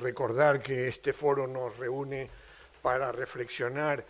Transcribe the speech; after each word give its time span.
Recordar 0.00 0.62
que 0.62 0.88
este 0.88 1.12
foro 1.12 1.46
nos 1.46 1.76
reúne 1.76 2.28
para 2.82 3.12
reflexionar 3.12 4.04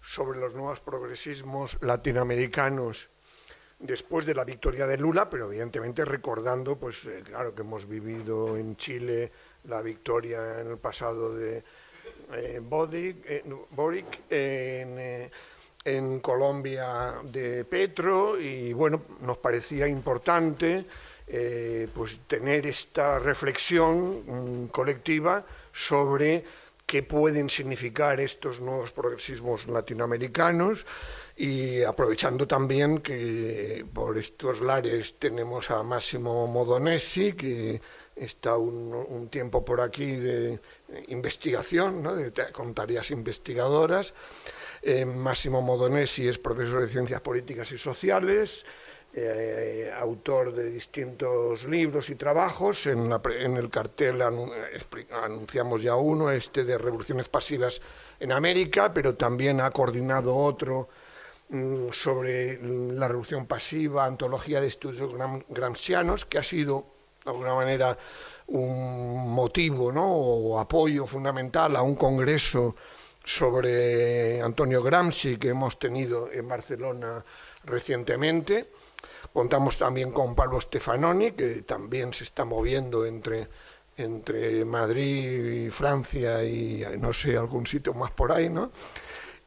sobre 0.00 0.38
los 0.38 0.54
nuevos 0.54 0.80
progresismos 0.80 1.78
latinoamericanos 1.80 3.08
después 3.82 4.24
de 4.26 4.34
la 4.34 4.44
victoria 4.44 4.86
de 4.86 4.96
Lula, 4.96 5.28
pero 5.28 5.46
evidentemente 5.46 6.04
recordando, 6.04 6.76
pues 6.76 7.04
eh, 7.04 7.22
claro 7.24 7.54
que 7.54 7.62
hemos 7.62 7.86
vivido 7.86 8.56
en 8.56 8.76
Chile 8.76 9.30
la 9.64 9.82
victoria 9.82 10.60
en 10.60 10.70
el 10.70 10.78
pasado 10.78 11.34
de 11.34 11.62
eh, 12.32 12.60
Boric, 12.62 14.20
eh, 14.30 15.30
en, 15.84 16.20
Colombia 16.20 17.16
de 17.24 17.64
Petro, 17.64 18.40
y 18.40 18.72
bueno, 18.72 19.02
nos 19.20 19.38
parecía 19.38 19.88
importante 19.88 20.84
pues 21.94 22.20
tener 22.26 22.66
esta 22.66 23.18
reflexión 23.18 24.64
mm, 24.64 24.66
colectiva 24.66 25.44
sobre 25.72 26.44
qué 26.86 27.02
pueden 27.02 27.48
significar 27.48 28.20
estos 28.20 28.60
nuevos 28.60 28.92
progresismos 28.92 29.66
latinoamericanos 29.66 30.84
y 31.34 31.82
aprovechando 31.84 32.46
también 32.46 32.98
que 32.98 33.86
por 33.94 34.18
estos 34.18 34.60
lares 34.60 35.18
tenemos 35.18 35.70
a 35.70 35.82
Máximo 35.82 36.46
Modonesi, 36.46 37.32
que 37.32 37.80
está 38.14 38.58
un, 38.58 39.28
tiempo 39.30 39.64
por 39.64 39.80
aquí 39.80 40.16
de 40.16 40.60
investigación, 41.08 42.02
¿no? 42.02 42.12
con 42.52 42.74
tareas 42.74 43.10
investigadoras. 43.10 44.12
Eh, 44.82 45.06
Máximo 45.06 45.62
Modonesi 45.62 46.28
es 46.28 46.38
profesor 46.38 46.82
de 46.82 46.88
Ciencias 46.88 47.22
Políticas 47.22 47.72
y 47.72 47.78
Sociales, 47.78 48.66
eh, 49.14 49.92
autor 49.94 50.54
de 50.54 50.70
distintos 50.70 51.64
libros 51.64 52.08
y 52.08 52.14
trabajos. 52.14 52.86
En, 52.86 53.12
el 53.12 53.68
cartel 53.68 54.22
anunciamos 54.22 55.82
ya 55.82 55.96
uno, 55.96 56.30
este 56.30 56.64
de 56.64 56.78
Revoluciones 56.78 57.28
Pasivas 57.28 57.82
en 58.18 58.32
América, 58.32 58.92
pero 58.94 59.14
también 59.14 59.60
ha 59.60 59.70
coordinado 59.70 60.34
otro 60.34 60.88
mm, 61.50 61.90
sobre 61.92 62.58
la 62.62 63.06
revolución 63.06 63.44
pasiva, 63.44 64.06
antología 64.06 64.62
de 64.62 64.68
estudios 64.68 65.12
gramscianos, 65.48 66.24
que 66.24 66.38
ha 66.38 66.42
sido 66.42 66.86
de 67.22 67.30
alguna 67.30 67.54
manera 67.54 67.98
un 68.46 69.30
motivo 69.30 69.92
o 69.94 70.58
apoyo 70.58 71.06
fundamental 71.06 71.76
a 71.76 71.82
un 71.82 71.96
congreso 71.96 72.74
sobre 73.22 74.40
Antonio 74.40 74.82
Gramsci 74.82 75.36
que 75.36 75.50
hemos 75.50 75.78
tenido 75.78 76.32
en 76.32 76.48
Barcelona 76.48 77.22
recientemente 77.64 78.68
Contamos 79.32 79.78
también 79.78 80.10
con 80.10 80.34
Pablo 80.34 80.60
Stefanoni, 80.60 81.32
que 81.32 81.62
también 81.62 82.12
se 82.12 82.24
está 82.24 82.44
moviendo 82.44 83.06
entre, 83.06 83.48
entre 83.96 84.64
Madrid 84.64 85.66
y 85.66 85.70
Francia 85.70 86.44
y 86.44 86.84
no 86.98 87.12
sé, 87.12 87.36
algún 87.36 87.66
sitio 87.66 87.94
más 87.94 88.10
por 88.12 88.32
ahí, 88.32 88.48
¿no? 88.48 88.70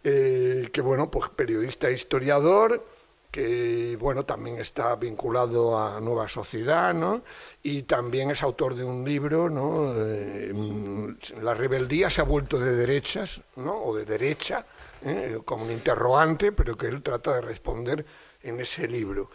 Eh, 0.03 0.70
que 0.72 0.81
bueno, 0.81 1.09
pues 1.09 1.30
periodista 1.30 1.90
e 1.90 1.94
historiador, 1.94 2.86
que 3.31 3.98
bueno, 4.00 4.23
también 4.23 4.59
está 4.59 4.96
vinculado 4.96 5.78
a 5.78 6.00
Nueva 6.00 6.28
Sociedad, 6.28 6.94
¿no? 6.94 7.23
Y 7.64 7.84
también 7.84 8.30
es 8.30 8.44
autor 8.44 8.76
de 8.76 8.84
un 8.84 9.03
libro, 9.03 9.50
¿no? 9.50 9.94
Eh, 9.98 10.53
la 11.42 11.56
rebeldía 11.56 12.09
se 12.12 12.22
ha 12.22 12.23
vuelto 12.23 12.59
de 12.59 12.76
derechas, 12.76 13.42
¿no? 13.56 13.76
O 13.81 13.96
de 13.98 14.06
derecha, 14.06 14.66
¿eh? 15.03 15.40
como 15.44 15.66
un 15.66 15.72
interrogante, 15.72 16.52
pero 16.52 16.78
que 16.78 16.88
él 16.88 17.02
trata 17.02 17.34
de 17.34 17.42
responder 17.42 18.06
en 18.44 18.59
ese 18.59 18.88
libro. 18.88 19.31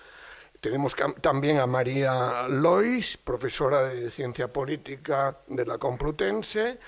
Tenemos 0.60 0.94
también 1.22 1.58
a 1.58 1.66
María 1.66 2.46
Lois, 2.48 3.16
profesora 3.16 3.84
de 3.84 4.10
Ciencia 4.10 4.52
Política 4.52 5.38
de 5.46 5.64
la 5.64 5.78
Complutense 5.78 6.78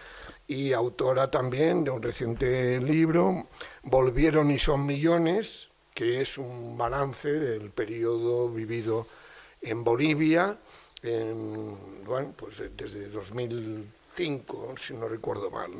y 0.46 0.74
autora 0.74 1.30
también 1.30 1.82
de 1.82 1.90
un 1.90 2.02
reciente 2.02 2.78
libro, 2.80 3.46
Volvieron 3.82 4.50
y 4.50 4.58
son 4.58 4.84
millones, 4.84 5.70
que 5.94 6.20
es 6.20 6.36
un 6.36 6.76
balance 6.76 7.32
del 7.32 7.70
periodo 7.70 8.50
vivido 8.50 9.06
en 9.62 9.82
Bolivia, 9.82 10.58
bueno, 11.02 12.34
pues 12.36 12.62
desde 12.76 13.08
2005, 13.08 14.74
si 14.86 14.92
no 14.94 15.08
recuerdo 15.08 15.50
mal. 15.50 15.70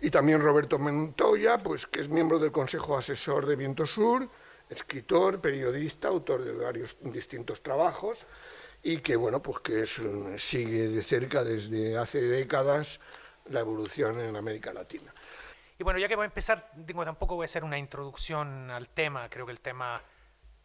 Y 0.00 0.10
también 0.10 0.40
Roberto 0.40 0.78
Montoya, 0.78 1.58
pues, 1.58 1.86
que 1.86 2.00
es 2.00 2.08
miembro 2.08 2.38
del 2.38 2.52
Consejo 2.52 2.96
Asesor 2.96 3.46
de 3.46 3.56
Viento 3.56 3.84
Sur, 3.84 4.28
escritor, 4.68 5.40
periodista, 5.40 6.08
autor 6.08 6.44
de 6.44 6.52
varios 6.52 6.96
distintos 7.00 7.62
trabajos 7.62 8.26
y 8.82 8.98
que 8.98 9.16
bueno, 9.16 9.42
pues 9.42 9.58
que 9.60 10.38
sigue 10.38 10.88
de 10.88 11.02
cerca 11.02 11.42
desde 11.44 11.96
hace 11.96 12.20
décadas 12.20 13.00
la 13.46 13.60
evolución 13.60 14.20
en 14.20 14.36
América 14.36 14.72
Latina. 14.72 15.12
Y 15.78 15.84
bueno, 15.84 15.98
ya 15.98 16.08
que 16.08 16.16
voy 16.16 16.24
a 16.24 16.26
empezar, 16.26 16.70
digo, 16.74 17.04
tampoco 17.04 17.36
voy 17.36 17.44
a 17.44 17.46
hacer 17.46 17.64
una 17.64 17.78
introducción 17.78 18.70
al 18.70 18.88
tema, 18.88 19.28
creo 19.28 19.46
que 19.46 19.52
el 19.52 19.60
tema 19.60 20.02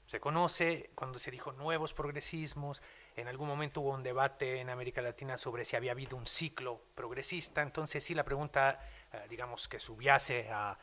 se 0.05 0.19
conoce, 0.19 0.89
cuando 0.95 1.17
se 1.17 1.31
dijo 1.31 1.53
nuevos 1.53 1.93
progresismos, 1.93 2.81
en 3.15 3.27
algún 3.27 3.47
momento 3.47 3.81
hubo 3.81 3.91
un 3.91 4.03
debate 4.03 4.59
en 4.59 4.69
América 4.69 5.01
Latina 5.01 5.37
sobre 5.37 5.65
si 5.65 5.75
había 5.75 5.91
habido 5.91 6.17
un 6.17 6.27
ciclo 6.27 6.81
progresista, 6.93 7.61
entonces 7.61 8.03
sí 8.03 8.13
la 8.13 8.25
pregunta, 8.25 8.79
eh, 9.13 9.27
digamos, 9.29 9.67
que 9.67 9.79
subiase 9.79 10.49
a 10.51 10.77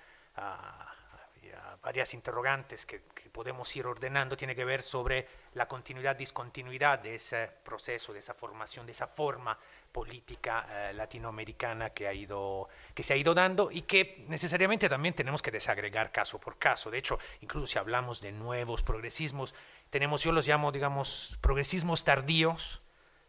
varias 1.82 2.12
interrogantes 2.14 2.84
que, 2.86 3.00
podemos 3.30 3.74
ir 3.76 3.86
ordenando 3.86 4.36
tiene 4.36 4.56
que 4.56 4.64
ver 4.64 4.82
sobre 4.82 5.26
la 5.54 5.68
continuidad, 5.68 6.16
discontinuidad 6.16 6.98
de 6.98 7.14
ese 7.14 7.48
proceso, 7.62 8.12
de 8.12 8.18
esa 8.18 8.34
formación, 8.34 8.84
de 8.86 8.92
esa 8.92 9.06
forma 9.06 9.56
política 9.92 10.66
eh, 10.69 10.92
latinoamericana 10.92 11.90
que, 11.90 12.08
ha 12.08 12.12
ido, 12.12 12.69
que 12.92 13.04
se 13.04 13.14
ha 13.14 13.16
ido 13.16 13.32
dando 13.32 13.70
y 13.70 13.82
que 13.82 14.24
necesariamente 14.28 14.88
también 14.88 15.14
tenemos 15.14 15.42
que 15.42 15.52
desagregar 15.52 16.10
caso 16.10 16.40
por 16.40 16.58
caso. 16.58 16.90
De 16.90 16.98
hecho, 16.98 17.20
incluso 17.40 17.69
si 17.69 17.78
hablamos 17.78 18.20
de 18.20 18.32
nuevos 18.32 18.82
progresismos, 18.82 19.54
tenemos, 19.90 20.24
yo 20.24 20.32
los 20.32 20.46
llamo, 20.46 20.72
digamos, 20.72 21.38
progresismos 21.40 22.02
tardíos, 22.02 22.80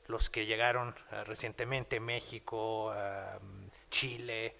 los 0.08 0.32
que 0.32 0.48
llegaron 0.48 0.96
eh, 1.12 1.24
recientemente, 1.26 2.00
México, 2.00 2.92
eh, 2.96 3.38
Chile, 3.92 4.56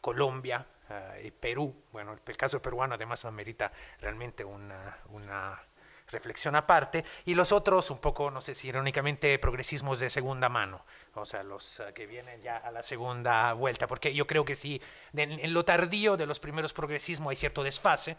Colombia, 0.00 0.64
eh, 0.90 1.22
y 1.26 1.30
Perú. 1.30 1.74
Bueno, 1.92 2.16
el, 2.26 2.36
caso 2.36 2.60
peruano 2.62 2.94
además 2.94 3.24
amerita 3.24 3.72
realmente 4.00 4.44
una, 4.44 5.62
reflexión 6.10 6.56
aparte, 6.56 7.04
y 7.26 7.34
los 7.34 7.52
otros 7.52 7.90
un 7.90 7.98
poco, 7.98 8.30
no 8.30 8.40
sé 8.40 8.54
si 8.54 8.68
irónicamente, 8.68 9.38
progresismos 9.38 10.00
de 10.00 10.08
segunda 10.08 10.48
mano, 10.48 10.86
o 11.12 11.26
sea, 11.26 11.42
los 11.42 11.80
eh, 11.80 11.92
que 11.94 12.06
vienen 12.06 12.40
ya 12.40 12.56
a 12.56 12.70
la 12.70 12.82
segunda 12.82 13.52
vuelta, 13.52 13.86
porque 13.86 14.14
yo 14.14 14.26
creo 14.26 14.42
que 14.42 14.54
sí, 14.54 14.80
en, 15.14 15.52
lo 15.52 15.66
tardío 15.66 16.16
de 16.16 16.24
los 16.24 16.40
primeros 16.40 16.72
progresismos 16.72 17.28
hay 17.28 17.36
cierto 17.36 17.62
desfase, 17.62 18.16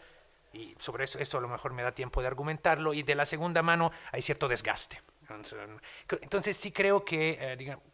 y 0.52 0.76
sobre 0.78 1.02
eso, 1.02 1.18
eso 1.18 1.38
a 1.38 1.40
lo 1.40 1.48
mejor 1.48 1.72
me 1.72 1.82
da 1.82 1.90
tiempo 1.90 2.20
de 2.20 2.28
argumentarlo, 2.28 2.94
y 2.94 3.02
de 3.02 3.16
la 3.16 3.24
segunda 3.24 3.60
mano 3.60 3.90
hay 4.12 4.22
cierto 4.22 4.46
desgaste. 4.46 5.00
Entonces, 5.34 6.56
sí 6.56 6.72
creo 6.72 7.04
que, 7.04 7.38
eh, 7.40 7.56
digamos, 7.56 7.84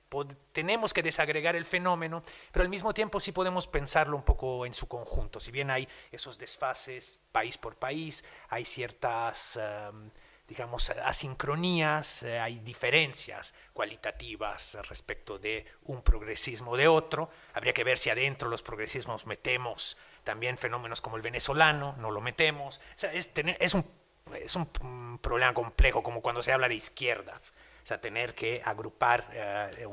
tenemos 0.53 0.95
que 0.95 1.03
desagregar 1.03 1.57
el 1.57 1.65
fenómeno, 1.65 2.23
pero 2.53 2.63
al 2.63 2.69
mismo 2.69 2.95
tiempo 2.95 3.21
sí 3.21 3.33
podemos 3.33 3.67
pensarlo 3.69 4.17
un 4.17 4.23
poco 4.23 4.65
en 4.67 4.75
su 4.75 4.87
conjunto. 4.89 5.41
Si 5.41 5.51
bien 5.51 5.71
hay 5.71 5.89
esos 6.11 6.39
desfases 6.39 7.21
país 7.33 7.59
por 7.59 7.77
país, 7.77 8.25
hay 8.49 8.65
ciertas, 8.65 9.57
em, 9.57 10.11
digamos, 10.49 10.91
asincronías, 10.91 12.23
eh, 12.23 12.39
hay 12.39 12.61
diferencias 12.61 13.53
cualitativas 13.73 14.79
respecto 14.89 15.39
de 15.39 15.67
un 15.85 16.03
progresismo 16.03 16.73
o 16.73 16.77
de 16.77 16.89
otro. 16.89 17.29
Habría 17.55 17.75
que 17.75 17.85
ver 17.85 17.99
si 17.99 18.11
adentro 18.11 18.49
los 18.49 18.63
progresismos 18.63 19.27
metemos 19.27 19.97
también 20.23 20.57
fenómenos 20.57 21.01
como 21.01 21.17
el 21.17 21.23
venezolano, 21.23 21.95
no 21.99 22.11
lo 22.11 22.21
metemos. 22.21 22.81
es, 23.13 23.31
es 23.35 23.75
un 23.75 23.85
es 24.35 24.57
un 24.57 25.19
problema 25.21 25.55
complejo, 25.55 26.03
como 26.03 26.21
cuando 26.21 26.43
se 26.43 26.53
habla 26.53 26.69
de 26.69 26.75
izquierdas. 26.75 27.55
O 27.83 27.87
sea, 27.87 28.01
tener 28.01 28.35
que 28.35 28.61
agrupar 28.65 29.29
eh, 29.33 29.87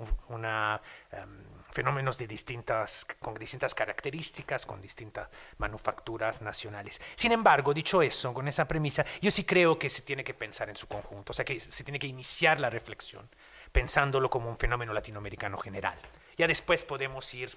em, 1.12 1.44
fenómenos 1.72 2.18
de 2.18 2.26
distintas, 2.26 3.06
con 3.20 3.36
distintas 3.36 3.76
características, 3.76 4.66
con 4.66 4.82
distintas 4.82 5.30
manufacturas 5.60 6.42
nacionales. 6.42 7.00
Sin 7.16 7.32
embargo, 7.32 7.72
dicho 7.72 8.02
eso, 8.02 8.34
con 8.34 8.48
esa 8.48 8.68
premisa, 8.68 9.06
yo 9.22 9.30
sí 9.30 9.44
creo 9.44 9.78
que 9.78 9.92
se 9.92 10.02
tiene 10.02 10.24
que 10.24 10.34
pensar 10.34 10.70
en 10.70 10.76
su 10.76 10.88
conjunto, 10.88 11.34
o 11.34 11.36
sea, 11.36 11.46
que 11.46 11.60
se 11.60 11.84
tiene 11.84 12.00
que 12.00 12.08
iniciar 12.08 12.60
la 12.60 12.72
reflexión 12.72 13.30
pensándolo 13.72 14.28
como 14.28 14.50
un 14.50 14.58
fenómeno 14.58 14.92
latinoamericano 14.92 15.60
general. 15.60 16.00
Ya 16.36 16.48
después 16.48 16.86
podemos 16.86 17.32
ir 17.36 17.52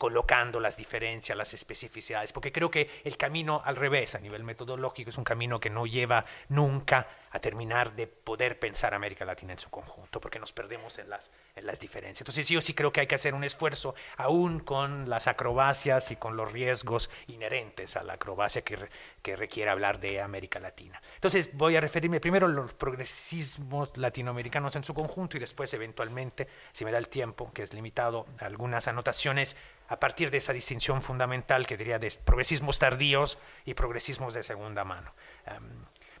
colocando 0.00 0.60
las 0.60 0.78
diferencias, 0.78 1.36
las 1.36 1.52
especificidades, 1.52 2.32
porque 2.32 2.52
creo 2.52 2.70
que 2.70 2.88
el 3.04 3.18
camino 3.18 3.60
al 3.62 3.76
revés 3.76 4.14
a 4.14 4.18
nivel 4.18 4.44
metodológico 4.44 5.10
es 5.10 5.18
un 5.18 5.24
camino 5.24 5.60
que 5.60 5.68
no 5.68 5.84
lleva 5.84 6.24
nunca 6.48 7.06
a 7.30 7.38
terminar 7.38 7.94
de 7.94 8.06
poder 8.06 8.58
pensar 8.58 8.94
América 8.94 9.24
Latina 9.24 9.52
en 9.52 9.58
su 9.58 9.70
conjunto, 9.70 10.20
porque 10.20 10.38
nos 10.38 10.52
perdemos 10.52 10.98
en 10.98 11.10
las, 11.10 11.30
en 11.54 11.66
las 11.66 11.80
diferencias. 11.80 12.22
Entonces 12.22 12.48
yo 12.48 12.60
sí 12.60 12.74
creo 12.74 12.92
que 12.92 13.00
hay 13.00 13.06
que 13.06 13.14
hacer 13.14 13.34
un 13.34 13.44
esfuerzo, 13.44 13.94
aún 14.16 14.60
con 14.60 15.08
las 15.08 15.28
acrobacias 15.28 16.10
y 16.10 16.16
con 16.16 16.36
los 16.36 16.50
riesgos 16.52 17.10
inherentes 17.28 17.96
a 17.96 18.02
la 18.02 18.14
acrobacia 18.14 18.62
que, 18.62 18.78
que 19.22 19.36
requiere 19.36 19.70
hablar 19.70 20.00
de 20.00 20.20
América 20.20 20.58
Latina. 20.58 21.00
Entonces 21.14 21.50
voy 21.54 21.76
a 21.76 21.80
referirme 21.80 22.20
primero 22.20 22.46
a 22.46 22.50
los 22.50 22.74
progresismos 22.74 23.96
latinoamericanos 23.96 24.74
en 24.76 24.84
su 24.84 24.94
conjunto 24.94 25.36
y 25.36 25.40
después 25.40 25.72
eventualmente, 25.74 26.48
si 26.72 26.84
me 26.84 26.92
da 26.92 26.98
el 26.98 27.08
tiempo, 27.08 27.52
que 27.52 27.62
es 27.62 27.72
limitado, 27.72 28.26
algunas 28.38 28.88
anotaciones 28.88 29.56
a 29.88 29.98
partir 29.98 30.30
de 30.30 30.38
esa 30.38 30.52
distinción 30.52 31.02
fundamental 31.02 31.66
que 31.66 31.76
diría 31.76 31.98
de 31.98 32.12
progresismos 32.24 32.78
tardíos 32.78 33.38
y 33.64 33.74
progresismos 33.74 34.34
de 34.34 34.42
segunda 34.42 34.84
mano. 34.84 35.12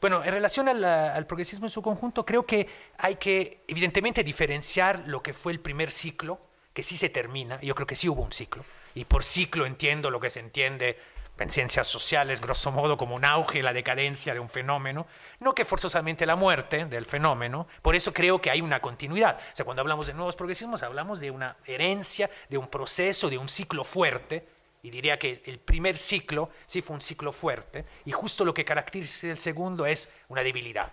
Bueno, 0.00 0.24
en 0.24 0.32
relación 0.32 0.66
al, 0.68 1.26
progresismo 1.26 1.66
en 1.66 1.70
su 1.70 1.82
conjunto, 1.82 2.24
creo 2.24 2.46
que 2.46 2.66
hay 2.96 3.16
que 3.16 3.64
evidentemente 3.68 4.24
diferenciar 4.24 5.02
lo 5.06 5.22
que 5.22 5.34
fue 5.34 5.52
el 5.52 5.60
primer 5.60 5.90
ciclo, 5.90 6.40
que 6.72 6.82
sí 6.82 6.96
se 6.96 7.10
termina, 7.10 7.60
yo 7.60 7.74
creo 7.74 7.86
que 7.86 7.96
sí 7.96 8.08
hubo 8.08 8.22
un 8.22 8.32
ciclo, 8.32 8.64
y 8.94 9.04
por 9.04 9.24
ciclo 9.24 9.66
entiendo 9.66 10.08
lo 10.08 10.18
que 10.18 10.30
se 10.30 10.40
entiende 10.40 10.98
en 11.38 11.50
ciencias 11.50 11.86
sociales, 11.86 12.40
grosso 12.40 12.70
modo, 12.70 12.96
como 12.96 13.14
un 13.14 13.24
auge 13.24 13.62
la 13.62 13.72
decadencia 13.72 14.32
de 14.32 14.40
un 14.40 14.48
fenómeno, 14.48 15.06
no 15.38 15.54
que 15.54 15.64
forzosamente 15.64 16.24
la 16.24 16.36
muerte 16.36 16.86
del 16.86 17.04
fenómeno, 17.04 17.66
por 17.82 17.94
eso 17.94 18.12
creo 18.12 18.40
que 18.40 18.50
hay 18.50 18.60
una 18.60 18.80
continuidad. 18.80 19.38
O 19.38 19.56
sea, 19.56 19.64
cuando 19.64 19.80
hablamos 19.80 20.06
de 20.06 20.14
nuevos 20.14 20.36
progresismos, 20.36 20.82
hablamos 20.82 21.20
de 21.20 21.30
una 21.30 21.56
herencia, 21.66 22.30
de 22.48 22.58
un 22.58 22.68
proceso, 22.68 23.28
de 23.28 23.38
un 23.38 23.48
ciclo 23.48 23.84
fuerte, 23.84 24.46
y 24.82 24.90
diría 24.90 25.18
que 25.18 25.42
el 25.44 25.58
primer 25.58 25.96
ciclo 25.96 26.50
sí 26.66 26.82
fue 26.82 26.94
un 26.94 27.02
ciclo 27.02 27.32
fuerte 27.32 27.84
y 28.04 28.12
justo 28.12 28.44
lo 28.44 28.54
que 28.54 28.64
caracteriza 28.64 29.28
el 29.28 29.38
segundo 29.38 29.86
es 29.86 30.10
una 30.28 30.42
debilidad. 30.42 30.92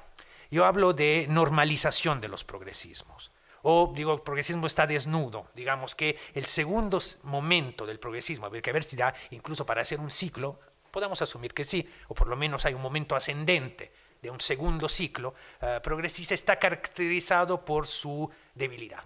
Yo 0.49 0.65
hablo 0.65 0.93
de 0.93 1.27
normalización 1.29 2.21
de 2.21 2.27
los 2.27 2.43
progresismos. 2.43 3.31
O 3.63 3.91
digo, 3.93 4.13
el 4.13 4.21
progresismo 4.21 4.67
está 4.67 4.87
desnudo. 4.87 5.49
Digamos 5.53 5.95
que 5.95 6.17
el 6.33 6.45
segundo 6.45 6.99
momento 7.23 7.85
del 7.85 7.99
progresismo, 7.99 8.45
habría 8.45 8.61
que 8.61 8.71
ver 8.71 8.83
si 8.83 8.95
da 8.95 9.13
incluso 9.31 9.65
para 9.65 9.81
hacer 9.81 9.99
un 9.99 10.11
ciclo, 10.11 10.59
podemos 10.91 11.21
asumir 11.21 11.53
que 11.53 11.63
sí, 11.63 11.87
o 12.07 12.13
por 12.13 12.27
lo 12.27 12.37
menos 12.37 12.65
hay 12.65 12.73
un 12.73 12.81
momento 12.81 13.15
ascendente 13.15 13.91
de 14.21 14.29
un 14.29 14.39
segundo 14.39 14.87
ciclo 14.87 15.33
eh, 15.61 15.79
progresista, 15.83 16.33
está 16.33 16.57
caracterizado 16.57 17.63
por 17.63 17.87
su 17.87 18.29
debilidad 18.55 19.03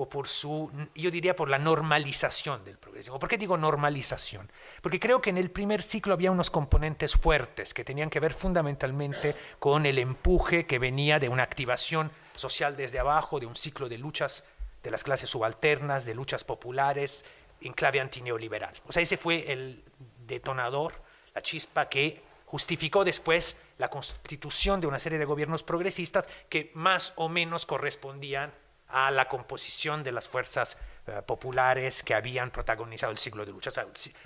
o 0.00 0.08
por 0.08 0.28
su, 0.28 0.70
yo 0.94 1.10
diría 1.10 1.36
por 1.36 1.50
la 1.50 1.58
normalización 1.58 2.64
del 2.64 2.78
progresismo. 2.78 3.18
¿Por 3.18 3.28
qué 3.28 3.36
digo 3.36 3.58
normalización? 3.58 4.50
Porque 4.80 4.98
creo 4.98 5.20
que 5.20 5.28
en 5.28 5.36
el 5.36 5.50
primer 5.50 5.82
ciclo 5.82 6.14
había 6.14 6.30
unos 6.30 6.48
componentes 6.48 7.12
fuertes 7.16 7.74
que 7.74 7.84
tenían 7.84 8.08
que 8.08 8.18
ver 8.18 8.32
fundamentalmente 8.32 9.36
con 9.58 9.84
el 9.84 9.98
empuje 9.98 10.64
que 10.64 10.78
venía 10.78 11.18
de 11.18 11.28
una 11.28 11.42
activación 11.42 12.10
social 12.34 12.78
desde 12.78 12.98
abajo, 12.98 13.40
de 13.40 13.44
un 13.44 13.54
ciclo 13.54 13.90
de 13.90 13.98
luchas 13.98 14.44
de 14.82 14.90
las 14.90 15.04
clases 15.04 15.28
subalternas, 15.28 16.06
de 16.06 16.14
luchas 16.14 16.44
populares 16.44 17.22
en 17.60 17.74
clave 17.74 18.00
antineoliberal. 18.00 18.72
O 18.86 18.92
sea, 18.92 19.02
ese 19.02 19.18
fue 19.18 19.52
el 19.52 19.84
detonador, 20.26 20.94
la 21.34 21.42
chispa 21.42 21.90
que 21.90 22.22
justificó 22.46 23.04
después 23.04 23.58
la 23.76 23.90
constitución 23.90 24.80
de 24.80 24.86
una 24.86 24.98
serie 24.98 25.18
de 25.18 25.26
gobiernos 25.26 25.62
progresistas 25.62 26.26
que 26.48 26.70
más 26.72 27.12
o 27.16 27.28
menos 27.28 27.66
correspondían 27.66 28.50
a 28.92 29.10
la 29.10 29.28
composición 29.28 30.02
de 30.02 30.12
las 30.12 30.28
fuerzas 30.28 30.78
eh, 31.06 31.22
populares 31.26 32.02
que 32.02 32.14
habían 32.14 32.50
protagonizado 32.50 33.12
el 33.12 33.18
siglo 33.18 33.44
de 33.44 33.52
lucha. 33.52 33.70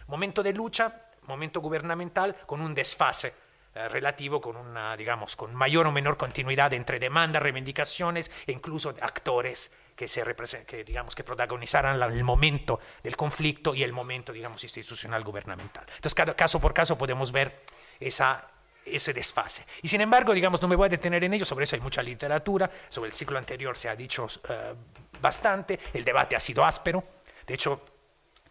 momento 0.09 0.43
de 0.43 0.53
lucha, 0.53 1.07
momento 1.23 1.61
gubernamental 1.61 2.37
con 2.47 2.61
un 2.61 2.75
desfase 2.75 3.35
eh, 3.75 3.89
relativo 3.89 4.41
con 4.41 4.57
una, 4.57 4.97
digamos, 4.97 5.35
con 5.35 5.53
mayor 5.53 5.89
o 5.89 5.93
menor 5.93 6.17
continuidad 6.17 6.73
entre 6.75 7.01
demandas, 7.01 7.43
reivindicaciones 7.43 8.31
e 8.47 8.53
incluso 8.53 8.95
actores 9.01 9.73
que 9.97 10.07
se 10.07 10.25
que 10.65 10.85
digamos 10.85 11.15
que 11.15 11.25
protagonizaran 11.25 12.01
el 12.01 12.23
momento 12.23 12.79
del 13.03 13.17
conflicto 13.17 13.75
y 13.75 13.83
el 13.83 13.93
momento 13.93 14.33
digamos 14.33 14.63
institucional 14.63 15.25
gubernamental. 15.25 15.85
Entonces, 15.89 16.15
cada, 16.15 16.37
caso 16.37 16.61
por 16.61 16.73
caso 16.73 16.97
podemos 16.97 17.33
ver 17.33 17.65
esa 17.99 18.49
ese 18.85 19.13
desfase. 19.13 19.65
Y 19.83 19.89
sin 19.89 20.01
embargo, 20.01 20.33
digamos, 20.33 20.61
no 20.63 20.69
me 20.69 20.77
voy 20.77 20.87
a 20.87 20.89
detener 20.89 21.25
en 21.25 21.35
ello, 21.35 21.45
sobre 21.45 21.65
eso 21.65 21.77
hay 21.77 21.83
mucha 21.83 22.03
literatura, 22.03 22.71
sobre 22.89 23.09
el 23.09 23.15
ciclo 23.15 23.39
anterior 23.39 23.77
se 23.77 23.89
ha 23.89 23.97
dicho 23.97 24.25
uh, 24.25 25.19
bastante, 25.21 25.79
el 25.93 26.05
debate 26.05 26.37
ha 26.37 26.41
sido 26.41 26.65
áspero, 26.65 27.05
de 27.47 27.55
hecho, 27.55 27.81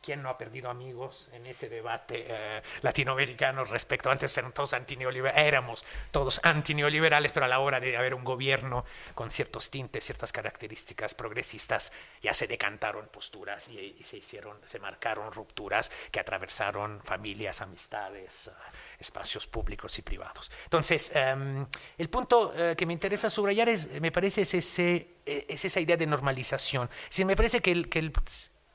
¿Quién 0.03 0.21
no 0.21 0.29
ha 0.29 0.37
perdido 0.37 0.69
amigos 0.69 1.29
en 1.31 1.45
ese 1.45 1.69
debate 1.69 2.25
eh, 2.27 2.61
latinoamericano 2.81 3.63
respecto? 3.63 4.11
Antes 4.11 4.37
eran 4.37 4.51
todos 4.51 4.73
antineoliberales, 4.73 5.41
éramos 5.41 5.85
todos 6.11 6.41
antineoliberales, 6.43 7.31
pero 7.31 7.45
a 7.45 7.47
la 7.47 7.59
hora 7.59 7.79
de 7.79 7.95
haber 7.95 8.13
un 8.13 8.25
gobierno 8.25 8.83
con 9.15 9.31
ciertos 9.31 9.69
tintes, 9.69 10.03
ciertas 10.03 10.33
características 10.33 11.15
progresistas, 11.15 11.93
ya 12.21 12.33
se 12.33 12.47
decantaron 12.47 13.07
posturas 13.07 13.69
y, 13.69 13.95
se 14.03 14.17
hicieron, 14.17 14.57
se 14.65 14.77
marcaron 14.77 15.31
rupturas 15.31 15.89
que 16.11 16.19
atravesaron 16.19 16.99
familias, 17.01 17.61
amistades, 17.61 18.51
espacios 18.99 19.47
públicos 19.47 19.97
y 19.99 20.01
privados. 20.01 20.51
Entonces, 20.65 21.13
em, 21.15 21.65
el 21.97 22.09
punto 22.09 22.51
eh, 22.53 22.75
que 22.75 22.85
me 22.85 22.91
interesa 22.91 23.29
subrayar 23.29 23.69
es, 23.69 23.89
me 24.01 24.11
parece, 24.11 24.41
es, 24.41 24.53
ese, 24.53 25.15
es 25.25 25.63
esa 25.63 25.79
idea 25.79 25.95
de 25.95 26.07
normalización. 26.07 26.89
Si 27.07 27.23
me 27.23 27.37
parece 27.37 27.61
que 27.61 27.71
el, 27.71 27.87
que 27.87 27.99
el 27.99 28.11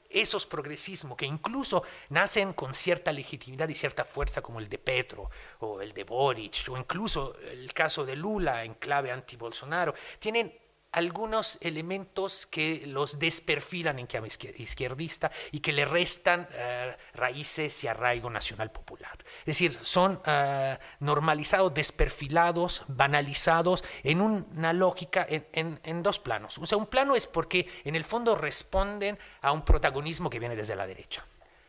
esos 0.08 0.46
progresismos 0.46 1.16
que 1.16 1.26
incluso 1.26 1.82
nacen 2.10 2.52
con 2.52 2.72
cierta 2.72 3.12
legitimidad 3.12 3.68
y 3.68 3.74
cierta 3.74 4.04
fuerza 4.04 4.40
como 4.40 4.58
el 4.58 4.68
de 4.68 4.78
Petro 4.78 5.30
o 5.60 5.80
el 5.80 5.92
de 5.92 6.04
Boric 6.04 6.68
o 6.70 6.76
incluso 6.76 7.36
el 7.40 7.72
caso 7.72 8.04
de 8.06 8.16
Lula 8.16 8.64
en 8.64 8.74
clave 8.74 9.10
anti-Bolsonaro, 9.10 9.94
tienen 10.18 10.52
algunos 10.92 11.58
elementos 11.60 12.46
que 12.46 12.82
los 12.86 13.18
desperfilan 13.18 13.98
en 13.98 14.06
clave 14.06 14.28
izquierdista 14.28 15.30
y 15.52 15.60
que 15.60 15.72
le 15.72 15.84
restan 15.84 16.48
eh, 16.52 16.96
raíces 17.14 17.84
y 17.84 17.88
arraigo 17.88 18.30
nacional 18.30 18.70
popular. 18.70 19.16
Es 19.40 19.46
decir, 19.46 19.74
son 19.74 20.20
eh, 20.24 20.78
normalizados, 21.00 21.74
desperfilados, 21.74 22.84
banalizados 22.88 23.84
en 24.02 24.20
una 24.20 24.72
lógica 24.72 25.26
en, 25.28 25.78
en, 25.82 26.02
dos 26.02 26.18
planos. 26.18 26.58
O 26.58 26.78
un 26.78 26.86
plano 26.86 27.14
es 27.14 27.26
porque 27.26 27.68
en 27.84 27.94
el 27.94 28.04
fondo 28.04 28.34
responden 28.34 29.18
a 29.42 29.52
un 29.52 29.64
protagonismo 29.64 30.30
que 30.30 30.38
viene 30.38 30.56
desde 30.56 30.76
la 30.76 30.86
derecha. 30.86 31.24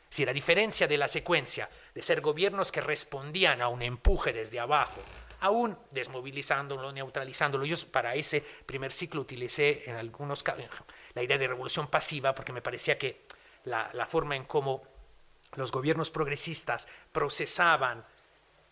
Si 0.09 0.25
la 0.25 0.33
diferencia 0.33 0.87
de 0.87 0.97
la 0.97 1.07
secuencia 1.07 1.69
de 1.93 2.01
ser 2.01 2.21
gobiernos 2.21 2.71
que 2.71 2.81
respondían 2.81 3.61
a 3.61 3.67
un 3.67 3.81
empuje 3.81 4.33
desde 4.33 4.59
abajo 4.59 5.01
aún 5.41 5.77
desmovilizándolo, 5.91 6.91
neutralizándolo. 6.91 7.65
Yo 7.65 7.75
para 7.91 8.15
ese 8.15 8.41
primer 8.65 8.91
ciclo 8.91 9.21
utilicé 9.21 9.89
en 9.89 9.95
algunos 9.95 10.43
casos 10.43 10.65
la 11.13 11.23
idea 11.23 11.37
de 11.37 11.47
revolución 11.47 11.87
pasiva 11.87 12.33
porque 12.35 12.53
me 12.53 12.61
parecía 12.61 12.97
que 12.97 13.25
la, 13.65 14.05
forma 14.05 14.35
en 14.35 14.45
cómo 14.45 14.83
los 15.55 15.71
gobiernos 15.71 16.11
progresistas 16.11 16.87
procesaban 17.11 18.05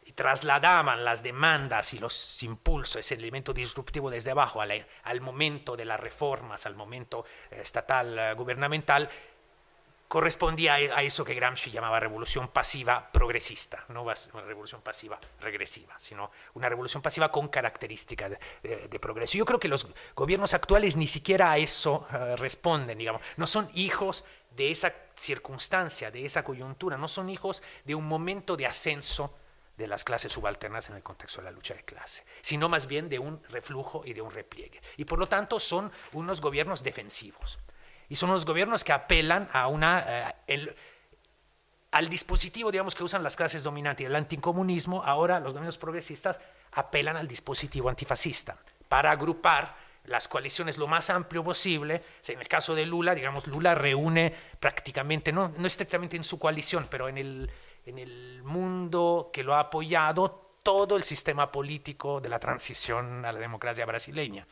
y 0.06 0.14
trasladaban 0.14 1.04
las 1.04 1.22
demandas 1.22 1.94
y 1.94 2.00
los 2.00 2.42
impulsos, 2.44 2.98
ese 2.98 3.16
elemento 3.16 3.54
disruptivo 3.54 4.10
desde 4.10 4.32
abajo 4.32 4.62
al 4.62 5.22
momento 5.22 5.76
de 5.76 5.84
las 5.84 6.00
reformas, 6.00 6.66
al 6.66 6.76
momento 6.76 7.26
estatal 7.52 8.18
eh, 8.18 8.34
gubernamental, 8.34 9.10
correspondía 10.08 10.76
a 10.76 11.04
eso 11.04 11.26
que 11.26 11.34
Gramsci 11.34 11.70
llamaba 11.70 12.00
revolución 12.00 12.48
pasiva 12.48 13.12
progresista, 13.12 13.84
no 13.90 14.04
una 14.04 14.44
revolución 14.46 14.82
pasiva 14.82 15.20
regresiva, 15.42 15.96
sino 16.00 16.32
una 16.54 16.70
revolución 16.70 17.02
pasiva 17.02 17.30
con 17.32 17.50
características 17.50 18.32
de, 18.64 19.00
progreso. 19.00 19.38
Yo 19.38 19.46
creo 19.46 19.60
que 19.60 19.68
los 19.68 19.88
gobiernos 20.16 20.54
actuales 20.54 20.96
ni 20.96 21.08
siquiera 21.08 21.52
a 21.52 21.58
eso 21.58 22.08
eh, 22.12 22.36
responden, 22.38 22.98
digamos, 22.98 23.22
no 23.36 23.48
son 23.48 23.70
hijos 23.74 24.24
de 24.56 24.72
esa 24.72 24.94
circunstancia, 25.16 26.10
de 26.10 26.26
esa 26.26 26.44
coyuntura, 26.44 26.98
no 26.98 27.08
son 27.08 27.30
hijos 27.30 27.62
de 27.84 27.96
un 27.96 28.08
momento 28.08 28.56
de 28.56 28.66
ascenso 28.66 29.34
de 29.78 29.88
las 29.88 30.04
clases 30.04 30.32
subalternas 30.32 30.90
en 30.90 30.96
el 30.96 31.04
contexto 31.04 31.42
de 31.42 31.46
la 31.46 31.52
lucha 31.52 31.76
de 31.76 31.84
clase, 31.84 32.26
sino 32.42 32.68
más 32.68 32.88
bien 32.88 33.10
de 33.10 33.20
un 33.20 33.42
reflujo 33.50 34.04
y 34.06 34.14
de 34.14 34.22
un 34.22 34.32
repliegue. 34.32 34.82
Y 34.96 35.06
por 35.06 35.20
lo 35.20 35.28
tanto 35.28 35.60
son 35.60 35.92
unos 36.14 36.42
gobiernos 36.42 36.84
defensivos. 36.84 37.60
Y 38.10 38.16
son 38.16 38.30
los 38.30 38.46
gobiernos 38.46 38.84
que 38.84 38.94
apelan 38.94 39.50
a 39.52 39.68
una, 39.68 40.34
eh, 40.48 40.76
al 41.92 42.10
dispositivo, 42.10 42.72
digamos, 42.72 42.96
que 42.96 43.04
usan 43.04 43.24
las 43.24 43.36
clases 43.36 43.64
dominantes, 43.64 44.06
el 44.06 44.16
anticomunismo, 44.16 45.04
ahora 45.04 45.40
los 45.40 45.54
gobiernos 45.54 45.78
progresistas 45.78 46.40
apelan 46.74 47.18
al 47.18 47.28
dispositivo 47.28 47.90
antifascista 47.90 48.56
para 48.88 49.12
agrupar 49.12 49.76
las 50.06 50.28
coaliciones 50.28 50.78
lo 50.78 50.88
más 50.88 51.10
amplio 51.10 51.44
posible. 51.44 52.02
En 52.28 52.40
el 52.40 52.48
caso 52.48 52.76
de 52.76 52.86
Lula, 52.86 53.14
digamos, 53.14 53.46
Lula 53.48 53.76
reúne 53.76 54.34
prácticamente, 54.60 55.32
no, 55.32 55.50
no 55.58 55.68
estrictamente 55.68 56.16
en 56.16 56.24
su 56.24 56.40
coalición, 56.40 56.88
pero 56.90 57.10
en 57.10 57.18
el, 57.18 57.52
en 57.86 58.00
el 58.00 58.42
mundo 58.44 59.30
que 59.34 59.44
lo 59.44 59.54
ha 59.54 59.60
apoyado, 59.62 60.47
todo 60.68 60.98
el 60.98 61.06
sistema 61.06 61.50
político 61.50 62.20
de 62.20 62.28
la 62.28 62.40
transición 62.40 63.24
a 63.24 63.32
la 63.32 63.40
democracia 63.40 63.86
brasileña. 63.86 64.46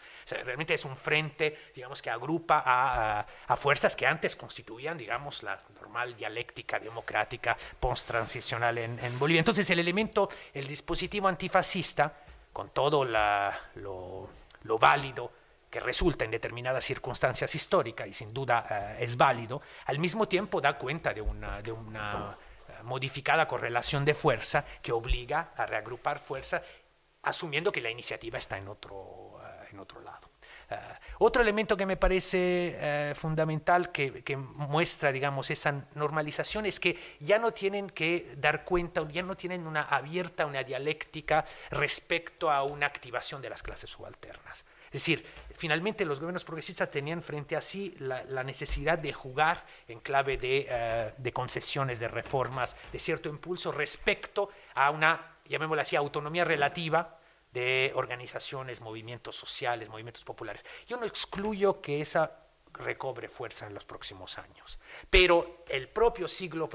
realmente 0.46 0.74
es 0.74 0.86
un 0.86 0.96
frente, 0.96 1.58
digamos, 1.76 2.02
que 2.02 2.10
agrupa 2.10 2.64
a, 2.66 3.56
fuerzas 3.58 3.98
que 3.98 4.08
antes 4.08 4.38
constituían, 4.38 4.98
digamos, 4.98 5.44
la 5.44 5.60
normal 5.76 6.16
dialéctica 6.16 6.80
democrática 6.80 7.58
post-transicional 7.82 8.78
en, 8.78 9.20
Bolivia. 9.20 9.40
Entonces, 9.40 9.70
el 9.72 9.80
elemento, 9.80 10.30
el 10.54 10.66
dispositivo 10.66 11.28
antifascista 11.28 12.14
con 12.54 12.70
todo 12.70 13.04
lo, 13.04 14.30
válido 14.80 15.30
que 15.70 15.82
resulta 15.82 16.24
en 16.24 16.32
determinadas 16.32 16.86
circunstancias 16.86 17.54
históricas 17.54 18.08
y 18.08 18.14
sin 18.14 18.34
duda 18.34 18.66
eh, 18.70 19.04
es 19.04 19.18
válido, 19.18 19.62
al 19.88 20.00
mismo 20.00 20.30
tiempo 20.30 20.62
da 20.62 20.78
cuenta 20.78 21.14
de 21.14 21.20
una, 21.20 21.62
de 21.62 21.74
una 21.74 22.38
modificada 22.86 23.48
correlación 23.48 24.06
de 24.06 24.14
fuerza 24.14 24.66
que 24.82 24.92
obliga 24.92 25.52
a 25.58 25.66
reagrupar 25.66 26.20
fuerza 26.20 26.62
asumiendo 27.24 27.72
que 27.72 27.82
la 27.82 27.90
iniciativa 27.90 28.38
está 28.38 28.58
en 28.58 28.68
otro, 28.68 29.40
eh, 29.44 29.70
en 29.72 29.80
otro 29.80 30.00
lado. 30.02 30.30
Eh, 30.70 30.76
otro 31.20 31.42
elemento 31.42 31.78
que 31.78 31.86
me 31.86 31.98
parece 31.98 32.76
eh, 32.78 33.14
fundamental 33.16 33.92
que, 33.92 34.38
muestra, 34.38 35.12
digamos, 35.12 35.50
esa 35.52 35.86
normalización 35.96 36.66
es 36.66 36.80
que 36.80 36.98
ya 37.20 37.40
no 37.40 37.52
tienen 37.52 37.90
que 37.90 38.34
dar 38.38 38.64
cuenta, 38.64 39.08
ya 39.10 39.24
no 39.24 39.36
tienen 39.36 39.68
una 39.68 39.84
abierta, 39.84 40.46
una 40.46 40.64
dialéctica 40.64 41.46
respecto 41.72 42.50
a 42.50 42.64
una 42.64 42.88
activación 42.88 43.42
de 43.42 43.50
las 43.50 43.62
clases 43.62 43.90
subalternas. 43.90 44.66
Es 44.96 45.02
decir, 45.02 45.26
finalmente 45.58 46.06
los 46.06 46.22
gobiernos 46.22 46.46
progresistas 46.46 46.90
tenían 46.90 47.22
frente 47.22 47.58
a 47.58 47.62
sí 47.62 47.94
la, 48.00 48.44
necesidad 48.46 48.98
de 48.98 49.12
jugar 49.12 49.66
en 49.90 50.00
clave 50.00 50.38
de, 50.38 50.68
eh, 50.70 51.14
de, 51.18 51.34
concesiones, 51.34 52.00
de 52.00 52.08
reformas, 52.08 52.78
de 52.94 53.00
cierto 53.00 53.28
impulso 53.28 53.74
respecto 53.74 54.50
a 54.74 54.92
una, 54.92 55.36
llamémosla 55.50 55.82
así, 55.82 55.98
autonomía 55.98 56.46
relativa 56.46 57.20
de 57.52 57.92
organizaciones, 57.94 58.80
movimientos 58.80 59.36
sociales, 59.36 59.90
movimientos 59.90 60.24
populares. 60.24 60.64
Yo 60.88 60.96
no 60.96 61.06
excluyo 61.06 61.82
que 61.82 62.00
esa 62.00 62.45
recobre 62.78 63.28
fuerza 63.28 63.68
en 63.68 63.74
los 63.74 63.86
próximos 63.86 64.38
años. 64.38 64.80
Pero 65.10 65.64
el 65.68 65.90
propio 65.90 66.28
ciclo, 66.28 66.70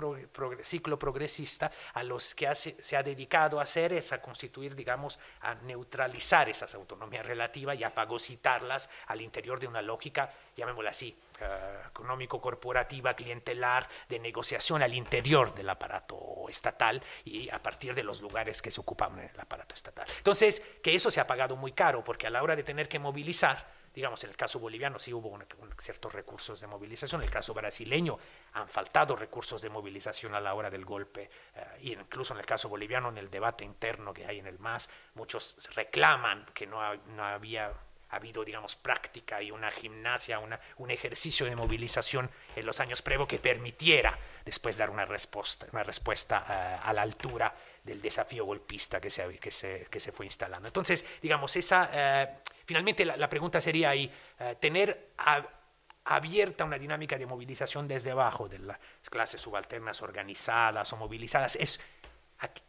ciclo 0.62 0.98
progresista 0.98 1.70
a 1.94 2.02
los 2.02 2.34
que 2.34 2.54
se 2.54 2.96
ha 2.96 3.02
dedicado 3.02 3.60
a 3.60 3.62
hacer 3.62 3.92
es 3.92 4.12
a 4.12 4.20
constituir, 4.20 4.74
digamos, 4.74 5.18
a 5.40 5.54
neutralizar 5.54 6.48
esas 6.48 6.74
autonomías 6.74 7.26
relativas 7.26 7.78
y 7.78 7.84
a 7.84 7.90
fagocitarlas 7.90 8.90
al 9.06 9.20
interior 9.20 9.60
de 9.60 9.66
una 9.66 9.82
lógica, 9.82 10.30
llamémosla 10.56 10.90
así, 10.90 11.16
eh, 11.40 11.82
económico-corporativa, 11.88 13.14
clientelar, 13.14 13.88
de 14.08 14.18
negociación 14.18 14.82
al 14.82 14.94
interior 14.94 15.54
del 15.54 15.68
aparato 15.68 16.46
estatal 16.48 17.02
y 17.24 17.48
a 17.50 17.62
partir 17.62 17.94
de 17.94 18.02
los 18.02 18.20
lugares 18.20 18.60
que 18.60 18.70
se 18.70 18.80
ocupan 18.80 19.18
en 19.18 19.30
el 19.32 19.40
aparato 19.40 19.74
estatal. 19.74 20.06
Entonces, 20.18 20.62
que 20.82 20.94
eso 20.94 21.10
se 21.10 21.20
ha 21.20 21.26
pagado 21.26 21.56
muy 21.56 21.72
caro, 21.72 22.04
porque 22.04 22.26
a 22.26 22.30
la 22.30 22.42
hora 22.42 22.56
de 22.56 22.62
tener 22.62 22.88
que 22.88 22.98
movilizar, 22.98 23.79
digamos, 23.94 24.22
en 24.24 24.30
el 24.30 24.36
caso 24.36 24.58
boliviano 24.58 24.98
sí 24.98 25.12
hubo 25.12 25.38
ciertos 25.78 26.12
recursos 26.12 26.60
de 26.60 26.66
movilización, 26.66 27.20
en 27.20 27.26
el 27.26 27.32
caso 27.32 27.54
brasileño 27.54 28.18
han 28.52 28.68
faltado 28.68 29.16
recursos 29.16 29.62
de 29.62 29.68
movilización 29.68 30.34
a 30.34 30.40
la 30.40 30.54
hora 30.54 30.70
del 30.70 30.84
golpe, 30.84 31.30
eh, 31.54 31.64
y 31.82 31.92
incluso 31.92 32.34
en 32.34 32.40
el 32.40 32.46
caso 32.46 32.68
boliviano, 32.68 33.08
en 33.08 33.18
el 33.18 33.30
debate 33.30 33.64
interno 33.64 34.12
que 34.12 34.26
hay 34.26 34.38
en 34.38 34.46
el 34.46 34.58
MAS, 34.58 34.90
muchos 35.14 35.56
reclaman 35.74 36.46
que 36.54 36.66
no 36.66 36.80
había 36.82 37.72
ha 38.10 38.16
habido, 38.16 38.44
digamos, 38.44 38.76
práctica 38.76 39.40
y 39.42 39.50
una 39.50 39.70
gimnasia, 39.70 40.40
un 40.40 40.90
ejercicio 40.90 41.46
de 41.46 41.54
movilización 41.54 42.30
en 42.56 42.66
los 42.66 42.80
años 42.80 43.02
previos 43.02 43.28
que 43.28 43.38
permitiera 43.38 44.18
después 44.44 44.76
dar 44.76 44.90
una 44.90 45.04
respuesta, 45.04 45.66
una 45.72 45.84
respuesta 45.84 46.44
eh, 46.48 46.80
a 46.82 46.92
la 46.92 47.02
altura 47.02 47.54
del 47.84 48.02
desafío 48.02 48.44
golpista 48.44 49.00
que 49.00 49.10
se, 49.10 49.38
que 49.38 49.50
se, 49.50 49.86
que 49.88 50.00
se 50.00 50.10
fue 50.10 50.26
instalando. 50.26 50.66
Entonces, 50.66 51.04
digamos, 51.22 51.54
esa, 51.54 51.90
eh, 51.92 52.38
finalmente 52.70 53.04
la, 53.04 53.28
pregunta 53.28 53.60
sería 53.60 53.90
ahí, 53.90 54.08
eh, 54.38 54.54
tener 54.60 55.10
abierta 56.04 56.64
una 56.64 56.78
dinámica 56.78 57.18
de 57.18 57.26
movilización 57.26 57.88
desde 57.88 58.12
abajo 58.12 58.48
de 58.48 58.60
las 58.60 58.78
clases 59.10 59.40
subalternas 59.40 60.00
organizadas 60.02 60.92
o 60.92 60.96
movilizadas 60.96 61.56
es 61.56 61.80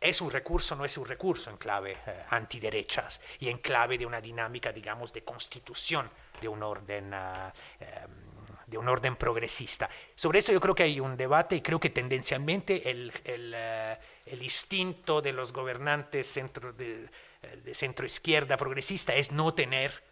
es 0.01 0.19
un 0.19 0.31
recurso, 0.31 0.75
no 0.75 0.83
es 0.83 0.97
un 0.97 1.05
recurso 1.05 1.51
en 1.51 1.57
clave 1.57 1.91
eh, 1.91 2.23
antiderechas 2.31 3.21
y 3.39 3.47
en 3.47 3.59
clave 3.59 3.97
de 3.97 4.05
una 4.07 4.19
dinámica, 4.19 4.71
digamos, 4.71 5.13
de 5.13 5.23
constitución 5.23 6.09
de 6.41 6.47
un 6.47 6.63
orden. 6.63 7.13
Ah, 7.13 7.53
em, 7.79 8.31
de 8.71 8.77
un 8.77 8.87
orden 8.87 9.17
progresista. 9.17 9.89
Sobre 10.15 10.39
eso 10.39 10.53
yo 10.53 10.61
creo 10.61 10.73
que 10.73 10.83
hay 10.83 10.99
un 10.99 11.17
debate 11.17 11.57
y 11.57 11.61
creo 11.61 11.77
que 11.77 11.89
tendencialmente 11.89 12.89
el, 12.89 13.11
el, 13.25 13.53
eh, 13.53 13.97
instinto 14.39 15.21
de 15.21 15.33
los 15.33 15.51
gobernantes 15.51 16.25
centro, 16.25 16.71
de, 16.71 17.09
de 17.41 17.73
centro 17.73 18.05
izquierda 18.05 18.57
progresista 18.57 19.15
es 19.15 19.31
no 19.31 19.53
tener 19.53 20.03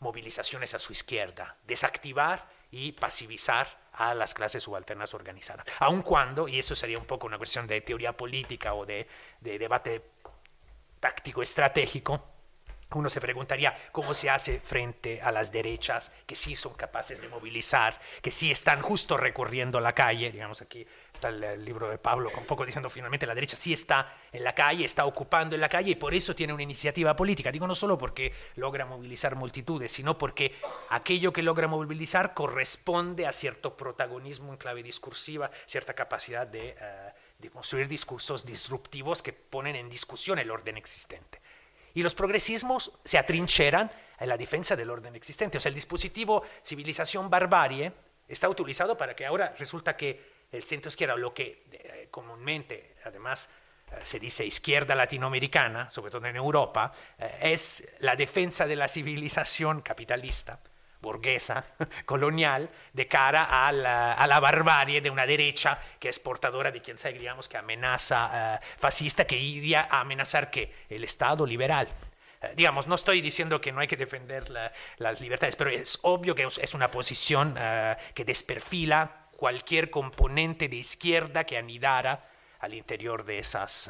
movilizaciones 0.00 0.74
a 0.74 0.78
su 0.78 0.92
izquierda, 0.92 1.56
desactivar 1.66 2.48
y 2.70 2.92
pasivizar 2.92 3.88
a 3.92 4.14
las 4.14 4.34
clases 4.34 4.62
subalternas 4.62 5.14
organizadas. 5.14 5.66
Aun 5.80 6.02
cuando, 6.02 6.46
y 6.46 6.58
eso 6.58 6.74
sería 6.74 6.98
un 6.98 7.04
poco 7.04 7.26
una 7.26 7.38
cuestión 7.38 7.66
de 7.66 7.80
teoría 7.80 8.16
política 8.16 8.74
o 8.74 8.86
de, 8.86 9.06
de 9.40 9.58
debate 9.58 10.02
táctico 11.00 11.42
estratégico, 11.42 12.37
uno 12.94 13.10
se 13.10 13.20
preguntaría 13.20 13.76
cómo 13.92 14.14
se 14.14 14.30
hace 14.30 14.60
frente 14.60 15.20
a 15.20 15.30
las 15.30 15.52
derechas 15.52 16.10
que 16.26 16.34
sí 16.34 16.56
son 16.56 16.72
capaces 16.74 17.20
de 17.20 17.28
movilizar, 17.28 18.00
que 18.22 18.30
sí 18.30 18.50
están 18.50 18.80
justo 18.80 19.18
recorriendo 19.18 19.78
la 19.78 19.94
calle. 19.94 20.32
Digamos, 20.32 20.62
aquí 20.62 20.86
está 21.12 21.28
el, 21.28 21.64
libro 21.64 21.90
de 21.90 21.98
Pablo, 21.98 22.30
un 22.34 22.46
poco 22.46 22.64
diciendo 22.64 22.88
finalmente 22.88 23.26
la 23.26 23.34
derecha 23.34 23.56
sí 23.56 23.74
está 23.74 24.14
en 24.32 24.42
la 24.42 24.54
calle, 24.54 24.86
está 24.86 25.04
ocupando 25.04 25.54
en 25.54 25.60
la 25.60 25.68
calle 25.68 25.90
y 25.90 25.94
por 25.96 26.14
eso 26.14 26.34
tiene 26.34 26.54
una 26.54 26.62
iniciativa 26.62 27.14
política. 27.14 27.52
Digo, 27.52 27.66
no 27.66 27.74
solo 27.74 27.98
porque 27.98 28.32
logra 28.56 28.86
movilizar 28.86 29.36
multitudes, 29.36 29.92
sino 29.92 30.16
porque 30.16 30.56
aquello 30.88 31.30
que 31.30 31.42
logra 31.42 31.68
movilizar 31.68 32.32
corresponde 32.32 33.26
a 33.26 33.32
cierto 33.32 33.76
protagonismo 33.76 34.52
en 34.52 34.58
clave 34.58 34.82
discursiva, 34.82 35.50
cierta 35.66 35.92
capacidad 35.92 36.46
de, 36.46 36.74
eh, 36.80 37.12
de 37.38 37.50
construir 37.50 37.86
discursos 37.86 38.46
disruptivos 38.46 39.22
que 39.22 39.34
ponen 39.34 39.76
en 39.76 39.90
discusión 39.90 40.38
el 40.38 40.50
orden 40.50 40.78
existente. 40.78 41.38
Y 41.98 42.02
los 42.04 42.14
progresismos 42.14 42.92
se 43.02 43.18
atrincheran 43.18 43.90
en 44.20 44.28
la 44.28 44.36
defensa 44.36 44.76
del 44.76 44.88
orden 44.88 45.16
existente. 45.16 45.58
O 45.58 45.60
sea, 45.60 45.70
el 45.70 45.74
dispositivo 45.74 46.44
civilización-barbarie 46.64 47.92
está 48.28 48.48
utilizado 48.48 48.96
para 48.96 49.16
que 49.16 49.26
ahora 49.26 49.52
resulta 49.58 49.96
que 49.96 50.44
el 50.52 50.62
centro 50.62 50.90
izquierda, 50.90 51.16
lo 51.16 51.34
que 51.34 51.64
eh, 51.72 52.06
comúnmente, 52.08 52.94
además, 53.04 53.50
eh, 53.90 53.96
se 54.04 54.20
dice 54.20 54.46
izquierda 54.46 54.94
latinoamericana, 54.94 55.90
sobre 55.90 56.12
todo 56.12 56.24
en 56.24 56.36
Europa, 56.36 56.92
eh, 57.18 57.36
es 57.40 57.88
la 57.98 58.14
defensa 58.14 58.68
de 58.68 58.76
la 58.76 58.86
civilización 58.86 59.80
capitalista 59.80 60.60
burguesa, 61.00 61.64
colonial, 62.06 62.70
de 62.92 63.06
cara 63.06 63.66
a 63.66 63.72
la, 63.72 64.40
barbarie 64.40 65.00
de 65.00 65.10
una 65.10 65.26
derecha 65.26 65.78
que 65.98 66.08
es 66.08 66.18
portadora 66.18 66.70
de 66.70 66.80
quien 66.80 66.98
sabe, 66.98 67.18
digamos, 67.18 67.48
que 67.48 67.56
amenaza 67.56 68.56
eh, 68.56 68.66
fascista, 68.78 69.26
que 69.26 69.36
iría 69.36 69.88
a 69.90 70.00
amenazar 70.00 70.50
que 70.50 70.72
el 70.88 71.04
Estado 71.04 71.46
liberal. 71.46 71.88
Eh, 72.40 72.52
digamos, 72.56 72.86
no 72.86 72.94
estoy 72.94 73.20
diciendo 73.20 73.60
que 73.60 73.72
no 73.72 73.80
hay 73.80 73.86
que 73.88 73.96
defender 73.96 74.44
las 74.98 75.20
libertades, 75.20 75.56
pero 75.56 75.70
es 75.70 75.98
obvio 76.02 76.34
que 76.34 76.46
es 76.60 76.74
una 76.74 76.88
posición 76.88 77.54
eh, 77.58 77.96
que 78.14 78.24
desperfila 78.24 79.26
cualquier 79.36 79.90
componente 79.90 80.68
de 80.68 80.76
izquierda 80.76 81.44
que 81.44 81.56
anidara 81.56 82.28
al 82.60 82.74
interior 82.74 83.24
de 83.24 83.38
esas 83.38 83.88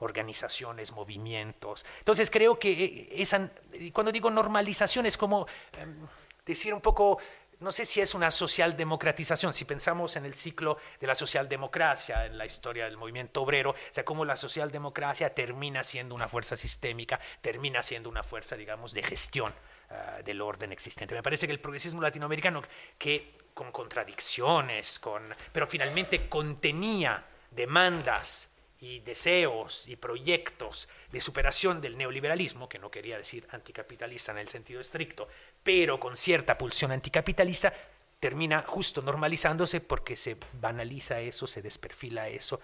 organizaciones, 0.00 0.92
movimientos. 0.92 1.86
Entonces 2.00 2.30
creo 2.30 2.58
que 2.58 3.08
esa, 3.10 3.48
cuando 3.94 4.12
digo 4.12 4.28
normalización 4.28 5.06
es 5.06 5.16
como 5.16 5.46
em, 5.78 5.96
decir 6.44 6.74
un 6.74 6.80
poco, 6.80 7.18
no 7.60 7.70
sé 7.70 7.84
si 7.84 8.00
es 8.00 8.14
una 8.14 8.30
socialdemocratización, 8.30 9.54
si 9.54 9.64
pensamos 9.64 10.16
en 10.16 10.24
el 10.24 10.34
ciclo 10.34 10.78
de 11.00 11.06
la 11.06 11.14
socialdemocracia, 11.14 12.26
en 12.26 12.36
la 12.36 12.44
historia 12.44 12.84
del 12.84 12.96
movimiento 12.96 13.42
obrero, 13.42 13.70
o 13.70 13.76
sea, 13.90 14.04
cómo 14.04 14.24
la 14.24 14.36
socialdemocracia 14.36 15.34
termina 15.34 15.84
siendo 15.84 16.14
una 16.14 16.28
fuerza 16.28 16.56
sistémica, 16.56 17.20
termina 17.40 17.82
siendo 17.82 18.08
una 18.08 18.22
fuerza, 18.22 18.56
digamos, 18.56 18.92
de 18.92 19.02
gestión 19.02 19.54
ah, 19.90 20.18
del 20.24 20.40
orden 20.40 20.72
existente. 20.72 21.14
Me 21.14 21.22
parece 21.22 21.46
que 21.46 21.52
el 21.52 21.60
progresismo 21.60 22.02
latinoamericano, 22.02 22.62
que 22.98 23.38
con 23.54 23.70
contradicciones, 23.70 24.98
con, 24.98 25.34
pero 25.52 25.66
finalmente 25.66 26.28
contenía 26.28 27.24
demandas 27.50 28.48
y 28.82 28.98
deseos 28.98 29.86
y 29.86 29.94
proyectos 29.94 30.88
de 31.12 31.20
superación 31.20 31.80
del 31.80 31.96
neoliberalismo, 31.96 32.68
que 32.68 32.80
no 32.80 32.90
quería 32.90 33.16
decir 33.16 33.46
anticapitalista 33.50 34.32
en 34.32 34.38
el 34.38 34.48
sentido 34.48 34.80
estricto, 34.80 35.28
pero 35.62 36.00
con 36.00 36.16
cierta 36.16 36.58
pulsión 36.58 36.90
anticapitalista, 36.90 37.72
termina 38.18 38.64
justo 38.66 39.00
normalizándose 39.00 39.80
porque 39.80 40.16
se 40.16 40.36
banaliza 40.54 41.20
eso, 41.20 41.46
se 41.46 41.62
desperfila 41.62 42.28
eso, 42.28 42.60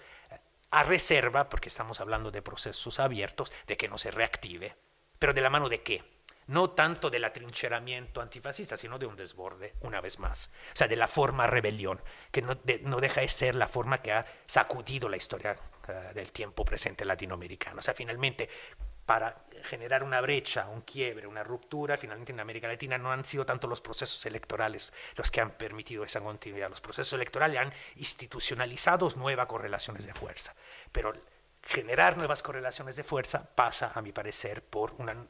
a 0.72 0.82
reserva, 0.82 1.48
porque 1.48 1.68
estamos 1.68 2.00
hablando 2.00 2.32
de 2.32 2.42
procesos 2.42 2.98
abiertos, 2.98 3.52
de 3.68 3.76
que 3.76 3.86
no 3.86 3.96
se 3.96 4.10
reactive. 4.10 4.74
Pero 5.20 5.32
de 5.32 5.40
la 5.40 5.50
mano 5.50 5.68
de 5.68 5.82
qué? 5.82 6.02
no 6.48 6.70
tanto 6.70 7.10
del 7.10 7.24
atrincheramiento 7.24 8.20
antifascista, 8.20 8.76
sino 8.76 8.98
de 8.98 9.06
un 9.06 9.16
desborde, 9.16 9.74
una 9.82 10.00
vez 10.00 10.18
más. 10.18 10.50
O 10.72 10.76
sea, 10.76 10.88
de 10.88 10.96
la 10.96 11.06
forma 11.06 11.46
rebelión, 11.46 12.00
que 12.32 12.42
no, 12.42 12.54
deja 12.54 13.20
de 13.20 13.28
ser 13.28 13.54
la 13.54 13.68
forma 13.68 14.00
que 14.00 14.12
ha 14.12 14.26
sacudido 14.46 15.08
la 15.10 15.18
historia 15.18 15.54
eh, 15.88 16.12
del 16.14 16.30
tiempo 16.32 16.64
presente 16.64 17.04
latinoamericano. 17.04 17.78
O 17.78 17.82
sea, 17.82 17.94
finalmente, 17.94 18.48
para 19.06 19.44
generar 19.62 20.02
una 20.02 20.20
brecha, 20.20 20.68
un 20.68 20.82
quiebre, 20.82 21.26
una 21.26 21.42
ruptura, 21.42 21.96
finalmente 21.96 22.32
en 22.32 22.40
América 22.40 22.68
Latina 22.68 22.98
no 22.98 23.10
han 23.10 23.24
sido 23.24 23.46
tanto 23.46 23.66
los 23.66 23.80
procesos 23.80 24.24
electorales 24.26 24.92
los 25.16 25.30
que 25.30 25.40
han 25.40 25.52
permitido 25.52 26.04
esa 26.04 26.20
continuidad. 26.20 26.68
Los 26.68 26.82
procesos 26.82 27.14
electorales 27.14 27.58
han 27.58 27.72
institucionalizado 27.96 29.08
nuevas 29.16 29.46
correlaciones 29.46 30.04
de 30.04 30.12
fuerza, 30.12 30.54
pero 30.92 31.14
generar 31.62 32.18
nuevas 32.18 32.42
correlaciones 32.42 32.96
de 32.96 33.04
fuerza 33.04 33.48
pasa, 33.54 33.92
a 33.94 34.02
mi 34.02 34.12
parecer, 34.12 34.62
por 34.62 34.92
una 34.98 35.26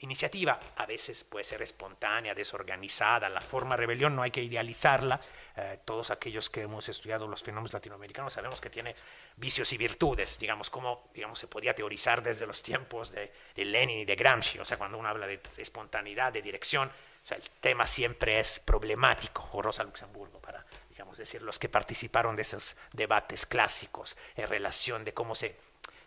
iniciativa, 0.00 0.58
a 0.76 0.86
veces 0.86 1.24
puede 1.24 1.44
ser 1.44 1.62
espontánea, 1.62 2.34
desorganizada, 2.34 3.28
la 3.28 3.40
forma 3.40 3.76
rebelión 3.76 4.16
no 4.16 4.22
hay 4.22 4.30
que 4.30 4.42
idealizarla, 4.42 5.20
eh, 5.56 5.80
todos 5.84 6.10
aquellos 6.10 6.48
que 6.48 6.62
hemos 6.62 6.88
estudiado 6.88 7.26
los 7.28 7.42
fenómenos 7.42 7.72
latinoamericanos 7.72 8.32
sabemos 8.32 8.60
que 8.60 8.70
tiene 8.70 8.94
vicios 9.36 9.72
y 9.72 9.76
virtudes, 9.76 10.38
digamos, 10.38 10.70
como 10.70 11.10
digamos, 11.12 11.38
se 11.38 11.48
podía 11.48 11.74
teorizar 11.74 12.22
desde 12.22 12.46
los 12.46 12.62
tiempos 12.62 13.12
de, 13.12 13.32
Lenin 13.56 14.00
y 14.00 14.04
de 14.04 14.16
Gramsci, 14.16 14.58
o 14.58 14.64
sea, 14.64 14.78
cuando 14.78 14.98
uno 14.98 15.08
habla 15.08 15.26
de 15.26 15.40
espontaneidad, 15.58 16.32
de 16.32 16.40
dirección, 16.40 16.88
o 16.88 17.26
sea, 17.26 17.36
el 17.36 17.42
tema 17.60 17.86
siempre 17.86 18.40
es 18.40 18.58
problemático, 18.58 19.48
o 19.52 19.60
Rosa 19.60 19.84
Luxemburgo, 19.84 20.40
para 20.40 20.64
digamos, 20.88 21.18
decir, 21.18 21.42
los 21.42 21.58
que 21.58 21.68
participaron 21.68 22.36
de 22.36 22.42
esos 22.42 22.76
debates 22.92 23.44
clásicos 23.44 24.16
en 24.34 24.48
relación 24.48 25.04
de 25.04 25.12
cómo 25.12 25.34
se, 25.34 25.56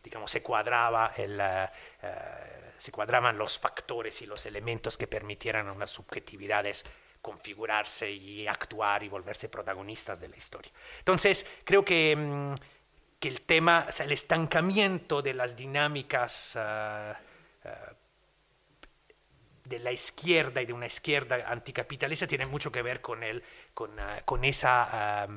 digamos, 0.03 0.31
se 0.31 0.41
cuadraba 0.41 1.13
el... 1.15 1.39
Uh, 1.39 2.62
se 2.83 2.91
cuadraban 2.91 3.37
los 3.37 3.57
factores 3.57 4.21
y 4.23 4.25
los 4.25 4.45
elementos 4.45 4.97
que 4.97 5.07
permitieran 5.07 5.69
a 5.69 5.71
unas 5.71 5.89
subjetividades 5.89 6.83
configurarse 7.21 8.11
y 8.11 8.45
actuar 8.45 9.03
y 9.03 9.07
volverse 9.07 9.47
protagonistas 9.47 10.19
de 10.19 10.27
la 10.27 10.35
historia. 10.35 10.69
Entonces, 10.99 11.45
creo 11.63 11.85
que, 11.85 12.13
mm, 12.13 12.55
que 13.21 13.29
el 13.29 13.39
tema, 13.43 13.85
o 13.87 13.91
sea, 13.93 14.05
el 14.05 14.11
estancamiento 14.11 15.21
de 15.21 15.33
las 15.33 15.55
dinámicas 15.55 16.57
uh, 16.57 17.13
uh, 17.69 17.69
de 19.63 19.79
la 19.79 19.93
izquierda 19.93 20.61
y 20.61 20.65
de 20.65 20.73
una 20.73 20.87
izquierda 20.87 21.37
anticapitalista 21.49 22.27
tiene 22.27 22.47
mucho 22.47 22.69
que 22.69 22.81
ver 22.81 22.99
con, 22.99 23.23
el, 23.23 23.45
con, 23.73 23.97
uh, 23.97 24.25
con 24.25 24.43
esa... 24.43 25.29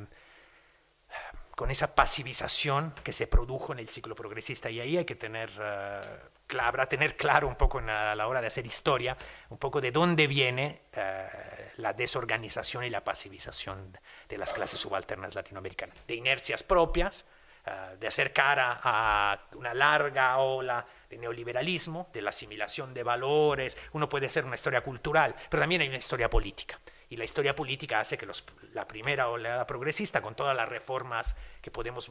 con 1.57 1.71
esa 1.71 1.95
pasivización 1.95 2.95
que 3.03 3.15
se 3.15 3.27
produjo 3.27 3.73
en 3.73 3.79
el 3.79 3.89
ciclo 3.89 4.15
progresista. 4.15 4.69
Y 4.69 4.79
ahí 4.79 4.99
hay 4.99 5.07
que 5.07 5.17
tener, 5.17 5.51
uh, 5.59 6.87
tener 6.87 7.17
claro 7.17 7.49
un 7.49 7.57
poco 7.57 7.79
a 7.79 8.15
la 8.15 8.29
hora 8.29 8.43
de 8.43 8.49
hacer 8.49 8.67
historia, 8.67 9.17
un 9.49 9.57
poco 9.57 9.81
de 9.81 9.91
dónde 9.91 10.27
viene 10.27 10.83
uh, 10.95 11.81
la 11.81 11.95
desorganización 11.95 12.85
y 12.85 12.91
la 12.91 13.03
pasivización 13.03 13.99
de 14.29 14.39
las 14.39 14.53
clases 14.53 14.79
subalternas 14.79 15.35
latinoamericanas. 15.35 15.97
De 16.07 16.15
inercias 16.15 16.63
propias, 16.63 17.25
uh, 17.67 17.97
de 17.97 18.07
hacer 18.07 18.35
cara 18.35 18.79
a 18.83 19.49
una 19.55 19.73
larga 19.73 20.37
ola 20.37 20.87
de 21.09 21.17
neoliberalismo, 21.17 22.11
de 22.13 22.21
la 22.21 22.31
asimilación 22.31 22.93
de 22.93 23.03
valores. 23.03 23.79
Uno 23.93 24.11
puede 24.11 24.27
hacer 24.27 24.45
una 24.45 24.57
historia 24.57 24.83
cultural, 24.83 25.35
pero 25.49 25.63
también 25.63 25.81
hay 25.81 25.89
una 25.89 25.97
historia 25.97 26.29
política 26.29 26.79
y 27.09 27.17
la 27.17 27.25
historia 27.25 27.55
política 27.55 28.01
hace 28.01 28.19
que 28.19 28.27
los, 28.27 28.45
la 28.73 28.87
primera 28.87 29.29
oleada 29.29 29.67
progresista, 29.67 30.21
con 30.21 30.35
todas 30.35 30.57
las 30.57 30.69
reformas 30.69 31.37
que 31.61 31.71
podemos 31.71 32.11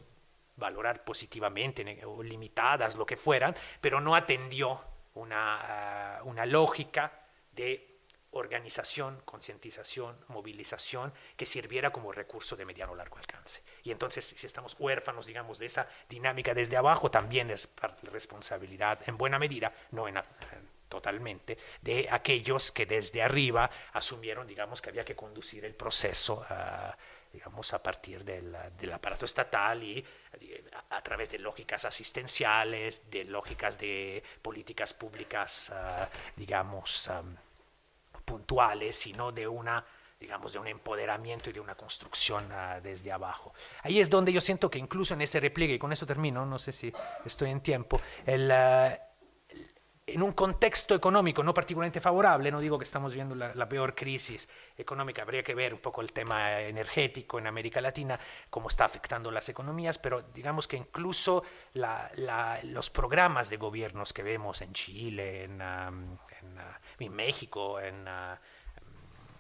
valorar 0.55 1.03
positivamente 1.03 2.05
o 2.05 2.23
limitadas, 2.23 2.95
lo 2.95 3.05
que 3.05 3.17
fueran, 3.17 3.53
pero 3.81 3.99
no 3.99 4.15
atendió 4.15 4.81
una, 5.15 6.19
uh, 6.23 6.29
una 6.29 6.45
lógica 6.45 7.11
de 7.51 7.95
organización, 8.31 9.21
concientización, 9.23 10.15
movilización 10.27 11.13
que 11.37 11.45
sirviera 11.45 11.91
como 11.91 12.11
recurso 12.11 12.55
de 12.55 12.65
mediano 12.65 12.93
largo 12.93 13.17
alcance. 13.17 13.63
Y 13.83 13.91
entonces, 13.91 14.25
si 14.25 14.45
estamos 14.45 14.75
huérfanos, 14.77 15.25
digamos, 15.25 15.57
de 15.57 15.67
esa 15.67 15.87
dinámica 16.09 16.53
desde 16.53 16.75
abajo, 16.75 17.09
también 17.09 17.49
es 17.49 17.69
responsabilidad, 18.03 18.99
en 19.07 19.17
buena 19.17 19.39
medida, 19.39 19.71
no 19.91 20.07
en, 20.09 20.21
totalmente 20.89 21.57
de 21.81 22.07
aquellos 22.09 22.71
que 22.71 22.85
desde 22.85 23.21
arriba 23.21 23.69
asumieron, 23.93 24.47
digamos, 24.47 24.81
que 24.81 24.89
había 24.89 25.05
que 25.05 25.15
conducir 25.15 25.65
el 25.65 25.75
proceso, 25.75 26.45
digamos, 27.35 27.73
a 27.73 27.83
partir 27.83 28.23
del, 28.23 28.55
del, 28.77 28.93
aparato 28.93 29.25
estatal 29.25 29.83
y 29.83 30.05
a, 30.89 31.01
través 31.01 31.29
de 31.29 31.39
lógicas 31.39 31.83
asistenciales, 31.83 33.09
de 33.09 33.25
lógicas 33.25 33.77
de 33.77 34.23
políticas 34.41 34.93
públicas, 34.93 35.71
uh, 35.73 36.05
digamos, 36.35 37.09
um, 37.09 37.35
puntuales, 38.23 38.95
sino 38.95 39.31
de 39.31 39.47
una 39.47 39.85
digamos, 40.17 40.53
de 40.53 40.59
un 40.59 40.67
empoderamiento 40.67 41.49
y 41.49 41.53
de 41.53 41.59
una 41.59 41.75
construcción 41.75 42.49
uh, 42.51 42.81
desde 42.81 43.11
abajo. 43.11 43.53
Ahí 43.83 43.99
es 43.99 44.09
donde 44.09 44.31
yo 44.31 44.39
siento 44.39 44.71
que 44.71 44.79
incluso 44.79 45.13
en 45.13 45.21
ese 45.21 45.41
repliegue, 45.41 45.73
y 45.73 45.79
con 45.79 45.91
eso 45.91 46.05
termino, 46.05 46.45
no 46.45 46.57
sé 46.57 46.71
si 46.71 46.91
estoy 47.25 47.49
en 47.51 47.59
tiempo, 47.59 47.99
el, 48.25 48.49
uh, 48.49 48.95
en 50.07 50.21
un 50.21 50.33
contexto 50.33 50.93
económico 50.93 51.41
no 51.41 51.53
particularmente 51.53 51.99
favorable, 51.99 52.51
no 52.51 52.59
digo 52.59 52.77
que 52.77 52.83
estamos 52.83 53.15
viendo 53.15 53.33
la, 53.33 53.69
peor 53.69 53.95
crisis 53.95 54.47
económica, 54.77 55.23
habría 55.23 55.43
que 55.43 55.55
ver 55.55 55.73
un 55.73 55.79
poco 55.79 56.01
el 56.01 56.13
tema 56.13 56.61
energético 56.61 57.39
en 57.39 57.47
América 57.47 57.81
Latina, 57.81 58.19
cómo 58.49 58.69
está 58.69 58.85
afectando 58.85 59.31
las 59.31 59.49
economías, 59.49 59.97
pero 59.97 60.21
digamos 60.21 60.67
que 60.67 60.77
incluso 60.77 61.43
la, 61.73 62.11
los 62.63 62.91
programas 62.91 63.49
de 63.49 63.57
gobiernos 63.57 64.13
que 64.13 64.21
vemos 64.21 64.61
en 64.61 64.73
Chile, 64.73 65.45
en, 65.45 65.59
en 65.61 67.13
México, 67.13 67.79
en... 67.79 68.07
Uh, 68.07 68.37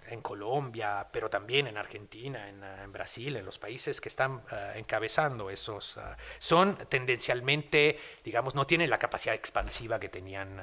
en 0.09 0.21
Colombia, 0.21 1.07
pero 1.11 1.29
también 1.29 1.67
en 1.67 1.77
Argentina, 1.77 2.47
en, 2.49 2.63
en 2.63 2.91
Brasil, 2.91 3.35
en 3.35 3.45
los 3.45 3.59
países 3.59 3.99
que 4.01 4.09
están 4.09 4.33
uh, 4.35 4.41
encabezando 4.75 5.49
esos, 5.49 5.97
uh, 5.97 6.01
son 6.39 6.77
tendencialmente, 6.89 7.99
digamos, 8.23 8.55
no 8.55 8.65
tienen 8.65 8.89
la 8.89 8.99
capacidad 8.99 9.35
expansiva 9.35 9.99
que 9.99 10.09
tenían 10.09 10.61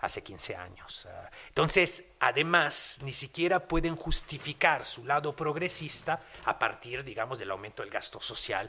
hace 0.00 0.22
15 0.22 0.56
años. 0.56 1.08
entonces, 1.48 2.14
además, 2.18 2.98
ni 3.02 3.12
siquiera 3.12 3.60
pueden 3.60 3.94
justificar 3.94 4.84
su 4.84 5.04
lado 5.04 5.34
progresista 5.36 6.20
a 6.44 6.58
partir, 6.58 7.04
digamos, 7.04 7.38
del 7.38 7.52
aumento 7.52 7.82
del 7.82 7.90
gasto 7.90 8.20
social 8.20 8.68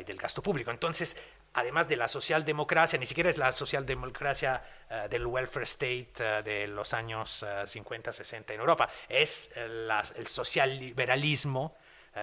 y 0.00 0.04
del 0.04 0.16
gasto 0.16 0.40
público. 0.40 0.70
Entonces, 0.70 1.16
además 1.58 1.88
de 1.88 1.96
la 1.96 2.08
socialdemocracia, 2.08 2.98
ni 2.98 3.06
siquiera 3.06 3.30
es 3.30 3.38
la 3.38 3.52
socialdemocracia 3.52 4.62
uh, 4.90 5.08
del 5.08 5.26
welfare 5.26 5.64
state 5.64 6.12
uh, 6.20 6.42
de 6.42 6.66
los 6.66 6.94
años 6.94 7.42
uh, 7.42 7.66
50, 7.66 8.12
60 8.12 8.54
en 8.54 8.60
Europa, 8.60 8.88
es 9.08 9.52
la, 9.68 10.02
el 10.16 10.26
socialliberalismo, 10.26 11.76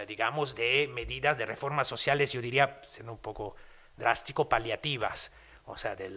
digamos, 0.07 0.55
de 0.55 0.89
medidas 0.91 1.37
de 1.37 1.45
reformas 1.45 1.87
sociales, 1.87 2.33
yo 2.33 2.41
diría, 2.41 2.81
siendo 2.89 3.13
un 3.13 3.19
poco 3.19 3.55
drástico, 3.95 4.49
paliativas, 4.49 5.31
o 5.67 5.77
sea, 5.77 5.95
de, 5.95 6.09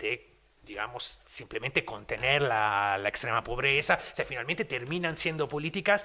de 0.00 0.34
digamos, 0.64 1.20
simplemente 1.26 1.84
contener 1.84 2.42
la, 2.42 2.98
la, 2.98 3.08
extrema 3.08 3.44
pobreza, 3.44 4.00
o 4.00 4.14
sea, 4.14 4.24
finalmente 4.24 4.64
terminan 4.64 5.16
siendo 5.16 5.48
políticas 5.48 6.04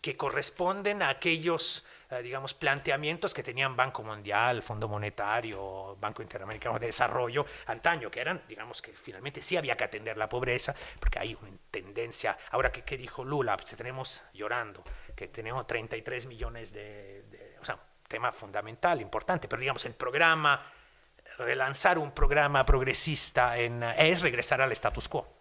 que 0.00 0.16
corresponden 0.16 1.02
a 1.02 1.10
aquellos 1.10 1.84
eh, 2.10 2.22
digamos, 2.22 2.54
planteamientos 2.54 3.32
que 3.32 3.42
tenían 3.42 3.76
Banco 3.76 4.02
Mundial, 4.02 4.62
Fondo 4.62 4.88
Monetario, 4.88 5.96
Banco 6.00 6.22
Interamericano 6.22 6.78
de 6.78 6.86
Desarrollo 6.86 7.46
antaño, 7.66 8.10
que 8.10 8.20
eran, 8.20 8.42
digamos, 8.48 8.82
que 8.82 8.92
finalmente 8.92 9.42
sí 9.42 9.56
había 9.56 9.76
que 9.76 9.84
atender 9.84 10.16
la 10.16 10.28
pobreza, 10.28 10.74
porque 10.98 11.18
hay 11.18 11.36
una 11.40 11.56
tendencia, 11.70 12.36
ahora 12.50 12.72
que, 12.72 12.98
dijo 12.98 13.24
Lula, 13.24 13.56
pues 13.56 13.74
tenemos 13.76 14.22
llorando, 14.32 14.82
que 15.14 15.28
tenemos 15.28 15.66
33 15.66 16.26
millones 16.26 16.72
de, 16.72 17.56
o 17.60 17.64
sea, 17.64 17.78
tema 18.08 18.32
fundamental, 18.32 19.00
importante, 19.00 19.46
pero 19.46 19.60
digamos, 19.60 19.84
el 19.84 19.94
programa, 19.94 20.66
relanzar 21.38 21.98
un 21.98 22.12
programa 22.12 22.66
progresista 22.66 23.56
en, 23.56 23.82
es 23.82 24.20
regresar 24.20 24.60
al 24.60 24.72
status 24.72 25.08
quo 25.08 25.39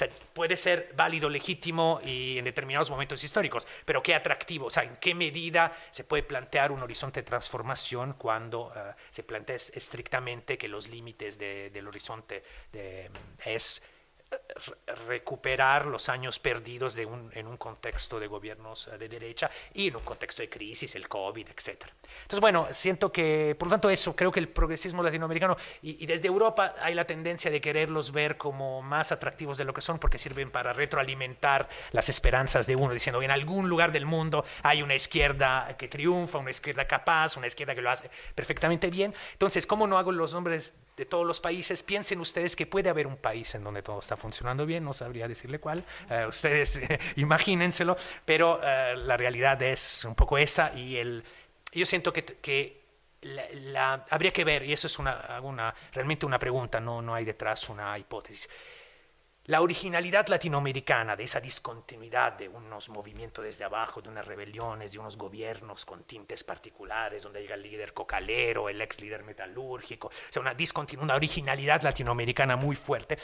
sea, 0.00 0.08
puede 0.32 0.56
ser 0.56 0.92
válido, 0.96 1.28
legítimo 1.28 2.00
y 2.04 2.38
en 2.38 2.44
determinados 2.44 2.90
momentos 2.90 3.22
históricos, 3.22 3.66
pero 3.84 4.02
qué 4.02 4.14
atractivo, 4.14 4.66
o 4.66 4.70
sea, 4.70 4.82
en 4.84 4.96
qué 4.96 5.14
medida 5.14 5.72
se 5.90 6.04
puede 6.04 6.22
plantear 6.22 6.72
un 6.72 6.82
horizonte 6.82 7.20
de 7.20 7.24
transformación 7.24 8.14
cuando 8.14 8.68
uh, 8.68 8.94
se 9.10 9.22
plantea 9.22 9.56
estrictamente 9.56 10.58
que 10.58 10.68
los 10.68 10.88
límites 10.88 11.38
de, 11.38 11.70
del 11.70 11.88
horizonte 11.88 12.42
de, 12.72 13.10
es 13.44 13.82
recuperar 15.08 15.86
los 15.86 16.08
años 16.08 16.38
perdidos 16.38 16.94
de 16.94 17.06
un, 17.06 17.30
en 17.34 17.46
un 17.46 17.56
contexto 17.56 18.20
de 18.20 18.26
gobiernos 18.26 18.90
de 18.98 19.08
derecha 19.08 19.50
y 19.74 19.88
en 19.88 19.96
un 19.96 20.02
contexto 20.02 20.42
de 20.42 20.48
crisis, 20.48 20.94
el 20.94 21.08
COVID, 21.08 21.48
etc. 21.48 21.86
Entonces, 22.22 22.40
bueno, 22.40 22.68
siento 22.70 23.10
que, 23.10 23.56
por 23.58 23.68
lo 23.68 23.72
tanto, 23.72 23.90
eso, 23.90 24.14
creo 24.14 24.30
que 24.30 24.40
el 24.40 24.48
progresismo 24.48 25.02
latinoamericano 25.02 25.56
y, 25.82 26.02
y, 26.02 26.06
desde 26.06 26.28
Europa 26.28 26.74
hay 26.80 26.94
la 26.94 27.06
tendencia 27.06 27.50
de 27.50 27.60
quererlos 27.60 28.12
ver 28.12 28.36
como 28.36 28.82
más 28.82 29.12
atractivos 29.12 29.58
de 29.58 29.64
lo 29.64 29.72
que 29.72 29.80
son 29.80 29.98
porque 29.98 30.18
sirven 30.18 30.50
para 30.50 30.72
retroalimentar 30.72 31.68
las 31.92 32.08
esperanzas 32.08 32.66
de 32.66 32.76
uno, 32.76 32.92
diciendo, 32.92 33.22
en 33.22 33.30
algún 33.30 33.68
lugar 33.68 33.92
del 33.92 34.06
mundo 34.06 34.44
hay 34.62 34.82
una 34.82 34.94
izquierda 34.94 35.76
que 35.76 35.88
triunfa, 35.88 36.38
una 36.38 36.50
izquierda 36.50 36.86
capaz, 36.86 37.36
una 37.36 37.46
izquierda 37.46 37.74
que 37.74 37.82
lo 37.82 37.90
hace 37.90 38.10
perfectamente 38.34 38.90
bien. 38.90 39.14
Entonces, 39.32 39.66
¿cómo 39.66 39.86
no 39.86 39.98
hago 39.98 40.12
los 40.12 40.34
nombres 40.34 40.74
de 41.00 41.06
todos 41.06 41.26
los 41.26 41.40
países? 41.40 41.82
Piensen 41.82 42.20
ustedes 42.20 42.54
que 42.54 42.66
puede 42.66 42.90
haber 42.90 43.06
un 43.06 43.16
país 43.16 43.54
en 43.54 43.64
donde 43.64 43.82
todo 43.82 44.00
está 44.00 44.18
funcionando 44.18 44.66
bien, 44.66 44.84
no 44.84 44.92
sabría 44.92 45.26
decirle 45.26 45.58
cuál, 45.58 45.82
uh, 46.10 46.28
ustedes 46.28 46.76
eh, 46.76 47.00
imagínenselo, 47.16 47.96
pero 48.26 48.58
uh, 48.58 48.96
la 48.96 49.16
realidad 49.16 49.60
es 49.62 50.04
un 50.04 50.14
poco 50.14 50.36
esa 50.36 50.74
y 50.76 50.98
el, 50.98 51.24
yo 51.72 51.86
siento 51.86 52.12
que, 52.12 52.22
que 52.22 52.82
la, 53.22 53.44
la, 53.52 54.06
habría 54.10 54.30
que 54.30 54.44
ver, 54.44 54.62
y 54.62 54.74
eso 54.74 54.88
es 54.88 54.98
una, 54.98 55.40
una, 55.42 55.74
realmente 55.92 56.26
una 56.26 56.38
pregunta, 56.38 56.80
no, 56.80 57.00
no 57.00 57.14
hay 57.14 57.24
detrás 57.24 57.70
una 57.70 57.98
hipótesis. 57.98 58.50
La 59.46 59.62
originalidad 59.62 60.28
latinoamericana 60.28 61.16
de 61.16 61.24
esa 61.24 61.40
discontinuidad 61.40 62.34
de 62.34 62.48
unos 62.48 62.88
movimientos 62.90 63.44
desde 63.44 63.64
abajo, 63.64 64.02
de 64.02 64.08
unas 64.08 64.26
rebeliones, 64.26 64.92
de 64.92 64.98
unos 64.98 65.16
gobiernos 65.16 65.84
con 65.84 66.04
tintes 66.04 66.44
particulares, 66.44 67.22
donde 67.22 67.40
llega 67.40 67.54
el 67.54 67.62
líder 67.62 67.92
cocalero, 67.92 68.68
el 68.68 68.80
ex 68.80 69.00
líder 69.00 69.24
metalúrgico, 69.24 70.08
o 70.08 70.12
sea, 70.28 70.42
una, 70.42 70.54
una 71.00 71.14
originalidad 71.14 71.82
latinoamericana 71.82 72.56
muy 72.56 72.76
fuerte. 72.76 73.16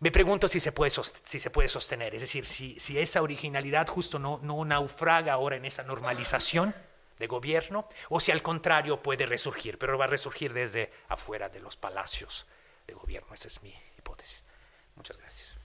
Me 0.00 0.12
pregunto 0.12 0.46
si 0.46 0.60
se 0.60 0.70
puede, 0.70 0.90
si 0.90 1.40
se 1.40 1.50
puede 1.50 1.68
sostener, 1.68 2.14
es 2.14 2.20
decir, 2.20 2.46
si, 2.46 2.78
si 2.78 2.98
esa 2.98 3.20
originalidad 3.20 3.88
justo 3.88 4.20
no, 4.20 4.38
no 4.42 4.64
naufraga 4.64 5.32
ahora 5.32 5.56
en 5.56 5.64
esa 5.64 5.82
normalización 5.82 6.72
de 7.18 7.26
gobierno, 7.26 7.88
o 8.08 8.20
si 8.20 8.30
al 8.30 8.42
contrario 8.42 9.02
puede 9.02 9.26
resurgir, 9.26 9.76
pero 9.76 9.98
va 9.98 10.04
a 10.04 10.08
resurgir 10.08 10.52
desde 10.52 10.92
afuera 11.08 11.48
de 11.48 11.58
los 11.58 11.76
palacios 11.76 12.46
de 12.86 12.94
gobierno. 12.94 13.34
Esa 13.34 13.48
es 13.48 13.60
mi 13.60 13.74
hipótesis. 13.98 14.44
Muchas 14.98 15.16
gracias. 15.16 15.56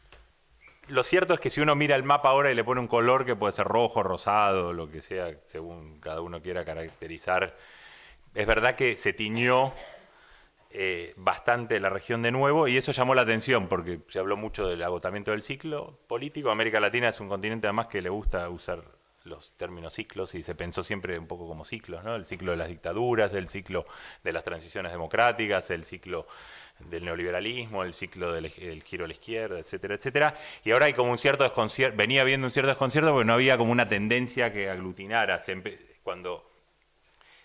Lo 0.88 1.02
cierto 1.04 1.34
es 1.34 1.40
que 1.40 1.50
si 1.50 1.60
uno 1.60 1.76
mira 1.76 1.96
el 1.96 2.04
mapa 2.04 2.30
ahora 2.30 2.52
y 2.52 2.56
le 2.56 2.64
pone 2.64 2.80
un 2.80 2.88
color 2.88 3.26
que 3.26 3.36
puede 3.36 3.52
ser 3.52 3.66
rojo, 3.66 4.04
rosado, 4.04 4.74
lo 4.74 4.90
que 4.92 5.02
sea, 5.02 5.34
según 5.46 6.00
cada 6.00 6.22
uno 6.22 6.42
quiera 6.42 6.64
caracterizar, 6.64 7.58
es 8.36 8.48
verdad 8.48 8.76
que 8.76 8.96
se 8.96 9.12
tiñó 9.12 9.74
eh, 10.70 11.14
bastante 11.18 11.80
la 11.80 11.90
región 11.90 12.22
de 12.22 12.32
nuevo 12.32 12.68
y 12.68 12.78
eso 12.78 12.92
llamó 12.92 13.16
la 13.16 13.24
atención 13.24 13.68
porque 13.68 14.02
se 14.08 14.20
habló 14.20 14.38
mucho 14.38 14.68
del 14.68 14.84
agotamiento 14.84 15.32
del 15.32 15.42
ciclo 15.42 16.00
político. 16.08 16.52
América 16.52 16.80
Latina 16.80 17.10
es 17.10 17.20
un 17.20 17.30
continente 17.30 17.68
además 17.68 17.88
que 17.88 18.02
le 18.02 18.10
gusta 18.10 18.48
usar 18.50 18.84
los 19.24 19.54
términos 19.56 19.94
ciclos 19.94 20.36
y 20.36 20.44
se 20.44 20.54
pensó 20.54 20.84
siempre 20.84 21.18
un 21.18 21.28
poco 21.28 21.48
como 21.48 21.64
ciclos, 21.64 22.04
¿no? 22.04 22.16
El 22.16 22.26
ciclo 22.26 22.52
de 22.52 22.58
las 22.58 22.68
dictaduras, 22.68 23.34
el 23.34 23.48
ciclo 23.48 23.86
de 24.24 24.34
las 24.34 24.44
transiciones 24.44 24.92
democráticas, 24.92 25.70
el 25.70 25.86
ciclo 25.86 26.28
del 26.90 27.06
neoliberalismo, 27.06 27.84
el 27.84 27.94
ciclo 27.94 28.32
del 28.34 28.50
giro 28.84 29.06
a 29.06 29.08
la 29.08 29.14
izquierda, 29.14 29.60
etcétera, 29.60 29.96
etcétera. 29.96 30.36
Y 30.64 30.72
ahora 30.72 30.88
hay 30.88 30.94
como 30.94 31.12
un 31.12 31.18
cierto 31.18 31.44
desconcierto, 31.44 31.98
venía 31.98 32.22
habiendo 32.22 32.48
un 32.48 32.52
cierto 32.52 32.70
desconcierto 32.70 33.12
porque 33.12 33.26
no 33.26 33.34
había 33.34 33.58
como 33.58 33.72
una 33.72 33.88
tendencia 33.88 34.52
que 34.52 34.70
aglutinara. 34.70 35.40
cuando 36.04 36.50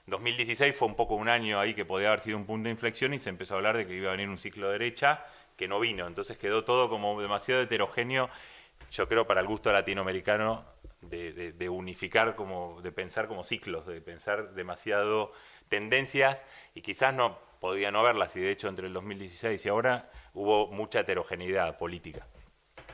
2016 0.06 0.74
fue 0.74 0.88
un 0.88 0.94
poco 0.94 1.14
un 1.14 1.28
año 1.28 1.60
ahí 1.60 1.74
que 1.74 1.84
podía 1.84 2.08
haber 2.08 2.20
sido 2.20 2.36
un 2.36 2.46
punto 2.46 2.64
de 2.64 2.70
inflexión 2.70 3.14
y 3.14 3.18
se 3.18 3.28
empezó 3.28 3.54
a 3.54 3.56
hablar 3.58 3.76
de 3.76 3.86
que 3.86 3.94
iba 3.94 4.08
a 4.08 4.12
venir 4.12 4.28
un 4.28 4.38
ciclo 4.38 4.66
de 4.66 4.72
derecha 4.72 5.24
que 5.56 5.68
no 5.68 5.80
vino. 5.80 6.06
Entonces 6.06 6.38
quedó 6.38 6.64
todo 6.64 6.88
como 6.88 7.20
demasiado 7.20 7.62
heterogéneo, 7.62 8.30
yo 8.90 9.08
creo, 9.08 9.26
para 9.26 9.40
el 9.40 9.46
gusto 9.46 9.70
latinoamericano 9.70 10.64
de, 11.02 11.68
unificar, 11.68 12.34
como, 12.34 12.80
de 12.82 12.92
pensar 12.92 13.28
como 13.28 13.44
ciclos, 13.44 13.86
de 13.86 14.00
pensar 14.00 14.54
demasiado 14.54 15.32
tendencias 15.68 16.46
y 16.74 16.80
quizás 16.80 17.14
no 17.14 17.38
podía 17.60 17.90
no 17.90 18.00
haberlas 18.00 18.34
y 18.36 18.40
de 18.40 18.50
hecho 18.50 18.68
entre 18.68 18.86
el 18.86 18.92
2016 18.92 19.64
y 19.64 19.68
ahora 19.68 20.10
hubo 20.34 20.68
mucha 20.68 21.00
heterogeneidad 21.00 21.78
política. 21.78 22.26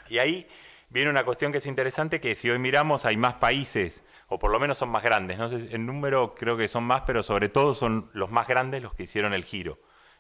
Y 0.08 0.18
ahí 0.18 0.46
viene 0.90 1.10
una 1.10 1.24
cuestión 1.24 1.52
que 1.52 1.58
es 1.58 1.66
interesante, 1.66 2.20
que 2.20 2.34
si 2.34 2.50
hoy 2.50 2.58
miramos 2.58 3.04
hay 3.04 3.16
más 3.16 3.34
países, 3.34 4.04
o 4.28 4.38
por 4.38 4.50
lo 4.50 4.60
menos 4.60 4.78
son 4.78 4.90
más 4.90 5.02
grandes, 5.02 5.38
no 5.38 5.48
sé, 5.48 5.74
en 5.74 5.86
número 5.86 6.34
creo 6.34 6.56
que 6.56 6.68
son 6.68 6.84
más, 6.84 7.02
pero 7.02 7.22
sobre 7.22 7.48
todo 7.48 7.74
son 7.74 8.10
los 8.12 8.30
más 8.30 8.46
grandes 8.46 8.82
los 8.82 8.94
que 8.94 9.04
hicieron 9.04 9.34
el 9.34 9.44
giro. 9.44 9.78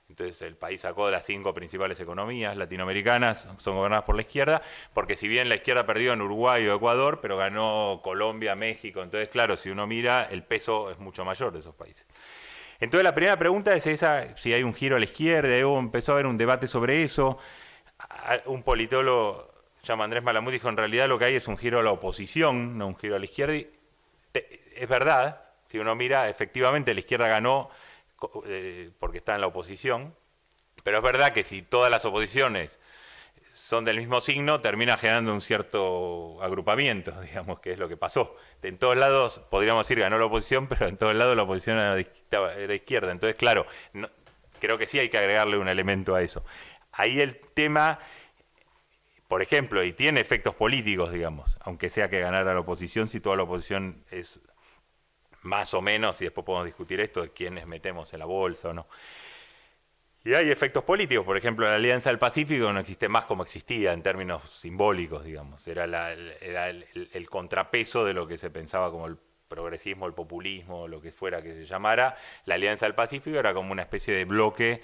Entonces 0.08 0.42
el 0.42 0.56
país 0.56 0.82
sacó 0.82 1.06
de 1.06 1.12
las 1.12 1.24
cinco 1.24 1.54
principales 1.54 1.98
economías 1.98 2.56
latinoamericanas, 2.56 3.48
son 3.56 3.76
gobernadas 3.76 4.04
por 4.04 4.16
la 4.16 4.22
izquierda, 4.22 4.62
porque 4.92 5.16
si 5.16 5.28
bien 5.28 5.48
la 5.48 5.54
izquierda 5.54 5.86
perdió 5.86 6.12
en 6.12 6.20
Uruguay 6.20 6.66
o 6.68 6.76
Ecuador, 6.76 7.20
pero 7.22 7.38
ganó 7.38 8.00
Colombia, 8.04 8.54
México, 8.54 9.02
entonces 9.02 9.28
claro, 9.28 9.56
si 9.56 9.70
uno 9.70 9.86
mira, 9.86 10.28
el 10.30 10.42
peso 10.42 10.90
es 10.90 10.98
mucho 10.98 11.24
mayor 11.24 11.52
de 11.52 11.60
esos 11.60 11.74
países. 11.74 12.06
Entonces 12.84 13.04
la 13.04 13.14
primera 13.14 13.38
pregunta 13.38 13.74
es 13.74 13.86
esa, 13.86 14.36
si 14.36 14.52
hay 14.52 14.62
un 14.62 14.74
giro 14.74 14.96
a 14.96 14.98
la 14.98 15.06
izquierda, 15.06 15.56
empezó 15.56 16.12
a 16.12 16.16
haber 16.16 16.26
un 16.26 16.36
debate 16.36 16.66
sobre 16.66 17.02
eso, 17.02 17.38
un 18.44 18.62
politólogo 18.62 19.50
llama 19.82 20.04
Andrés 20.04 20.22
Malamud, 20.22 20.52
dijo, 20.52 20.68
en 20.68 20.76
realidad 20.76 21.08
lo 21.08 21.18
que 21.18 21.24
hay 21.24 21.34
es 21.34 21.48
un 21.48 21.56
giro 21.56 21.80
a 21.80 21.82
la 21.82 21.92
oposición, 21.92 22.76
no 22.76 22.88
un 22.88 22.96
giro 22.96 23.16
a 23.16 23.18
la 23.18 23.24
izquierda. 23.24 23.54
Y 23.54 23.70
es 24.76 24.86
verdad, 24.86 25.44
si 25.64 25.78
uno 25.78 25.94
mira, 25.94 26.28
efectivamente 26.28 26.92
la 26.92 27.00
izquierda 27.00 27.26
ganó 27.26 27.70
eh, 28.46 28.90
porque 28.98 29.16
está 29.16 29.34
en 29.34 29.40
la 29.40 29.46
oposición, 29.46 30.14
pero 30.82 30.98
es 30.98 31.02
verdad 31.02 31.32
que 31.32 31.42
si 31.42 31.62
todas 31.62 31.90
las 31.90 32.04
oposiciones 32.04 32.78
son 33.54 33.84
del 33.84 33.98
mismo 33.98 34.20
signo, 34.20 34.60
termina 34.60 34.96
generando 34.96 35.32
un 35.32 35.40
cierto 35.40 36.42
agrupamiento, 36.42 37.18
digamos, 37.22 37.60
que 37.60 37.72
es 37.72 37.78
lo 37.78 37.88
que 37.88 37.96
pasó. 37.96 38.36
En 38.62 38.78
todos 38.78 38.96
lados, 38.96 39.40
podríamos 39.48 39.86
decir, 39.86 40.00
ganó 40.00 40.18
la 40.18 40.26
oposición, 40.26 40.66
pero 40.66 40.88
en 40.88 40.96
todos 40.96 41.14
lados 41.14 41.36
la 41.36 41.44
oposición 41.44 41.78
era, 41.78 42.74
izquierda. 42.74 43.12
Entonces, 43.12 43.36
claro, 43.36 43.64
creo 44.58 44.76
que 44.76 44.86
sí 44.86 44.98
hay 44.98 45.08
que 45.08 45.18
agregarle 45.18 45.56
un 45.56 45.68
elemento 45.68 46.16
a 46.16 46.22
eso. 46.22 46.44
Ahí 46.92 47.20
el 47.20 47.38
tema 47.38 47.98
por 49.28 49.40
ejemplo, 49.40 49.82
y 49.82 49.92
tiene 49.92 50.20
efectos 50.20 50.54
políticos, 50.54 51.10
digamos, 51.10 51.56
aunque 51.60 51.90
sea 51.90 52.08
que 52.08 52.20
ganara 52.20 52.54
la 52.54 52.60
oposición, 52.60 53.08
si 53.08 53.20
toda 53.20 53.36
la 53.36 53.44
oposición 53.44 54.04
es 54.10 54.40
más 55.42 55.74
o 55.74 55.82
menos, 55.82 56.20
y 56.20 56.24
después 56.24 56.44
podemos 56.44 56.66
discutir 56.66 57.00
esto 57.00 57.22
de 57.22 57.30
quiénes 57.30 57.66
metemos 57.66 58.12
en 58.12 58.18
la 58.20 58.26
bolsa 58.26 58.68
o 58.68 58.74
no. 58.74 58.86
Y 60.26 60.32
hay 60.32 60.50
efectos 60.50 60.84
políticos, 60.84 61.22
por 61.26 61.36
ejemplo, 61.36 61.66
la 61.68 61.74
Alianza 61.74 62.08
del 62.08 62.18
Pacífico 62.18 62.72
no 62.72 62.80
existe 62.80 63.10
más 63.10 63.26
como 63.26 63.42
existía 63.42 63.92
en 63.92 64.02
términos 64.02 64.42
simbólicos, 64.50 65.22
digamos, 65.22 65.68
era, 65.68 65.84
el, 66.12 67.28
contrapeso 67.28 68.06
de 68.06 68.14
lo 68.14 68.26
que 68.26 68.38
se 68.38 68.48
pensaba 68.48 68.90
como 68.90 69.06
el 69.06 69.18
progresismo, 69.48 70.06
el 70.06 70.14
populismo, 70.14 70.88
lo 70.88 71.02
que 71.02 71.12
fuera 71.12 71.42
que 71.42 71.52
se 71.52 71.66
llamara. 71.66 72.16
La 72.46 72.54
Alianza 72.54 72.86
del 72.86 72.94
Pacífico 72.94 73.38
era 73.38 73.52
como 73.52 73.70
una 73.70 73.82
especie 73.82 74.14
de 74.14 74.24
bloque 74.24 74.80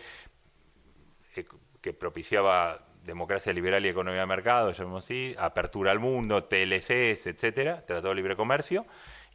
eh, 1.35 1.47
que 1.81 1.95
propiciaba 1.95 2.87
democracia 3.03 3.51
liberal 3.55 3.87
y 3.87 3.89
economía 3.89 4.21
de 4.21 4.27
mercado, 4.27 4.73
llamamos 4.73 5.05
así, 5.05 5.35
apertura 5.39 5.91
al 5.91 6.01
mundo, 6.01 6.45
TLCs, 6.45 7.27
etcétera, 7.27 7.87
Tratado 7.87 8.11
de 8.11 8.17
Libre 8.17 8.37
Comercio, 8.37 8.85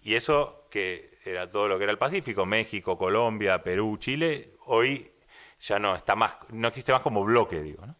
y 0.03 0.13
eso 0.13 0.67
que 0.69 1.17
era 1.25 1.49
todo 1.49 1.67
lo 1.67 1.79
que 1.79 1.85
era 1.85 1.91
el 1.91 1.97
Pacífico, 1.97 2.45
México, 2.45 2.95
Colombia, 2.95 3.63
Perú, 3.63 3.97
Chile, 3.97 4.51
hoy 4.67 5.14
ya 5.59 5.79
no 5.79 5.95
está 5.95 6.15
más, 6.15 6.37
no 6.49 6.67
existe 6.67 6.91
más 6.91 7.01
como 7.01 7.23
bloque, 7.23 7.61
digo, 7.61 7.85
¿no? 7.85 7.95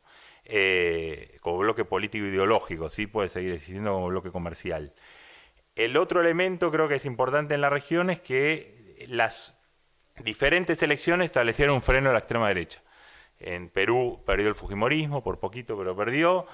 Eh, 0.47 1.37
como 1.41 1.57
bloque 1.57 1.85
político 1.85 2.25
ideológico, 2.25 2.89
sí 2.89 3.07
puede 3.07 3.29
seguir 3.29 3.53
existiendo 3.53 3.93
como 3.93 4.07
bloque 4.07 4.31
comercial. 4.31 4.93
El 5.75 5.97
otro 5.97 6.21
elemento 6.21 6.71
creo 6.71 6.87
que 6.87 6.95
es 6.95 7.05
importante 7.05 7.55
en 7.55 7.61
la 7.61 7.69
región 7.69 8.09
es 8.09 8.21
que 8.21 9.05
las 9.09 9.57
diferentes 10.23 10.81
elecciones 10.83 11.25
establecieron 11.25 11.75
un 11.75 11.81
freno 11.81 12.09
a 12.09 12.13
la 12.13 12.19
extrema 12.19 12.47
derecha. 12.47 12.81
En 13.39 13.69
Perú 13.69 14.23
perdió 14.25 14.47
el 14.47 14.55
Fujimorismo, 14.55 15.23
por 15.23 15.39
poquito, 15.39 15.77
pero 15.77 15.95
perdió. 15.95 16.47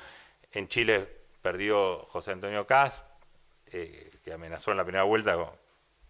En 0.52 0.68
Chile 0.68 1.08
perdió 1.42 2.06
José 2.06 2.32
Antonio 2.32 2.66
Cast, 2.66 3.06
eh, 3.68 4.12
que 4.24 4.34
amenazó 4.34 4.72
en 4.72 4.78
la 4.78 4.84
primera 4.84 5.04
vuelta 5.04 5.38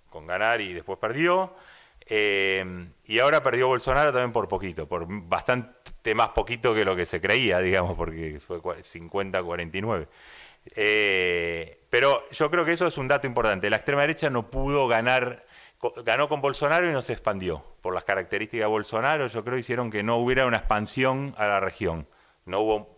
con, 0.10 0.28
ganar 0.28 0.62
y 0.62 0.74
después 0.74 0.98
perdió. 1.00 1.54
Eh, 2.14 2.90
y 3.06 3.20
ahora 3.20 3.42
perdió 3.42 3.68
Bolsonaro 3.68 4.12
también 4.12 4.34
por 4.34 4.50
poquito, 4.50 4.86
por 4.86 5.06
bastante 5.08 6.14
más 6.14 6.28
poquito 6.30 6.74
que 6.76 6.84
lo 6.84 6.94
que 6.94 7.06
se 7.06 7.22
creía, 7.22 7.60
digamos, 7.60 7.96
porque 7.96 8.38
fue 8.46 8.60
50-49. 8.60 10.08
Eh, 10.76 11.86
pero 11.90 12.30
yo 12.32 12.52
creo 12.52 12.66
que 12.66 12.74
eso 12.74 12.86
es 12.86 12.98
un 12.98 13.08
dato 13.08 13.28
importante. 13.28 13.70
La 13.70 13.78
extrema 13.78 14.02
derecha 14.02 14.30
no 14.30 14.52
pudo 14.52 14.90
ganar 14.90 15.46
ganó 16.04 16.28
con 16.28 16.42
Bolsonaro 16.42 16.90
y 16.90 16.92
no 16.92 17.02
se 17.02 17.14
expandió. 17.14 17.64
Por 17.82 17.94
las 17.94 18.04
características 18.04 18.66
de 18.66 18.70
Bolsonaro, 18.70 19.28
yo 19.28 19.44
creo 19.46 19.56
que 19.56 19.62
hicieron 19.62 19.90
que 19.90 20.04
no 20.04 20.18
hubiera 20.18 20.46
una 20.46 20.58
expansión 20.58 21.34
a 21.38 21.48
la 21.48 21.62
región. 21.62 22.08
No 22.46 22.60
hubo 22.60 22.98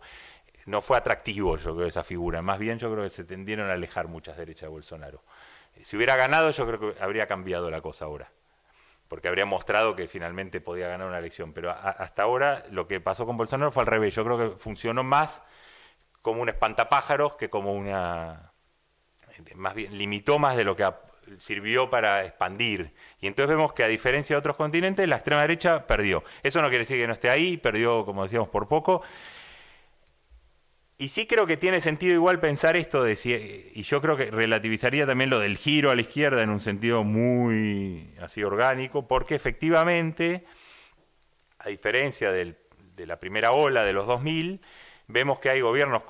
no 0.66 0.82
fue 0.82 0.96
atractivo, 0.96 1.56
yo 1.56 1.76
creo, 1.76 1.86
esa 1.86 2.02
figura. 2.02 2.42
Más 2.42 2.58
bien, 2.58 2.80
yo 2.80 2.90
creo 2.90 3.04
que 3.04 3.10
se 3.10 3.22
tendieron 3.22 3.70
a 3.70 3.74
alejar 3.74 4.08
muchas 4.08 4.36
derechas 4.36 4.62
de 4.62 4.68
Bolsonaro. 4.68 5.22
Si 5.82 5.96
hubiera 5.96 6.16
ganado, 6.16 6.50
yo 6.50 6.66
creo 6.66 6.80
que 6.80 7.02
habría 7.02 7.28
cambiado 7.28 7.70
la 7.70 7.80
cosa 7.80 8.06
ahora. 8.06 8.32
Porque 9.08 9.28
habría 9.28 9.46
mostrado 9.46 9.94
que 9.94 10.06
finalmente 10.06 10.60
podía 10.60 10.88
ganar 10.88 11.06
una 11.06 11.18
elección. 11.18 11.52
Pero 11.52 11.70
hasta 11.70 12.22
ahora, 12.22 12.64
lo 12.70 12.86
que 12.88 13.00
pasó 13.00 13.26
con 13.26 13.36
Bolsonaro 13.36 13.70
fue 13.70 13.82
al 13.82 13.86
revés. 13.86 14.14
Yo 14.14 14.24
creo 14.24 14.38
que 14.38 14.56
funcionó 14.56 15.02
más 15.04 15.42
como 16.22 16.40
un 16.40 16.48
espantapájaros 16.48 17.36
que 17.36 17.50
como 17.50 17.74
una. 17.74 18.52
Más 19.56 19.74
bien, 19.74 19.96
limitó 19.98 20.38
más 20.38 20.56
de 20.56 20.64
lo 20.64 20.76
que 20.76 20.84
sirvió 21.38 21.90
para 21.90 22.24
expandir. 22.24 22.94
Y 23.20 23.26
entonces 23.26 23.54
vemos 23.54 23.72
que 23.72 23.84
a 23.84 23.88
diferencia 23.88 24.34
de 24.34 24.38
otros 24.38 24.56
continentes, 24.56 25.08
la 25.08 25.16
extrema 25.16 25.42
derecha 25.42 25.86
perdió. 25.86 26.22
Eso 26.42 26.60
no 26.62 26.68
quiere 26.68 26.84
decir 26.84 26.98
que 26.98 27.06
no 27.06 27.12
esté 27.12 27.30
ahí, 27.30 27.56
perdió, 27.56 28.04
como 28.04 28.22
decíamos, 28.22 28.48
por 28.48 28.68
poco. 28.68 29.02
Y 30.96 31.08
sí 31.08 31.26
creo 31.26 31.46
que 31.46 31.56
tiene 31.56 31.80
sentido 31.80 32.14
igual 32.14 32.38
pensar 32.38 32.76
esto 32.76 33.02
de 33.02 33.16
si, 33.16 33.32
y 33.74 33.82
yo 33.82 34.00
creo 34.00 34.16
que 34.16 34.30
relativizaría 34.30 35.06
también 35.06 35.28
lo 35.28 35.40
del 35.40 35.56
giro 35.56 35.90
a 35.90 35.94
la 35.96 36.02
izquierda 36.02 36.42
en 36.42 36.50
un 36.50 36.60
sentido 36.60 37.02
muy 37.02 38.14
así 38.20 38.44
orgánico, 38.44 39.08
porque 39.08 39.34
efectivamente, 39.34 40.44
a 41.58 41.68
diferencia 41.68 42.30
de 42.30 42.56
la 42.96 43.18
primera 43.18 43.50
ola 43.50 43.84
de 43.84 43.92
los 43.92 44.06
2000, 44.06 44.60
vemos 45.08 45.40
que 45.40 45.50
hay 45.50 45.60
gobiernos 45.60 46.04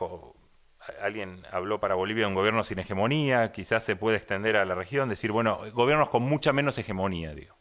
alguien 1.00 1.42
habló 1.50 1.80
para 1.80 1.94
Bolivia 1.94 2.24
de 2.24 2.28
un 2.28 2.34
gobierno 2.34 2.62
sin 2.62 2.78
hegemonía, 2.78 3.52
quizás 3.52 3.84
se 3.84 3.96
puede 3.96 4.18
extender 4.18 4.56
a 4.58 4.66
la 4.66 4.74
región, 4.74 5.08
decir, 5.08 5.32
bueno, 5.32 5.60
gobiernos 5.72 6.10
con 6.10 6.22
mucha 6.22 6.52
menos 6.52 6.76
hegemonía, 6.76 7.34
digo, 7.34 7.56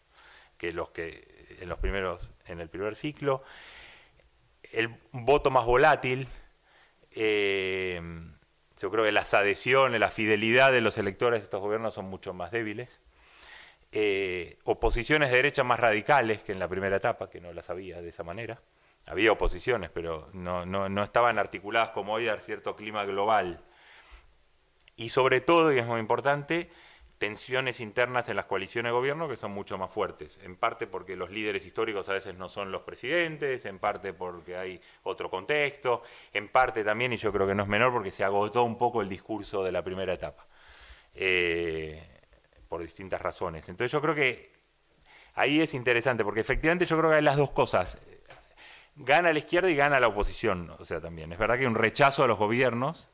que 0.58 0.74
los 0.74 0.90
que 0.90 1.58
en 1.62 1.70
los 1.70 1.80
primeros, 1.80 2.34
en 2.46 2.60
el 2.60 2.70
primer 2.70 2.96
ciclo. 2.96 3.44
El 4.72 4.96
voto 5.12 5.52
más 5.52 5.66
volátil, 5.66 6.28
Eh, 7.15 8.02
yo 8.80 8.91
creo 8.91 9.06
que 9.06 9.12
las 9.12 9.34
adhesiones, 9.34 9.99
la 9.99 10.10
fidelidad 10.10 10.71
de 10.71 10.82
los 10.82 10.97
electores 10.97 11.39
de 11.39 11.45
estos 11.45 11.62
gobiernos 11.62 11.93
son 11.93 12.06
mucho 12.06 12.34
más 12.34 12.52
débiles. 12.52 12.99
Eh, 13.91 14.58
oposiciones 14.63 15.30
de 15.30 15.38
derecha 15.38 15.63
más 15.63 15.80
radicales 15.80 16.41
que 16.41 16.52
en 16.52 16.60
la 16.60 16.67
primera 16.67 16.97
etapa, 16.97 17.30
que 17.30 17.39
no 17.39 17.54
las 17.54 17.69
había 17.69 18.02
de 18.02 18.10
esa 18.10 18.23
manera. 18.23 18.60
Había 19.06 19.32
oposiciones, 19.32 19.89
pero 19.91 20.30
no, 20.34 20.65
no, 20.65 20.89
no 20.89 21.04
estaban 21.04 21.38
articuladas 21.38 21.89
como 21.91 22.13
hoy 22.13 22.28
a 22.28 22.39
cierto 22.39 22.76
clima 22.76 23.06
global. 23.06 23.63
Y 24.95 25.10
sobre 25.10 25.41
todo, 25.41 25.71
y 25.71 25.80
es 25.80 25.86
muy 25.86 25.99
importante, 25.99 26.69
tensiones 27.17 27.80
internas 27.80 28.28
en 28.30 28.36
las 28.36 28.45
coaliciones 28.45 28.89
de 28.89 28.93
gobierno 28.93 29.30
que 29.30 29.38
son 29.38 29.52
mucho 29.52 29.78
más 29.78 29.91
fuertes, 29.91 30.39
en 30.43 30.56
parte 30.56 30.88
porque 30.88 31.15
los 31.15 31.30
líderes 31.30 31.65
históricos 31.65 32.10
a 32.10 32.13
veces 32.13 32.36
no 32.36 32.49
son 32.49 32.71
los 32.71 32.82
presidentes, 32.82 33.65
en 33.65 33.80
parte 33.80 34.13
porque 34.13 34.58
hay 34.58 34.82
otro 35.04 35.30
contexto, 35.30 36.04
en 36.34 36.49
parte 36.49 36.84
también, 36.84 37.13
y 37.13 37.17
yo 37.17 37.32
creo 37.32 37.47
que 37.47 37.56
no 37.56 37.63
es 37.63 37.69
menor, 37.69 37.93
porque 37.93 38.12
se 38.12 38.23
agotó 38.23 38.63
un 38.63 38.78
poco 38.78 39.02
el 39.02 39.10
discurso 39.10 39.63
de 39.63 39.71
la 39.71 39.84
primera 39.84 40.13
etapa, 40.13 40.45
eh, 41.13 42.04
por 42.67 42.82
distintas 42.82 43.21
razones. 43.21 43.69
Entonces 43.69 43.91
yo 43.91 44.02
creo 44.02 44.15
que 44.15 44.52
ahí 45.36 45.62
es 45.62 45.73
interesante, 45.73 46.23
porque 46.23 46.41
efectivamente 46.41 46.86
yo 46.86 46.97
creo 46.97 47.12
que 47.12 47.17
hay 47.17 47.23
las 47.23 47.38
dos 47.38 47.52
cosas. 47.52 47.97
Gana 48.95 49.34
la 49.34 49.39
izquierda 49.39 49.69
y 49.69 49.76
gana 49.76 49.99
la 49.99 50.08
oposición, 50.08 50.69
o 50.78 50.86
sea, 50.86 50.99
también. 51.02 51.32
Es 51.32 51.39
verdad 51.39 51.56
que 51.56 51.62
hay 51.62 51.67
un 51.67 51.76
rechazo 51.76 52.23
a 52.23 52.28
los 52.28 52.38
gobiernos 52.38 53.10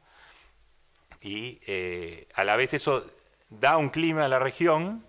y 1.22 1.62
eh, 1.68 2.28
a 2.34 2.44
la 2.44 2.56
vez 2.56 2.74
eso 2.74 3.06
da 3.50 3.78
un 3.78 3.90
clima 3.90 4.26
a 4.26 4.28
la 4.28 4.40
región 4.40 5.04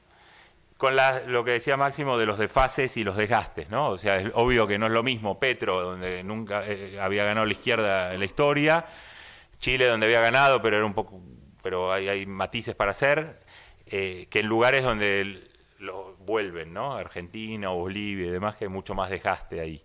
con 0.80 0.96
lo 1.26 1.44
que 1.44 1.50
decía 1.50 1.76
Máximo 1.76 2.16
de 2.16 2.24
los 2.24 2.38
desfases 2.38 2.96
y 2.96 3.04
los 3.04 3.14
desgastes, 3.14 3.68
¿no? 3.68 3.90
O 3.90 3.98
sea, 3.98 4.16
es 4.16 4.30
obvio 4.32 4.66
que 4.66 4.78
no 4.78 4.86
es 4.86 4.92
lo 4.92 5.02
mismo 5.02 5.38
Petro, 5.38 5.82
donde 5.82 6.24
nunca 6.24 6.62
eh, 6.66 6.98
había 6.98 7.24
ganado 7.24 7.44
la 7.44 7.52
izquierda 7.52 8.14
en 8.14 8.18
la 8.18 8.24
historia, 8.24 8.86
Chile, 9.58 9.86
donde 9.86 10.06
había 10.06 10.22
ganado, 10.22 10.62
pero 10.62 10.78
era 10.78 10.86
un 10.86 10.94
poco, 10.94 11.20
pero 11.62 11.92
hay, 11.92 12.24
matices 12.24 12.74
para 12.74 12.92
hacer, 12.92 13.40
eh, 13.84 14.26
que 14.30 14.40
en 14.40 14.46
lugares 14.46 14.82
donde 14.82 15.50
lo 15.80 16.16
vuelven, 16.16 16.72
¿no? 16.72 16.94
Argentina, 16.94 17.68
Bolivia 17.68 18.28
y 18.28 18.30
demás, 18.30 18.56
que 18.56 18.64
hay 18.64 18.70
mucho 18.70 18.94
más 18.94 19.10
desgaste 19.10 19.60
ahí. 19.60 19.84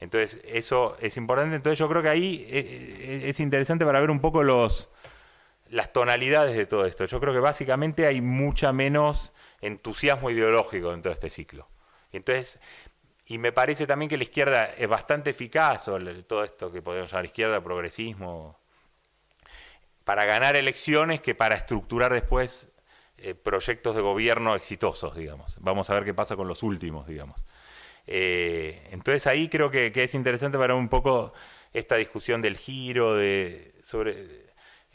Entonces, 0.00 0.40
eso 0.46 0.96
es 1.00 1.18
importante. 1.18 1.54
Entonces, 1.54 1.78
yo 1.78 1.86
creo 1.86 2.02
que 2.02 2.08
ahí 2.08 2.46
eh, 2.48 3.24
es 3.26 3.40
interesante 3.40 3.84
para 3.84 4.00
ver 4.00 4.10
un 4.10 4.20
poco 4.20 4.42
los 4.42 4.88
las 5.70 5.92
tonalidades 5.92 6.56
de 6.56 6.66
todo 6.66 6.84
esto. 6.84 7.04
Yo 7.04 7.20
creo 7.20 7.32
que 7.32 7.40
básicamente 7.40 8.06
hay 8.06 8.20
mucha 8.20 8.72
menos 8.72 9.32
entusiasmo 9.60 10.30
ideológico 10.30 10.92
en 10.92 11.02
todo 11.02 11.12
este 11.12 11.30
ciclo. 11.30 11.68
Entonces, 12.12 12.58
y 13.26 13.38
me 13.38 13.52
parece 13.52 13.86
también 13.86 14.08
que 14.08 14.16
la 14.16 14.24
izquierda 14.24 14.64
es 14.76 14.88
bastante 14.88 15.30
eficaz, 15.30 15.88
o 15.88 15.98
todo 16.24 16.42
esto 16.42 16.72
que 16.72 16.82
podemos 16.82 17.10
llamar 17.10 17.26
izquierda, 17.26 17.62
progresismo, 17.62 18.58
para 20.04 20.24
ganar 20.24 20.56
elecciones 20.56 21.20
que 21.20 21.36
para 21.36 21.54
estructurar 21.54 22.12
después 22.12 22.66
eh, 23.18 23.34
proyectos 23.34 23.94
de 23.94 24.02
gobierno 24.02 24.56
exitosos, 24.56 25.14
digamos. 25.14 25.56
Vamos 25.60 25.88
a 25.90 25.94
ver 25.94 26.04
qué 26.04 26.14
pasa 26.14 26.34
con 26.34 26.48
los 26.48 26.64
últimos, 26.64 27.06
digamos. 27.06 27.40
Eh, 28.08 28.88
entonces 28.90 29.28
ahí 29.28 29.48
creo 29.48 29.70
que, 29.70 29.92
que, 29.92 30.02
es 30.02 30.14
interesante 30.14 30.58
para 30.58 30.74
un 30.74 30.88
poco 30.88 31.32
esta 31.72 31.94
discusión 31.94 32.42
del 32.42 32.56
giro, 32.56 33.14
de, 33.14 33.74
sobre 33.84 34.49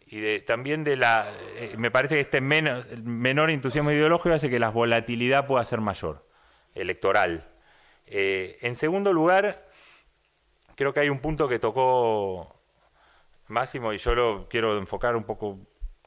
y 0.05 0.39
también 0.41 0.83
de 0.83 0.97
la... 0.97 1.27
Eh, 1.57 1.75
me 1.77 1.89
parece 1.89 2.15
que 2.15 2.21
este 2.21 2.41
menor 2.41 3.49
entusiasmo 3.49 3.91
ideológico 3.91 4.35
hace 4.35 4.49
que 4.49 4.59
la 4.59 4.69
volatilidad 4.69 5.47
pueda 5.47 5.65
ser 5.65 5.81
mayor, 5.81 6.27
electoral. 6.75 7.49
Eh, 8.05 8.57
en 8.61 8.75
segundo 8.75 9.13
lugar, 9.13 9.67
creo 10.75 10.93
que 10.93 10.99
hay 10.99 11.09
un 11.09 11.19
punto 11.19 11.47
que 11.47 11.57
tocó 11.57 12.61
Máximo 13.47 13.93
y 13.93 13.97
yo 13.97 14.15
lo 14.15 14.47
quiero 14.47 14.77
enfocar 14.77 15.15
un 15.15 15.23
poco 15.23 15.59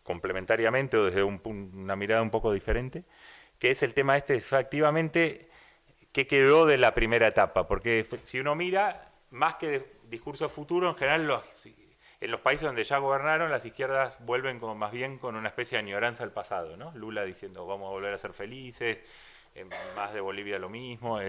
complementariamente 0.02 0.96
o 0.96 1.04
desde 1.04 1.22
una 1.22 1.96
mirada 1.96 2.22
un 2.22 2.30
poco 2.30 2.52
diferente, 2.52 3.04
que 3.58 3.70
es 3.70 3.82
el 3.82 3.94
tema 3.94 4.16
este, 4.16 4.34
efectivamente, 4.36 5.48
qué 6.12 6.26
quedó 6.26 6.66
de 6.66 6.78
la 6.78 6.94
primera 6.94 7.28
etapa, 7.28 7.66
porque 7.66 8.06
si 8.24 8.40
uno 8.40 8.54
mira, 8.54 9.12
más 9.30 9.56
que 9.56 9.68
de 9.68 9.92
discurso 10.08 10.48
futuro, 10.48 10.88
en 10.88 10.94
general 10.94 11.26
los 11.26 11.42
en 12.20 12.30
los 12.30 12.40
países 12.40 12.66
donde 12.66 12.84
ya 12.84 12.98
gobernaron, 12.98 13.50
las 13.50 13.64
izquierdas 13.64 14.24
vuelven 14.24 14.58
como 14.58 14.74
más 14.74 14.90
bien 14.90 15.18
con 15.18 15.36
una 15.36 15.48
especie 15.48 15.78
de 15.78 15.84
añoranza 15.84 16.24
al 16.24 16.32
pasado, 16.32 16.76
¿no? 16.76 16.92
Lula 16.96 17.24
diciendo 17.24 17.66
vamos 17.66 17.88
a 17.88 17.90
volver 17.90 18.12
a 18.12 18.18
ser 18.18 18.32
felices, 18.32 18.98
más 19.96 20.12
de 20.12 20.20
Bolivia 20.20 20.58
lo 20.58 20.68
mismo. 20.68 21.20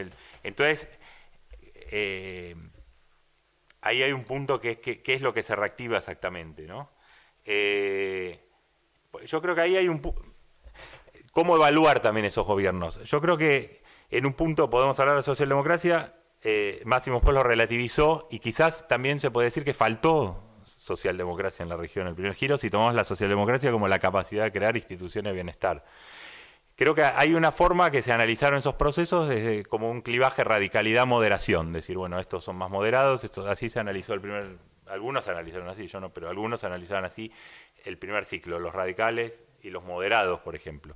entonces, 0.43 0.88
eh, 1.91 2.56
ahí 3.82 4.04
hay 4.04 4.12
un 4.12 4.23
punto 4.23 4.60
que 4.60 4.71
es 4.71 4.80
que, 4.80 5.02
es 5.13 5.21
lo 5.21 5.34
que 5.34 5.43
se 5.43 5.56
reactiva 5.56 5.97
exactamente, 5.97 6.63
¿no? 6.63 6.91
Eh, 7.45 8.39
yo 9.25 9.41
creo 9.41 9.56
que 9.56 9.62
ahí 9.62 9.78
hay 9.78 9.88
un... 9.88 10.02
¿Cómo 11.32 11.56
evaluar 11.56 11.99
también 11.99 12.25
esos 12.25 12.45
gobiernos? 12.45 13.04
Yo 13.04 13.21
creo 13.21 13.38
que 13.38 13.82
en 14.10 14.25
un 14.25 14.34
punto 14.34 14.69
podemos 14.69 14.99
hablar 14.99 15.15
de 15.15 15.23
socialdemocracia, 15.23 16.15
eh, 16.41 16.82
Máximo 16.86 17.21
Polo 17.21 17.43
relativizó 17.43 18.28
y 18.32 18.39
quizás 18.39 18.88
también 18.88 19.19
se 19.19 19.30
puede 19.30 19.45
decir 19.45 19.63
que 19.63 19.73
faltó 19.73 20.49
socialdemocracia 20.89 21.63
en 21.63 21.69
la 21.69 21.78
región, 21.78 22.08
el 22.08 22.15
primer 22.15 22.34
giro, 22.34 22.58
si 22.58 22.69
tomamos 22.69 22.95
la 22.95 23.04
socialdemocracia 23.04 23.71
como 23.71 23.88
la 23.88 23.99
capacidad 23.99 24.43
de 24.43 24.52
crear 24.52 24.75
instituciones 24.75 25.32
de 25.32 25.36
bienestar. 25.36 25.86
Creo 26.75 26.95
que 26.95 27.04
hay 27.04 27.34
una 27.36 27.52
forma 27.52 27.91
que 27.91 28.02
se 28.02 28.12
analizaron 28.12 28.58
esos 28.58 28.75
procesos 28.75 29.30
desde 29.30 29.63
como 29.65 29.91
un 29.91 30.02
clivaje 30.02 30.43
radicalidad-moderación, 30.43 31.73
decir, 31.73 31.97
bueno, 31.97 32.19
estos 32.19 32.43
son 32.43 32.56
más 32.56 32.71
moderados, 32.71 33.23
esto, 33.23 33.47
así 33.47 33.69
se 33.69 33.80
analizó 33.80 34.13
el 34.13 34.21
primer, 34.21 34.58
algunos 34.88 35.28
analizaron 35.28 35.67
así, 35.67 35.88
yo 35.88 35.99
no, 35.99 36.10
pero 36.12 36.30
algunos 36.30 36.63
analizaron 36.63 37.06
así 37.06 37.32
el 37.86 37.97
primer 37.97 38.25
ciclo, 38.25 38.60
los 38.60 38.73
radicales 38.73 39.43
y 39.62 39.69
los 39.69 39.84
moderados, 39.84 40.39
por 40.39 40.56
ejemplo. 40.56 40.95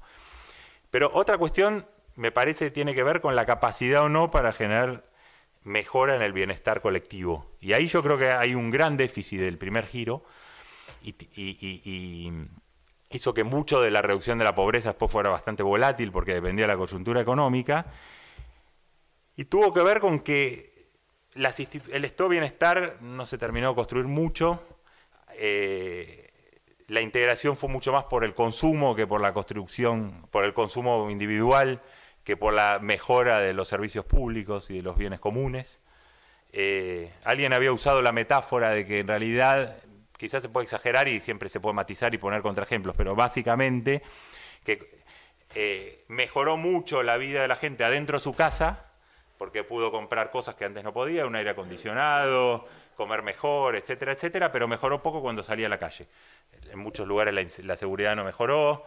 Pero 0.89 1.11
otra 1.13 1.37
cuestión 1.37 1.85
me 2.15 2.31
parece 2.31 2.71
tiene 2.71 2.95
que 2.95 3.03
ver 3.03 3.21
con 3.21 3.35
la 3.35 3.45
capacidad 3.45 4.03
o 4.03 4.09
no 4.09 4.31
para 4.31 4.53
generar 4.53 5.03
mejora 5.63 6.15
en 6.15 6.21
el 6.21 6.33
bienestar 6.33 6.81
colectivo. 6.81 7.51
Y 7.59 7.73
ahí 7.73 7.87
yo 7.87 8.03
creo 8.03 8.17
que 8.17 8.31
hay 8.31 8.55
un 8.55 8.71
gran 8.71 8.97
déficit 8.97 9.39
del 9.39 9.57
primer 9.57 9.85
giro 9.87 10.23
y, 11.01 12.31
hizo 13.09 13.33
que 13.33 13.43
mucho 13.43 13.79
de 13.79 13.91
la 13.91 14.01
reducción 14.01 14.39
de 14.39 14.43
la 14.43 14.55
pobreza 14.55 14.89
después 14.89 15.11
fuera 15.11 15.29
bastante 15.29 15.61
volátil 15.61 16.11
porque 16.11 16.33
dependía 16.33 16.65
de 16.65 16.73
la 16.73 16.77
coyuntura 16.77 17.21
económica. 17.21 17.85
Y 19.35 19.45
tuvo 19.45 19.73
que 19.73 19.81
ver 19.81 19.99
con 19.99 20.19
que 20.19 20.89
el 21.35 22.05
estado 22.05 22.29
bienestar 22.29 22.97
no 23.01 23.25
se 23.25 23.37
terminó 23.37 23.69
de 23.69 23.75
construir 23.75 24.07
mucho. 24.07 24.63
Eh, 25.35 26.31
la 26.87 27.01
integración 27.01 27.55
fue 27.55 27.69
mucho 27.69 27.91
más 27.91 28.05
por 28.05 28.23
el 28.23 28.33
consumo 28.33 28.95
que 28.95 29.07
por 29.07 29.21
la 29.21 29.33
construcción, 29.33 30.27
por 30.31 30.45
el 30.45 30.53
consumo 30.53 31.09
individual 31.09 31.81
que 32.23 32.37
por 32.37 32.53
la 32.53 32.79
mejora 32.81 33.39
de 33.39 33.53
los 33.53 33.67
servicios 33.67 34.05
públicos 34.05 34.69
y 34.69 34.77
de 34.77 34.81
los 34.81 34.97
bienes 34.97 35.19
comunes. 35.19 35.79
Eh, 36.51 37.11
alguien 37.23 37.51
había 37.53 37.71
usado 37.71 38.01
la 38.01 38.11
metáfora 38.11 38.69
de 38.69 38.85
que 38.85 38.99
en 38.99 39.07
realidad 39.07 39.77
quizás 40.17 40.41
se 40.41 40.49
puede 40.49 40.65
exagerar 40.65 41.07
y 41.07 41.19
siempre 41.19 41.49
se 41.49 41.59
puede 41.59 41.73
matizar 41.73 42.13
y 42.13 42.17
poner 42.17 42.41
contraejemplos, 42.41 42.95
pero 42.95 43.15
básicamente 43.15 44.03
que 44.63 45.01
eh, 45.55 46.05
mejoró 46.07 46.57
mucho 46.57 47.03
la 47.03 47.17
vida 47.17 47.41
de 47.41 47.47
la 47.47 47.55
gente 47.55 47.83
adentro 47.83 48.17
de 48.17 48.23
su 48.23 48.33
casa, 48.33 48.85
porque 49.37 49.63
pudo 49.63 49.91
comprar 49.91 50.31
cosas 50.31 50.55
que 50.55 50.65
antes 50.65 50.83
no 50.83 50.93
podía, 50.93 51.25
un 51.25 51.35
aire 51.35 51.49
acondicionado, 51.49 52.65
comer 52.95 53.23
mejor, 53.23 53.75
etcétera, 53.75 54.13
etcétera, 54.13 54.51
pero 54.51 54.67
mejoró 54.67 55.03
poco 55.03 55.21
cuando 55.21 55.43
salía 55.43 55.67
a 55.67 55.69
la 55.69 55.79
calle. 55.79 56.07
En 56.71 56.79
muchos 56.79 57.07
lugares 57.07 57.59
la 57.65 57.75
seguridad 57.75 58.15
no 58.15 58.23
mejoró, 58.23 58.85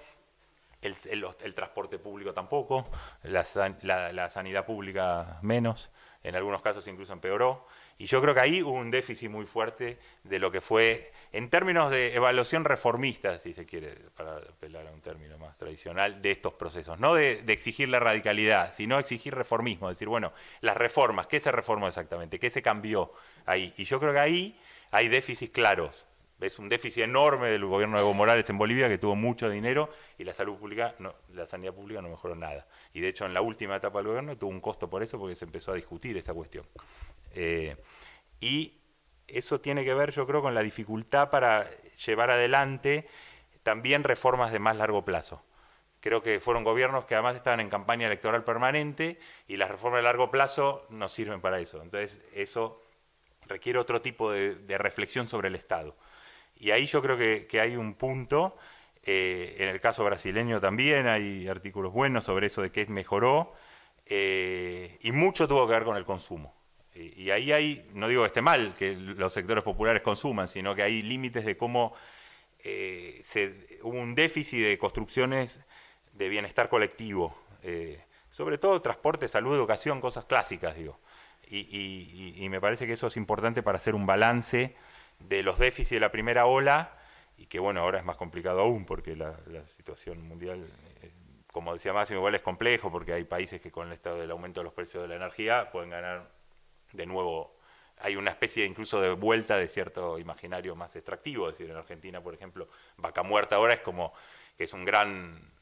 el, 0.87 1.55
transporte 1.55 1.99
público 1.99 2.33
tampoco, 2.33 2.87
la, 3.23 3.45
sanidad 3.45 4.65
pública 4.65 5.39
menos, 5.43 5.91
en 6.23 6.35
algunos 6.35 6.63
casos 6.63 6.87
incluso 6.89 7.13
empeoró. 7.13 7.67
Y 7.99 8.07
yo 8.07 8.21
creo 8.21 8.35
que 8.35 8.41
ahí 8.41 8.63
hubo 8.63 8.73
un 8.73 8.91
déficit 8.91 9.31
muy 9.31 9.47
fuerte 9.47 9.99
de 10.25 10.39
lo 10.39 10.51
que 10.51 10.61
fue, 10.61 11.13
en 11.33 11.49
términos 11.49 11.91
de 11.91 12.15
evaluación 12.15 12.65
reformista, 12.65 13.39
si 13.39 13.55
se 13.55 13.65
quiere, 13.65 13.95
para 14.17 14.37
apelar 14.37 14.87
a 14.87 14.91
un 14.91 15.01
término 15.01 15.39
más 15.39 15.57
tradicional, 15.57 16.21
de 16.21 16.31
estos 16.31 16.55
procesos. 16.55 16.99
No 16.99 17.15
de, 17.15 17.43
de 17.43 17.53
exigir 17.53 17.89
la 17.89 17.99
radicalidad, 17.99 18.73
sino 18.73 18.99
exigir 18.99 19.35
reformismo, 19.35 19.89
decir, 19.89 20.09
bueno, 20.09 20.33
las 20.61 20.77
reformas, 20.77 21.27
¿qué 21.27 21.41
se 21.41 21.51
reformó 21.53 21.89
exactamente? 21.89 22.39
¿Qué 22.39 22.51
se 22.51 22.63
cambió 22.63 23.13
ahí? 23.47 23.73
Y 23.77 23.85
yo 23.85 23.99
creo 23.99 24.13
que 24.13 24.21
ahí 24.21 24.61
hay 24.91 25.09
déficits 25.09 25.53
claros 25.53 26.06
es 26.41 26.59
un 26.59 26.69
déficit 26.69 27.05
enorme 27.05 27.49
del 27.49 27.65
gobierno 27.65 27.97
de 27.97 28.03
Evo 28.03 28.13
Morales 28.13 28.49
en 28.51 28.59
Bolivia 28.59 28.89
que 28.89 28.99
tuvo 28.99 29.17
mucho 29.17 29.49
dinero 29.49 29.89
y 30.19 30.25
la 30.25 30.35
salud 30.35 30.57
pública, 30.57 30.95
no, 30.99 31.15
la 31.33 31.47
sanidad 31.47 31.73
pública 31.73 32.03
no 32.03 32.09
mejoró 32.09 32.35
nada. 32.35 32.67
Y 32.93 33.01
de 33.01 33.09
hecho 33.09 33.25
en 33.25 33.33
la 33.33 33.41
última 33.41 33.77
etapa 33.77 33.99
del 34.01 34.09
gobierno 34.09 34.37
tuvo 34.37 34.51
un 34.51 34.61
costo 34.61 34.91
por 34.91 35.03
eso 35.03 35.19
porque 35.19 35.35
se 35.35 35.47
empezó 35.47 35.73
a 35.73 35.75
discutir 35.75 36.17
esta 36.17 36.35
cuestión. 36.35 36.67
Eh, 37.33 37.77
y 38.41 38.75
eso 39.27 39.61
tiene 39.61 39.85
que 39.85 39.95
ver 39.95 40.11
yo 40.11 40.27
creo 40.27 40.43
con 40.43 40.55
la 40.55 40.63
dificultad 40.63 41.31
para 41.31 41.69
llevar 42.05 42.31
adelante 42.31 43.09
también 43.63 44.05
reformas 44.05 44.53
de 44.53 44.59
más 44.59 44.77
largo 44.77 45.05
plazo. 45.05 45.43
Creo 46.01 46.23
que 46.23 46.39
fueron 46.39 46.63
gobiernos 46.63 47.07
que 47.07 47.15
además 47.15 47.35
estaban 47.35 47.61
en 47.61 47.71
campaña 47.71 48.07
electoral 48.07 48.45
permanente 48.45 49.19
y 49.49 49.57
las 49.57 49.71
reformas 49.71 49.99
de 49.99 50.03
largo 50.03 50.31
plazo 50.31 50.87
no 50.91 51.09
sirven 51.09 51.41
para 51.41 51.59
eso. 51.59 51.83
Entonces 51.83 52.21
eso 52.35 52.83
requiere 53.47 53.79
otro 53.79 54.03
tipo 54.03 54.31
de 54.31 54.79
reflexión 54.79 55.29
sobre 55.29 55.49
el 55.49 55.55
Estado. 55.55 55.97
Y 56.59 56.71
ahí 56.71 56.87
yo 56.87 57.03
creo 57.03 57.17
que, 57.17 57.47
que 57.47 57.61
hay 57.61 57.77
un 57.77 57.95
punto, 57.95 58.57
eh, 59.09 59.55
en 59.61 59.69
el 59.69 59.81
caso 59.81 60.05
brasileño 60.05 60.61
también 60.61 61.07
hay 61.07 61.47
artículos 61.47 61.93
buenos 61.93 62.25
sobre 62.25 62.49
eso 62.49 62.61
de 62.61 62.73
que 62.73 62.87
mejoró, 62.87 63.55
eh, 64.05 64.99
y 65.01 65.13
mucho 65.13 65.47
tuvo 65.47 65.65
que 65.67 65.75
ver 65.75 65.85
con 65.85 65.97
el 65.97 66.05
consumo. 66.05 66.55
Y, 66.95 67.31
ahí 67.31 67.53
hay, 67.53 67.87
no 67.93 68.09
digo 68.09 68.23
que 68.23 68.29
esté 68.29 68.41
mal 68.41 68.75
que 68.75 68.97
los 68.97 69.33
sectores 69.33 69.63
populares 69.63 70.03
consuman, 70.03 70.49
sino 70.49 70.75
que 70.75 70.83
hay 70.83 71.03
límites 71.03 71.45
de 71.45 71.57
cómo 71.57 71.95
eh, 72.65 73.21
se, 73.23 73.79
hubo 73.83 73.99
un 73.99 74.15
déficit 74.15 74.65
de 74.65 74.79
construcciones 74.79 75.61
de 76.15 76.29
bienestar 76.29 76.69
colectivo, 76.69 77.37
sobre 78.31 78.59
todo 78.59 78.81
transporte, 78.81 79.29
salud, 79.29 79.55
educación, 79.55 80.01
cosas 80.01 80.25
clásicas, 80.25 80.75
digo. 80.75 80.99
y 81.49 82.47
me 82.49 82.61
parece 82.61 82.87
que 82.87 82.95
eso 82.95 83.09
es 83.09 83.17
importante 83.17 83.63
para 83.63 83.77
hacer 83.77 83.95
un 83.95 84.07
balance 84.07 84.75
de 85.19 85.43
los 85.43 85.59
déficits 85.59 85.91
de 85.91 86.01
la 86.01 86.11
primera 86.11 86.47
ola 86.47 86.97
y 87.39 87.47
que 87.47 87.59
bueno, 87.59 87.81
ahora 87.81 87.99
es 87.99 88.05
más 88.05 88.17
complicado 88.17 88.61
aún 88.61 88.85
porque 88.85 89.15
la, 89.15 89.37
situación 89.67 90.23
mundial, 90.27 90.67
eh, 91.03 91.11
como 91.53 91.73
decía 91.73 91.93
Máximo, 91.93 92.19
igual 92.19 92.35
es 92.35 92.41
complejo 92.41 92.91
porque 92.91 93.13
hay 93.13 93.25
países 93.25 93.61
que 93.61 93.71
con 93.71 93.89
el 93.89 93.93
estado 93.93 94.19
del 94.19 94.31
aumento 94.31 94.61
de 94.61 94.65
los 94.65 94.73
precios 94.73 95.03
de 95.03 95.09
la 95.09 95.17
energía 95.17 95.71
pueden 95.71 95.91
ganar 95.91 96.31
de 96.93 97.07
nuevo, 97.07 97.57
hay 97.99 98.17
una 98.17 98.31
especie 98.31 98.65
incluso 98.65 99.01
de 99.01 99.13
vuelta 99.13 99.57
de 99.57 99.69
cierto 99.69 100.19
imaginario 100.19 100.77
más 100.77 100.95
extractivo, 100.97 101.49
es 101.49 101.55
decir, 101.55 101.71
en 101.71 101.77
Argentina, 101.77 102.23
por 102.23 102.35
ejemplo, 102.35 102.69
Vaca 102.97 103.23
Muerta 103.23 103.57
ahora 103.57 103.75
es 103.75 103.81
como 103.81 104.13
que 104.57 104.65
es 104.65 104.73
un 104.73 104.85
gran 104.85 105.53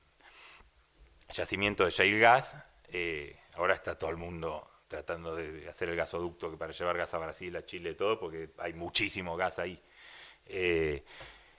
yacimiento 1.30 1.84
de 1.84 1.90
shale 1.90 2.18
gas, 2.18 2.56
eh, 2.88 3.36
ahora 3.54 3.74
está 3.74 3.98
todo 3.98 4.10
el 4.10 4.16
mundo 4.16 4.68
tratando 4.94 5.34
de, 5.34 5.68
hacer 5.68 5.88
el 5.88 5.96
gasoducto 5.96 6.56
para 6.56 6.72
llevar 6.72 6.96
gas 6.96 7.12
a 7.14 7.18
Brasil, 7.18 7.56
a 7.56 7.66
Chile, 7.66 7.94
todo, 7.94 8.18
porque 8.18 8.50
hay 8.58 8.74
muchísimo 8.74 9.36
gas 9.36 9.58
ahí. 9.58 9.80
Eh, 10.46 11.02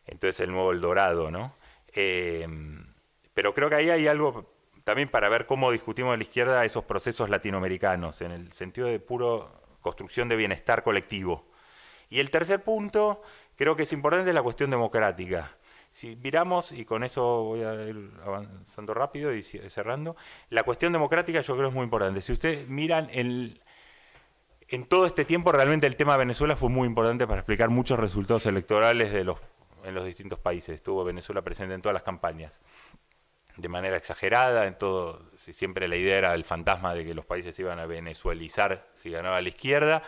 entonces 0.08 0.40
el 0.40 0.52
nuevo 0.52 0.72
El 0.72 0.80
Dorado, 0.80 1.30
¿no? 1.32 1.56
Eh, 1.94 2.48
pero 3.34 3.54
creo 3.54 3.70
que 3.70 3.76
ahí 3.76 3.90
hay 3.90 4.08
algo 4.08 4.54
también 4.86 5.10
para 5.10 5.28
ver 5.28 5.46
cómo 5.46 5.72
discutimos 5.72 6.14
a 6.14 6.18
la 6.18 6.24
izquierda 6.24 6.64
esos 6.64 6.86
procesos 6.86 7.30
latinoamericanos, 7.30 8.22
en 8.22 8.32
el 8.32 8.54
sentido 8.54 8.88
de 8.88 9.00
puro 9.00 9.52
construcción 9.82 10.30
de 10.30 10.36
bienestar 10.38 10.82
colectivo. 10.82 11.46
Y 12.10 12.20
el 12.20 12.30
tercer 12.30 12.64
punto, 12.64 13.22
creo 13.58 13.76
que 13.76 13.84
es 13.84 13.92
importante, 13.92 14.30
es 14.30 14.36
la 14.36 14.44
cuestión 14.44 14.70
democrática. 14.70 15.58
Si 15.96 16.18
miramos, 16.18 16.74
y 16.74 16.84
con 16.84 17.06
eso 17.06 17.24
voy 17.44 17.64
a 17.64 17.74
ir 17.88 18.12
avanzando 18.26 18.94
rápido 18.94 19.34
y 19.34 19.42
cerrando, 19.42 20.18
la 20.50 20.64
cuestión 20.64 20.92
democrática 20.92 21.40
yo 21.40 21.56
creo 21.56 21.70
es 21.70 21.74
muy 21.74 21.86
importante. 21.86 22.20
Si 22.20 22.34
ustedes 22.34 22.68
miran 22.68 23.08
en 23.14 23.62
todo 24.90 25.06
este 25.06 25.24
tiempo 25.24 25.54
realmente 25.54 25.88
el 25.88 25.96
tema 25.96 26.12
de 26.12 26.20
Venezuela 26.20 26.58
fue 26.58 26.68
muy 26.68 26.86
importante 26.86 27.26
para 27.26 27.40
explicar 27.40 27.70
muchos 27.70 27.98
resultados 27.98 28.46
electorales 28.46 29.14
de 29.14 29.24
los, 29.24 29.40
en 29.86 29.96
los 29.96 30.04
distintos 30.04 30.38
países. 30.38 30.76
Estuvo 30.76 31.02
Venezuela 31.06 31.42
presente 31.44 31.76
en 31.76 31.82
todas 31.82 31.94
las 31.94 32.04
campañas 32.04 32.62
de 33.56 33.70
manera 33.70 33.96
exagerada, 33.96 34.68
en 34.68 34.78
todo, 34.78 35.32
siempre 35.38 35.88
la 35.88 35.96
idea 35.96 36.18
era 36.18 36.36
el 36.36 36.44
fantasma 36.44 36.94
de 36.94 37.06
que 37.06 37.14
los 37.14 37.26
países 37.26 37.58
iban 37.58 37.80
a 37.80 37.86
venezuelizar 37.86 38.86
si 38.96 39.12
ganaba 39.12 39.40
la 39.42 39.48
izquierda, 39.48 40.04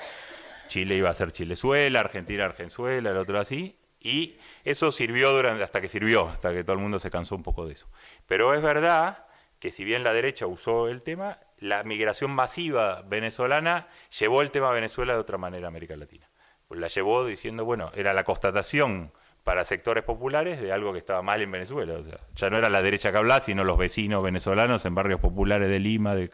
Chile 0.67 0.95
iba 0.95 1.09
a 1.09 1.13
ser 1.13 1.31
Chilezuela, 1.31 2.01
Argentina 2.01 2.43
Argenzuela, 2.43 3.11
el 3.11 3.15
otro 3.15 3.39
así, 3.39 3.76
y 3.99 4.37
eso 4.63 4.91
sirvió 4.91 5.31
durante, 5.31 5.63
hasta 5.63 5.81
que 5.81 5.89
sirvió, 5.89 6.27
hasta 6.27 6.53
que 6.53 6.63
todo 6.63 6.73
el 6.75 6.81
mundo 6.81 6.99
se 6.99 7.09
cansó 7.09 7.35
un 7.35 7.43
poco 7.43 7.65
de 7.65 7.73
eso. 7.73 7.87
Pero 8.25 8.53
es 8.53 8.61
verdad 8.61 9.25
que 9.59 9.71
si 9.71 9.83
bien 9.83 10.03
la 10.03 10.13
derecha 10.13 10.47
usó 10.47 10.87
el 10.87 11.01
tema, 11.01 11.39
la 11.57 11.83
migración 11.83 12.31
masiva 12.31 13.01
venezolana 13.03 13.87
llevó 14.17 14.41
el 14.41 14.51
tema 14.51 14.71
Venezuela 14.71 15.13
de 15.13 15.19
otra 15.19 15.37
manera 15.37 15.67
a 15.67 15.69
América 15.69 15.95
Latina. 15.95 16.29
La 16.69 16.87
llevó 16.87 17.25
diciendo, 17.25 17.65
bueno, 17.65 17.91
era 17.95 18.13
la 18.13 18.23
constatación 18.23 19.11
para 19.43 19.63
sectores 19.63 20.03
populares 20.03 20.61
de 20.61 20.73
algo 20.73 20.91
que 20.91 20.99
estaba 20.99 21.21
mal 21.21 21.41
en 21.41 21.49
Venezuela. 21.49 21.93
O 21.93 22.03
sea, 22.03 22.19
ya 22.35 22.49
no 22.49 22.57
era 22.57 22.69
la 22.69 22.81
derecha 22.81 23.11
que 23.11 23.17
hablaba, 23.17 23.39
sino 23.39 23.63
los 23.63 23.77
vecinos 23.77 24.21
venezolanos 24.21 24.85
en 24.85 24.93
barrios 24.93 25.21
populares 25.21 25.69
de 25.69 25.79
Lima, 25.79 26.13
de, 26.13 26.29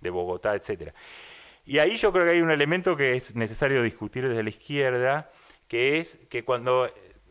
de 0.00 0.10
Bogotá, 0.10 0.54
etcétera. 0.54 0.92
Y 1.64 1.78
ahí 1.78 1.96
yo 1.96 2.12
creo 2.12 2.24
que 2.24 2.32
hay 2.32 2.42
un 2.42 2.50
elemento 2.50 2.96
que 2.96 3.14
es 3.14 3.34
necesario 3.34 3.82
discutir 3.82 4.28
desde 4.28 4.42
la 4.42 4.50
izquierda, 4.50 5.30
que 5.68 5.98
es 5.98 6.18
que 6.28 6.44
cuando 6.44 6.90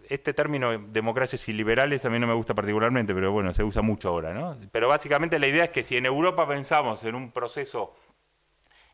este 0.10 0.34
término 0.34 0.78
democracias 0.78 1.48
y 1.50 1.54
liberales 1.54 2.06
a 2.06 2.10
mí 2.10 2.19
no 2.19 2.28
me 2.28 2.34
gusta 2.34 2.54
particularmente, 2.54 3.13
pero 3.13 3.32
bueno, 3.32 3.54
se 3.54 3.63
usa 3.63 3.82
mucho 3.82 4.10
ahora, 4.10 4.34
¿no? 4.34 4.58
Pero 4.72 4.88
básicamente 4.88 5.39
la 5.39 5.48
idea 5.48 5.65
es 5.65 5.69
que 5.69 5.84
si 5.84 5.98
en 5.98 6.06
Europa 6.06 6.48
pensamos 6.48 7.04
en 7.04 7.15
un 7.15 7.32
proceso 7.32 7.96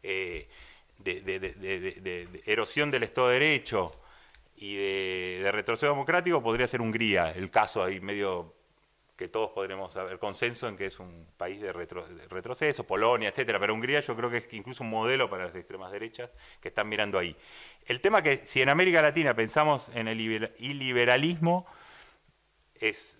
eh, 0.03 0.47
de, 0.99 2.41
erosión 2.45 2.91
del 2.91 3.03
Estado 3.03 3.29
de 3.29 3.33
Derecho 3.33 3.99
y 4.55 4.75
de, 4.75 5.49
retroceso 5.51 5.87
democrático, 5.87 6.43
podría 6.43 6.67
ser 6.67 6.81
Hungría, 6.81 7.31
el 7.31 7.49
caso 7.49 7.83
ahí 7.83 7.99
medio 7.99 8.55
que 9.19 9.27
todos 9.27 9.51
podremos 9.51 9.93
haber 9.97 10.17
consenso 10.17 10.69
en 10.69 10.77
que 10.77 10.85
es 10.85 10.97
un 10.97 11.27
país 11.35 11.59
de, 11.59 11.73
retroceso, 11.73 12.87
Polonia, 12.87 13.27
etcétera, 13.27 13.59
pero 13.59 13.73
Hungría 13.73 13.99
yo 13.99 14.15
creo 14.15 14.29
que 14.29 14.37
es 14.37 14.53
incluso 14.53 14.81
un 14.81 14.89
modelo 14.89 15.29
para 15.29 15.47
las 15.47 15.55
extremas 15.55 15.91
derechas 15.91 16.29
que 16.61 16.69
están 16.69 16.87
mirando 16.87 17.19
ahí. 17.19 17.35
El 17.85 17.99
tema 17.99 18.23
que 18.23 18.45
si 18.45 18.61
en 18.61 18.69
América 18.69 19.01
Latina 19.01 19.33
pensamos 19.33 19.91
en 19.93 20.07
el 20.07 20.21
iliberalismo, 20.57 21.65
es, 22.75 23.17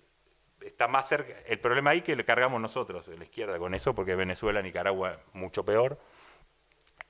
está 0.62 0.88
más 0.88 1.06
cerca, 1.06 1.34
el 1.46 1.60
problema 1.60 1.90
ahí 1.90 2.00
que 2.00 2.16
le 2.16 2.24
cargamos 2.24 2.62
nosotros, 2.62 3.06
la 3.06 3.24
izquierda, 3.24 3.58
con 3.58 3.74
eso, 3.74 3.94
porque 3.94 4.14
Venezuela, 4.14 4.62
Nicaragua, 4.62 5.20
mucho 5.34 5.66
peor, 5.66 6.00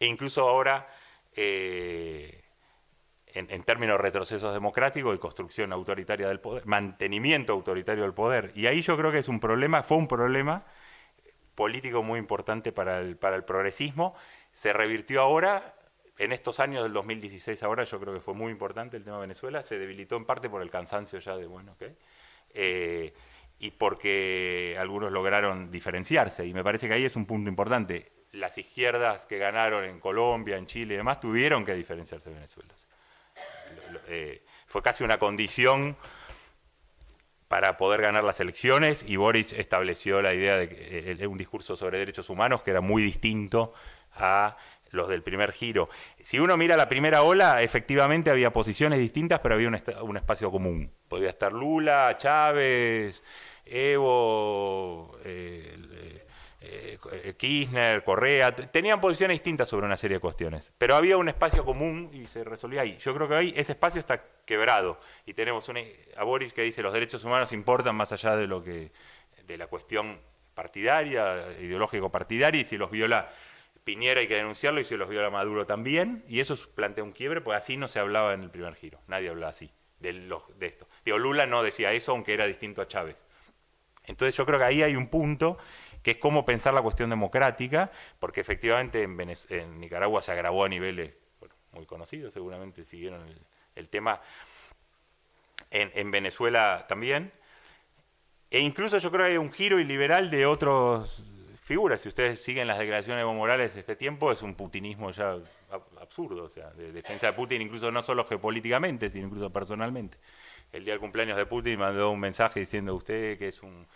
e 0.00 0.06
incluso 0.06 0.48
ahora... 0.48 0.88
Eh, 1.36 2.39
en, 3.34 3.62
términos 3.62 3.98
de 3.98 4.02
retrocesos 4.02 4.52
democráticos 4.52 5.14
y 5.14 5.18
construcción 5.18 5.72
autoritaria 5.72 6.28
del 6.28 6.40
poder, 6.40 6.66
mantenimiento 6.66 7.52
autoritario 7.52 8.02
del 8.04 8.14
poder. 8.14 8.52
Y 8.54 8.66
ahí 8.66 8.82
yo 8.82 8.96
creo 8.96 9.12
que 9.12 9.18
es 9.18 9.28
un 9.28 9.40
problema, 9.40 9.82
fue 9.82 9.98
un 9.98 10.08
problema 10.08 10.64
político 11.54 12.02
muy 12.02 12.18
importante 12.18 12.72
para 12.72 13.00
el, 13.00 13.16
para 13.16 13.36
el 13.36 13.44
progresismo. 13.44 14.14
Se 14.52 14.72
revirtió 14.72 15.20
ahora, 15.20 15.74
en 16.18 16.32
estos 16.32 16.60
años 16.60 16.82
del 16.82 16.92
2016 16.92 17.62
ahora, 17.62 17.84
yo 17.84 18.00
creo 18.00 18.14
que 18.14 18.20
fue 18.20 18.34
muy 18.34 18.50
importante 18.50 18.96
el 18.96 19.04
tema 19.04 19.16
de 19.16 19.22
Venezuela, 19.22 19.62
se 19.62 19.78
debilitó 19.78 20.16
en 20.16 20.24
parte 20.24 20.48
por 20.48 20.62
el 20.62 20.70
cansancio 20.70 21.18
ya 21.18 21.36
de, 21.36 21.46
bueno, 21.46 21.72
ok, 21.72 21.82
eh, 22.54 23.12
y 23.58 23.70
porque 23.72 24.74
algunos 24.78 25.12
lograron 25.12 25.70
diferenciarse. 25.70 26.46
Y 26.46 26.54
me 26.54 26.64
parece 26.64 26.88
que 26.88 26.94
ahí 26.94 27.04
es 27.04 27.14
un 27.14 27.26
punto 27.26 27.50
importante. 27.50 28.10
Las 28.32 28.56
izquierdas 28.56 29.26
que 29.26 29.38
ganaron 29.38 29.84
en 29.84 30.00
Colombia, 30.00 30.56
en 30.56 30.66
Chile 30.66 30.94
y 30.94 30.96
demás, 30.96 31.20
tuvieron 31.20 31.64
que 31.64 31.74
diferenciarse 31.74 32.30
de 32.30 32.36
Venezuela. 32.36 32.74
Eh, 34.08 34.42
fue 34.66 34.82
casi 34.82 35.04
una 35.04 35.18
condición 35.18 35.96
para 37.48 37.76
poder 37.76 38.00
ganar 38.00 38.22
las 38.22 38.38
elecciones 38.38 39.04
y 39.06 39.16
Boric 39.16 39.52
estableció 39.52 40.22
la 40.22 40.34
idea 40.34 40.56
de 40.56 40.68
que, 40.68 41.16
eh, 41.20 41.26
un 41.26 41.36
discurso 41.36 41.76
sobre 41.76 41.98
derechos 41.98 42.30
humanos 42.30 42.62
que 42.62 42.70
era 42.70 42.80
muy 42.80 43.02
distinto 43.02 43.74
a 44.14 44.56
los 44.90 45.08
del 45.08 45.22
primer 45.22 45.52
giro. 45.52 45.88
Si 46.22 46.38
uno 46.38 46.56
mira 46.56 46.76
la 46.76 46.88
primera 46.88 47.22
ola, 47.22 47.62
efectivamente 47.62 48.30
había 48.30 48.52
posiciones 48.52 48.98
distintas, 48.98 49.40
pero 49.40 49.56
había 49.56 49.68
un, 49.68 50.16
espacio 50.16 50.50
común. 50.50 50.92
Podía 51.08 51.30
estar 51.30 51.52
Lula, 51.52 52.16
Chávez, 52.16 53.22
Evo, 53.64 55.18
eh, 55.24 56.19
eh, 56.62 57.34
Kirchner, 57.38 58.04
Correa, 58.04 58.54
tenían 58.54 59.00
posiciones 59.00 59.36
distintas 59.36 59.68
sobre 59.68 59.86
una 59.86 59.96
serie 59.96 60.18
de 60.18 60.20
cuestiones, 60.20 60.72
pero 60.76 60.94
había 60.94 61.16
un 61.16 61.28
espacio 61.28 61.64
común 61.64 62.10
y 62.12 62.26
se 62.26 62.44
resolvía 62.44 62.82
ahí. 62.82 62.98
Yo 62.98 63.14
creo 63.14 63.28
que 63.28 63.34
hoy 63.34 63.54
ese 63.56 63.72
espacio 63.72 63.98
está 63.98 64.22
quebrado 64.44 65.00
y 65.24 65.32
tenemos 65.32 65.70
a 66.16 66.24
Boris 66.24 66.52
que 66.52 66.62
dice 66.62 66.82
los 66.82 66.92
derechos 66.92 67.24
humanos 67.24 67.52
importan 67.52 67.96
más 67.96 68.12
allá 68.12 68.36
de 68.36 68.46
lo 68.46 68.62
que 68.62 68.92
de 69.46 69.56
la 69.56 69.68
cuestión 69.68 70.20
partidaria, 70.54 71.52
ideológico 71.60 72.12
partidaria 72.12 72.60
y 72.60 72.64
si 72.64 72.76
los 72.76 72.90
viola 72.90 73.30
Piñera 73.82 74.20
hay 74.20 74.28
que 74.28 74.36
denunciarlo 74.36 74.80
y 74.80 74.84
si 74.84 74.96
los 74.96 75.08
viola 75.08 75.30
Maduro 75.30 75.64
también 75.64 76.22
y 76.28 76.40
eso 76.40 76.54
plantea 76.74 77.02
un 77.02 77.12
quiebre, 77.12 77.40
pues 77.40 77.56
así 77.56 77.78
no 77.78 77.88
se 77.88 77.98
hablaba 77.98 78.34
en 78.34 78.42
el 78.42 78.50
primer 78.50 78.74
giro, 78.74 79.00
nadie 79.06 79.30
hablaba 79.30 79.50
así 79.50 79.70
de, 79.98 80.12
de 80.58 80.66
esto. 80.66 80.86
Digo, 81.06 81.18
Lula 81.18 81.46
no 81.46 81.62
decía 81.62 81.92
eso 81.92 82.12
aunque 82.12 82.34
era 82.34 82.46
distinto 82.46 82.82
a 82.82 82.88
Chávez. 82.88 83.16
Entonces 84.04 84.36
yo 84.36 84.44
creo 84.44 84.58
que 84.58 84.64
ahí 84.64 84.82
hay 84.82 84.96
un 84.96 85.08
punto 85.08 85.56
que 86.02 86.12
es 86.12 86.16
cómo 86.16 86.44
pensar 86.44 86.74
la 86.74 86.82
cuestión 86.82 87.10
democrática, 87.10 87.90
porque 88.18 88.40
efectivamente 88.40 89.02
en, 89.02 89.80
Nicaragua 89.80 90.22
se 90.22 90.32
agravó 90.32 90.64
a 90.64 90.68
niveles 90.68 91.12
muy 91.72 91.86
conocidos, 91.86 92.34
seguramente 92.34 92.84
siguieron 92.84 93.22
el, 93.76 93.88
tema, 93.88 94.20
en, 95.70 96.10
Venezuela 96.10 96.86
también, 96.88 97.32
e 98.50 98.60
incluso 98.60 98.98
yo 98.98 99.10
creo 99.10 99.26
que 99.26 99.32
hay 99.32 99.38
un 99.38 99.52
giro 99.52 99.78
iliberal 99.78 100.30
de 100.30 100.46
otras 100.46 101.22
figuras, 101.62 102.00
si 102.00 102.08
ustedes 102.08 102.42
siguen 102.42 102.66
las 102.66 102.78
declaraciones 102.78 103.18
de 103.18 103.22
Evo 103.22 103.34
Morales 103.34 103.76
este 103.76 103.94
tiempo, 103.94 104.32
es 104.32 104.42
un 104.42 104.54
putinismo 104.54 105.12
ya 105.12 105.38
absurdo, 106.00 106.44
o 106.44 106.48
sea, 106.48 106.70
de 106.70 106.90
defensa 106.90 107.28
de 107.28 107.32
Putin 107.34 107.62
incluso 107.62 107.92
no 107.92 108.02
solo 108.02 108.24
geopolíticamente, 108.24 109.08
sino 109.10 109.26
incluso 109.26 109.50
personalmente. 109.50 110.18
El 110.72 110.84
día 110.84 110.94
del 110.94 111.00
cumpleaños 111.00 111.36
de 111.36 111.46
Putin 111.46 111.78
mandó 111.78 112.10
un 112.10 112.18
mensaje 112.18 112.60
diciendo 112.60 112.94
usted 112.96 113.38
que 113.38 113.48
es 113.48 113.62
un 113.62 113.86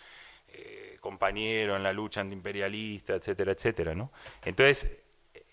compañero 1.05 1.75
en 1.75 1.83
la 1.83 1.93
lucha 1.93 2.21
antiimperialista, 2.21 3.13
etcétera, 3.13 3.51
etcétera, 3.51 3.93
¿no? 3.93 4.11
Entonces, 4.43 4.89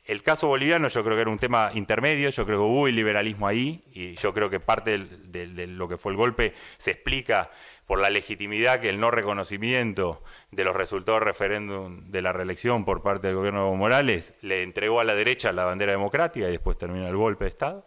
el 0.06 0.22
caso 0.22 0.48
boliviano 0.48 0.88
yo 0.88 1.04
creo 1.04 1.14
que 1.14 1.20
era 1.20 1.30
un 1.30 1.38
tema 1.38 1.70
intermedio, 1.74 2.30
yo 2.30 2.46
creo 2.46 2.58
que 2.58 2.64
hubo 2.64 2.88
liberalismo 2.88 3.46
ahí 3.46 3.84
y 3.92 4.14
yo 4.16 4.32
creo 4.32 4.48
que 4.48 4.60
parte 4.60 4.98
de 4.98 5.66
lo 5.66 5.88
que 5.88 5.98
fue 5.98 6.12
el 6.12 6.16
golpe 6.16 6.54
se 6.78 6.92
explica 6.92 7.50
por 7.86 7.98
la 8.00 8.08
legitimidad 8.08 8.80
que 8.80 8.88
el 8.88 8.98
no 8.98 9.10
reconocimiento 9.10 10.22
de 10.50 10.64
los 10.64 10.74
resultados 10.74 11.20
del 11.20 11.26
referéndum 11.26 12.10
de 12.10 12.22
la 12.22 12.32
reelección 12.32 12.86
por 12.86 13.02
parte 13.02 13.26
del 13.26 13.36
gobierno 13.36 13.60
de 13.60 13.66
Evo 13.66 13.76
Morales 13.76 14.32
le 14.40 14.62
entregó 14.62 15.00
a 15.00 15.04
la 15.04 15.14
derecha 15.14 15.52
la 15.52 15.66
bandera 15.66 15.92
democrática 15.92 16.48
y 16.48 16.52
después 16.52 16.78
termina 16.78 17.10
el 17.10 17.16
golpe 17.16 17.44
de 17.44 17.50
Estado, 17.50 17.86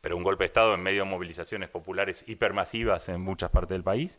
pero 0.00 0.16
un 0.16 0.22
golpe 0.22 0.44
de 0.44 0.46
Estado 0.46 0.74
en 0.74 0.82
medio 0.82 1.04
de 1.04 1.10
movilizaciones 1.10 1.68
populares 1.68 2.24
hipermasivas 2.26 3.10
en 3.10 3.20
muchas 3.20 3.50
partes 3.50 3.74
del 3.74 3.84
país. 3.84 4.18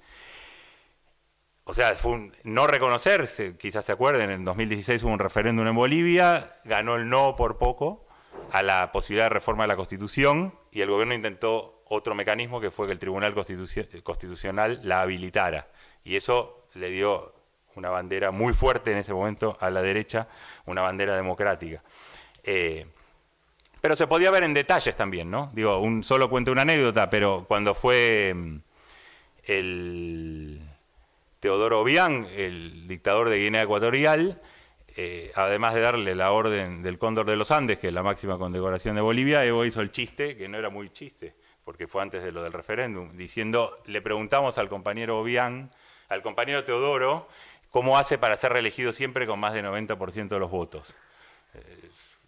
O 1.72 1.74
sea, 1.74 1.95
fue 1.95 2.11
un 2.11 2.36
no 2.43 2.67
reconocerse, 2.67 3.55
quizás 3.55 3.86
se 3.86 3.93
acuerden, 3.93 4.30
en 4.30 4.43
2016 4.43 5.03
hubo 5.03 5.13
un 5.13 5.19
referéndum 5.19 5.65
en 5.65 5.74
Bolivia, 5.74 6.51
ganó 6.65 6.97
el 6.97 7.07
no 7.07 7.38
por 7.38 7.59
poco 7.59 8.05
a 8.51 8.61
la 8.61 8.91
posibilidad 8.91 9.28
de 9.28 9.30
reforma 9.30 9.63
de 9.63 9.69
la 9.69 9.78
Constitución 9.78 10.53
y 10.69 10.82
el 10.82 10.89
gobierno 10.89 11.13
intentó 11.13 11.82
otro 11.88 12.13
mecanismo 12.13 12.59
que 12.59 12.72
fue 12.72 12.88
que 12.88 12.91
el 12.91 12.99
Tribunal 12.99 13.34
Constitucional 13.34 14.82
la 14.84 15.03
habilitara. 15.03 15.69
Y 16.03 16.17
eso 16.17 16.67
le 16.74 16.89
dio 16.89 17.34
una 17.76 17.89
bandera 17.89 18.32
muy 18.32 18.51
fuerte 18.51 18.91
en 18.91 18.97
ese 18.97 19.13
momento 19.13 19.57
a 19.61 19.69
la 19.69 19.82
derecha, 19.82 20.28
una 20.65 20.82
bandera 20.82 21.15
democrática. 21.15 21.82
Eh, 22.43 22.86
pero 23.80 23.95
se 23.95 24.07
podía 24.07 24.30
ver 24.30 24.43
en 24.43 24.53
detalles 24.53 24.97
también, 24.97 25.32
¿no? 25.32 25.51
Digo, 25.53 25.80
un, 25.80 26.03
solo 26.03 26.30
cuento 26.30 26.51
una 26.51 26.63
anécdota, 26.63 27.09
pero 27.09 27.45
cuando 27.47 27.74
fue 27.74 28.34
mm, 28.36 28.57
el 29.45 30.70
Teodoro 31.42 31.82
Obiang, 31.82 32.28
el 32.36 32.88
dictador 32.88 33.28
de 33.28 33.38
Guinea 33.39 33.64
Ecuatorial, 33.64 34.39
eh, 34.96 35.32
además 35.34 35.74
de 35.74 35.82
darle 35.82 36.14
la 36.14 36.32
orden 36.32 36.84
del 36.84 37.00
Cóndor 37.00 37.26
de 37.26 37.36
los 37.36 37.50
Andes, 37.50 37.80
que 37.80 37.88
es 37.88 37.94
la 37.94 38.04
máxima 38.04 38.38
condecoración 38.38 38.94
de 38.94 39.02
Bolivia, 39.02 39.44
Evo 39.44 39.66
hizo 39.66 39.82
el 39.82 39.92
chiste, 39.92 40.38
que 40.38 40.48
no 40.48 40.60
era 40.60 40.70
muy 40.70 40.92
chiste, 40.94 41.34
porque 41.64 41.88
fue 41.88 42.04
antes 42.04 42.24
de 42.24 42.32
lo 42.32 42.44
del 42.44 42.54
referéndum, 42.54 43.18
diciendo, 43.18 43.80
le 43.88 44.04
preguntamos 44.04 44.60
al 44.60 44.70
compañero 44.70 45.20
Obiang, 45.20 45.72
al 46.10 46.22
compañero 46.22 46.64
Teodoro, 46.64 47.28
cómo 47.72 47.98
hace 47.98 48.20
para 48.20 48.38
ser 48.38 48.54
reelegido 48.54 48.94
siempre 48.94 49.26
con 49.26 49.39
más 49.39 49.56
de 49.56 49.64
90% 49.64 50.28
de 50.28 50.39
los 50.39 50.52
votos. 50.52 50.94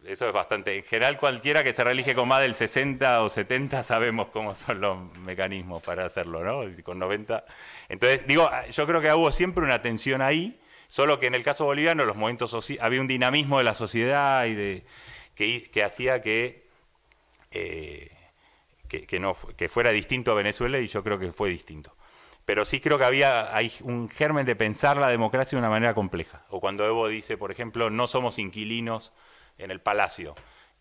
Eso 0.05 0.27
es 0.27 0.33
bastante. 0.33 0.75
En 0.75 0.83
general, 0.83 1.17
cualquiera 1.17 1.63
que 1.63 1.73
se 1.73 1.83
reelige 1.83 2.13
con 2.13 2.27
más 2.27 2.41
del 2.41 2.55
60 2.55 3.23
o 3.23 3.29
70 3.29 3.83
sabemos 3.83 4.27
cómo 4.29 4.53
son 4.55 4.81
los 4.81 5.17
mecanismos 5.19 5.81
para 5.81 6.05
hacerlo, 6.05 6.43
¿no? 6.43 6.69
Con 6.83 6.99
90. 6.99 7.45
Entonces, 7.89 8.27
digo, 8.27 8.49
yo 8.71 8.85
creo 8.85 9.01
que 9.01 9.13
hubo 9.13 9.31
siempre 9.31 9.63
una 9.63 9.81
tensión 9.81 10.21
ahí, 10.21 10.59
solo 10.87 11.19
que 11.19 11.27
en 11.27 11.35
el 11.35 11.43
caso 11.43 11.65
boliviano 11.65 12.05
los 12.05 12.17
momentos 12.17 12.53
había 12.81 13.01
un 13.01 13.07
dinamismo 13.07 13.59
de 13.59 13.63
la 13.63 13.75
sociedad 13.75 14.45
y 14.45 14.55
de 14.55 14.83
que, 15.35 15.83
hacía 15.83 16.21
que, 16.21 16.67
eh, 17.51 18.11
que, 18.87 19.19
no, 19.19 19.35
que 19.55 19.69
fuera 19.69 19.91
distinto 19.91 20.31
a 20.31 20.35
Venezuela 20.35 20.79
y 20.79 20.87
yo 20.87 21.01
creo 21.03 21.17
que 21.17 21.31
fue 21.31 21.49
distinto. 21.49 21.95
Pero 22.45 22.65
sí 22.65 22.81
creo 22.81 22.97
que 22.97 23.05
había 23.05 23.55
hay 23.55 23.71
un 23.81 24.09
germen 24.09 24.45
de 24.45 24.57
pensar 24.57 24.97
la 24.97 25.07
democracia 25.07 25.55
de 25.55 25.61
una 25.61 25.69
manera 25.69 25.93
compleja. 25.93 26.45
O 26.49 26.59
cuando 26.59 26.85
Evo 26.85 27.07
dice, 27.07 27.37
por 27.37 27.51
ejemplo, 27.51 27.89
no 27.89 28.05
somos 28.05 28.37
inquilinos 28.37 29.13
en 29.57 29.71
el 29.71 29.81
palacio. 29.81 30.35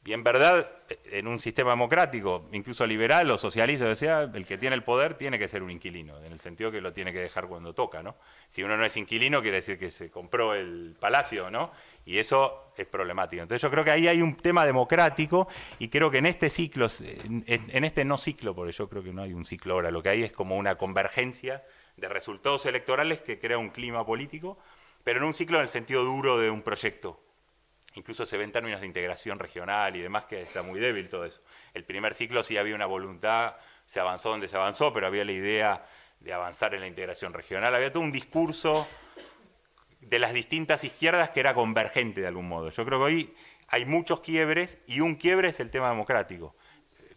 Y 0.05 0.15
en 0.15 0.25
verdad, 0.25 0.69
en 1.13 1.29
un 1.29 1.39
sistema 1.39 1.71
democrático, 1.71 2.49
incluso 2.51 2.85
liberal 2.85 3.31
o 3.31 3.39
socialista, 3.39 3.85
decía, 3.85 4.23
el 4.23 4.45
que 4.45 4.59
tiene 4.59 4.75
el 4.75 4.83
poder 4.83 5.15
tiene 5.15 5.39
que 5.39 5.47
ser 5.47 5.63
un 5.63 5.71
inquilino, 5.71 6.19
en 6.25 6.33
el 6.33 6.41
sentido 6.41 6.73
que 6.73 6.81
lo 6.81 6.93
tiene 6.93 7.13
que 7.13 7.21
dejar 7.21 7.47
cuando 7.47 7.73
toca, 7.73 8.03
¿no? 8.03 8.17
Si 8.49 8.65
uno 8.65 8.77
no 8.77 8.85
es 8.85 8.97
inquilino, 8.97 9.43
quiere 9.43 9.59
decir 9.59 9.79
que 9.79 9.93
se 9.93 10.11
compró 10.11 10.55
el 10.55 10.97
palacio, 10.99 11.53
¿no? 11.53 11.71
Y 12.05 12.19
eso 12.19 12.73
es 12.77 12.85
problemático. 12.87 13.43
Entonces 13.43 13.63
yo 13.63 13.71
creo 13.71 13.85
que 13.85 13.93
ahí 13.93 14.09
hay 14.09 14.21
un 14.23 14.37
tema 14.37 14.67
democrático 14.67 15.47
y 15.79 15.89
creo 15.89 16.11
que 16.11 16.19
en 16.19 16.27
este 16.27 16.51
ciclo, 16.51 16.89
en 16.99 17.85
este 17.85 18.05
no 18.05 18.19
ciclo, 18.19 18.57
porque 18.57 18.73
yo 18.73 18.89
creo 18.89 19.05
que 19.05 19.13
no 19.13 19.23
hay 19.23 19.35
un 19.35 19.45
ciclo 19.45 19.75
ahora, 19.75 19.93
lo 19.93 20.03
que 20.03 20.09
hay 20.09 20.25
es 20.25 20.33
como 20.33 20.57
una 20.57 20.75
convergencia 20.75 21.63
de 21.97 22.09
resultados 22.09 22.67
electorales 22.67 23.21
que 23.21 23.39
crea 23.39 23.57
un 23.57 23.71
clima 23.71 24.05
político, 24.05 24.59
pero 25.05 25.21
en 25.21 25.27
un 25.27 25.35
ciclo 25.35 25.59
en 25.59 25.63
el 25.63 25.69
sentido 25.69 26.03
duro 26.03 26.41
de 26.41 26.51
un 26.51 26.63
proyecto 26.63 27.21
Incluso 27.95 28.25
se 28.25 28.37
ven 28.37 28.53
términos 28.53 28.81
de 28.81 28.87
integración 28.87 29.39
regional 29.39 29.95
y 29.97 30.01
demás, 30.01 30.25
que 30.25 30.43
está 30.43 30.63
muy 30.63 30.81
débil 30.81 31.09
todo 31.09 31.25
eso. 31.25 31.43
El 31.75 31.85
primer 31.85 32.15
ciclo 32.15 32.43
sí 32.43 32.57
había 32.57 32.75
una 32.75 32.87
voluntad, 32.87 33.57
se 33.85 34.01
avanzó 34.01 34.31
donde 34.31 34.49
se 34.49 34.57
avanzó, 34.57 34.93
pero 34.93 35.07
había 35.07 35.25
la 35.25 35.33
idea 35.33 35.87
de 36.21 36.33
avanzar 36.33 36.75
en 36.75 36.81
la 36.81 36.87
integración 36.87 37.33
regional. 37.33 37.75
Había 37.75 37.93
todo 37.93 38.03
un 38.03 38.13
discurso 38.13 38.87
de 40.01 40.19
las 40.19 40.33
distintas 40.33 40.85
izquierdas 40.85 41.31
que 41.31 41.41
era 41.41 41.55
convergente 41.55 42.21
de 42.21 42.27
algún 42.27 42.49
modo. 42.49 42.71
Yo 42.71 42.85
creo 42.85 42.99
que 42.99 43.05
hoy 43.05 43.35
hay 43.69 43.85
muchos 43.87 44.21
quiebres 44.21 44.79
y 44.87 45.01
un 45.01 45.15
quiebre 45.15 45.49
es 45.49 45.61
el 45.61 45.71
tema 45.71 45.89
democrático. 45.89 46.55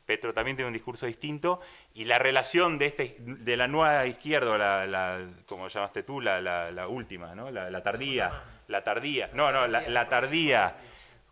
Petro 0.06 0.34
también 0.34 0.56
tiene 0.56 0.68
un 0.68 0.74
discurso 0.74 1.06
distinto 1.06 1.60
y 1.94 2.06
la 2.06 2.20
relación 2.20 2.78
de, 2.78 2.86
este, 2.86 3.16
de 3.20 3.58
la 3.58 3.68
nueva 3.68 4.06
izquierda, 4.06 4.86
la, 4.86 5.28
como 5.48 5.68
llamaste 5.68 6.04
tú, 6.04 6.22
la, 6.22 6.88
última, 6.88 7.34
la, 7.34 7.84
tardía, 7.84 8.55
la 8.68 8.84
tardía, 8.84 9.30
no, 9.34 9.52
no, 9.52 9.68
la, 9.68 10.10
tardía. 10.10 10.78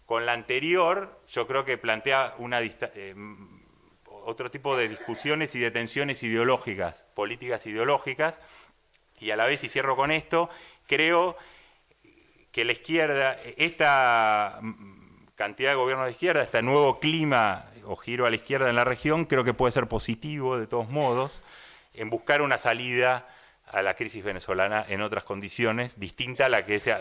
Con 0.05 0.25
la 0.25 0.33
anterior, 0.33 1.21
yo 1.29 1.47
creo 1.47 1.63
que 1.63 1.77
plantea 1.77 2.35
una 2.37 2.59
eh, 2.61 3.15
otro 4.05 4.51
tipo 4.51 4.75
de 4.77 4.89
discusiones 4.89 5.55
y 5.55 5.59
de 5.59 5.71
tensiones 5.71 6.21
ideológicas, 6.23 7.05
políticas 7.13 7.65
ideológicas, 7.65 8.41
y 9.19 9.31
a 9.31 9.37
la 9.37 9.45
vez, 9.45 9.63
y 9.63 9.69
cierro 9.69 9.95
con 9.95 10.11
esto, 10.11 10.49
creo 10.87 11.37
que 12.51 12.65
la 12.65 12.73
izquierda, 12.73 13.37
esta 13.57 14.59
cantidad 15.35 15.71
de 15.71 15.75
gobiernos 15.75 16.05
de 16.05 16.11
izquierda, 16.11 16.43
este 16.43 16.61
nuevo 16.61 16.99
clima 16.99 17.65
o 17.85 17.95
giro 17.95 18.25
a 18.25 18.29
la 18.29 18.35
izquierda 18.35 18.69
en 18.69 18.75
la 18.75 18.83
región, 18.83 19.25
creo 19.25 19.43
que 19.43 19.53
puede 19.53 19.71
ser 19.71 19.87
positivo 19.87 20.59
de 20.59 20.67
todos 20.67 20.89
modos 20.89 21.41
en 21.93 22.09
buscar 22.09 22.41
una 22.41 22.57
salida 22.57 23.27
a 23.73 23.81
la 23.81 23.95
crisis 23.95 24.23
venezolana 24.23 24.85
en 24.87 25.01
otras 25.01 25.23
condiciones, 25.23 25.99
distinta 25.99 26.45
a 26.45 26.49
la 26.49 26.63
que 26.63 26.79
se, 26.79 26.95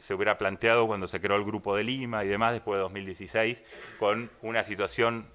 se 0.00 0.14
hubiera 0.14 0.38
planteado 0.38 0.86
cuando 0.86 1.08
se 1.08 1.20
creó 1.20 1.36
el 1.36 1.44
Grupo 1.44 1.76
de 1.76 1.84
Lima 1.84 2.24
y 2.24 2.28
demás 2.28 2.52
después 2.52 2.78
de 2.78 2.82
2016, 2.82 3.62
con 3.98 4.30
una 4.42 4.62
situación 4.64 5.28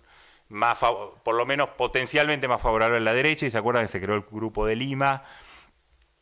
más, 0.47 0.79
por 1.23 1.35
lo 1.35 1.45
menos 1.45 1.69
potencialmente 1.77 2.47
más 2.47 2.61
favorable 2.61 2.97
a 2.97 3.01
la 3.01 3.13
derecha, 3.13 3.45
y 3.45 3.51
se 3.51 3.57
acuerdan 3.57 3.83
que 3.83 3.91
se 3.91 4.01
creó 4.01 4.15
el 4.15 4.23
Grupo 4.31 4.65
de 4.65 4.77
Lima 4.77 5.23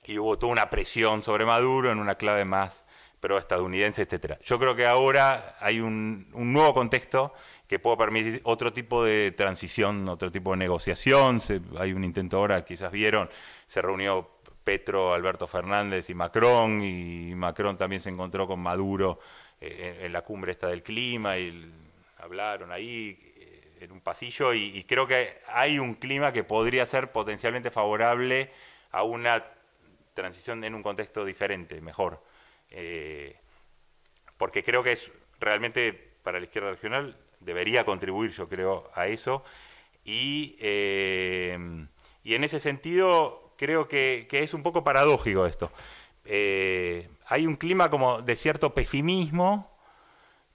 y 0.04 0.18
hubo 0.18 0.38
toda 0.40 0.52
una 0.52 0.70
presión 0.70 1.22
sobre 1.22 1.46
Maduro 1.46 1.92
en 1.92 2.00
una 2.00 2.16
clave 2.16 2.46
más 2.46 2.84
pro-estadounidense, 3.20 4.02
etcétera. 4.02 4.40
Yo 4.44 4.60
creo 4.60 4.76
que 4.76 4.86
ahora 4.86 5.56
hay 5.60 5.80
un 5.80 6.28
nuevo 6.32 6.74
contexto 6.74 7.34
que 7.68 7.80
puede 7.80 7.98
permitir 7.98 8.42
otro 8.44 8.72
tipo 8.74 9.04
de 9.04 9.32
transición, 9.32 10.08
otro 10.08 10.32
tipo 10.32 10.52
de 10.52 10.58
negociación. 10.58 11.42
hay 11.78 11.94
un 11.94 12.04
intento 12.04 12.38
ahora, 12.38 12.64
quizás 12.64 12.92
vieron, 12.92 13.30
se 13.68 13.82
reunió 13.82 14.30
Petro, 14.64 15.14
Alberto 15.14 15.48
Fernández 15.48 16.10
y 16.10 16.14
Macron, 16.14 16.84
y 16.84 17.34
Macron 17.36 17.78
también 17.78 18.02
se 18.02 18.10
encontró 18.10 18.48
con 18.48 18.60
Maduro 18.60 19.20
eh, 19.62 20.02
en, 20.04 20.14
la 20.14 20.22
cumbre 20.22 20.52
esta 20.52 20.68
del 20.68 20.84
clima, 20.84 21.38
y 21.38 21.72
hablaron 22.18 22.72
ahí 22.72 23.18
eh, 23.38 23.78
en 23.82 23.92
un 23.92 24.02
pasillo, 24.02 24.54
y, 24.54 24.84
creo 24.84 25.08
que 25.08 25.40
hay 25.48 25.80
un 25.80 25.96
clima 25.96 26.32
que 26.32 26.44
podría 26.44 26.86
ser 26.86 27.12
potencialmente 27.12 27.72
favorable 27.72 28.52
a 28.92 29.04
una 29.04 29.44
transición 30.14 30.64
en 30.64 30.76
un 30.76 30.84
contexto 30.84 31.26
diferente, 31.26 31.82
mejor. 31.82 32.24
Eh, 32.72 33.36
porque 34.38 34.64
creo 34.64 34.84
que 34.84 34.94
es 34.94 35.12
realmente 35.40 35.94
para 36.24 36.40
la 36.40 36.46
izquierda 36.46 36.72
regional 36.72 37.16
debería 37.46 37.86
contribuir, 37.86 38.32
yo 38.32 38.50
creo, 38.50 38.90
a 38.94 39.08
eso. 39.08 39.44
Y, 40.04 40.56
eh, 40.60 41.58
y 42.24 42.34
en 42.34 42.44
ese 42.44 42.60
sentido, 42.60 43.54
creo 43.58 43.88
que, 43.88 44.28
es 44.32 44.54
un 44.54 44.64
poco 44.64 44.84
paradójico 44.84 45.46
esto. 45.46 45.72
Eh, 46.26 47.08
hay 47.28 47.46
un 47.48 47.56
clima 47.56 47.90
como 47.90 48.22
de 48.22 48.36
cierto 48.36 48.74
pesimismo, 48.74 49.72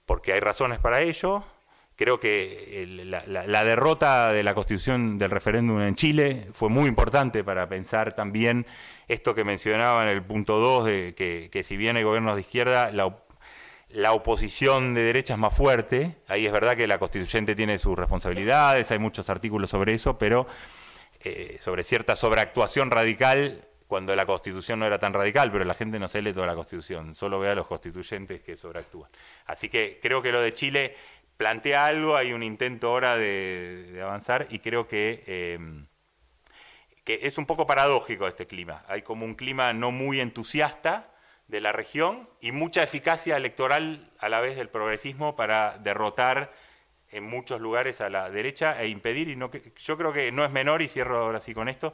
porque 0.05 0.33
hay 0.33 0.39
razones 0.39 0.79
para 0.79 1.01
ello. 1.01 1.43
Creo 1.95 2.19
que 2.19 3.05
la, 3.05 3.63
derrota 3.63 4.31
de 4.31 4.43
la 4.43 4.53
constitución 4.53 5.17
del 5.19 5.29
referéndum 5.29 5.81
en 5.81 5.95
Chile 5.95 6.47
fue 6.51 6.69
muy 6.69 6.87
importante 6.87 7.43
para 7.43 7.69
pensar 7.69 8.13
también 8.13 8.65
esto 9.07 9.35
que 9.35 9.43
mencionaba 9.43 10.01
en 10.01 10.07
el 10.09 10.23
punto 10.23 10.59
2, 10.59 10.85
de 10.85 11.15
que, 11.15 11.49
que 11.51 11.63
si 11.63 11.77
bien 11.77 11.97
hay 11.97 12.03
gobiernos 12.03 12.35
de 12.35 12.41
izquierda, 12.41 12.91
la, 12.91 13.15
la 13.93 14.13
oposición 14.13 14.93
de 14.93 15.03
derecha 15.03 15.33
es 15.33 15.39
más 15.39 15.55
fuerte, 15.55 16.17
ahí 16.27 16.45
es 16.45 16.51
verdad 16.51 16.75
que 16.75 16.87
la 16.87 16.97
constituyente 16.97 17.55
tiene 17.55 17.77
sus 17.77 17.97
responsabilidades, 17.97 18.91
hay 18.91 18.99
muchos 18.99 19.29
artículos 19.29 19.69
sobre 19.69 19.93
eso, 19.93 20.17
pero 20.17 20.47
eh, 21.21 21.57
sobre 21.59 21.83
cierta 21.83 22.15
sobreactuación 22.15 22.89
radical 22.91 23.67
cuando 23.91 24.15
la 24.15 24.25
constitución 24.25 24.79
no 24.79 24.87
era 24.87 24.99
tan 24.99 25.13
radical, 25.13 25.51
pero 25.51 25.65
la 25.65 25.73
gente 25.73 25.99
no 25.99 26.07
se 26.07 26.21
lee 26.21 26.31
toda 26.31 26.47
la 26.47 26.55
constitución, 26.55 27.13
solo 27.13 27.39
ve 27.39 27.49
a 27.49 27.55
los 27.55 27.67
constituyentes 27.67 28.41
que 28.41 28.55
sobreactúan. 28.55 29.11
Así 29.45 29.67
que 29.67 29.99
creo 30.01 30.21
que 30.21 30.31
lo 30.31 30.41
de 30.41 30.53
Chile 30.53 30.95
plantea 31.35 31.87
algo, 31.87 32.15
hay 32.15 32.31
un 32.31 32.41
intento 32.41 32.87
ahora 32.87 33.17
de, 33.17 33.99
avanzar 34.01 34.47
y 34.49 34.59
creo 34.59 34.87
que, 34.87 35.23
em, 35.27 35.87
que 37.03 37.19
es 37.23 37.37
un 37.37 37.45
poco 37.45 37.67
paradójico 37.67 38.27
este 38.27 38.47
clima. 38.47 38.85
Hay 38.87 39.01
como 39.01 39.25
un 39.25 39.35
clima 39.35 39.73
no 39.73 39.91
muy 39.91 40.21
entusiasta, 40.21 41.10
de 41.51 41.59
la 41.59 41.73
región 41.73 42.29
y 42.39 42.53
mucha 42.53 42.81
eficacia 42.81 43.35
electoral 43.35 44.09
a 44.19 44.29
la 44.29 44.39
vez 44.39 44.55
del 44.55 44.69
progresismo 44.69 45.35
para 45.35 45.77
derrotar 45.79 46.53
en 47.09 47.25
muchos 47.25 47.59
lugares 47.59 47.99
a 47.99 48.09
la 48.09 48.29
derecha 48.29 48.81
e 48.81 48.87
impedir, 48.87 49.27
y 49.27 49.35
no, 49.35 49.51
yo 49.51 49.97
creo 49.97 50.13
que 50.13 50.31
no 50.31 50.45
es 50.45 50.51
menor, 50.51 50.81
y 50.81 50.87
cierro 50.87 51.17
ahora 51.17 51.41
sí 51.41 51.53
con 51.53 51.67
esto, 51.67 51.93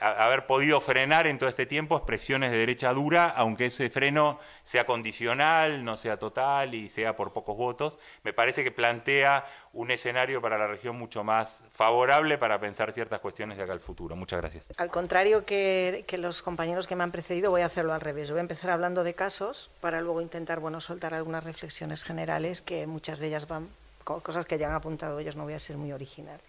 haber 0.00 0.46
podido 0.46 0.80
frenar 0.80 1.26
en 1.26 1.38
todo 1.38 1.48
este 1.48 1.66
tiempo 1.66 1.96
expresiones 1.96 2.50
de 2.50 2.58
derecha 2.58 2.92
dura, 2.92 3.26
aunque 3.28 3.66
ese 3.66 3.90
freno 3.90 4.38
sea 4.64 4.86
condicional, 4.86 5.84
no 5.84 5.96
sea 5.96 6.18
total 6.18 6.74
y 6.74 6.88
sea 6.88 7.16
por 7.16 7.32
pocos 7.32 7.56
votos, 7.56 7.98
me 8.22 8.32
parece 8.32 8.64
que 8.64 8.70
plantea 8.70 9.44
un 9.72 9.90
escenario 9.90 10.40
para 10.40 10.58
la 10.58 10.66
región 10.66 10.96
mucho 10.96 11.24
más 11.24 11.62
favorable 11.70 12.38
para 12.38 12.58
pensar 12.58 12.92
ciertas 12.92 13.20
cuestiones 13.20 13.58
de 13.58 13.64
acá 13.64 13.72
al 13.72 13.80
futuro. 13.80 14.16
Muchas 14.16 14.40
gracias. 14.40 14.68
Al 14.76 14.90
contrario 14.90 15.44
que, 15.44 16.04
que 16.06 16.18
los 16.18 16.42
compañeros 16.42 16.86
que 16.86 16.96
me 16.96 17.04
han 17.04 17.12
precedido, 17.12 17.50
voy 17.50 17.62
a 17.62 17.66
hacerlo 17.66 17.92
al 17.92 18.00
revés. 18.00 18.30
Voy 18.30 18.38
a 18.38 18.42
empezar 18.42 18.70
hablando 18.70 19.04
de 19.04 19.14
casos 19.14 19.70
para 19.80 20.00
luego 20.00 20.22
intentar 20.22 20.60
bueno, 20.60 20.80
soltar 20.80 21.14
algunas 21.14 21.44
reflexiones 21.44 22.04
generales 22.04 22.62
que 22.62 22.86
muchas 22.86 23.18
de 23.18 23.28
ellas 23.28 23.48
van 23.48 23.68
cosas 24.06 24.46
que 24.46 24.58
ya 24.58 24.68
han 24.68 24.74
apuntado 24.74 25.18
ellos, 25.18 25.36
no 25.36 25.44
voy 25.44 25.54
a 25.54 25.58
ser 25.58 25.76
muy 25.76 25.92
original. 25.92 26.40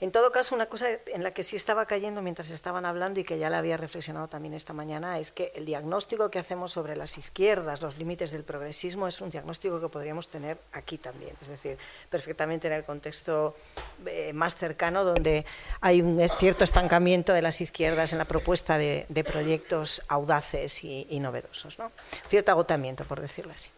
En 0.00 0.10
todo 0.10 0.32
caso, 0.32 0.54
una 0.54 0.66
cosa 0.66 0.86
en 1.06 1.22
la 1.22 1.32
que 1.32 1.42
sí 1.42 1.56
estaba 1.56 1.86
cayendo 1.86 2.22
mientras 2.22 2.50
estaban 2.50 2.84
hablando 2.84 3.20
y 3.20 3.24
que 3.24 3.38
ya 3.38 3.50
la 3.50 3.58
había 3.58 3.76
reflexionado 3.76 4.28
también 4.28 4.54
esta 4.54 4.72
mañana 4.72 5.18
es 5.18 5.30
que 5.30 5.52
el 5.54 5.64
diagnóstico 5.64 6.30
que 6.30 6.38
hacemos 6.38 6.72
sobre 6.72 6.96
las 6.96 7.16
izquierdas, 7.18 7.82
los 7.82 7.96
límites 7.96 8.30
del 8.30 8.44
progresismo, 8.44 9.06
es 9.06 9.20
un 9.20 9.30
diagnóstico 9.30 9.80
que 9.80 9.88
podríamos 9.88 10.28
tener 10.28 10.58
aquí 10.72 10.98
también, 10.98 11.32
es 11.40 11.48
decir, 11.48 11.78
perfectamente 12.10 12.66
en 12.66 12.74
el 12.74 12.84
contexto 12.84 13.56
eh, 14.06 14.32
más 14.32 14.56
cercano 14.56 15.04
donde 15.04 15.44
hay 15.80 16.02
un 16.02 16.20
cierto 16.38 16.64
estancamiento 16.64 17.32
de 17.32 17.42
las 17.42 17.60
izquierdas 17.60 18.12
en 18.12 18.18
la 18.18 18.24
propuesta 18.24 18.78
de, 18.78 19.06
proyectos 19.24 20.02
audaces 20.08 20.84
y, 20.84 21.06
y 21.08 21.18
novedosos, 21.18 21.78
¿no? 21.78 21.90
cierto 22.28 22.50
agotamiento, 22.52 23.04
por 23.04 23.20
decirlo 23.20 23.52
así. 23.52 23.70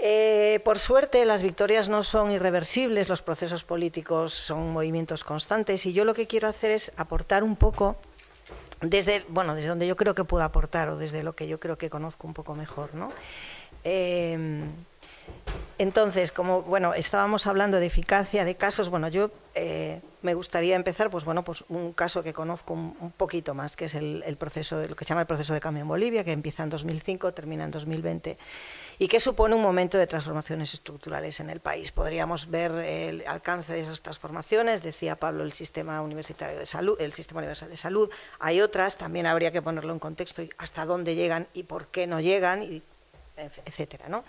Eh, 0.00 0.60
por 0.64 0.78
suerte, 0.78 1.24
las 1.24 1.42
victorias 1.42 1.88
no 1.88 2.02
son 2.02 2.30
irreversibles, 2.30 3.08
los 3.08 3.22
procesos 3.22 3.62
políticos 3.64 4.32
son 4.32 4.72
movimientos 4.72 5.22
constantes 5.22 5.86
y 5.86 5.92
yo 5.92 6.04
lo 6.04 6.14
que 6.14 6.26
quiero 6.26 6.48
hacer 6.48 6.72
es 6.72 6.92
aportar 6.96 7.44
un 7.44 7.56
poco 7.56 7.96
desde, 8.80 9.24
bueno, 9.28 9.54
desde 9.54 9.68
donde 9.68 9.86
yo 9.86 9.94
creo 9.94 10.14
que 10.14 10.24
puedo 10.24 10.42
aportar 10.44 10.88
o 10.88 10.96
desde 10.96 11.22
lo 11.22 11.34
que 11.34 11.46
yo 11.46 11.60
creo 11.60 11.78
que 11.78 11.88
conozco 11.88 12.26
un 12.26 12.34
poco 12.34 12.54
mejor, 12.54 12.94
¿no? 12.94 13.12
Eh, 13.84 14.64
entonces, 15.78 16.32
como 16.32 16.62
bueno, 16.62 16.94
estábamos 16.94 17.46
hablando 17.46 17.78
de 17.78 17.86
eficacia, 17.86 18.44
de 18.44 18.54
casos, 18.56 18.88
bueno, 18.88 19.08
yo 19.08 19.30
eh, 19.54 20.00
me 20.22 20.34
gustaría 20.34 20.76
empezar, 20.76 21.10
pues 21.10 21.24
bueno, 21.24 21.44
pues 21.44 21.64
un 21.68 21.92
caso 21.92 22.22
que 22.22 22.32
conozco 22.32 22.74
un, 22.74 23.12
poquito 23.16 23.54
más, 23.54 23.76
que 23.76 23.86
es 23.86 23.94
el, 23.94 24.22
el, 24.26 24.36
proceso, 24.36 24.82
lo 24.86 24.96
que 24.96 25.04
se 25.04 25.10
llama 25.10 25.22
el 25.22 25.26
proceso 25.26 25.54
de 25.54 25.60
cambio 25.60 25.82
en 25.82 25.88
Bolivia, 25.88 26.24
que 26.24 26.32
empieza 26.32 26.62
en 26.62 26.70
2005, 26.70 27.32
termina 27.32 27.64
en 27.64 27.70
2020 27.70 28.38
y 28.98 29.08
que 29.08 29.20
supone 29.20 29.54
un 29.54 29.62
momento 29.62 29.98
de 29.98 30.06
transformaciones 30.06 30.74
estructurales 30.74 31.40
en 31.40 31.50
el 31.50 31.60
país. 31.60 31.90
Podríamos 31.90 32.50
ver 32.50 32.70
el 32.72 33.26
alcance 33.26 33.72
de 33.72 33.80
esas 33.80 34.00
transformaciones, 34.02 34.82
decía 34.82 35.16
Pablo, 35.16 35.42
el 35.42 35.52
sistema 35.52 36.00
universitario 36.02 36.58
de 36.58 36.66
salud, 36.66 37.00
el 37.00 37.12
sistema 37.12 37.40
universal 37.40 37.68
de 37.68 37.76
salud. 37.76 38.10
Hay 38.38 38.60
otras, 38.60 38.96
también 38.96 39.26
habría 39.26 39.50
que 39.50 39.60
ponerlo 39.60 39.92
en 39.92 39.98
contexto 39.98 40.42
hasta 40.58 40.84
dónde 40.84 41.14
llegan 41.14 41.48
y 41.52 41.64
por 41.64 41.86
qué 41.88 42.06
no 42.06 42.20
llegan, 42.20 42.82
etcétera, 43.66 44.08
¿no? 44.08 44.24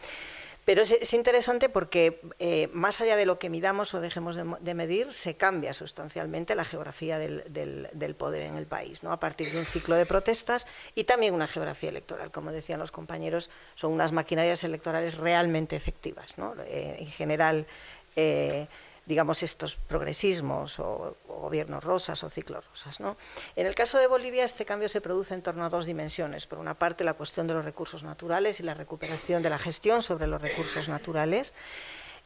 Pero 0.66 0.82
es, 0.82 1.14
interesante 1.14 1.68
porque 1.68 2.22
eh, 2.40 2.70
más 2.72 3.02
allá 3.02 3.16
de 3.16 3.26
lo 3.26 3.38
que 3.38 3.50
midamos 3.50 3.94
o 3.94 4.00
dejemos 4.00 4.36
de, 4.38 4.74
medir, 4.74 5.12
se 5.12 5.36
cambia 5.36 5.74
sustancialmente 5.74 6.56
la 6.56 6.64
geografía 6.64 7.20
del, 7.20 8.16
poder 8.18 8.44
en 8.44 8.56
el 8.56 8.66
país, 8.66 9.04
¿no? 9.04 9.12
a 9.12 9.20
partir 9.20 9.52
de 9.52 9.60
un 9.60 9.66
ciclo 9.66 9.96
de 9.96 10.06
protestas 10.06 10.66
y 10.96 11.04
también 11.04 11.34
una 11.34 11.48
geografía 11.48 11.90
electoral. 11.90 12.32
Como 12.32 12.52
decían 12.52 12.80
los 12.80 12.92
compañeros, 12.92 13.50
son 13.76 13.92
unas 13.92 14.14
maquinarias 14.14 14.64
electorales 14.64 15.18
realmente 15.18 15.76
efectivas. 15.76 16.38
¿no? 16.38 16.56
Eh, 16.66 16.98
en 17.00 17.08
general, 17.08 17.68
eh, 18.16 18.68
digamos, 19.06 19.44
estos 19.44 19.76
progresismos 19.76 20.80
o, 20.80 21.18
gobiernos 21.28 21.84
rosas 21.84 22.24
o 22.24 22.30
ciclos 22.30 22.66
rosas. 22.70 23.02
¿no? 23.02 23.18
En 23.56 23.68
el 23.68 23.76
caso 23.76 23.98
de 23.98 24.08
Bolivia, 24.08 24.46
este 24.46 24.64
cambio 24.64 24.88
se 24.88 25.02
produce 25.02 25.34
en 25.34 25.42
torno 25.42 25.66
a 25.66 25.70
dos 25.70 25.86
dimensiones. 25.86 26.48
Por 26.48 26.58
una 26.58 26.74
parte, 26.74 27.04
la 27.04 27.14
cuestión 27.14 27.48
de 27.48 27.54
los 27.54 27.66
recursos 27.66 28.04
naturales 28.04 28.62
y 28.62 28.64
la 28.64 28.74
recuperación 28.74 29.44
de 29.44 29.50
la 29.50 29.60
gestión 29.60 30.02
sobre 30.02 30.28
los 30.28 30.42
recursos 30.42 30.88
naturales 30.88 31.54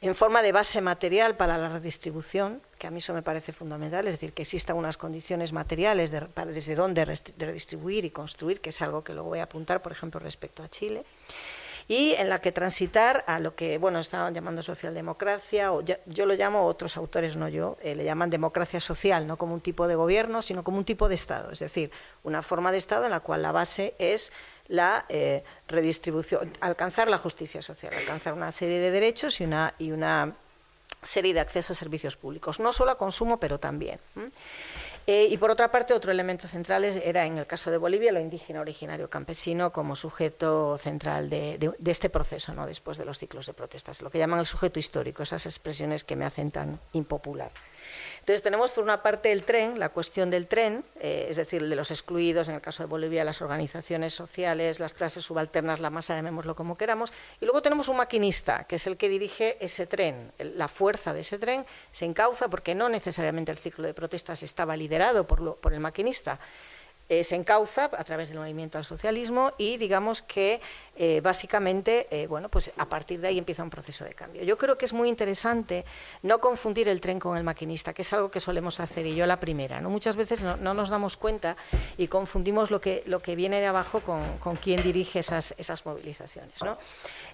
en 0.01 0.13
forma 0.13 0.43
de 0.43 0.51
base 0.51 0.79
material 0.79 1.35
para 1.35 1.57
la 1.57 1.69
redistribución, 1.69 2.61
que 2.77 2.85
a 2.85 2.91
mí 2.91 2.99
eso 2.99 3.15
me 3.15 3.23
parece 3.23 3.51
fundamental, 3.51 4.07
es 4.07 4.13
decir, 4.13 4.31
que 4.31 4.43
existan 4.43 4.77
unas 4.77 4.95
condiciones 4.95 5.53
materiales 5.53 6.11
desde 6.11 6.75
donde 6.75 7.03
redistribuir 7.03 8.05
y 8.05 8.11
construir, 8.11 8.61
que 8.61 8.69
es 8.69 8.79
algo 8.83 9.03
que 9.03 9.13
luego 9.13 9.29
voy 9.29 9.39
a 9.39 9.43
apuntar, 9.43 9.81
por 9.81 9.91
ejemplo, 9.91 10.19
respecto 10.19 10.61
a 10.61 10.69
Chile 10.69 11.03
y 11.87 12.13
en 12.17 12.29
la 12.29 12.39
que 12.39 12.51
transitar 12.51 13.23
a 13.27 13.39
lo 13.39 13.55
que 13.55 13.77
bueno 13.77 13.99
estaban 13.99 14.33
llamando 14.33 14.61
socialdemocracia, 14.61 15.71
o 15.71 15.81
yo 15.81 16.25
lo 16.25 16.33
llamo, 16.33 16.65
otros 16.65 16.97
autores 16.97 17.35
no 17.37 17.47
yo, 17.47 17.77
eh, 17.81 17.95
le 17.95 18.03
llaman 18.03 18.29
democracia 18.29 18.79
social, 18.79 19.25
no 19.25 19.37
como 19.37 19.53
un 19.53 19.61
tipo 19.61 19.87
de 19.87 19.95
gobierno, 19.95 20.41
sino 20.41 20.63
como 20.63 20.77
un 20.77 20.85
tipo 20.85 21.07
de 21.07 21.15
Estado, 21.15 21.51
es 21.51 21.59
decir, 21.59 21.91
una 22.23 22.41
forma 22.41 22.71
de 22.71 22.77
Estado 22.77 23.05
en 23.05 23.11
la 23.11 23.21
cual 23.21 23.41
la 23.41 23.51
base 23.51 23.95
es 23.99 24.31
la 24.67 25.05
eh, 25.07 25.43
redistribución, 25.67 26.51
alcanzar 26.59 27.07
la 27.07 27.17
justicia 27.17 27.61
social, 27.61 27.93
alcanzar 27.93 28.33
una 28.33 28.51
serie 28.51 28.79
de 28.79 28.91
derechos 28.91 29.39
y 29.39 29.45
una, 29.45 29.73
y 29.79 29.91
una 29.91 30.33
serie 31.03 31.33
de 31.33 31.39
acceso 31.39 31.73
a 31.73 31.75
servicios 31.75 32.17
públicos, 32.17 32.59
no 32.59 32.73
solo 32.73 32.91
a 32.91 32.97
consumo, 32.97 33.39
pero 33.39 33.59
también. 33.59 33.99
Y 35.09 35.37
por 35.37 35.49
otra 35.51 35.71
parte, 35.71 35.93
otro 35.93 36.11
elemento 36.11 36.49
central 36.49 36.83
era, 36.83 37.25
en 37.25 37.37
el 37.37 37.47
caso 37.47 37.71
de 37.71 37.77
Bolivia, 37.77 38.11
lo 38.11 38.19
indígena 38.19 38.59
originario 38.59 39.09
campesino 39.09 39.71
como 39.71 39.95
sujeto 39.95 40.77
central 40.77 41.29
de, 41.29 41.71
este 41.85 42.09
proceso, 42.09 42.53
¿no? 42.53 42.65
después 42.65 42.97
de 42.97 43.05
los 43.05 43.17
ciclos 43.17 43.45
de 43.45 43.53
protestas, 43.53 44.01
lo 44.01 44.09
que 44.09 44.17
llaman 44.17 44.39
el 44.39 44.45
sujeto 44.45 44.79
histórico, 44.79 45.23
esas 45.23 45.45
expresiones 45.45 46.03
que 46.03 46.17
me 46.17 46.25
hacen 46.25 46.51
tan 46.51 46.81
impopular. 46.91 47.51
Entonces 48.27 48.43
tenemos 48.43 48.73
por 48.73 48.83
una 48.83 49.01
parte 49.01 49.31
el 49.31 49.43
tren, 49.43 49.79
la 49.79 49.87
cuestión 49.87 50.29
del 50.29 50.47
tren, 50.47 50.83
eh, 50.99 51.27
es 51.29 51.37
decir, 51.37 51.65
de 51.65 51.75
los 51.77 51.91
excluidos, 51.91 52.49
en 52.49 52.55
el 52.55 52.61
caso 52.61 52.83
de 52.83 52.87
Bolivia, 52.87 53.23
las 53.23 53.41
organizaciones 53.41 54.13
sociales, 54.13 54.81
las 54.81 54.91
clases 54.91 55.23
subalternas, 55.23 55.79
la 55.79 55.89
masa, 55.89 56.13
llamémoslo 56.13 56.53
como 56.53 56.75
queramos, 56.75 57.13
y 57.39 57.45
luego 57.45 57.61
tenemos 57.61 57.87
un 57.87 57.95
maquinista, 57.95 58.65
que 58.65 58.75
es 58.75 58.85
el 58.85 58.97
que 58.97 59.07
dirige 59.07 59.55
ese 59.61 59.87
tren. 59.87 60.33
La 60.39 60.67
fuerza 60.67 61.13
de 61.13 61.21
ese 61.21 61.39
tren 61.39 61.65
se 61.93 62.03
encauza 62.03 62.49
porque 62.49 62.75
no 62.75 62.89
necesariamente 62.89 63.53
el 63.53 63.57
ciclo 63.57 63.87
de 63.87 63.93
protestas 63.93 64.43
estaba 64.43 64.75
liderado 64.75 65.25
por, 65.25 65.55
por 65.55 65.73
el 65.73 65.79
maquinista, 65.79 66.37
eh, 67.09 67.23
se 67.23 67.35
encauza 67.35 67.85
a 67.85 68.03
través 68.03 68.29
del 68.29 68.39
movimiento 68.39 68.77
al 68.77 68.85
socialismo 68.85 69.51
y 69.57 69.77
digamos 69.77 70.21
que 70.21 70.59
eh, 70.95 71.21
básicamente, 71.21 72.07
eh, 72.11 72.27
bueno, 72.27 72.49
pues 72.49 72.71
a 72.75 72.85
partir 72.85 73.21
de 73.21 73.27
ahí 73.27 73.37
empieza 73.37 73.63
un 73.63 73.69
proceso 73.69 74.03
de 74.03 74.13
cambio. 74.13 74.43
Yo 74.43 74.57
creo 74.57 74.77
que 74.77 74.85
es 74.85 74.93
muy 74.93 75.09
interesante 75.09 75.85
no 76.23 76.39
confundir 76.39 76.89
el 76.89 76.99
tren 76.99 77.19
con 77.19 77.37
el 77.37 77.43
maquinista, 77.43 77.93
que 77.93 78.01
es 78.01 78.11
algo 78.13 78.31
que 78.31 78.39
solemos 78.39 78.79
hacer, 78.79 79.05
y 79.05 79.15
yo 79.15 79.25
la 79.25 79.39
primera. 79.39 79.79
¿no? 79.79 79.89
Muchas 79.89 80.15
veces 80.15 80.41
no, 80.41 80.57
nos 80.57 80.89
damos 80.89 81.15
cuenta 81.15 81.55
y 81.97 82.07
confundimos 82.07 82.71
lo 82.71 82.81
que, 82.81 83.03
lo 83.05 83.21
que 83.21 83.35
viene 83.35 83.59
de 83.59 83.67
abajo 83.67 84.01
con, 84.01 84.37
con 84.39 84.55
quien 84.55 84.81
dirige 84.81 85.19
esas, 85.19 85.53
esas 85.57 85.85
movilizaciones. 85.85 86.53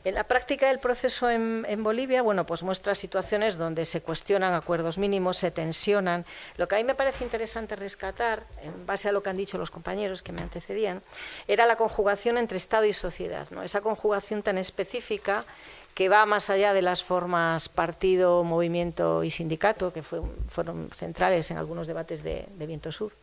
En 0.06 0.16
la 0.16 0.26
práctica 0.26 0.68
del 0.68 0.80
proceso 0.80 1.30
en, 1.30 1.82
Bolivia, 1.82 2.22
bueno, 2.22 2.45
pues 2.45 2.62
muestra 2.62 2.93
situaciones 2.93 3.58
donde 3.58 3.86
se 3.86 4.01
cuestionan 4.01 4.54
acuerdos 4.54 4.97
mínimos, 4.97 5.38
se 5.38 5.49
tensionan. 5.49 6.26
Lo 6.58 6.68
que 6.68 6.76
a 6.76 6.78
mí 6.78 6.84
me 6.84 6.93
parece 6.93 7.24
interesante 7.24 7.78
rescatar, 7.78 8.43
en 8.62 8.86
base 8.86 9.08
a 9.08 9.14
lo 9.14 9.24
que 9.24 9.30
han 9.30 9.38
dicho 9.38 9.58
los 9.58 9.72
compañeros 9.72 10.22
que 10.22 10.34
me 10.34 10.41
antecedían, 10.41 11.01
era 11.47 11.66
la 11.66 11.78
conjugación 11.78 12.38
entre 12.38 12.58
Estado 12.58 12.84
y 12.84 12.91
sociedad, 12.91 13.47
¿no? 13.51 13.64
Esa 13.64 13.80
conjugación 13.80 14.43
tan 14.43 14.58
específica 14.58 15.45
que 15.93 16.10
va 16.10 16.26
más 16.26 16.49
allá 16.49 16.74
de 16.74 16.82
las 16.82 17.01
formas 17.01 17.70
partido, 17.70 18.43
movimiento 18.43 19.24
y 19.24 19.30
sindicato, 19.30 19.93
que 19.93 20.04
fueron 20.04 20.89
centrales 20.91 21.49
en 21.51 21.58
algunos 21.58 21.88
debates 21.88 22.24
de 22.24 22.45
Viento 22.58 22.91
Sur 22.91 23.14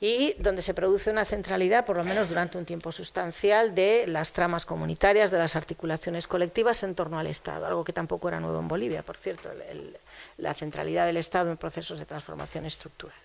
y 0.00 0.34
donde 0.38 0.62
se 0.62 0.74
produce 0.74 1.10
una 1.10 1.24
centralidad, 1.24 1.84
por 1.84 1.96
lo 1.96 2.04
menos 2.04 2.28
durante 2.28 2.56
un 2.56 2.64
tiempo 2.64 2.92
sustancial, 2.92 3.74
de 3.74 4.06
las 4.06 4.32
tramas 4.32 4.64
comunitarias, 4.64 5.30
de 5.30 5.38
las 5.38 5.56
articulaciones 5.56 6.28
colectivas 6.28 6.82
en 6.84 6.94
torno 6.94 7.18
al 7.18 7.26
Estado, 7.26 7.66
algo 7.66 7.84
que 7.84 7.92
tampoco 7.92 8.28
era 8.28 8.38
nuevo 8.38 8.60
en 8.60 8.68
Bolivia, 8.68 9.02
por 9.02 9.16
cierto, 9.16 9.50
la 10.36 10.54
centralidad 10.54 11.06
del 11.06 11.16
Estado 11.16 11.50
en 11.50 11.56
procesos 11.56 11.98
de 11.98 12.04
transformación 12.04 12.64
estructural. 12.64 13.16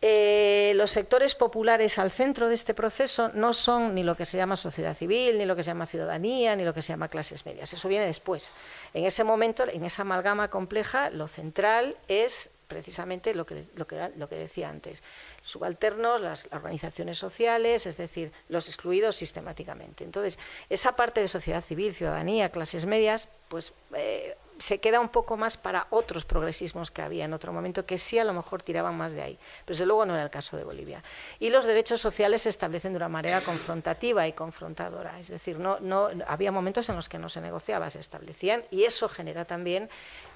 Eh, 0.00 0.72
los 0.76 0.92
sectores 0.92 1.34
populares 1.34 1.98
al 1.98 2.12
centro 2.12 2.48
de 2.48 2.54
este 2.54 2.72
proceso 2.72 3.30
no 3.34 3.52
son 3.52 3.96
ni 3.96 4.04
lo 4.04 4.14
que 4.14 4.24
se 4.24 4.36
llama 4.36 4.54
sociedad 4.54 4.96
civil, 4.96 5.38
ni 5.38 5.44
lo 5.44 5.56
que 5.56 5.64
se 5.64 5.70
llama 5.70 5.86
ciudadanía, 5.86 6.54
ni 6.54 6.64
lo 6.64 6.72
que 6.72 6.82
se 6.82 6.92
llama 6.92 7.08
clases 7.08 7.44
medias. 7.44 7.72
Eso 7.72 7.88
viene 7.88 8.06
después. 8.06 8.52
En 8.94 9.04
ese 9.04 9.24
momento, 9.24 9.64
en 9.68 9.84
esa 9.84 10.02
amalgama 10.02 10.50
compleja, 10.50 11.10
lo 11.10 11.26
central 11.26 11.96
es 12.06 12.50
precisamente 12.68 13.34
lo 13.34 13.44
que, 13.44 13.64
lo 13.74 13.86
que, 13.86 14.10
lo 14.16 14.28
que 14.28 14.36
decía 14.36 14.68
antes, 14.68 15.02
subalternos, 15.48 16.20
las 16.20 16.48
organizaciones 16.52 17.16
sociales, 17.18 17.86
es 17.86 17.96
decir, 17.96 18.32
los 18.50 18.68
excluidos 18.68 19.16
sistemáticamente. 19.16 20.04
Entonces, 20.04 20.38
esa 20.68 20.94
parte 20.94 21.22
de 21.22 21.28
sociedad 21.28 21.64
civil, 21.64 21.94
ciudadanía, 21.94 22.50
clases 22.50 22.84
medias, 22.84 23.28
pues 23.48 23.72
eh, 23.94 24.36
se 24.58 24.78
queda 24.78 25.00
un 25.00 25.08
poco 25.08 25.36
más 25.36 25.56
para 25.56 25.86
otros 25.90 26.24
progresismos 26.24 26.90
que 26.90 27.02
había 27.02 27.24
en 27.24 27.32
otro 27.32 27.52
momento, 27.52 27.86
que 27.86 27.98
sí 27.98 28.18
a 28.18 28.24
lo 28.24 28.32
mejor 28.32 28.62
tiraban 28.62 28.96
más 28.96 29.14
de 29.14 29.22
ahí. 29.22 29.38
Pero 29.64 29.74
desde 29.74 29.86
luego 29.86 30.06
no 30.06 30.14
era 30.14 30.24
el 30.24 30.30
caso 30.30 30.56
de 30.56 30.64
Bolivia. 30.64 31.02
Y 31.38 31.50
los 31.50 31.64
derechos 31.64 32.00
sociales 32.00 32.42
se 32.42 32.48
establecen 32.48 32.92
de 32.92 32.96
una 32.96 33.08
manera 33.08 33.40
confrontativa 33.42 34.26
y 34.26 34.32
confrontadora. 34.32 35.18
Es 35.18 35.28
decir, 35.28 35.58
no, 35.58 35.78
no, 35.80 36.08
había 36.26 36.52
momentos 36.52 36.88
en 36.88 36.96
los 36.96 37.08
que 37.08 37.18
no 37.18 37.28
se 37.28 37.40
negociaba, 37.40 37.90
se 37.90 38.00
establecían, 38.00 38.64
y 38.70 38.84
eso 38.84 39.08
genera 39.08 39.44
también 39.44 39.88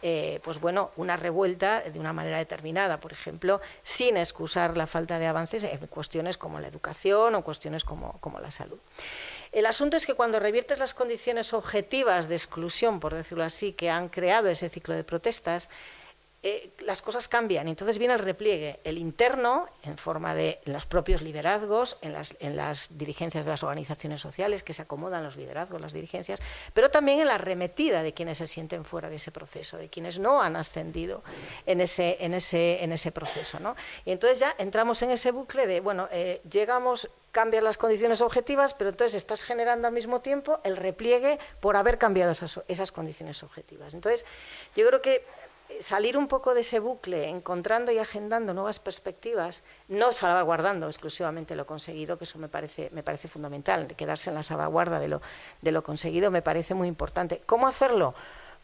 eh, 0.04 0.40
pues 0.42 0.60
bueno, 0.60 0.90
una 0.96 1.16
revuelta 1.16 1.80
de 1.80 2.00
una 2.00 2.12
manera 2.12 2.38
determinada, 2.38 2.98
por 2.98 3.12
ejemplo, 3.12 3.60
sin 3.84 4.16
excusar 4.16 4.76
la 4.76 4.88
falta 4.88 5.20
de 5.20 5.26
avances 5.26 5.62
en 5.62 5.86
cuestiones 5.86 6.36
como 6.36 6.58
la 6.58 6.66
educación 6.66 7.36
o 7.36 7.44
cuestiones 7.44 7.84
como, 7.84 8.18
como 8.20 8.40
la 8.40 8.50
salud. 8.50 8.78
El 9.52 9.66
asunto 9.66 9.98
es 9.98 10.06
que 10.06 10.14
cuando 10.14 10.40
reviertes 10.40 10.78
las 10.78 10.94
condiciones 10.94 11.52
objetivas 11.52 12.28
de 12.28 12.36
exclusión, 12.36 13.00
por 13.00 13.14
decirlo 13.14 13.44
así, 13.44 13.74
que 13.74 13.90
han 13.90 14.08
creado 14.08 14.48
ese 14.48 14.70
ciclo 14.70 14.94
de 14.94 15.04
protestas, 15.04 15.68
eh, 16.44 16.72
las 16.80 17.02
cosas 17.02 17.28
cambian. 17.28 17.68
Entonces 17.68 17.98
viene 17.98 18.14
el 18.14 18.20
repliegue, 18.20 18.80
el 18.82 18.98
interno, 18.98 19.68
en 19.84 19.96
forma 19.96 20.34
de 20.34 20.60
los 20.64 20.86
propios 20.86 21.22
liderazgos, 21.22 21.98
en 22.02 22.12
las, 22.12 22.34
en 22.40 22.56
las, 22.56 22.98
dirigencias 22.98 23.44
de 23.44 23.52
las 23.52 23.62
organizaciones 23.62 24.20
sociales, 24.20 24.64
que 24.64 24.72
se 24.72 24.82
acomodan 24.82 25.22
los 25.22 25.36
liderazgos, 25.36 25.80
las 25.80 25.92
dirigencias, 25.92 26.40
pero 26.74 26.90
también 26.90 27.20
en 27.20 27.28
la 27.28 27.36
arremetida 27.36 28.02
de 28.02 28.12
quienes 28.12 28.38
se 28.38 28.48
sienten 28.48 28.84
fuera 28.84 29.08
de 29.08 29.16
ese 29.16 29.30
proceso, 29.30 29.76
de 29.76 29.88
quienes 29.88 30.18
no 30.18 30.42
han 30.42 30.56
ascendido 30.56 31.22
en 31.64 31.80
ese, 31.80 32.16
en 32.18 32.34
ese, 32.34 32.82
en 32.82 32.90
ese 32.90 33.12
proceso. 33.12 33.60
¿no? 33.60 33.76
Y 34.04 34.10
entonces 34.10 34.40
ya 34.40 34.52
entramos 34.58 35.00
en 35.02 35.12
ese 35.12 35.30
bucle 35.30 35.68
de, 35.68 35.78
bueno, 35.78 36.08
eh, 36.10 36.40
llegamos 36.50 37.08
cambian 37.32 37.64
las 37.64 37.78
condiciones 37.78 38.20
objetivas, 38.20 38.74
pero 38.74 38.90
entonces 38.90 39.14
estás 39.14 39.42
generando 39.42 39.88
al 39.88 39.94
mismo 39.94 40.20
tiempo 40.20 40.60
el 40.64 40.76
repliegue 40.76 41.38
por 41.60 41.76
haber 41.76 41.96
cambiado 41.96 42.30
esas, 42.30 42.60
esas 42.68 42.92
condiciones 42.92 43.42
objetivas. 43.42 43.94
Entonces, 43.94 44.26
yo 44.76 44.86
creo 44.86 45.00
que 45.00 45.24
salir 45.80 46.16
un 46.16 46.28
poco 46.28 46.54
de 46.54 46.60
ese 46.60 46.78
bucle, 46.78 47.28
encontrando 47.28 47.92
y 47.92 47.98
agendando 47.98 48.54
nuevas 48.54 48.78
perspectivas, 48.78 49.62
no 49.88 50.12
salvaguardando 50.12 50.86
exclusivamente 50.86 51.56
lo 51.56 51.66
conseguido, 51.66 52.18
que 52.18 52.24
eso 52.24 52.38
me 52.38 52.48
parece, 52.48 52.90
me 52.92 53.02
parece 53.02 53.28
fundamental, 53.28 53.86
quedarse 53.88 54.30
en 54.30 54.36
la 54.36 54.42
salvaguarda 54.42 54.98
de 54.98 55.08
lo, 55.08 55.22
de 55.60 55.72
lo 55.72 55.82
conseguido 55.82 56.30
me 56.30 56.42
parece 56.42 56.74
muy 56.74 56.88
importante. 56.88 57.42
¿Cómo 57.46 57.66
hacerlo? 57.66 58.14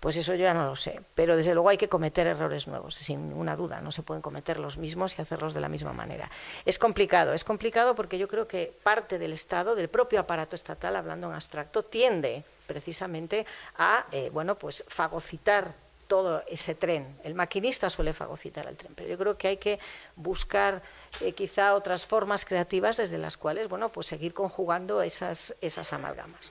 Pues 0.01 0.17
eso 0.17 0.33
yo 0.35 0.45
ya 0.45 0.55
no 0.55 0.65
lo 0.65 0.77
sé, 0.77 1.01
pero 1.17 1.37
desde 1.37 1.55
luego 1.55 1.71
hay 1.71 1.77
que 1.77 1.89
cometer 1.89 2.29
errores 2.29 2.69
nuevos, 2.69 2.95
sin 2.95 3.31
ninguna 3.31 3.57
duda, 3.57 3.81
no 3.81 3.91
se 3.91 4.05
pueden 4.05 4.23
cometer 4.23 4.61
los 4.61 4.79
mismos 4.79 5.19
y 5.19 5.23
hacerlos 5.23 5.55
de 5.55 5.61
la 5.61 5.69
misma 5.69 5.93
manera. 5.93 6.31
Es 6.65 6.79
complicado, 6.79 7.33
es 7.33 7.43
complicado 7.43 7.97
porque 7.97 8.17
yo 8.17 8.29
creo 8.29 8.47
que 8.47 8.73
parte 8.85 9.19
del 9.19 9.33
Estado, 9.33 9.75
del 9.75 9.89
propio 9.89 10.21
aparato 10.21 10.55
estatal, 10.55 10.95
hablando 10.95 11.27
en 11.27 11.35
abstracto, 11.35 11.83
tiende 11.83 12.45
precisamente 12.69 13.45
a 13.77 14.07
eh, 14.13 14.31
bueno, 14.33 14.55
pues 14.55 14.85
fagocitar 14.87 15.75
todo 16.09 16.43
ese 16.49 16.75
tren. 16.75 17.17
El 17.23 17.35
maquinista 17.35 17.89
suele 17.91 18.13
fagocitar 18.13 18.67
el 18.67 18.77
tren, 18.77 18.95
pero 18.97 19.09
yo 19.09 19.17
creo 19.17 19.39
que 19.39 19.49
hay 19.49 19.57
que 19.59 19.79
buscar 20.17 20.83
eh, 21.21 21.33
quizá 21.33 21.75
otras 21.75 22.07
formas 22.07 22.45
creativas 22.45 22.97
desde 22.97 23.19
las 23.19 23.37
cuales, 23.37 23.69
bueno, 23.69 23.91
pues 23.91 24.09
seguir 24.09 24.35
conjugando 24.35 25.03
esas, 25.03 25.55
esas 25.61 25.93
amalgamas, 25.93 26.51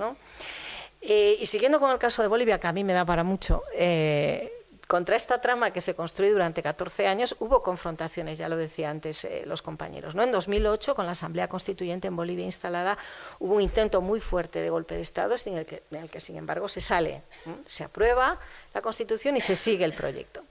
eh, 1.02 1.38
y 1.40 1.46
siguiendo 1.46 1.80
con 1.80 1.92
el 1.92 2.00
caso 2.00 2.22
de 2.22 2.28
Bolivia, 2.28 2.60
que 2.60 2.68
a 2.68 2.74
mí 2.74 2.84
me 2.84 2.94
da 2.94 3.06
para 3.06 3.24
mucho, 3.24 3.64
eh, 3.74 4.57
contra 4.88 5.16
esta 5.18 5.42
trama 5.42 5.72
que 5.72 5.82
se 5.82 5.96
construyó 5.96 6.32
durante 6.32 6.64
14 6.64 7.08
años 7.08 7.36
hubo 7.40 7.62
confrontaciones, 7.62 8.38
ya 8.38 8.48
lo 8.48 8.56
decía 8.56 8.90
antes 8.90 9.26
eh, 9.26 9.44
los 9.46 9.62
compañeros. 9.62 10.16
¿no? 10.16 10.24
En 10.24 10.32
2008, 10.32 10.96
con 10.96 11.06
la 11.06 11.12
Asamblea 11.12 11.50
Constituyente 11.50 12.08
en 12.08 12.16
Bolivia 12.16 12.46
instalada, 12.46 12.98
hubo 13.40 13.56
un 13.56 13.62
intento 13.62 14.02
muy 14.02 14.20
fuerte 14.20 14.62
de 14.62 14.70
golpe 14.70 14.96
de 14.96 15.02
Estado, 15.02 15.36
en 15.46 15.58
el 15.58 15.66
que, 15.66 15.84
en 15.92 16.04
el 16.04 16.10
que 16.10 16.20
sin 16.20 16.38
embargo, 16.38 16.70
se 16.70 16.82
sale, 16.82 17.22
se 17.66 17.84
aprueba 17.84 18.40
la 18.74 18.82
Constitución 18.82 19.36
y 19.38 19.42
se 19.42 19.56
sigue 19.56 19.84
el 19.84 19.94
proyecto. 19.94 20.44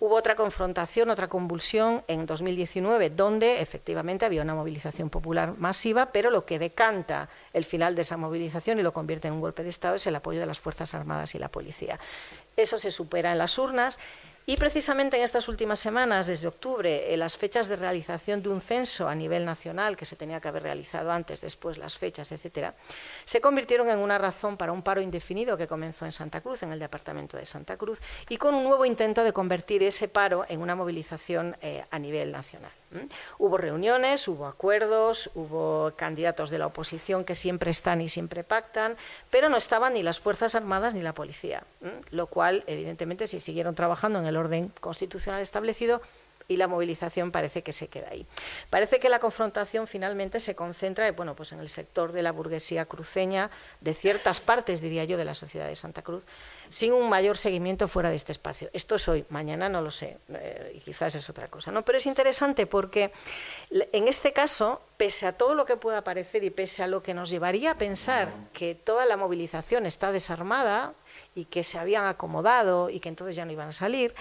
Hubo 0.00 0.16
otra 0.16 0.34
confrontación, 0.34 1.08
otra 1.08 1.28
convulsión 1.28 2.02
en 2.08 2.26
2019, 2.26 3.10
donde 3.10 3.62
efectivamente 3.62 4.26
había 4.26 4.42
una 4.42 4.54
movilización 4.54 5.08
popular 5.08 5.54
masiva, 5.56 6.06
pero 6.06 6.30
lo 6.30 6.44
que 6.44 6.58
decanta 6.58 7.28
el 7.52 7.64
final 7.64 7.94
de 7.94 8.02
esa 8.02 8.16
movilización 8.16 8.78
y 8.78 8.82
lo 8.82 8.92
convierte 8.92 9.28
en 9.28 9.34
un 9.34 9.40
golpe 9.40 9.62
de 9.62 9.68
Estado 9.68 9.94
es 9.94 10.06
el 10.06 10.16
apoyo 10.16 10.40
de 10.40 10.46
las 10.46 10.58
Fuerzas 10.58 10.94
Armadas 10.94 11.34
y 11.36 11.38
la 11.38 11.48
policía. 11.48 11.98
Eso 12.56 12.78
se 12.78 12.90
supera 12.90 13.32
en 13.32 13.38
las 13.38 13.58
urnas 13.58 13.98
y 14.46 14.58
precisamente 14.58 15.16
en 15.16 15.22
estas 15.22 15.48
últimas 15.48 15.80
semanas, 15.80 16.26
desde 16.26 16.48
octubre, 16.48 17.14
en 17.14 17.18
las 17.18 17.38
fechas 17.38 17.66
de 17.66 17.76
realización 17.76 18.42
de 18.42 18.50
un 18.50 18.60
censo 18.60 19.08
a 19.08 19.14
nivel 19.14 19.46
nacional, 19.46 19.96
que 19.96 20.04
se 20.04 20.16
tenía 20.16 20.38
que 20.38 20.48
haber 20.48 20.64
realizado 20.64 21.10
antes, 21.10 21.40
después, 21.40 21.78
las 21.78 21.96
fechas, 21.96 22.30
etcétera, 22.30 22.74
se 23.24 23.40
convirtieron 23.40 23.88
en 23.88 23.98
una 23.98 24.18
razón 24.18 24.58
para 24.58 24.72
un 24.72 24.82
paro 24.82 25.00
indefinido 25.00 25.56
que 25.56 25.66
comenzó 25.66 26.04
en 26.04 26.12
Santa 26.12 26.42
Cruz, 26.42 26.62
en 26.62 26.72
el 26.72 26.78
departamento 26.78 27.38
de 27.38 27.46
Santa 27.46 27.78
Cruz, 27.78 28.00
y 28.28 28.36
con 28.36 28.54
un 28.54 28.64
nuevo 28.64 28.84
intento 28.84 29.24
de 29.24 29.32
convertir 29.32 29.82
ese 29.82 30.08
paro 30.08 30.44
en 30.46 30.60
una 30.60 30.74
movilización 30.74 31.56
eh, 31.62 31.82
a 31.90 31.98
nivel 31.98 32.30
nacional. 32.30 32.72
Hubo 33.38 33.58
reuniones, 33.58 34.28
hubo 34.28 34.46
acuerdos, 34.46 35.30
hubo 35.34 35.92
candidatos 35.96 36.50
de 36.50 36.58
la 36.58 36.66
oposición 36.66 37.24
que 37.24 37.34
siempre 37.34 37.70
están 37.70 38.00
y 38.00 38.08
siempre 38.08 38.44
pactan, 38.44 38.96
pero 39.30 39.48
no 39.48 39.56
estaban 39.56 39.94
ni 39.94 40.02
las 40.02 40.20
Fuerzas 40.20 40.54
Armadas 40.54 40.94
ni 40.94 41.02
la 41.02 41.14
policía, 41.14 41.64
lo 42.10 42.26
cual, 42.26 42.64
evidentemente, 42.66 43.26
si 43.26 43.40
siguieron 43.40 43.74
trabajando 43.74 44.18
en 44.18 44.26
el 44.26 44.36
orden 44.36 44.72
constitucional 44.80 45.42
establecido, 45.42 46.00
y 46.48 46.56
la 46.56 46.68
movilización 46.68 47.30
parece 47.30 47.62
que 47.62 47.72
se 47.72 47.88
queda 47.88 48.08
ahí. 48.10 48.26
Parece 48.70 48.98
que 48.98 49.08
la 49.08 49.18
confrontación 49.18 49.86
finalmente 49.86 50.40
se 50.40 50.54
concentra 50.54 51.10
bueno, 51.12 51.34
pues 51.34 51.52
en 51.52 51.60
el 51.60 51.68
sector 51.68 52.12
de 52.12 52.22
la 52.22 52.32
burguesía 52.32 52.84
cruceña, 52.86 53.50
de 53.80 53.94
ciertas 53.94 54.40
partes, 54.40 54.80
diría 54.80 55.04
yo, 55.04 55.16
de 55.16 55.24
la 55.24 55.34
sociedad 55.34 55.66
de 55.68 55.76
Santa 55.76 56.02
Cruz, 56.02 56.24
sin 56.68 56.92
un 56.92 57.08
mayor 57.08 57.38
seguimiento 57.38 57.88
fuera 57.88 58.10
de 58.10 58.16
este 58.16 58.32
espacio. 58.32 58.70
Esto 58.72 58.94
es 58.96 59.08
hoy, 59.08 59.24
mañana 59.28 59.68
no 59.68 59.80
lo 59.80 59.90
sé, 59.90 60.18
eh, 60.28 60.72
y 60.74 60.80
quizás 60.80 61.14
es 61.14 61.28
otra 61.30 61.48
cosa. 61.48 61.70
¿no? 61.70 61.84
Pero 61.84 61.98
es 61.98 62.06
interesante 62.06 62.66
porque 62.66 63.12
en 63.70 64.08
este 64.08 64.32
caso, 64.32 64.80
pese 64.96 65.26
a 65.26 65.32
todo 65.32 65.54
lo 65.54 65.64
que 65.64 65.76
pueda 65.76 66.04
parecer 66.04 66.44
y 66.44 66.50
pese 66.50 66.82
a 66.82 66.86
lo 66.86 67.02
que 67.02 67.14
nos 67.14 67.30
llevaría 67.30 67.72
a 67.72 67.78
pensar 67.78 68.32
que 68.52 68.74
toda 68.74 69.06
la 69.06 69.16
movilización 69.16 69.86
está 69.86 70.12
desarmada 70.12 70.94
y 71.34 71.46
que 71.46 71.64
se 71.64 71.78
habían 71.78 72.06
acomodado 72.06 72.90
y 72.90 73.00
que 73.00 73.08
entonces 73.08 73.36
ya 73.36 73.44
no 73.44 73.52
iban 73.52 73.68
a 73.68 73.72
salir, 73.72 74.14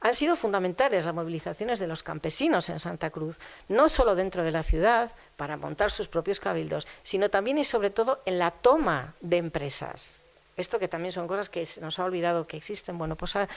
han 0.00 0.14
sido 0.14 0.36
fundamentales 0.36 1.04
las 1.04 1.14
movilizaciones 1.14 1.78
de 1.78 1.86
los 1.86 2.02
campesinos 2.02 2.68
en 2.68 2.78
Santa 2.78 3.10
Cruz, 3.10 3.38
no 3.68 3.88
solo 3.88 4.14
dentro 4.14 4.42
de 4.42 4.50
la 4.50 4.62
ciudad 4.62 5.12
para 5.36 5.56
montar 5.56 5.90
sus 5.90 6.08
propios 6.08 6.40
cabildos, 6.40 6.86
sino 7.02 7.28
también 7.28 7.58
y 7.58 7.64
sobre 7.64 7.90
todo 7.90 8.22
en 8.24 8.38
la 8.38 8.50
toma 8.50 9.14
de 9.20 9.38
empresas 9.38 10.24
esto 10.56 10.78
que 10.78 10.88
también 10.88 11.12
son 11.12 11.26
cosas 11.26 11.48
que 11.48 11.66
nos 11.80 11.98
ha 11.98 12.04
olvidado 12.04 12.46
que 12.46 12.56
existen. 12.56 12.98
Bueno, 12.98 13.16
pues 13.16 13.36
ah, 13.36 13.48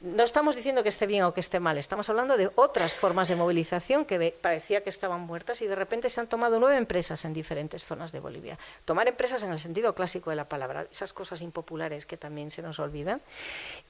no 0.00 0.22
estamos 0.22 0.56
diciendo 0.56 0.82
que 0.82 0.88
esté 0.88 1.06
bien 1.06 1.24
o 1.24 1.32
que 1.32 1.40
esté 1.40 1.60
mal, 1.60 1.78
estamos 1.78 2.08
hablando 2.08 2.36
de 2.36 2.50
otras 2.54 2.94
formas 2.94 3.28
de 3.28 3.36
movilización 3.36 4.04
que 4.04 4.34
parecía 4.40 4.82
que 4.82 4.90
estaban 4.90 5.20
muertas 5.20 5.62
y 5.62 5.66
de 5.66 5.74
repente 5.74 6.08
se 6.08 6.20
han 6.20 6.26
tomado 6.26 6.58
nueve 6.58 6.76
empresas 6.76 7.24
en 7.24 7.32
diferentes 7.32 7.86
zonas 7.86 8.12
de 8.12 8.20
Bolivia. 8.20 8.58
Tomar 8.84 9.08
empresas 9.08 9.42
en 9.42 9.52
el 9.52 9.58
sentido 9.58 9.94
clásico 9.94 10.30
de 10.30 10.36
la 10.36 10.48
palabra, 10.48 10.86
esas 10.90 11.12
cosas 11.12 11.42
impopulares 11.42 12.06
que 12.06 12.16
también 12.16 12.50
se 12.50 12.62
nos 12.62 12.78
olvidan. 12.78 13.20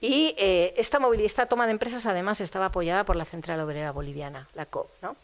Y 0.01 0.35
eh, 0.39 0.75
esta, 0.77 0.99
esta 1.19 1.47
toma 1.47 1.67
de 1.67 1.73
empresas 1.73 2.07
además 2.07 2.41
estaba 2.41 2.67
apoyada 2.67 3.05
por 3.05 3.17
la 3.17 3.25
Central 3.25 3.61
Obrera 3.61 3.93
Boliviana, 3.93 4.49
la 4.55 4.67
COP. 4.67 4.91
¿no? 5.03 5.17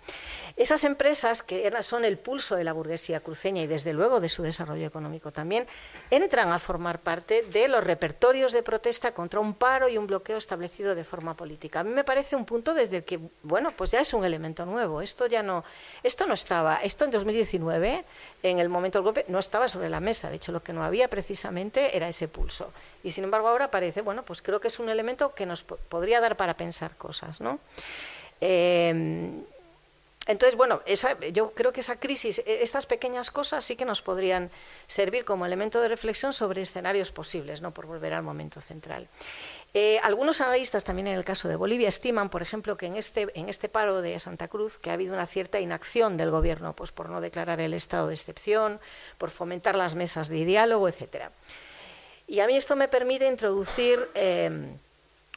Esas 0.57 0.85
empresas, 0.85 1.43
que 1.43 1.71
son 1.83 2.07
el 2.07 2.17
pulso 2.17 2.57
de 2.57 2.65
la 2.65 2.73
burguesía 2.73 3.21
cruceña 3.21 3.63
y 3.63 3.67
desde 3.67 3.93
luego 3.93 4.21
de 4.21 4.31
su 4.31 4.43
desarrollo 4.43 4.87
económico 4.87 5.31
también, 5.31 5.67
entran 6.11 6.51
a 6.51 6.59
formar 6.59 7.01
parte 7.01 7.43
de 7.43 7.69
los 7.69 7.85
repertorios 7.85 8.53
de 8.53 8.63
protesta 8.63 9.13
contra 9.13 9.39
un 9.39 9.53
paro 9.53 9.87
y 9.91 9.99
un 9.99 10.07
bloqueo 10.07 10.39
establecido 10.39 10.95
de 10.95 11.05
forma 11.05 11.37
política. 11.37 11.81
A 11.81 11.85
mí 11.85 11.91
me 11.91 12.05
parece 12.05 12.37
un 12.37 12.47
punto 12.47 12.73
desde 12.73 12.99
el 12.99 13.05
que, 13.05 13.21
bueno, 13.43 13.71
pues 13.77 13.91
ya 13.91 14.01
es 14.01 14.15
un 14.15 14.25
elemento 14.25 14.65
nuevo. 14.65 15.03
Esto 15.03 15.27
ya 15.27 15.43
no, 15.43 15.63
esto 16.03 16.27
no 16.27 16.33
estaba, 16.33 16.77
esto 16.77 17.05
en 17.05 17.11
2019, 17.11 18.05
en 18.43 18.59
el 18.59 18.71
momento 18.71 18.97
del 18.97 19.05
golpe, 19.05 19.27
no 19.29 19.39
estaba 19.39 19.69
sobre 19.69 19.91
la 19.91 20.01
mesa. 20.01 20.31
De 20.31 20.37
hecho, 20.37 20.53
lo 20.53 20.63
que 20.63 20.73
no 20.73 20.83
había 20.83 21.09
precisamente 21.09 21.95
era 21.95 22.09
ese 22.09 22.29
pulso. 22.29 22.73
Y 23.05 23.11
sin 23.11 23.25
embargo 23.25 23.49
ahora 23.49 23.71
parece, 23.71 24.01
bueno, 24.01 24.23
pues 24.23 24.41
creo 24.41 24.59
que 24.59 24.69
es 24.69 24.79
un 24.79 24.89
elemento 24.89 25.35
que 25.35 25.45
nos 25.45 25.65
podría 25.65 26.23
dar 26.23 26.39
para 26.39 26.57
pensar 26.57 26.97
cosas, 26.97 27.43
¿no? 27.43 27.59
Eh, 28.41 29.45
entonces, 30.27 30.57
bueno, 30.57 30.83
yo 31.33 31.53
creo 31.53 31.73
que 31.73 31.81
esa 31.81 32.01
crisis, 32.01 32.43
e, 32.45 32.63
estas 32.63 32.85
pequeñas 32.85 33.31
cosas 33.31 33.65
sí 33.65 33.77
que 33.77 33.85
nos 33.85 34.03
podrían 34.03 34.51
servir 34.89 35.25
como 35.25 35.47
elemento 35.47 35.81
de 35.81 35.89
reflexión 35.89 36.33
sobre 36.33 36.63
escenarios 36.63 37.13
posibles, 37.13 37.61
¿no? 37.63 37.73
por 37.73 37.87
volver 37.87 38.13
al 38.13 38.25
momento 38.25 38.61
central. 38.61 39.09
Eh, 39.73 39.99
algunos 40.03 40.41
analistas, 40.41 40.83
también 40.83 41.07
en 41.07 41.17
el 41.17 41.25
caso 41.25 41.49
de 41.49 41.55
Bolivia, 41.55 41.89
estiman, 41.89 42.29
por 42.29 42.43
ejemplo, 42.43 42.77
que 42.77 42.87
en 42.87 42.97
este, 42.97 43.29
en 43.35 43.49
este 43.49 43.69
paro 43.69 44.03
de 44.03 44.19
Santa 44.19 44.49
Cruz, 44.49 44.79
que 44.79 44.91
ha 44.91 44.95
habido 44.95 45.15
una 45.15 45.27
cierta 45.27 45.61
inacción 45.61 46.17
del 46.17 46.31
gobierno 46.31 46.75
pues, 46.75 46.91
por 46.91 47.09
no 47.09 47.21
declarar 47.21 47.61
el 47.61 47.75
estado 47.75 48.09
de 48.09 48.15
excepción, 48.15 48.81
por 49.19 49.31
fomentar 49.31 49.77
las 49.77 49.95
mesas 49.95 50.29
de 50.29 50.45
diálogo, 50.45 50.89
etc. 50.89 51.31
Y 52.27 52.41
a 52.41 52.49
mí 52.49 52.57
esto 52.57 52.75
me 52.75 52.89
permite 52.89 53.29
introducir... 53.29 54.09
Eh, 54.15 54.77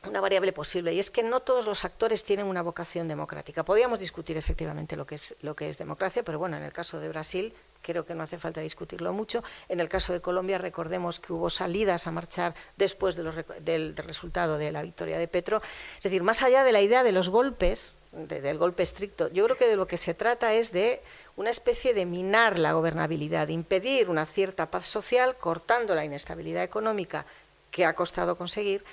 una 0.07 0.21
variable 0.21 0.53
posible 0.53 0.93
y 0.93 0.99
es 0.99 1.11
que 1.11 1.23
no 1.23 1.41
todos 1.41 1.65
los 1.65 1.83
actores 1.83 2.23
tienen 2.23 2.45
una 2.45 2.61
vocación 2.61 3.07
democrática. 3.07 3.63
Podríamos 3.63 3.99
discutir 3.99 4.37
efectivamente 4.37 4.95
lo 4.95 5.05
que 5.05 5.15
es 5.15 5.35
lo 5.41 5.55
que 5.55 5.69
es 5.69 5.77
democracia, 5.77 6.23
pero 6.23 6.39
bueno, 6.39 6.57
en 6.57 6.63
el 6.63 6.71
caso 6.71 6.99
de 6.99 7.09
Brasil 7.09 7.53
creo 7.81 8.05
que 8.05 8.15
no 8.15 8.23
hace 8.23 8.37
falta 8.37 8.61
discutirlo 8.61 9.13
mucho. 9.13 9.43
En 9.67 9.79
el 9.79 9.89
caso 9.89 10.13
de 10.13 10.21
Colombia 10.21 10.57
recordemos 10.57 11.19
que 11.19 11.33
hubo 11.33 11.49
salidas 11.49 12.07
a 12.07 12.11
marchar 12.11 12.53
después 12.77 13.15
del, 13.15 13.95
resultado 13.95 14.57
de 14.57 14.71
la 14.71 14.81
victoria 14.81 15.17
de 15.17 15.27
Petro. 15.27 15.61
Es 15.97 16.03
decir, 16.03 16.23
más 16.23 16.41
allá 16.41 16.63
de 16.63 16.71
la 16.71 16.81
idea 16.81 17.03
de 17.03 17.11
los 17.11 17.29
golpes, 17.29 17.97
del 18.11 18.57
golpe 18.57 18.83
estricto, 18.83 19.29
yo 19.29 19.45
creo 19.45 19.57
que 19.57 19.67
de 19.67 19.75
lo 19.75 19.87
que 19.87 19.97
se 19.97 20.13
trata 20.13 20.53
es 20.53 20.71
de 20.71 21.01
una 21.35 21.49
especie 21.49 21.93
de 21.93 22.05
minar 22.05 22.57
la 22.57 22.73
gobernabilidad, 22.73 23.47
de 23.47 23.53
impedir 23.53 24.09
una 24.09 24.25
cierta 24.25 24.71
paz 24.71 24.87
social 24.87 25.37
cortando 25.37 25.95
la 25.95 26.05
inestabilidad 26.05 26.63
económica 26.63 27.25
que 27.71 27.85
ha 27.85 27.93
costado 27.93 28.35
conseguir 28.35 28.83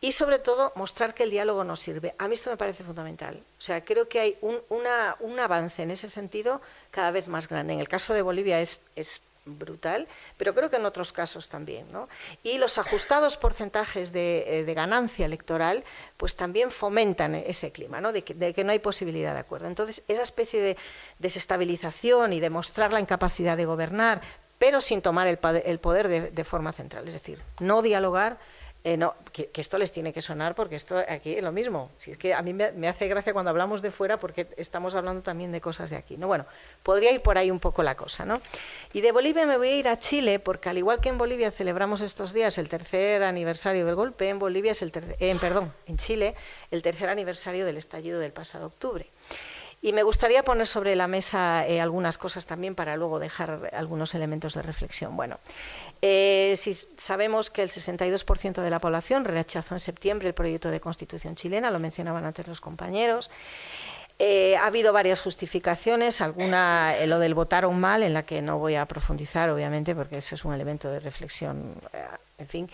y 0.00 0.12
sobre 0.12 0.38
todo 0.38 0.72
mostrar 0.76 1.14
que 1.14 1.24
el 1.24 1.30
diálogo 1.30 1.62
nos 1.64 1.80
sirve. 1.80 2.14
A 2.18 2.26
mí 2.28 2.34
esto 2.34 2.50
me 2.50 2.56
parece 2.56 2.84
fundamental. 2.84 3.42
O 3.58 3.62
sea, 3.62 3.82
creo 3.82 4.08
que 4.08 4.20
hay 4.20 4.38
un, 4.40 4.58
un 4.68 5.38
avance 5.38 5.82
en 5.82 5.90
ese 5.90 6.08
sentido 6.08 6.60
cada 6.90 7.10
vez 7.10 7.28
más 7.28 7.48
grande. 7.48 7.74
En 7.74 7.80
el 7.80 7.88
caso 7.88 8.14
de 8.14 8.22
Bolivia 8.22 8.60
es, 8.60 8.80
es 8.96 9.20
brutal, 9.44 10.06
pero 10.36 10.54
creo 10.54 10.70
que 10.70 10.76
en 10.76 10.86
otros 10.86 11.12
casos 11.12 11.48
también. 11.48 11.86
¿no? 11.92 12.08
Y 12.42 12.58
los 12.58 12.78
ajustados 12.78 13.36
porcentajes 13.36 14.12
de, 14.12 14.60
eh, 14.60 14.64
de, 14.64 14.74
ganancia 14.74 15.26
electoral 15.26 15.84
pues 16.16 16.36
también 16.36 16.70
fomentan 16.70 17.34
ese 17.34 17.72
clima, 17.72 18.00
¿no? 18.00 18.12
De, 18.12 18.22
que, 18.22 18.34
de, 18.34 18.64
no 18.64 18.72
hay 18.72 18.78
posibilidad 18.78 19.34
de 19.34 19.40
acuerdo. 19.40 19.66
Entonces, 19.66 20.02
esa 20.08 20.22
especie 20.22 20.60
de 20.60 20.76
desestabilización 21.18 22.32
y 22.32 22.40
demostrar 22.40 22.92
la 22.92 23.00
incapacidad 23.00 23.56
de 23.56 23.66
gobernar, 23.66 24.20
pero 24.58 24.80
sin 24.80 25.00
tomar 25.00 25.26
el 25.26 25.38
poder 25.78 26.32
de 26.32 26.44
forma 26.44 26.72
central, 26.72 27.08
es 27.08 27.14
decir, 27.14 27.40
no 27.60 27.80
dialogar, 27.80 28.38
eh, 28.82 28.96
no, 28.96 29.14
que, 29.32 29.50
esto 29.54 29.76
les 29.76 29.92
tiene 29.92 30.10
que 30.12 30.22
sonar 30.22 30.54
porque 30.54 30.76
esto 30.76 31.02
aquí 31.06 31.34
es 31.34 31.42
lo 31.42 31.52
mismo. 31.52 31.90
Si 31.96 32.12
es 32.12 32.16
que 32.16 32.32
a 32.32 32.40
mí 32.40 32.54
me, 32.54 32.88
hace 32.88 33.08
gracia 33.08 33.34
cuando 33.34 33.50
hablamos 33.50 33.82
de 33.82 33.90
fuera 33.90 34.18
porque 34.18 34.46
estamos 34.56 34.94
hablando 34.94 35.22
también 35.22 35.52
de 35.52 35.60
cosas 35.60 35.90
de 35.90 35.96
aquí. 35.96 36.16
¿no? 36.16 36.26
Bueno, 36.26 36.46
podría 36.82 37.12
ir 37.12 37.20
por 37.20 37.36
ahí 37.36 37.50
un 37.50 37.60
poco 37.60 37.82
la 37.82 37.94
cosa. 37.94 38.24
¿no? 38.24 38.40
Y 38.94 39.02
de 39.02 39.12
Bolivia 39.12 39.44
me 39.44 39.58
voy 39.58 39.68
a 39.68 39.76
ir 39.76 39.88
a 39.88 39.98
Chile 39.98 40.38
porque 40.38 40.70
al 40.70 40.78
igual 40.78 41.00
que 41.00 41.10
en 41.10 41.18
Bolivia 41.18 41.50
celebramos 41.50 42.00
estos 42.00 42.32
días 42.32 42.56
el 42.56 42.70
tercer 42.70 43.22
aniversario 43.22 43.84
del 43.84 43.94
golpe, 43.94 44.30
en 44.30 44.38
Bolivia 44.38 44.72
es 44.72 44.80
el 44.80 44.92
eh, 45.18 45.36
perdón, 45.38 45.72
en 45.86 45.98
Chile 45.98 46.34
el 46.70 46.82
tercer 46.82 47.10
aniversario 47.10 47.66
del 47.66 47.76
estallido 47.76 48.18
del 48.18 48.32
pasado 48.32 48.66
octubre. 48.66 49.06
Y 49.82 49.94
me 49.94 50.02
gustaría 50.02 50.42
poner 50.42 50.66
sobre 50.66 50.94
la 50.94 51.08
mesa 51.08 51.66
eh, 51.66 51.80
algunas 51.80 52.18
cosas 52.18 52.44
también 52.44 52.74
para 52.74 52.96
luego 52.96 53.18
dejar 53.18 53.70
algunos 53.72 54.14
elementos 54.14 54.52
de 54.52 54.60
reflexión. 54.60 55.16
Bueno, 55.16 55.38
eh, 56.02 56.52
si 56.56 56.74
sabemos 56.74 57.50
que 57.50 57.62
el 57.62 57.70
62% 57.70 58.60
de 58.60 58.70
la 58.70 58.78
población 58.78 59.24
rechazó 59.24 59.74
en 59.74 59.80
septiembre 59.80 60.28
el 60.28 60.34
proyecto 60.34 60.70
de 60.70 60.80
constitución 60.80 61.34
chilena, 61.34 61.70
lo 61.70 61.78
mencionaban 61.78 62.26
antes 62.26 62.46
los 62.46 62.60
compañeros. 62.60 63.30
Eh, 64.18 64.54
ha 64.58 64.66
habido 64.66 64.92
varias 64.92 65.22
justificaciones, 65.22 66.20
alguna, 66.20 66.94
lo 67.06 67.18
del 67.18 67.32
votaron 67.32 67.80
mal, 67.80 68.02
en 68.02 68.12
la 68.12 68.22
que 68.24 68.42
no 68.42 68.58
voy 68.58 68.74
a 68.74 68.84
profundizar, 68.84 69.48
obviamente, 69.48 69.94
porque 69.94 70.18
ese 70.18 70.34
es 70.34 70.44
un 70.44 70.52
elemento 70.52 70.90
de 70.90 71.00
reflexión, 71.00 71.72
en 72.36 72.46
fin. 72.46 72.70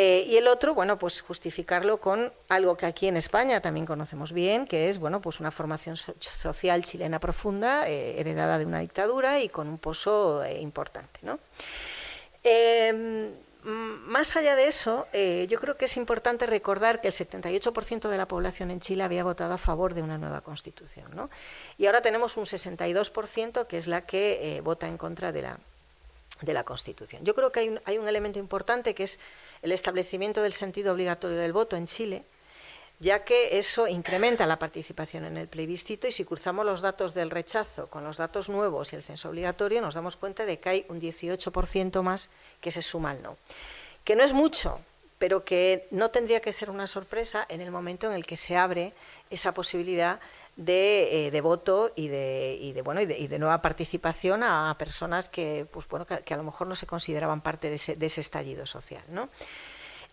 Eh, 0.00 0.24
y 0.28 0.36
el 0.36 0.46
otro, 0.46 0.74
bueno, 0.74 0.96
pues 0.96 1.20
justificarlo 1.22 1.98
con 1.98 2.32
algo 2.48 2.76
que 2.76 2.86
aquí 2.86 3.08
en 3.08 3.16
España 3.16 3.60
también 3.60 3.84
conocemos 3.84 4.32
bien, 4.32 4.64
que 4.64 4.88
es, 4.88 4.98
bueno, 4.98 5.20
pues 5.20 5.40
una 5.40 5.50
formación 5.50 5.96
social 5.96 6.84
chilena 6.84 7.18
profunda, 7.18 7.88
eh, 7.88 8.20
heredada 8.20 8.58
de 8.58 8.64
una 8.64 8.78
dictadura 8.78 9.40
y 9.40 9.48
con 9.48 9.66
un 9.66 9.76
pozo 9.76 10.44
eh, 10.44 10.60
importante, 10.60 11.18
¿no? 11.22 11.40
Em, 12.44 13.32
más 13.64 14.36
allá 14.36 14.54
de 14.54 14.68
eso, 14.68 15.08
yo 15.12 15.58
creo 15.58 15.76
que 15.76 15.86
es 15.86 15.96
importante 15.96 16.46
recordar 16.46 17.00
que 17.00 17.08
el 17.08 17.12
78% 17.12 18.08
de 18.08 18.16
la 18.16 18.28
población 18.28 18.70
en 18.70 18.78
Chile 18.78 19.02
había 19.02 19.24
votado 19.24 19.52
a 19.52 19.58
favor 19.58 19.94
de 19.94 20.02
una 20.02 20.16
nueva 20.16 20.42
constitución, 20.42 21.10
¿no? 21.12 21.28
Y 21.76 21.86
ahora 21.86 22.00
tenemos 22.00 22.36
un 22.36 22.44
62% 22.44 23.66
que 23.66 23.76
es 23.76 23.88
la 23.88 24.06
que 24.06 24.60
vota 24.62 24.86
en 24.86 24.96
contra 24.96 25.32
de 25.32 25.42
la, 25.42 25.58
de 26.40 26.52
la 26.52 26.64
Constitución. 26.64 27.24
Yo 27.24 27.34
creo 27.34 27.52
que 27.52 27.60
hay 27.60 27.68
un, 27.68 27.80
hay 27.84 27.98
un 27.98 28.08
elemento 28.08 28.38
importante 28.38 28.94
que 28.94 29.04
es 29.04 29.18
el 29.62 29.72
establecimiento 29.72 30.42
del 30.42 30.52
sentido 30.52 30.92
obligatorio 30.92 31.36
del 31.36 31.52
voto 31.52 31.76
en 31.76 31.86
Chile, 31.86 32.24
ya 33.00 33.24
que 33.24 33.58
eso 33.58 33.86
incrementa 33.86 34.46
la 34.46 34.58
participación 34.58 35.24
en 35.24 35.36
el 35.36 35.46
plebiscito 35.46 36.08
y 36.08 36.12
si 36.12 36.24
cruzamos 36.24 36.66
los 36.66 36.80
datos 36.80 37.14
del 37.14 37.30
rechazo 37.30 37.86
con 37.86 38.02
los 38.04 38.16
datos 38.16 38.48
nuevos 38.48 38.92
y 38.92 38.96
el 38.96 39.02
censo 39.02 39.28
obligatorio, 39.28 39.80
nos 39.80 39.94
damos 39.94 40.16
cuenta 40.16 40.44
de 40.46 40.58
que 40.58 40.68
hay 40.68 40.86
un 40.88 41.00
18% 41.00 42.02
más 42.02 42.30
que 42.60 42.70
se 42.70 42.82
suma 42.82 43.10
al 43.10 43.22
no. 43.22 43.36
Que 44.02 44.16
no 44.16 44.24
es 44.24 44.32
mucho, 44.32 44.80
pero 45.18 45.44
que 45.44 45.86
no 45.90 46.10
tendría 46.10 46.40
que 46.40 46.52
ser 46.52 46.70
una 46.70 46.86
sorpresa 46.86 47.46
en 47.48 47.60
el 47.60 47.70
momento 47.70 48.08
en 48.08 48.14
el 48.14 48.26
que 48.26 48.36
se 48.36 48.56
abre 48.56 48.92
esa 49.30 49.54
posibilidad 49.54 50.18
de, 50.58 51.28
eh, 51.28 51.40
voto 51.40 51.90
y 51.94 52.08
de, 52.08 52.82
bueno 52.84 53.00
y 53.00 53.06
de, 53.06 53.38
nueva 53.38 53.62
participación 53.62 54.42
a, 54.42 54.76
personas 54.76 55.28
que 55.30 55.66
pues 55.70 55.88
bueno 55.88 56.04
que, 56.04 56.34
a 56.34 56.36
lo 56.36 56.42
mejor 56.42 56.66
no 56.66 56.76
se 56.76 56.86
consideraban 56.86 57.40
parte 57.40 57.70
de 57.70 57.76
ese, 57.76 57.96
de 57.96 58.06
ese 58.06 58.20
estallido 58.20 58.66
social. 58.66 59.04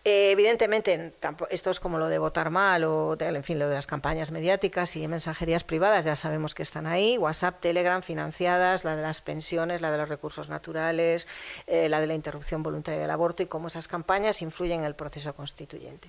Eh, 0.08 0.30
evidentemente, 0.30 1.14
esto 1.50 1.70
es 1.70 1.80
como 1.80 1.98
lo 1.98 2.08
de 2.08 2.18
votar 2.18 2.50
mal 2.50 2.84
o, 2.84 3.16
en 3.18 3.42
fin, 3.42 3.58
lo 3.58 3.68
de 3.68 3.74
las 3.74 3.88
campañas 3.88 4.30
mediáticas 4.30 4.94
y 4.94 5.08
mensajerías 5.08 5.64
privadas, 5.64 6.04
ya 6.04 6.14
sabemos 6.14 6.54
que 6.54 6.62
están 6.62 6.86
ahí, 6.86 7.18
WhatsApp, 7.18 7.58
Telegram 7.58 8.00
financiadas, 8.02 8.84
la 8.84 8.94
de 8.94 9.02
las 9.02 9.20
pensiones, 9.20 9.80
la 9.80 9.90
de 9.90 9.98
los 9.98 10.08
recursos 10.08 10.48
naturales, 10.48 11.26
eh, 11.66 11.88
la 11.88 11.98
de 11.98 12.06
la 12.06 12.14
interrupción 12.14 12.62
voluntaria 12.62 13.00
del 13.00 13.10
aborto 13.10 13.42
y 13.42 13.46
cómo 13.46 13.66
esas 13.66 13.88
campañas 13.88 14.42
influyen 14.42 14.82
en 14.82 14.86
el 14.86 14.94
proceso 14.94 15.34
constituyente. 15.34 16.08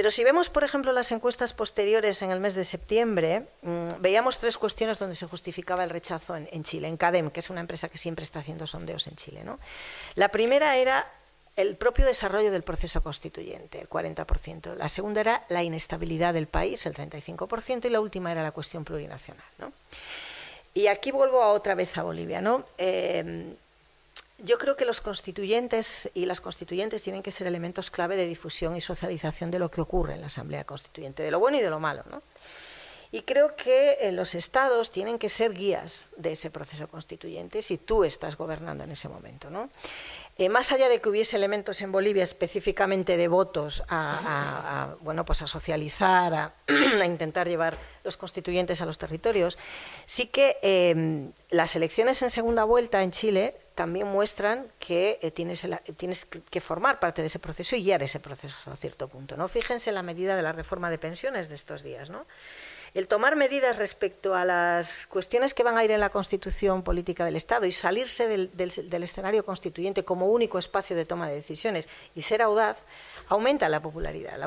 Pero 0.00 0.10
si 0.10 0.24
vemos, 0.24 0.48
por 0.48 0.64
ejemplo, 0.64 0.92
las 0.92 1.12
encuestas 1.12 1.52
posteriores 1.52 2.22
en 2.22 2.30
el 2.30 2.40
mes 2.40 2.54
de 2.54 2.64
septiembre, 2.64 3.44
mm, 3.60 4.00
veíamos 4.00 4.38
tres 4.38 4.56
cuestiones 4.56 4.98
donde 4.98 5.14
se 5.14 5.26
justificaba 5.26 5.84
el 5.84 5.90
rechazo 5.90 6.36
en, 6.36 6.64
Chile, 6.64 6.88
en 6.88 6.96
CADEM, 6.96 7.30
que 7.30 7.40
es 7.40 7.50
una 7.50 7.60
empresa 7.60 7.90
que 7.90 7.98
siempre 7.98 8.22
está 8.22 8.38
haciendo 8.38 8.66
sondeos 8.66 9.06
en 9.08 9.16
Chile. 9.16 9.44
La 10.14 10.30
primera 10.30 10.78
era 10.78 11.06
el 11.54 11.76
propio 11.76 12.06
desarrollo 12.06 12.50
del 12.50 12.62
proceso 12.62 13.02
constituyente, 13.02 13.78
el 13.78 13.90
40%. 13.90 14.74
La 14.74 14.88
segunda 14.88 15.20
era 15.20 15.44
la 15.50 15.62
inestabilidad 15.62 16.32
del 16.32 16.46
país, 16.46 16.86
el 16.86 16.94
35%, 16.94 17.84
y 17.84 17.90
la 17.90 18.00
última 18.00 18.32
era 18.32 18.42
la 18.42 18.52
cuestión 18.52 18.86
plurinacional. 18.86 19.44
Y 20.72 20.86
aquí 20.86 21.10
vuelvo 21.10 21.44
otra 21.44 21.74
vez 21.74 21.98
a 21.98 22.04
Bolivia. 22.04 22.40
¿no? 22.40 22.64
Eh, 22.78 23.54
yo 24.42 24.58
creo 24.58 24.76
que 24.76 24.84
los 24.84 25.00
constituyentes 25.00 26.10
y 26.14 26.26
las 26.26 26.40
constituyentes 26.40 27.02
tienen 27.02 27.22
que 27.22 27.32
ser 27.32 27.46
elementos 27.46 27.90
clave 27.90 28.16
de 28.16 28.26
difusión 28.26 28.76
y 28.76 28.80
socialización 28.80 29.50
de 29.50 29.58
lo 29.58 29.70
que 29.70 29.80
ocurre 29.80 30.14
en 30.14 30.20
la 30.20 30.26
Asamblea 30.26 30.64
Constituyente, 30.64 31.22
de 31.22 31.30
lo 31.30 31.38
bueno 31.40 31.58
y 31.58 31.60
de 31.60 31.70
lo 31.70 31.80
malo. 31.80 32.04
¿no? 32.10 32.22
Y 33.12 33.22
creo 33.22 33.56
que 33.56 33.98
eh, 34.00 34.12
los 34.12 34.34
estados 34.34 34.90
tienen 34.90 35.18
que 35.18 35.28
ser 35.28 35.52
guías 35.52 36.12
de 36.16 36.32
ese 36.32 36.50
proceso 36.50 36.88
constituyente 36.88 37.60
si 37.60 37.76
tú 37.76 38.04
estás 38.04 38.36
gobernando 38.36 38.84
en 38.84 38.92
ese 38.92 39.08
momento. 39.08 39.50
¿no? 39.50 39.70
Eh, 40.40 40.48
más 40.48 40.72
allá 40.72 40.88
de 40.88 41.02
que 41.02 41.10
hubiese 41.10 41.36
elementos 41.36 41.82
en 41.82 41.92
Bolivia 41.92 42.22
específicamente 42.22 43.18
de 43.18 43.28
votos 43.28 43.82
a, 43.90 44.96
bueno, 45.00 45.22
pues 45.26 45.42
a 45.42 45.46
socializar, 45.46 46.32
a, 46.66 47.04
intentar 47.04 47.46
llevar 47.46 47.76
los 48.04 48.16
constituyentes 48.16 48.80
a 48.80 48.86
los 48.86 48.96
territorios, 48.96 49.58
sí 50.06 50.28
que 50.28 50.56
em, 50.62 51.32
las 51.50 51.76
elecciones 51.76 52.22
en 52.22 52.30
segunda 52.30 52.64
vuelta 52.64 53.02
en 53.02 53.10
Chile 53.10 53.54
también 53.74 54.06
muestran 54.06 54.68
que 54.78 55.18
eh, 55.20 55.30
tienes, 55.30 55.62
tienes, 55.98 56.24
que 56.24 56.60
formar 56.62 57.00
parte 57.00 57.20
de 57.20 57.26
ese 57.26 57.38
proceso 57.38 57.76
y 57.76 57.84
guiar 57.84 58.02
ese 58.02 58.18
proceso 58.18 58.56
hasta 58.58 58.74
cierto 58.76 59.08
punto. 59.08 59.36
¿no? 59.36 59.46
Fíjense 59.46 59.90
en 59.90 59.94
la 59.94 60.02
medida 60.02 60.36
de 60.36 60.42
la 60.42 60.52
reforma 60.52 60.88
de 60.88 60.96
pensiones 60.96 61.50
de 61.50 61.54
estos 61.54 61.82
días. 61.82 62.08
¿no? 62.08 62.24
El 62.94 63.08
tomar 63.08 63.36
medidas 63.36 63.76
respecto 63.76 64.34
a 64.34 64.44
las 64.44 65.06
cuestiones 65.06 65.54
que 65.54 65.62
van 65.62 65.76
a 65.76 65.84
ir 65.84 65.90
en 65.90 66.00
la 66.00 66.10
constitución 66.10 66.82
política 66.82 67.24
del 67.24 67.36
Estado 67.36 67.66
y 67.66 67.72
salirse 67.72 68.28
del, 68.28 69.02
escenario 69.02 69.44
constituyente 69.44 70.04
como 70.04 70.26
único 70.26 70.58
espacio 70.58 70.96
de 70.96 71.04
toma 71.04 71.28
de 71.28 71.34
decisiones 71.34 71.88
y 72.14 72.22
ser 72.22 72.42
audaz, 72.42 72.84
aumenta 73.28 73.68
la 73.68 73.80
popularidad. 73.80 74.38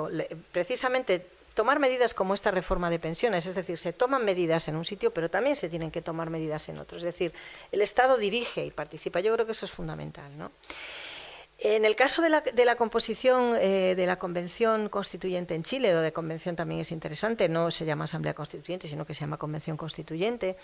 precisamente 0.52 1.26
tomar 1.54 1.80
medidas 1.80 2.14
como 2.14 2.34
esta 2.34 2.52
reforma 2.52 2.90
de 2.90 3.00
pensiones, 3.00 3.46
es 3.46 3.56
decir, 3.56 3.78
se 3.78 3.94
toman 3.94 4.26
medidas 4.26 4.68
en 4.68 4.76
un 4.76 4.86
sitio, 4.86 5.14
pero 5.14 5.30
también 5.30 5.56
se 5.56 5.70
tienen 5.70 5.92
que 5.92 6.02
tomar 6.02 6.30
medidas 6.30 6.68
en 6.70 6.80
otro. 6.80 6.98
Es 6.98 7.04
decir, 7.04 7.32
el 7.72 7.82
Estado 7.82 8.18
dirige 8.18 8.66
y 8.66 8.72
participa. 8.72 9.20
Yo 9.20 9.34
creo 9.34 9.46
que 9.46 9.52
eso 9.52 9.66
es 9.66 9.72
fundamental. 9.72 10.36
¿no? 10.38 10.52
En 11.66 11.86
el 11.86 11.96
caso 11.96 12.22
de 12.22 12.30
la, 12.30 12.76
composición 12.76 13.56
eh, 13.56 13.96
de 13.96 14.06
la 14.06 14.20
Convención 14.20 14.90
Constituyente 14.90 15.56
en 15.56 15.64
Chile, 15.64 15.94
lo 15.94 16.02
de 16.02 16.12
convención 16.12 16.58
también 16.58 16.82
es 16.82 16.92
interesante, 16.92 17.48
no 17.48 17.72
se 17.72 17.86
llama 17.86 18.04
Asamblea 18.04 18.34
Constituyente, 18.34 18.90
sino 18.90 19.06
que 19.06 19.14
se 19.14 19.22
llama 19.22 19.38
Convención 19.38 19.78
Constituyente, 19.78 20.58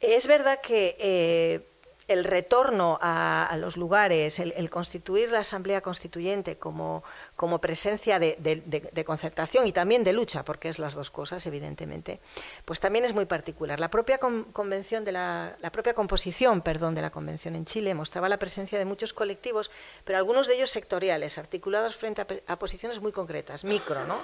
es 0.00 0.26
verdad 0.26 0.58
que 0.62 0.96
eh, 0.98 1.66
el 2.08 2.24
retorno 2.24 2.98
a, 3.02 3.54
los 3.58 3.76
lugares, 3.76 4.38
el, 4.38 4.70
constituir 4.70 5.30
la 5.30 5.40
Asamblea 5.40 5.82
Constituyente 5.82 6.56
como, 6.56 7.04
como 7.36 7.60
presencia 7.60 8.18
de, 8.18 9.04
concertación 9.04 9.66
y 9.66 9.72
también 9.72 10.04
de 10.04 10.12
lucha, 10.12 10.44
porque 10.44 10.68
es 10.68 10.78
las 10.78 10.94
dos 10.94 11.10
cosas, 11.10 11.44
evidentemente, 11.46 12.20
pues 12.64 12.78
también 12.78 13.04
es 13.04 13.14
muy 13.14 13.24
particular. 13.24 13.80
La 13.80 13.90
propia 13.90 14.18
convención 14.18 15.04
de 15.04 15.12
la, 15.12 15.56
propia 15.72 15.94
composición, 15.94 16.60
perdón, 16.60 16.94
de 16.94 17.02
la 17.02 17.10
convención 17.10 17.56
en 17.56 17.64
Chile 17.64 17.94
mostraba 17.94 18.28
la 18.28 18.38
presencia 18.38 18.78
de 18.78 18.84
muchos 18.84 19.12
colectivos, 19.12 19.70
pero 20.04 20.18
algunos 20.18 20.46
de 20.46 20.54
ellos 20.54 20.70
sectoriales, 20.70 21.38
articulados 21.38 21.96
frente 21.96 22.22
a, 22.46 22.58
posiciones 22.58 23.00
muy 23.00 23.12
concretas, 23.12 23.64
micro, 23.64 24.04
¿no? 24.06 24.18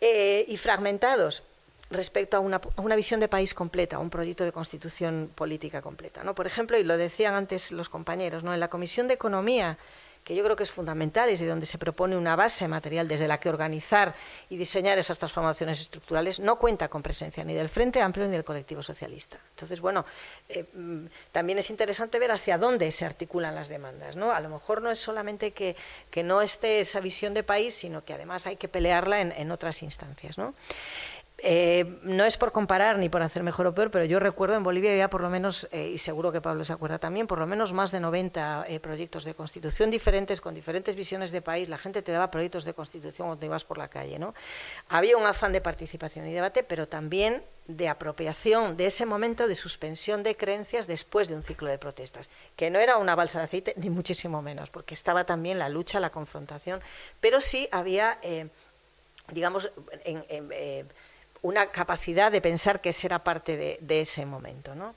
Eh, 0.00 0.46
y 0.48 0.56
fragmentados 0.56 1.42
respecto 1.90 2.36
a 2.36 2.40
una, 2.40 2.96
visión 2.96 3.20
de 3.20 3.28
país 3.28 3.52
completa, 3.52 3.96
a 3.96 3.98
un 3.98 4.10
proyecto 4.10 4.44
de 4.44 4.52
constitución 4.52 5.30
política 5.34 5.82
completa. 5.82 6.22
¿no? 6.22 6.34
Por 6.34 6.46
ejemplo, 6.46 6.78
y 6.78 6.84
lo 6.84 6.96
decían 6.96 7.34
antes 7.34 7.72
los 7.72 7.88
compañeros, 7.88 8.44
¿no? 8.44 8.54
en 8.54 8.60
la 8.60 8.68
Comisión 8.68 9.08
de 9.08 9.14
Economía, 9.14 9.76
que 10.24 10.34
yo 10.34 10.44
creo 10.44 10.56
que 10.56 10.62
es 10.62 10.70
fundamental, 10.70 11.28
es 11.28 11.40
de 11.40 11.46
donde 11.46 11.66
se 11.66 11.78
propone 11.78 12.16
una 12.16 12.36
base 12.36 12.68
material 12.68 13.08
desde 13.08 13.26
la 13.26 13.38
que 13.38 13.48
organizar 13.48 14.14
y 14.48 14.56
diseñar 14.56 14.98
esas 14.98 15.18
transformaciones 15.18 15.80
estructurales, 15.80 16.40
no 16.40 16.58
cuenta 16.58 16.88
con 16.88 17.02
presencia 17.02 17.42
ni 17.44 17.54
del 17.54 17.68
Frente 17.68 18.00
Amplio 18.00 18.26
ni 18.26 18.32
del 18.32 18.44
colectivo 18.44 18.82
socialista. 18.82 19.38
Entonces, 19.50 19.80
bueno, 19.80 20.04
eh, 20.48 20.64
mm, 20.72 21.06
también 21.32 21.58
es 21.58 21.70
interesante 21.70 22.18
ver 22.18 22.30
hacia 22.30 22.58
dónde 22.58 22.90
se 22.92 23.04
articulan 23.04 23.54
las 23.54 23.68
demandas. 23.68 24.16
¿no? 24.16 24.30
A 24.30 24.40
lo 24.40 24.48
mejor 24.48 24.82
no 24.82 24.90
es 24.90 24.98
solamente 24.98 25.52
que, 25.52 25.76
no 26.22 26.42
esté 26.42 26.80
esa 26.80 27.00
visión 27.00 27.32
de 27.32 27.42
país, 27.42 27.74
sino 27.74 28.04
que 28.04 28.12
además 28.12 28.46
hay 28.46 28.56
que 28.56 28.68
pelearla 28.68 29.22
en, 29.22 29.32
en 29.32 29.50
otras 29.50 29.82
instancias. 29.82 30.36
¿no? 30.36 30.54
Eh, 31.42 31.98
no 32.02 32.24
es 32.24 32.36
por 32.36 32.52
comparar 32.52 32.98
ni 32.98 33.08
por 33.08 33.22
hacer 33.22 33.42
mejor 33.42 33.66
o 33.66 33.74
peor, 33.74 33.90
pero 33.90 34.04
yo 34.04 34.20
recuerdo 34.20 34.56
en 34.56 34.62
Bolivia 34.62 34.90
había 34.90 35.08
por 35.08 35.22
lo 35.22 35.30
menos, 35.30 35.68
eh, 35.72 35.90
y 35.94 35.98
seguro 35.98 36.32
que 36.32 36.40
Pablo 36.40 36.64
se 36.64 36.72
acuerda 36.72 36.98
también, 36.98 37.26
por 37.26 37.38
lo 37.38 37.46
menos 37.46 37.72
más 37.72 37.90
de 37.92 38.00
90 38.00 38.66
eh, 38.68 38.78
proyectos 38.80 39.24
de 39.24 39.34
constitución 39.34 39.90
diferentes, 39.90 40.40
con 40.40 40.54
diferentes 40.54 40.96
visiones 40.96 41.30
de 41.30 41.40
país. 41.40 41.68
La 41.68 41.78
gente 41.78 42.02
te 42.02 42.12
daba 42.12 42.30
proyectos 42.30 42.64
de 42.64 42.74
constitución 42.74 43.28
cuando 43.28 43.46
ibas 43.46 43.64
por 43.64 43.78
la 43.78 43.88
calle. 43.88 44.18
¿no? 44.18 44.34
Había 44.88 45.16
un 45.16 45.26
afán 45.26 45.52
de 45.52 45.62
participación 45.62 46.26
y 46.26 46.32
debate, 46.32 46.62
pero 46.62 46.86
también 46.88 47.42
de 47.66 47.88
apropiación 47.88 48.76
de 48.76 48.86
ese 48.86 49.06
momento 49.06 49.46
de 49.46 49.54
suspensión 49.54 50.22
de 50.22 50.36
creencias 50.36 50.86
después 50.86 51.28
de 51.28 51.36
un 51.36 51.42
ciclo 51.42 51.70
de 51.70 51.78
protestas, 51.78 52.28
que 52.56 52.68
no 52.68 52.80
era 52.80 52.98
una 52.98 53.14
balsa 53.14 53.38
de 53.38 53.44
aceite, 53.44 53.74
ni 53.76 53.88
muchísimo 53.88 54.42
menos, 54.42 54.70
porque 54.70 54.92
estaba 54.92 55.24
también 55.24 55.58
la 55.58 55.68
lucha, 55.68 56.00
la 56.00 56.10
confrontación, 56.10 56.80
pero 57.20 57.40
sí 57.40 57.68
había, 57.70 58.18
digamos, 59.28 59.70
en, 60.04 60.24
una 61.42 61.70
capacidad 61.70 62.30
de 62.30 62.40
pensar 62.40 62.80
que 62.80 62.92
será 62.92 63.24
parte 63.24 63.78
de, 63.80 64.00
ese 64.00 64.26
momento. 64.26 64.74
¿no? 64.74 64.94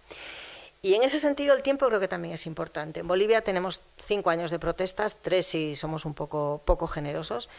Y 0.81 0.95
en 0.95 1.03
ese 1.03 1.19
sentido 1.19 1.55
el 1.55 1.63
tiempo 1.63 1.87
creo 1.87 1.99
que 1.99 2.07
también 2.07 2.33
es 2.33 2.45
importante. 2.45 2.99
En 2.99 3.07
Bolivia 3.07 3.41
tenemos 3.41 3.83
cinco 3.97 4.29
años 4.29 4.51
de 4.51 4.59
protestas, 4.59 5.17
tres 5.21 5.47
si 5.47 5.75
somos 5.75 6.05
un 6.05 6.13
poco, 6.13 6.61
poco 6.65 6.87
generosos, 6.87 7.49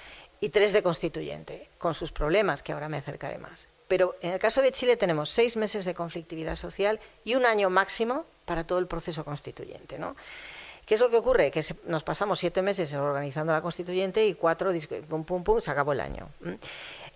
y 0.41 0.51
tres 0.51 0.73
de 0.73 0.83
constituyente, 0.83 1.69
con 1.79 1.95
sus 1.95 2.13
problemas, 2.13 2.63
que 2.63 2.73
ahora 2.73 2.89
me 2.89 2.99
acercaré 2.99 3.39
más. 3.39 3.69
Pero 3.89 4.17
en 4.21 4.33
el 4.33 4.39
caso 4.39 4.63
de 4.63 4.73
Chile 4.73 4.97
tenemos 4.97 5.31
seis 5.31 5.57
meses 5.57 5.85
de 5.85 5.95
conflictividad 5.95 6.57
social 6.57 7.01
y 7.25 7.35
un 7.35 7.47
año 7.47 7.71
máximo 7.71 8.25
para 8.45 8.67
todo 8.67 8.79
el 8.79 8.87
proceso 8.87 9.25
constituyente. 9.25 9.99
¿no? 9.99 10.17
¿Qué 10.87 10.95
es 10.95 11.01
lo 11.01 11.09
que 11.09 11.17
ocurre? 11.17 11.51
Que 11.51 11.63
nos 11.87 12.03
pasamos 12.03 12.39
siete 12.39 12.61
meses 12.61 12.95
organizando 12.95 13.53
la 13.53 13.63
constituyente 13.63 14.27
y 14.27 14.35
cuatro, 14.35 14.71
pum, 15.09 15.25
pum, 15.25 15.43
pum, 15.43 15.61
se 15.61 15.71
acabó 15.71 15.93
el 15.93 16.01
año. 16.01 16.29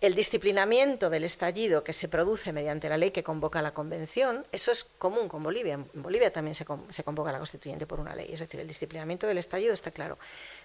El 0.00 0.14
disciplinamiento 0.14 1.10
del 1.10 1.24
estallido 1.24 1.82
que 1.82 1.92
se 1.92 2.06
produce 2.06 2.52
mediante 2.52 2.88
la 2.88 2.96
ley 2.96 3.10
que 3.10 3.24
convoca 3.24 3.62
la 3.62 3.74
convención, 3.74 4.46
eso 4.52 4.70
es 4.70 4.84
común 4.84 5.28
con 5.28 5.42
Bolivia. 5.42 5.74
En 5.74 6.02
Bolivia 6.02 6.32
también 6.32 6.54
se, 6.54 6.64
convoca 6.64 7.32
la 7.32 7.38
constituyente 7.38 7.84
por 7.84 7.98
una 7.98 8.14
ley. 8.14 8.30
Es 8.32 8.38
decir, 8.38 8.60
el 8.60 8.68
disciplinamiento 8.68 9.26
del 9.26 9.38
estallido 9.38 9.74
está 9.74 9.90
claro. 9.90 10.16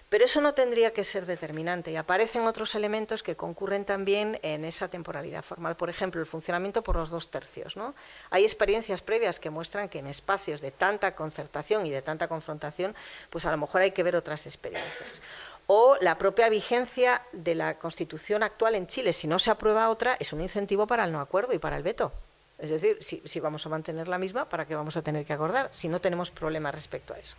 Pero 0.08 0.24
eso 0.24 0.40
no 0.40 0.54
tendría 0.54 0.92
que 0.92 1.02
ser 1.02 1.26
determinante 1.26 1.90
y 1.90 1.96
aparecen 1.96 2.46
otros 2.46 2.76
elementos 2.76 3.24
que 3.24 3.34
concurren 3.34 3.84
también 3.84 4.38
en 4.42 4.64
esa 4.64 4.86
temporalidad 4.86 5.42
formal. 5.42 5.74
Por 5.74 5.90
ejemplo, 5.90 6.20
el 6.20 6.28
funcionamiento 6.28 6.84
por 6.84 6.94
los 6.94 7.10
dos 7.10 7.32
tercios. 7.32 7.76
¿no? 7.76 7.96
Hay 8.30 8.44
experiencias 8.44 9.02
previas 9.02 9.40
que 9.40 9.50
muestran 9.50 9.88
que 9.88 9.98
en 9.98 10.06
espacios 10.06 10.60
de 10.60 10.70
tanta 10.70 11.16
concertación 11.16 11.86
y 11.86 11.90
de 11.90 12.02
tanta 12.02 12.28
confrontación, 12.28 12.94
pues 13.30 13.46
a 13.46 13.50
lo 13.50 13.56
mejor 13.56 13.80
hay 13.80 13.90
que 13.90 14.04
ver 14.04 14.14
otras 14.14 14.46
experiencias 14.46 15.20
o 15.66 15.96
la 16.00 16.18
propia 16.18 16.48
vigencia 16.48 17.22
de 17.32 17.54
la 17.54 17.78
Constitución 17.78 18.42
actual 18.42 18.74
en 18.74 18.86
Chile, 18.86 19.12
si 19.12 19.26
no 19.26 19.38
se 19.38 19.50
aprueba 19.50 19.90
otra, 19.90 20.16
es 20.18 20.32
un 20.32 20.40
incentivo 20.40 20.86
para 20.86 21.04
el 21.04 21.12
no 21.12 21.20
acuerdo 21.20 21.52
y 21.52 21.58
para 21.58 21.76
el 21.76 21.82
veto. 21.82 22.12
Es 22.58 22.70
decir, 22.70 22.98
si, 23.00 23.22
si 23.24 23.40
vamos 23.40 23.66
a 23.66 23.68
mantener 23.68 24.08
la 24.08 24.18
misma, 24.18 24.48
¿para 24.48 24.66
qué 24.66 24.74
vamos 24.74 24.96
a 24.96 25.02
tener 25.02 25.24
que 25.24 25.32
acordar? 25.32 25.68
Si 25.72 25.88
no 25.88 26.00
tenemos 26.00 26.30
problemas 26.30 26.74
respecto 26.74 27.14
a 27.14 27.18
eso 27.18 27.34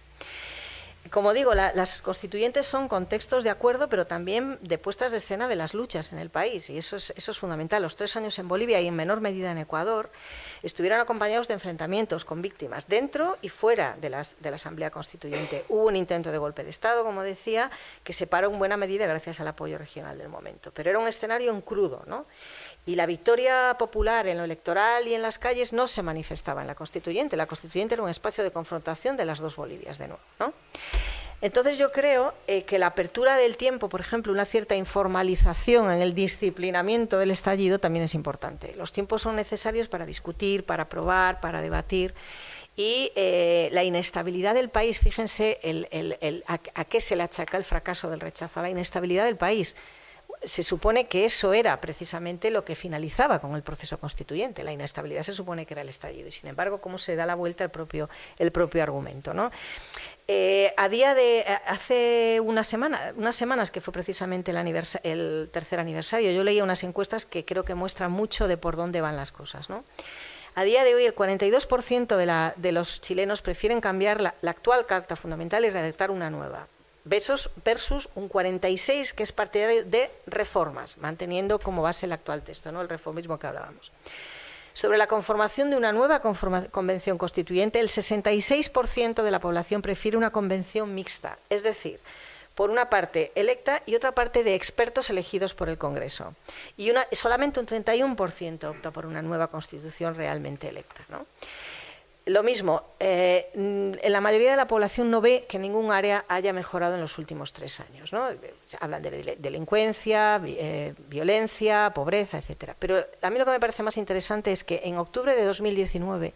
como 1.11 1.33
digo, 1.33 1.53
las 1.53 2.01
constituyentes 2.01 2.65
son 2.65 2.87
contextos 2.87 3.43
de 3.43 3.49
acuerdo, 3.49 3.89
pero 3.89 4.07
también 4.07 4.57
de 4.61 4.77
puestas 4.77 5.11
de 5.11 5.17
escena 5.17 5.47
de 5.47 5.55
las 5.55 5.73
luchas 5.73 6.11
en 6.13 6.19
el 6.19 6.29
país, 6.29 6.69
y 6.69 6.77
eso 6.77 6.95
es, 6.95 7.13
eso 7.15 7.31
es 7.31 7.37
fundamental. 7.37 7.81
Los 7.81 7.95
tres 7.95 8.15
años 8.15 8.39
en 8.39 8.47
Bolivia 8.47 8.81
y 8.81 8.87
en 8.87 8.95
menor 8.95 9.21
medida 9.21 9.51
en 9.51 9.57
Ecuador 9.57 10.09
estuvieron 10.63 10.99
acompañados 10.99 11.47
de 11.47 11.53
enfrentamientos 11.53 12.25
con 12.25 12.41
víctimas 12.41 12.87
dentro 12.87 13.37
y 13.41 13.49
fuera 13.49 13.95
de, 14.01 14.09
las, 14.09 14.35
de 14.39 14.49
la 14.49 14.55
Asamblea 14.55 14.89
Constituyente. 14.89 15.65
Hubo 15.69 15.85
un 15.85 15.95
intento 15.95 16.31
de 16.31 16.37
golpe 16.37 16.63
de 16.63 16.69
Estado, 16.69 17.03
como 17.03 17.21
decía, 17.21 17.69
que 18.03 18.13
se 18.13 18.27
paró 18.27 18.49
en 18.49 18.57
buena 18.57 18.77
medida 18.77 19.05
gracias 19.05 19.39
al 19.39 19.47
apoyo 19.47 19.77
regional 19.77 20.17
del 20.17 20.29
momento, 20.29 20.71
pero 20.73 20.89
era 20.89 20.99
un 20.99 21.07
escenario 21.07 21.51
en 21.51 21.61
crudo, 21.61 22.03
¿no? 22.07 22.25
Y 22.85 22.95
la 22.95 23.07
victoria 23.07 23.75
popular 23.79 24.27
en 24.27 24.37
lo 24.37 24.43
electoral 24.43 25.07
y 25.07 25.15
en 25.15 25.23
las 25.23 25.39
calles 25.39 25.73
no 25.73 25.87
se 25.87 26.03
manifestaba 26.03 26.61
en 26.61 26.67
la 26.67 26.75
constituyente. 26.75 27.35
La 27.35 27.47
constituyente 27.47 27.95
era 27.95 28.03
un 28.03 28.09
espacio 28.09 28.43
de 28.43 28.51
confrontación 28.51 29.17
de 29.17 29.25
las 29.25 29.39
dos 29.39 29.55
Bolivias, 29.55 29.97
de 29.97 30.07
nuevo. 30.07 30.21
Entonces 31.41 31.77
yo 31.77 31.91
creo 31.91 32.33
eh, 32.47 32.63
que 32.63 32.79
la 32.79 32.87
apertura 32.87 33.35
del 33.35 33.57
tiempo, 33.57 33.89
por 33.89 33.99
ejemplo, 33.99 34.31
una 34.31 34.45
cierta 34.45 34.75
informalización 34.75 35.91
en 35.91 36.01
el 36.01 36.13
disciplinamiento 36.13 37.17
del 37.17 37.31
estallido 37.31 37.79
también 37.79 38.05
es 38.05 38.13
importante. 38.13 38.73
Los 38.77 38.93
tiempos 38.93 39.23
son 39.23 39.35
necesarios 39.35 39.87
para 39.87 40.05
discutir, 40.05 40.63
para 40.63 40.87
probar, 40.87 41.41
para 41.41 41.61
debatir. 41.61 42.13
Y 42.77 43.11
eh, 43.15 43.69
la 43.71 43.83
inestabilidad 43.83 44.53
del 44.53 44.69
país, 44.69 44.99
fíjense 44.99 45.59
a 46.75 46.85
qué 46.85 47.01
se 47.01 47.15
le 47.15 47.23
achaca 47.23 47.57
el 47.57 47.63
fracaso 47.63 48.09
del 48.09 48.19
rechazo, 48.19 48.59
a 48.59 48.63
la 48.63 48.69
inestabilidad 48.69 49.25
del 49.25 49.37
país 49.37 49.75
se 50.45 50.63
supone 50.63 51.07
que 51.07 51.25
eso 51.25 51.53
era 51.53 51.79
precisamente 51.81 52.51
lo 52.51 52.63
que 52.63 52.75
finalizaba 52.75 53.39
con 53.39 53.55
el 53.55 53.63
proceso 53.63 53.99
constituyente. 53.99 54.63
La 54.63 54.71
inestabilidad 54.71 55.23
se 55.23 55.33
supone 55.33 55.65
que 55.65 55.73
era 55.73 55.81
el 55.81 55.89
estallido 55.89 56.27
y, 56.27 56.31
sin 56.31 56.49
embargo, 56.49 56.79
cómo 56.79 56.97
se 56.97 57.15
da 57.15 57.25
la 57.25 57.35
vuelta 57.35 57.63
el 57.63 57.69
propio, 57.69 58.09
el 58.37 58.51
propio 58.51 58.83
argumento. 58.83 59.33
¿no? 59.33 59.51
Eh, 60.27 60.73
a 60.77 60.89
día 60.89 61.13
de 61.13 61.39
eh, 61.39 61.45
hace 61.67 62.39
una 62.43 62.63
semana, 62.63 63.13
unas 63.17 63.35
semanas 63.35 63.71
que 63.71 63.81
fue 63.81 63.93
precisamente 63.93 64.51
el, 64.51 65.49
tercer 65.51 65.79
aniversario, 65.79 66.31
yo 66.31 66.43
leía 66.43 66.63
unas 66.63 66.83
encuestas 66.83 67.25
que 67.25 67.45
creo 67.45 67.65
que 67.65 67.75
muestran 67.75 68.11
mucho 68.11 68.47
de 68.47 68.57
por 68.57 68.75
dónde 68.75 69.01
van 69.01 69.15
las 69.17 69.31
cosas. 69.31 69.67
A 70.55 70.63
día 70.63 70.83
de 70.83 70.95
hoy, 70.95 71.05
el 71.05 71.13
42% 71.13 72.15
de, 72.15 72.53
de, 72.55 72.71
los 72.71 73.01
chilenos 73.01 73.41
prefieren 73.41 73.81
cambiar 73.81 74.21
la 74.21 74.33
actual 74.43 74.85
Carta 74.85 75.15
Fundamental 75.15 75.65
y 75.65 75.69
redactar 75.69 76.11
una 76.11 76.29
nueva 76.29 76.67
versus, 77.05 77.49
versus 77.63 78.09
un 78.15 78.27
46 78.27 79.13
que 79.13 79.23
es 79.23 79.31
partidario 79.31 79.85
de 79.85 80.11
reformas, 80.27 80.97
manteniendo 80.97 81.59
como 81.59 81.81
base 81.81 82.05
el 82.05 82.11
actual 82.11 82.43
texto, 82.43 82.71
¿no? 82.71 82.81
el 82.81 82.89
reformismo 82.89 83.39
que 83.39 83.47
hablábamos. 83.47 83.91
Sobre 84.73 84.97
la 84.97 85.07
conformación 85.07 85.69
de 85.69 85.77
una 85.77 85.93
nueva 85.93 86.21
convención 86.21 87.17
constituyente, 87.17 87.79
el 87.79 87.87
66% 87.87 89.23
de 89.23 89.31
la 89.31 89.39
población 89.39 89.81
prefiere 89.81 90.17
una 90.17 90.31
convención 90.31 90.93
mixta, 90.93 91.37
es 91.49 91.63
decir, 91.63 92.01
por 92.55 92.69
una 92.69 92.89
parte 92.89 93.31
electa 93.35 93.83
y 93.85 93.95
otra 93.95 94.13
parte 94.13 94.43
de 94.43 94.55
expertos 94.55 95.09
elegidos 95.09 95.53
por 95.53 95.69
el 95.69 95.77
Congreso. 95.77 96.35
Y 96.75 96.89
una, 96.89 97.05
solamente 97.11 97.59
un 97.59 97.67
31% 97.67 98.63
opta 98.65 98.91
por 98.91 99.05
una 99.05 99.21
nueva 99.21 99.47
constitución 99.47 100.15
realmente 100.15 100.67
electa. 100.67 101.01
¿no? 101.09 101.25
Lo 102.27 102.41
mismo, 102.41 102.81
eh, 102.99 103.51
en 103.53 104.11
la 104.11 104.19
mayoría 104.19 104.49
de 104.49 104.57
la 104.57 104.65
población 104.65 105.11
no 105.11 105.21
ve 105.21 105.45
que 105.47 105.59
ningún 105.59 105.91
área 105.91 106.25
haya 106.27 106.53
mejorado 106.53 106.95
en 106.95 107.01
los 107.01 107.19
últimos 107.19 107.53
tres 107.53 107.79
años. 107.79 108.11
¿no? 108.13 108.27
Hablan 108.79 109.03
de 109.03 109.37
delincuencia, 109.37 110.41
eh, 110.43 110.95
violencia, 111.07 111.91
pobreza, 111.93 112.39
etc. 112.39 112.73
Pero 112.79 113.05
a 113.21 113.29
mí 113.29 113.37
lo 113.37 113.45
que 113.45 113.51
me 113.51 113.59
parece 113.59 113.83
más 113.83 113.97
interesante 113.97 114.51
es 114.51 114.63
que 114.63 114.81
en 114.85 114.97
octubre 114.97 115.35
de 115.35 115.45
2019 115.45 116.33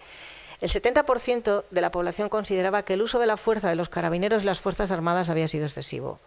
el 0.61 0.69
70% 0.69 1.63
de 1.71 1.81
la 1.81 1.89
población 1.89 2.29
consideraba 2.29 2.83
que 2.83 2.93
el 2.93 3.01
uso 3.01 3.17
de 3.17 3.25
la 3.25 3.37
fuerza 3.37 3.69
de 3.69 3.75
los 3.75 3.89
carabineros 3.89 4.43
y 4.43 4.45
las 4.45 4.59
Fuerzas 4.59 4.91
Armadas 4.91 5.31
había 5.31 5.47
sido 5.47 5.65
excesivo. 5.65 6.19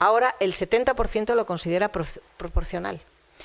Ahora 0.00 0.34
el 0.40 0.52
70% 0.52 1.34
lo 1.34 1.46
considera 1.46 1.92
proporcional. 1.92 3.00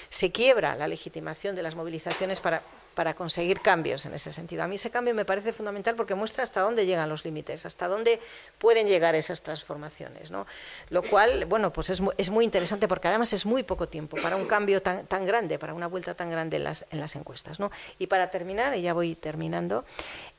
Se 0.10 0.32
quiebra 0.32 0.76
la 0.76 0.88
legitimación 0.88 1.56
de 1.56 1.62
las 1.62 1.76
movilizaciones 1.76 2.40
para 2.40 2.64
para 2.94 3.14
conseguir 3.14 3.62
cambios 3.62 4.06
en 4.06 4.14
ese 4.14 4.32
sentido. 4.32 4.64
A 4.64 4.68
mí 4.68 4.76
ese 4.76 4.90
cambio 4.90 5.14
me 5.14 5.26
parece 5.26 5.54
fundamental 5.54 5.96
porque 5.96 6.16
muestra 6.16 6.44
hasta 6.44 6.62
dónde 6.62 6.86
llegan 6.86 7.10
los 7.10 7.24
límites, 7.26 7.66
hasta 7.66 7.88
dónde 7.88 8.20
pueden 8.58 8.88
llegar 8.88 9.16
esas 9.16 9.42
transformaciones. 9.42 10.32
¿no? 10.32 10.46
Lo 10.90 11.02
cual, 11.04 11.46
bueno, 11.46 11.72
pues 11.72 11.90
es, 11.90 12.02
es, 12.18 12.30
muy 12.30 12.46
interesante 12.46 12.88
porque 12.88 13.08
además 13.08 13.34
es 13.34 13.46
muy 13.46 13.64
poco 13.64 13.88
tiempo 13.88 14.18
para 14.22 14.36
un 14.36 14.46
cambio 14.46 14.82
tan, 14.82 15.06
tan 15.08 15.26
grande, 15.26 15.58
para 15.60 15.74
una 15.74 15.88
vuelta 15.88 16.16
tan 16.16 16.30
grande 16.30 16.58
en 16.58 16.64
las, 16.64 16.86
en 16.92 17.00
las 17.00 17.16
encuestas. 17.16 17.60
¿no? 17.60 17.72
Y 18.00 18.08
para 18.08 18.30
terminar, 18.30 18.76
y 18.76 18.82
ya 18.82 18.94
voy 18.94 19.16
terminando, 19.16 19.86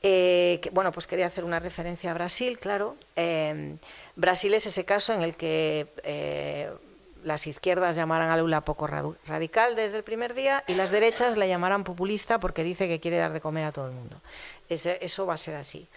eh, 0.02 0.60
bueno, 0.72 0.92
pues 0.92 1.06
quería 1.06 1.26
hacer 1.26 1.44
una 1.44 1.60
referencia 1.60 2.10
a 2.10 2.14
Brasil, 2.14 2.58
claro. 2.58 2.96
Eh, 3.16 3.76
Brasil 4.16 4.52
es 4.54 4.66
ese 4.66 4.84
caso 4.84 5.12
en 5.12 5.22
el 5.22 5.36
que 5.36 5.86
eh, 6.02 6.70
las 7.24 7.46
izquierdas 7.46 7.96
llamarán 7.96 8.30
a 8.30 8.36
Lula 8.36 8.62
poco 8.62 8.86
radical 8.86 9.76
desde 9.76 9.98
el 9.98 10.04
primer 10.04 10.34
día 10.34 10.64
y 10.66 10.74
las 10.74 10.90
derechas 10.90 11.36
la 11.36 11.46
llamarán 11.46 11.84
populista 11.84 12.40
porque 12.40 12.64
dice 12.64 12.88
que 12.88 13.00
quiere 13.00 13.16
dar 13.16 13.32
de 13.32 13.40
comer 13.40 13.64
a 13.64 13.72
todo 13.72 13.86
el 13.86 13.92
mundo. 13.92 14.20
eso 14.68 15.26
va 15.26 15.34
a 15.34 15.38
ser 15.38 15.56
así. 15.56 15.88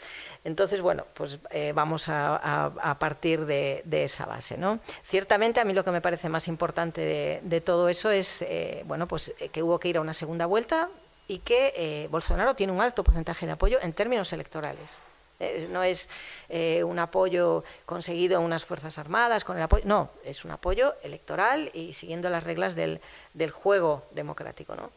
Entonces, 0.44 0.82
bueno, 0.82 1.06
pues 1.16 1.40
eh, 1.50 1.72
vamos 1.74 2.08
a, 2.08 2.98
partir 3.00 3.46
de, 3.46 3.84
esa 3.92 4.26
base. 4.26 4.58
¿no? 4.58 4.80
Ciertamente, 5.04 5.60
a 5.60 5.66
mí 5.66 5.74
lo 5.74 5.84
que 5.84 5.92
me 5.92 6.02
parece 6.02 6.30
más 6.30 6.48
importante 6.48 7.42
de, 7.44 7.62
todo 7.62 7.90
eso 7.90 8.12
es 8.12 8.44
eh, 8.44 8.84
bueno, 8.86 9.08
pues, 9.08 9.34
eh, 9.40 9.50
que 9.50 9.64
hubo 9.64 9.80
que 9.80 9.90
ir 9.90 9.98
a 9.98 10.02
una 10.02 10.14
segunda 10.14 10.46
vuelta 10.46 10.90
y 11.28 11.40
que 11.40 12.08
Bolsonaro 12.12 12.54
tiene 12.54 12.72
un 12.72 12.82
alto 12.82 13.04
porcentaje 13.04 13.48
de 13.48 13.54
apoyo 13.54 13.80
en 13.82 13.94
términos 13.94 14.32
electorales. 14.32 15.02
Eh, 15.40 15.68
no 15.70 15.84
es 15.84 16.10
eh, 16.50 16.84
un 16.84 16.98
apoyo 17.00 17.64
conseguido 17.86 18.40
en 18.40 18.46
unas 18.46 18.64
Fuerzas 18.66 18.98
Armadas, 18.98 19.44
con 19.44 19.58
el 19.58 19.64
apoyo, 19.64 19.84
no, 19.86 20.10
es 20.24 20.46
un 20.46 20.52
apoyo 20.52 20.96
electoral 21.04 21.70
y 21.74 21.94
siguiendo 21.94 22.30
las 22.30 22.44
reglas 22.44 22.76
del, 22.76 23.02
del 23.34 23.52
juego 23.52 24.04
democrático. 24.12 24.76
¿no? 24.76 24.92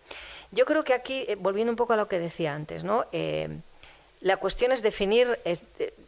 Yo 0.53 0.65
creo 0.65 0.85
que 0.85 0.95
aquí, 0.95 1.25
eh, 1.27 1.37
volviendo 1.37 1.73
un 1.73 1.77
poco 1.77 1.95
a 1.95 1.97
lo 1.97 2.09
que 2.09 2.19
decía 2.19 2.55
antes, 2.55 2.85
¿no? 2.85 3.07
la 4.21 4.37
cuestión 4.39 4.73
es 4.73 4.83
definir, 4.83 5.39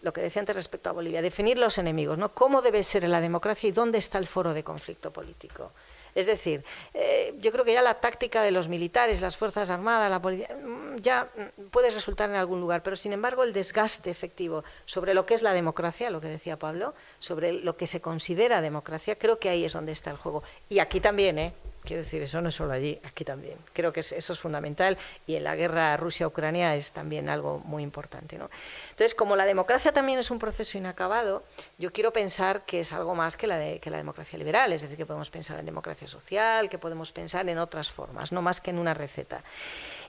lo 0.03 0.12
que 0.12 0.20
decía 0.20 0.41
antes 0.41 0.57
respecto 0.57 0.91
a 0.91 0.93
Bolivia, 0.93 1.22
definir 1.22 1.59
los 1.59 1.78
enemigos, 1.78 2.18
¿no? 2.18 2.35
cómo 2.35 2.61
debe 2.61 2.83
ser 2.83 3.09
la 3.09 3.20
democracia 3.20 3.68
y 3.68 3.72
dónde 3.72 3.99
está 3.99 4.18
el 4.18 4.26
foro 4.26 4.53
de 4.53 4.64
conflicto 4.64 5.12
político. 5.12 5.70
Es 6.15 6.27
decir, 6.27 6.65
eh, 6.95 7.35
yo 7.39 7.53
creo 7.53 7.65
que 7.65 7.73
ya 7.73 7.83
la 7.83 7.95
táctica 7.95 8.43
de 8.43 8.51
los 8.51 8.69
militares, 8.69 9.21
las 9.21 9.37
Fuerzas 9.37 9.71
Armadas, 9.71 10.11
la 10.11 10.21
policía, 10.21 10.49
mm, 10.55 10.97
ya 10.97 11.25
mm, 11.25 11.63
puede 11.71 11.91
resultar 11.91 12.31
en 12.31 12.37
algún 12.37 12.61
lugar, 12.61 12.83
pero 12.83 12.97
sin 12.97 13.13
embargo 13.13 13.43
el 13.43 13.53
desgaste 13.53 14.11
efectivo 14.11 14.65
sobre 14.85 15.15
lo 15.15 15.27
que 15.27 15.35
es 15.35 15.43
la 15.43 15.53
democracia, 15.53 16.11
lo 16.11 16.21
que 16.21 16.29
decía 16.29 16.59
Pablo, 16.59 16.95
sobre 17.19 17.53
lo 17.53 17.77
que 17.77 17.87
se 17.87 18.01
considera 18.01 18.61
democracia, 18.61 19.17
creo 19.17 19.39
que 19.39 19.49
ahí 19.49 19.65
es 19.65 19.73
donde 19.73 19.93
está 19.93 20.11
el 20.11 20.17
juego. 20.17 20.43
Y 20.69 20.79
aquí 20.79 21.01
también, 21.01 21.39
¿eh? 21.39 21.55
Quiero 21.83 22.03
decir, 22.03 22.22
eso 22.22 22.41
no 22.41 22.51
es 22.51 22.55
solo 22.55 22.72
allí, 22.72 23.01
aquí 23.05 23.24
también. 23.24 23.57
Creo 23.72 23.93
que 23.93 24.01
eso 24.01 24.33
es 24.33 24.39
fundamental 24.39 24.99
y 25.26 25.37
en 25.37 25.45
la 25.45 25.57
guerra 25.57 25.97
Rusia-Ucrania 25.97 26.76
es 26.76 26.93
también 26.93 27.28
algo 27.28 27.61
muy 27.64 27.83
importante. 27.83 28.37
¿no? 28.37 28.51
Entonces, 28.91 29.14
como 29.14 29.35
la 29.35 29.47
democracia 29.47 29.93
también 29.93 30.18
es 30.18 30.31
un 30.31 30.39
proceso 30.39 30.76
inacabado, 30.76 31.43
yo 31.78 31.93
quiero 31.93 32.12
pensar 32.12 32.66
que 32.66 32.81
es 32.81 32.93
algo 32.93 33.14
más 33.14 33.37
que 33.37 33.47
la, 33.47 33.59
de, 33.59 33.78
que 33.78 33.91
la 33.91 33.97
democracia 33.97 34.39
liberal, 34.39 34.72
es 34.72 34.83
decir, 34.83 34.97
que 34.97 35.07
podemos 35.07 35.31
pensar 35.31 35.59
en 35.59 35.66
democracia 35.66 36.07
social, 36.07 36.68
que 36.68 36.78
podemos 36.78 37.12
pensar 37.12 37.49
en 37.49 37.59
otras 37.59 37.91
formas, 37.91 38.31
no 38.31 38.43
más 38.43 38.61
que 38.61 38.70
en 38.70 38.78
una 38.78 38.95
receta. 38.95 39.43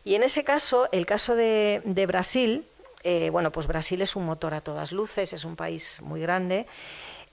Y 0.03 0.15
en 0.15 0.23
ese 0.23 0.43
caso, 0.43 0.89
el 0.91 1.05
caso 1.05 1.35
de, 1.35 1.81
Brasil, 2.07 2.65
eh, 3.03 3.29
bueno, 3.31 3.51
pues 3.51 3.67
Brasil 3.67 4.01
es 4.01 4.15
un 4.15 4.25
motor 4.25 4.53
a 4.53 4.61
todas 4.61 4.91
luces, 4.91 5.33
es 5.33 5.43
un 5.43 5.55
país 5.55 5.99
muy 6.01 6.21
grande 6.21 6.67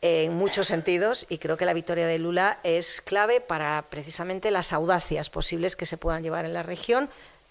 en 0.01 0.35
muchos 0.35 0.69
sentidos 0.69 1.27
y 1.29 1.39
creo 1.39 1.57
que 1.57 1.67
la 1.67 1.73
victoria 1.73 2.07
de 2.07 2.19
Lula 2.19 2.61
es 2.63 3.01
clave 3.01 3.41
para 3.41 3.85
precisamente 3.91 4.51
las 4.51 4.73
audacias 4.73 5.29
posibles 5.29 5.75
que 5.75 5.87
se 5.87 5.97
puedan 5.97 6.23
llevar 6.23 6.45
en 6.45 6.55
la 6.55 6.63
región 6.63 7.11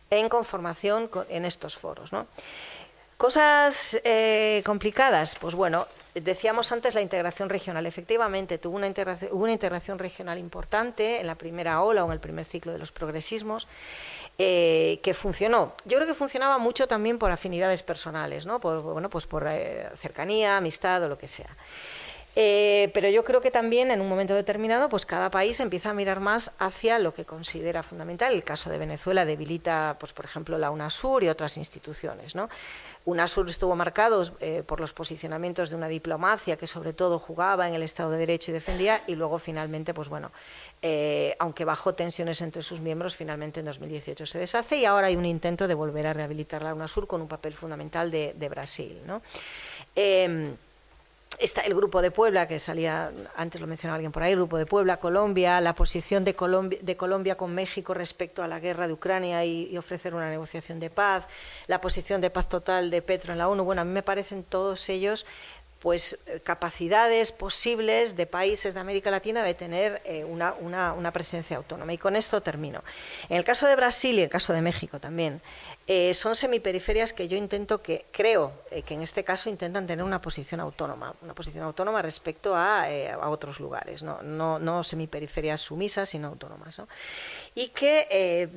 en 0.09 0.30
conformación 0.30 1.09
en 1.30 1.45
estos 1.45 1.78
foros. 1.78 2.11
Cosas 3.18 3.99
eh, 4.03 4.61
complicadas, 4.65 5.36
pues 5.36 5.55
bueno, 5.55 5.88
decíamos 6.22 6.72
antes 6.72 6.95
la 6.95 7.01
integración 7.01 7.49
regional. 7.49 7.86
Efectivamente, 7.86 8.57
tuvo 8.57 8.76
una 8.76 8.88
integración, 8.88 9.32
hubo 9.34 9.43
una 9.43 9.53
integración 9.53 9.99
regional 9.99 10.38
importante 10.38 11.20
en 11.20 11.28
la 11.28 11.36
primera 11.36 11.82
ola 11.82 12.03
o 12.03 12.07
en 12.07 12.13
el 12.13 12.20
primer 12.20 12.45
ciclo 12.45 12.72
de 12.72 12.80
los 12.80 12.91
progresismos. 12.91 13.68
Eh, 14.39 14.99
que 15.01 15.15
funcionó. 15.15 15.74
Yo 15.86 15.97
creo 15.97 16.07
que 16.07 16.13
funcionaba 16.13 16.59
mucho 16.59 16.88
también 16.88 17.18
por 17.18 17.32
afinidades 17.32 17.82
personales, 17.82 18.45
¿no? 18.45 18.59
por, 18.59 18.84
bueno, 18.84 19.09
pues 19.09 19.26
por 19.26 19.47
eh, 19.47 19.89
cercanía, 19.95 20.57
amistad 20.57 21.01
o 21.01 21.07
lo 21.07 21.18
que 21.18 21.28
sea. 21.28 21.49
Eh, 22.39 22.91
pero 22.93 23.09
yo 23.09 23.23
creo 23.23 23.41
que 23.41 23.49
también 23.49 23.89
en 23.89 23.99
un 23.99 24.07
momento 24.07 24.35
determinado, 24.35 24.89
pues 24.89 25.07
cada 25.07 25.31
país 25.31 25.59
empieza 25.59 25.89
a 25.89 25.93
mirar 25.95 26.19
más 26.19 26.51
hacia 26.59 26.99
lo 26.99 27.11
que 27.11 27.25
considera 27.25 27.81
fundamental. 27.81 28.31
El 28.31 28.43
caso 28.43 28.69
de 28.69 28.77
Venezuela 28.77 29.25
debilita, 29.25 29.95
pues 29.99 30.13
por 30.13 30.25
ejemplo, 30.25 30.59
la 30.59 30.69
UNASUR 30.69 31.23
y 31.23 31.29
otras 31.29 31.57
instituciones. 31.57 32.35
¿no? 32.35 32.47
UNASUR 33.05 33.49
estuvo 33.49 33.75
marcado 33.75 34.23
eh, 34.39 34.61
por 34.63 34.79
los 34.79 34.93
posicionamientos 34.93 35.71
de 35.71 35.77
una 35.77 35.88
diplomacia 35.88 36.57
que 36.57 36.67
sobre 36.67 36.93
todo 36.93 37.17
jugaba 37.17 37.67
en 37.67 37.73
el 37.73 37.81
Estado 37.81 38.11
de 38.11 38.19
Derecho 38.19 38.51
y 38.51 38.53
defendía, 38.53 39.01
y 39.07 39.15
luego 39.15 39.39
finalmente, 39.39 39.95
pues 39.95 40.07
bueno, 40.07 40.31
eh, 40.83 41.35
aunque 41.39 41.65
bajó 41.65 41.95
tensiones 41.95 42.41
entre 42.41 42.61
sus 42.61 42.81
miembros, 42.81 43.15
finalmente 43.15 43.61
en 43.61 43.65
2018 43.65 44.27
se 44.27 44.38
deshace 44.38 44.77
y 44.77 44.85
ahora 44.85 45.07
hay 45.07 45.15
un 45.15 45.25
intento 45.25 45.67
de 45.67 45.73
volver 45.73 46.05
a 46.05 46.13
rehabilitar 46.13 46.61
la 46.61 46.75
UNASUR 46.75 47.07
con 47.07 47.19
un 47.19 47.27
papel 47.27 47.55
fundamental 47.55 48.11
de, 48.11 48.47
Brasil. 48.47 49.01
¿no? 49.07 49.23
Em, 49.95 50.55
Está 51.39 51.61
el 51.61 51.75
Grupo 51.75 52.01
de 52.01 52.09
Puebla, 52.09 52.47
que 52.47 52.57
salía, 52.57 53.11
antes 53.35 53.61
lo 53.61 53.67
mencionaba 53.67 53.97
alguien 53.97 54.11
por 54.11 54.23
ahí, 54.23 54.31
el 54.31 54.39
Grupo 54.39 54.57
de 54.57 54.65
Puebla, 54.65 54.97
Colombia, 54.97 55.61
la 55.61 55.75
posición 55.75 56.23
de 56.23 56.33
Colombia, 56.33 56.79
de 56.81 56.97
Colombia 56.97 57.38
con 57.38 57.53
México 57.53 57.93
respecto 57.93 58.41
a 58.41 58.47
la 58.47 58.59
guerra 58.59 58.88
de 58.88 58.93
Ucrania 58.93 59.45
y, 59.45 59.67
y, 59.71 59.77
ofrecer 59.77 60.15
una 60.15 60.31
negociación 60.31 60.79
de 60.79 60.89
paz, 60.89 61.25
la 61.67 61.79
posición 61.79 62.21
de 62.21 62.31
paz 62.31 62.49
total 62.49 62.89
de 62.89 63.03
Petro 63.03 63.33
en 63.33 63.38
la 63.38 63.49
ONU. 63.49 63.63
Bueno, 63.63 63.83
a 63.83 63.85
mí 63.85 63.91
me 63.91 64.01
parecen 64.01 64.43
todos 64.43 64.89
ellos 64.89 65.27
pues 65.80 66.17
eh, 66.25 66.39
capacidades 66.43 67.32
posibles 67.32 68.15
de 68.15 68.25
países 68.25 68.73
de 68.73 68.80
América 68.80 69.11
Latina 69.11 69.43
de 69.43 69.53
tener 69.53 70.01
eh, 70.05 70.25
una, 70.25 70.53
una, 70.53 71.11
presencia 71.11 71.57
autónoma. 71.57 71.93
Y 71.93 71.97
con 71.97 72.15
esto 72.15 72.41
termino. 72.41 72.84
En 73.30 73.38
el 73.38 73.43
caso 73.43 73.67
de 73.67 73.75
Brasil 73.75 74.15
y 74.15 74.19
en 74.19 74.23
el 74.25 74.30
caso 74.30 74.53
de 74.53 74.61
México 74.61 74.99
también, 74.99 75.41
eh, 75.86 76.13
son 76.13 76.36
semiperiferias 76.36 77.13
que 77.13 77.28
yo 77.28 77.38
intento 77.38 77.82
que, 77.82 78.05
creo 78.11 78.51
que 78.86 78.93
en 78.93 79.01
este 79.01 79.23
caso 79.23 79.49
intentan 79.49 79.88
tener 79.88 80.03
una 80.03 80.21
posición 80.21 80.59
autónoma, 80.59 81.13
una 81.21 81.34
posición 81.34 81.63
autónoma 81.63 82.01
respecto 82.01 82.55
a, 82.55 82.84
a 82.84 83.30
otros 83.30 83.59
lugares, 83.59 84.03
no, 84.03 84.21
no, 84.21 84.59
no 84.59 84.84
semiperiferias 84.84 85.61
sumisas, 85.61 86.09
sino 86.09 86.28
autónomas. 86.28 86.78
¿no? 86.78 86.88
Y 87.55 87.69
que 87.69 88.49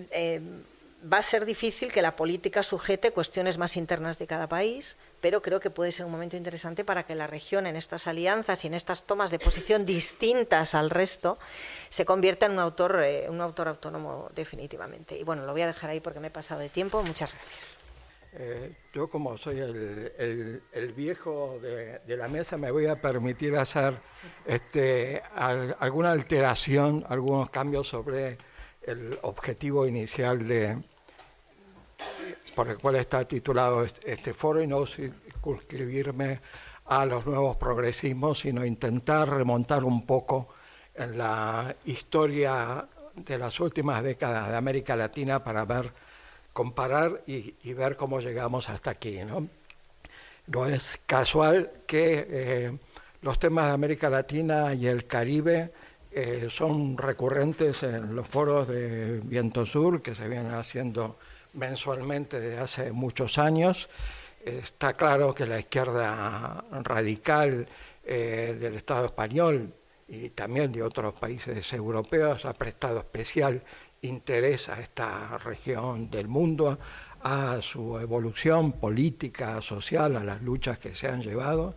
va 1.10 1.18
a 1.18 1.22
ser 1.22 1.44
difícil 1.44 1.92
que 1.92 2.02
la 2.02 2.16
política 2.16 2.62
sujete 2.62 3.10
cuestiones 3.10 3.58
más 3.58 3.76
internas 3.76 4.18
de 4.18 4.26
cada 4.26 4.48
país, 4.48 4.96
pero 5.20 5.42
creo 5.42 5.60
que 5.60 5.70
puede 5.70 5.92
ser 5.92 6.06
un 6.06 6.12
momento 6.12 6.36
interesante 6.36 6.84
para 6.84 7.04
que 7.04 7.14
la 7.14 7.26
región 7.26 7.66
en 7.66 7.76
estas 7.76 8.06
alianzas 8.06 8.64
y 8.64 8.68
en 8.68 8.74
estas 8.74 9.06
tomas 9.06 9.30
de 9.30 9.38
posición 9.38 9.86
distintas 9.86 10.74
al 10.74 10.90
resto 10.90 11.38
se 11.88 12.04
convierta 12.04 12.46
en 12.46 12.52
un 12.52 12.58
autor, 12.60 13.02
eh, 13.04 13.28
un 13.28 13.40
autor 13.40 13.68
autónomo 13.68 14.30
definitivamente. 14.34 15.18
Y 15.18 15.24
bueno, 15.24 15.44
lo 15.44 15.52
voy 15.52 15.62
a 15.62 15.66
dejar 15.66 15.90
ahí 15.90 16.00
porque 16.00 16.20
me 16.20 16.28
he 16.28 16.30
pasado 16.30 16.60
de 16.60 16.68
tiempo. 16.68 17.02
Muchas 17.02 17.34
gracias. 17.34 17.78
Eh, 18.32 18.72
yo 18.94 19.08
como 19.08 19.36
soy 19.36 19.58
el, 19.58 20.92
viejo 20.96 21.58
de, 21.60 22.00
la 22.16 22.28
mesa 22.28 22.56
me 22.56 22.70
voy 22.70 22.86
a 22.86 23.00
permitir 23.00 23.56
hacer 23.56 23.98
este, 24.46 25.20
alguna 25.34 26.12
alteración, 26.12 27.04
algunos 27.08 27.50
cambios 27.50 27.88
sobre 27.88 28.38
el 28.82 29.18
objetivo 29.22 29.84
inicial 29.84 30.46
de, 30.46 30.78
por 32.54 32.68
el 32.68 32.78
cual 32.78 32.96
está 32.96 33.24
titulado 33.24 33.84
este 33.84 34.34
foro 34.34 34.62
y 34.62 34.66
no 34.66 34.86
circunscribirme 34.86 36.40
a 36.86 37.06
los 37.06 37.24
nuevos 37.24 37.56
progresismos, 37.56 38.40
sino 38.40 38.64
intentar 38.64 39.28
remontar 39.28 39.84
un 39.84 40.04
poco 40.04 40.48
en 40.94 41.16
la 41.16 41.74
historia 41.84 42.86
de 43.14 43.38
las 43.38 43.60
últimas 43.60 44.02
décadas 44.02 44.50
de 44.50 44.56
América 44.56 44.96
Latina 44.96 45.42
para 45.42 45.64
ver, 45.64 45.92
comparar 46.52 47.22
y, 47.26 47.72
ver 47.72 47.96
cómo 47.96 48.20
llegamos 48.20 48.68
hasta 48.68 48.90
aquí. 48.90 49.18
No, 49.24 49.48
no 50.46 50.66
es 50.66 51.00
casual 51.06 51.70
que 51.86 52.26
eh, 52.28 52.78
los 53.22 53.38
temas 53.38 53.66
de 53.66 53.72
América 53.72 54.10
Latina 54.10 54.74
y 54.74 54.86
el 54.86 55.06
Caribe 55.06 55.72
eh, 56.10 56.48
son 56.50 56.98
recurrentes 56.98 57.84
en 57.84 58.16
los 58.16 58.26
foros 58.26 58.66
de 58.66 59.20
Viento 59.22 59.64
Sur 59.64 60.02
que 60.02 60.14
se 60.14 60.28
vienen 60.28 60.54
haciendo 60.54 61.18
mensualmente 61.52 62.40
desde 62.40 62.58
hace 62.58 62.92
muchos 62.92 63.38
años. 63.38 63.88
Está 64.44 64.94
claro 64.94 65.34
que 65.34 65.46
la 65.46 65.58
izquierda 65.58 66.64
radical 66.82 67.66
eh, 68.04 68.56
del 68.58 68.74
Estado 68.74 69.06
español 69.06 69.74
y 70.08 70.30
también 70.30 70.72
de 70.72 70.82
otros 70.82 71.14
países 71.14 71.72
europeos 71.72 72.44
ha 72.44 72.52
prestado 72.54 72.98
especial 72.98 73.62
interés 74.02 74.68
a 74.68 74.80
esta 74.80 75.38
región 75.38 76.10
del 76.10 76.26
mundo, 76.26 76.78
a 77.22 77.60
su 77.60 77.98
evolución 77.98 78.72
política, 78.72 79.60
social, 79.60 80.16
a 80.16 80.24
las 80.24 80.42
luchas 80.42 80.78
que 80.78 80.94
se 80.94 81.08
han 81.08 81.22
llevado. 81.22 81.74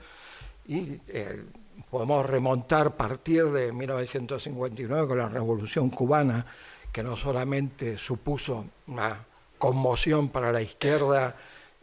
Y 0.65 0.99
eh, 1.07 1.43
podemos 1.89 2.25
remontar, 2.25 2.95
partir 2.95 3.45
de 3.51 3.73
1959 3.73 5.07
con 5.07 5.17
la 5.17 5.29
Revolución 5.29 5.89
Cubana, 5.89 6.45
que 6.91 7.03
no 7.03 7.17
solamente 7.17 7.97
supuso 7.97 8.65
una 8.87 9.25
conmoción 9.63 10.27
para 10.27 10.51
la 10.51 10.61
izquierda 10.61 11.33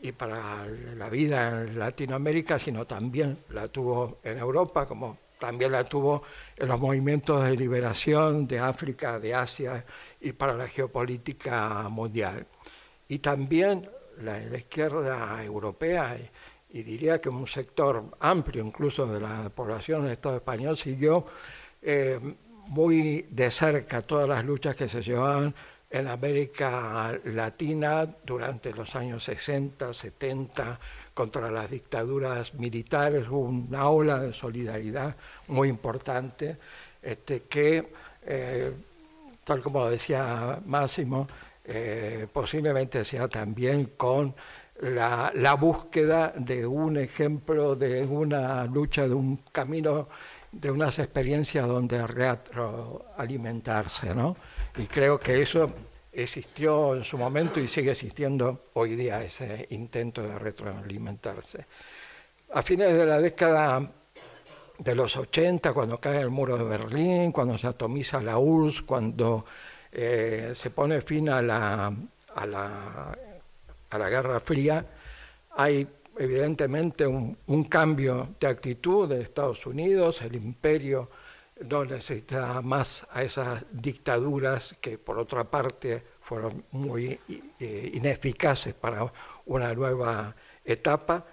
y 0.03 0.13
para 0.13 0.67
la 0.67 1.09
vida 1.09 1.63
en 1.63 1.79
Latinoamérica, 1.79 2.59
sino 2.59 2.87
también 2.87 3.39
la 3.49 3.69
tuvo 3.69 4.19
en 4.23 4.37
Europa, 4.37 4.87
como 4.87 5.17
también 5.39 5.73
la 5.73 5.85
tuvo 5.85 6.23
en 6.59 6.69
los 6.69 6.79
movimientos 6.79 7.43
de 7.43 7.57
liberación 7.57 8.47
de 8.47 8.59
África, 8.59 9.19
de 9.19 9.35
Asia 9.35 9.83
y 10.21 10.33
para 10.33 10.53
la 10.53 10.69
geopolítica 10.69 11.89
mundial. 11.89 12.47
Y 13.09 13.21
también 13.21 13.89
la, 14.19 14.59
izquierda 14.59 15.43
europea, 15.43 16.19
y, 16.69 16.83
diría 16.83 17.19
que 17.19 17.31
un 17.31 17.47
sector 17.47 18.05
amplio 18.21 18.63
incluso 18.63 19.07
de 19.07 19.21
la 19.21 19.49
población 19.49 20.03
del 20.03 20.13
Estado 20.13 20.37
español, 20.37 20.77
siguió 20.77 21.25
eh, 21.81 22.21
muy 22.69 23.23
de 23.31 23.51
cerca 23.51 24.03
todas 24.03 24.29
las 24.29 24.45
luchas 24.45 24.77
que 24.77 24.87
se 24.87 25.01
llevaban 25.01 25.55
en 25.91 26.07
América 26.07 27.19
Latina 27.25 28.07
durante 28.25 28.73
los 28.73 28.95
años 28.95 29.25
60, 29.25 29.93
70, 29.93 30.79
contra 31.13 31.51
las 31.51 31.69
dictaduras 31.69 32.55
militares, 32.55 33.27
hubo 33.29 33.41
una 33.41 33.89
ola 33.89 34.21
de 34.21 34.33
solidaridad 34.33 35.17
muy 35.49 35.69
importante 35.69 36.57
este, 37.03 37.43
que, 37.43 37.93
eh, 38.25 38.73
tal 39.43 39.63
como 39.63 39.91
decía 39.91 40.61
Máximo, 40.65 41.27
eh, 41.65 42.29
posiblemente 42.33 43.05
sea 43.05 43.29
también 43.29 43.93
con 43.97 44.35
la, 44.81 45.55
búsqueda 45.55 46.33
de 46.37 46.67
un 46.67 46.97
ejemplo, 46.97 47.77
de 47.77 48.03
una 48.05 48.65
lucha, 48.65 49.07
de 49.07 49.15
un 49.15 49.37
camino, 49.53 50.09
de 50.53 50.71
unas 50.71 50.99
experiencias 50.99 51.69
donde 51.69 52.07
retroalimentarse, 52.07 54.15
¿no? 54.15 54.37
Y 54.77 54.87
creo 54.87 55.19
que 55.19 55.43
eso 55.43 55.73
existió 56.13 56.95
en 56.95 57.05
su 57.05 57.19
momento 57.19 57.61
y 57.61 57.69
sigue 57.69 57.93
existiendo 57.93 58.67
hoy 58.75 58.97
día 58.97 59.23
ese 59.23 59.67
intento 59.71 60.23
de 60.23 60.39
retroalimentarse. 60.39 61.67
A 62.53 62.63
fines 62.63 62.95
de 62.95 63.07
la 63.07 63.21
década 63.21 63.91
de 64.79 64.95
los 64.95 65.17
80, 65.17 65.73
cuando 65.73 66.01
cae 66.01 66.21
el 66.21 66.31
muro 66.31 66.57
de 66.57 66.65
Berlín, 66.65 67.33
cuando 67.33 67.59
se 67.59 67.67
atomiza 67.67 68.23
la 68.23 68.39
URSS, 68.39 68.83
cuando 68.83 69.45
eh, 69.93 70.53
se 70.55 70.71
pone 70.71 71.01
fin 71.01 71.29
a 71.29 71.43
la, 71.43 71.93
a 72.35 72.47
la, 72.47 73.19
a 73.91 73.99
la 73.99 74.09
Guerra 74.09 74.41
Fría, 74.41 74.85
hay 75.57 75.87
evidentemente 76.19 77.07
un, 77.07 77.37
un, 77.47 77.65
cambio 77.65 78.37
de 78.39 78.47
actitud 78.47 79.09
de 79.09 79.23
Estados 79.23 79.67
Unidos, 79.67 80.23
el 80.23 80.35
imperio 80.37 81.09
no 81.69 81.85
necesita 81.85 82.63
más 82.63 83.07
a 83.13 83.23
esas 83.23 83.65
dictaduras 83.71 84.77
que 84.81 84.99
por 84.99 85.19
otra 85.19 85.45
parte 85.45 86.03
fueron 86.21 86.65
muy 86.73 87.19
eh, 87.59 87.91
ineficaces 87.95 88.75
para 88.75 89.13
una 89.47 89.75
nueva 89.75 90.35
etapa. 90.65 91.27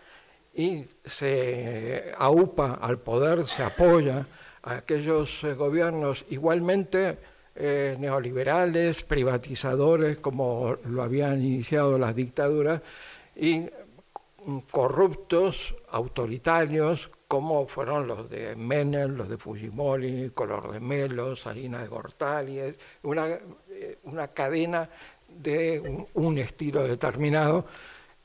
Y 0.54 0.84
se 1.06 2.14
aupa 2.18 2.80
al 2.82 3.00
poder, 3.00 3.46
se 3.48 3.64
apoya 3.64 4.26
a 4.64 4.78
aquellos 4.78 5.44
eh, 5.44 5.54
gobiernos 5.54 6.26
igualmente 6.30 7.18
eh, 7.56 7.96
neoliberales, 8.00 9.04
privatizadores, 9.04 10.20
como 10.20 10.78
lo 10.86 11.04
habían 11.04 11.44
iniciado 11.44 11.98
las 11.98 12.16
dictaduras, 12.16 12.82
y 13.36 13.70
corruptos, 14.72 15.76
autoritarios, 15.90 17.10
como 17.28 17.68
fueron 17.68 18.08
los 18.08 18.30
de 18.30 18.56
Menem, 18.56 19.16
los 19.16 19.30
de 19.30 19.38
Fujimori, 19.38 20.32
Color 20.34 20.72
de 20.72 20.80
Melo, 20.80 21.36
Salina 21.36 21.82
de 21.82 21.88
Gortali, 21.88 22.60
una, 23.04 23.28
eh, 23.70 24.00
una 24.04 24.30
cadena 24.30 24.90
de 25.28 26.06
un, 26.14 26.38
estilo 26.38 26.84
determinado 26.84 27.66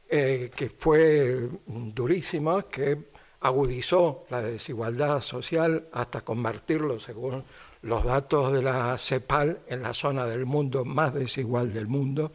eh, 0.08 0.50
que 0.54 0.68
fue 0.70 1.48
durísima, 1.66 2.62
que 2.62 3.10
agudizó 3.40 4.24
la 4.30 4.40
desigualdad 4.40 5.20
social 5.20 5.88
hasta 5.92 6.20
convertirlo, 6.20 7.00
según 7.00 7.44
los 7.82 8.04
datos 8.04 8.52
de 8.52 8.62
la 8.62 8.96
CEPAL, 8.96 9.62
en 9.66 9.82
la 9.82 9.92
zona 9.92 10.26
del 10.26 10.46
mundo 10.46 10.84
más 10.84 11.12
desigual 11.12 11.72
del 11.72 11.88
mundo. 11.88 12.32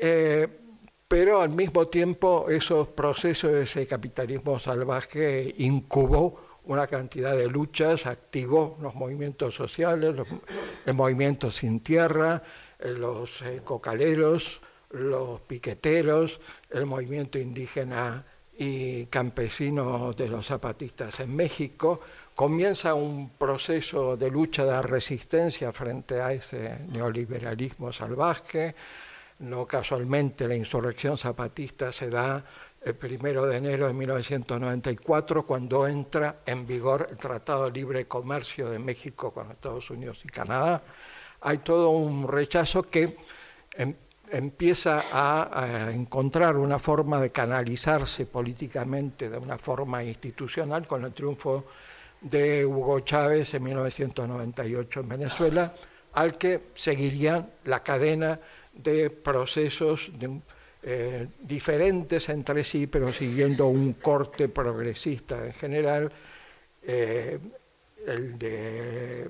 Eh, 0.00 0.61
pero 1.12 1.42
al 1.42 1.50
mismo 1.50 1.88
tiempo 1.88 2.46
esos 2.48 2.88
procesos 2.88 3.52
ese 3.52 3.86
capitalismo 3.86 4.58
salvaje 4.58 5.54
incubó 5.58 6.40
una 6.64 6.86
cantidad 6.86 7.36
de 7.36 7.48
luchas, 7.48 8.06
activó 8.06 8.78
los 8.80 8.94
movimientos 8.94 9.54
sociales, 9.54 10.14
el 10.86 10.94
movimiento 10.94 11.50
sin 11.50 11.80
tierra, 11.80 12.42
los 12.78 13.42
eh, 13.42 13.60
cocaleros, 13.62 14.62
los 14.92 15.42
piqueteros, 15.42 16.40
el 16.70 16.86
movimiento 16.86 17.38
indígena 17.38 18.24
y 18.56 19.04
campesino 19.04 20.14
de 20.14 20.28
los 20.28 20.46
zapatistas 20.46 21.20
en 21.20 21.36
México. 21.36 22.00
Comienza 22.34 22.94
un 22.94 23.32
proceso 23.36 24.16
de 24.16 24.30
lucha 24.30 24.64
de 24.64 24.80
resistencia 24.80 25.74
frente 25.74 26.22
a 26.22 26.32
ese 26.32 26.78
neoliberalismo 26.88 27.92
salvaje 27.92 28.74
no 29.42 29.66
casualmente 29.66 30.48
la 30.48 30.54
insurrección 30.54 31.18
zapatista 31.18 31.92
se 31.92 32.08
da 32.08 32.44
el 32.84 32.94
primero 32.94 33.46
de 33.46 33.56
enero 33.56 33.86
de 33.86 33.92
1994, 33.92 35.46
cuando 35.46 35.86
entra 35.86 36.40
en 36.46 36.66
vigor 36.66 37.08
el 37.10 37.16
Tratado 37.16 37.66
de 37.66 37.72
Libre 37.72 38.06
Comercio 38.06 38.70
de 38.70 38.78
México 38.78 39.32
con 39.32 39.50
Estados 39.50 39.88
Unidos 39.90 40.20
y 40.24 40.28
Canadá. 40.28 40.82
Hay 41.42 41.58
todo 41.58 41.90
un 41.90 42.26
rechazo 42.26 42.82
que 42.82 43.16
em, 43.74 43.94
empieza 44.30 45.04
a, 45.12 45.90
encontrar 45.92 46.56
una 46.56 46.78
forma 46.78 47.20
de 47.20 47.30
canalizarse 47.30 48.26
políticamente 48.26 49.28
de 49.28 49.38
una 49.38 49.58
forma 49.58 50.02
institucional 50.02 50.86
con 50.86 51.04
el 51.04 51.12
triunfo 51.12 51.66
de 52.20 52.64
Hugo 52.64 53.00
Chávez 53.00 53.54
en 53.54 53.62
1998 53.64 55.00
en 55.00 55.08
Venezuela, 55.08 55.74
al 56.14 56.38
que 56.38 56.68
seguirían 56.74 57.48
la 57.64 57.82
cadena 57.82 58.38
de 58.72 59.10
procesos 59.10 60.10
eh, 60.84 61.28
diferentes 61.40 62.28
entre 62.28 62.64
sí, 62.64 62.88
pero 62.88 63.12
siguiendo 63.12 63.68
un 63.68 63.92
corte 63.94 64.48
progresista 64.48 65.46
en 65.46 65.52
general, 65.52 66.12
eh, 66.82 67.38
el, 68.04 68.36
de, 68.36 69.28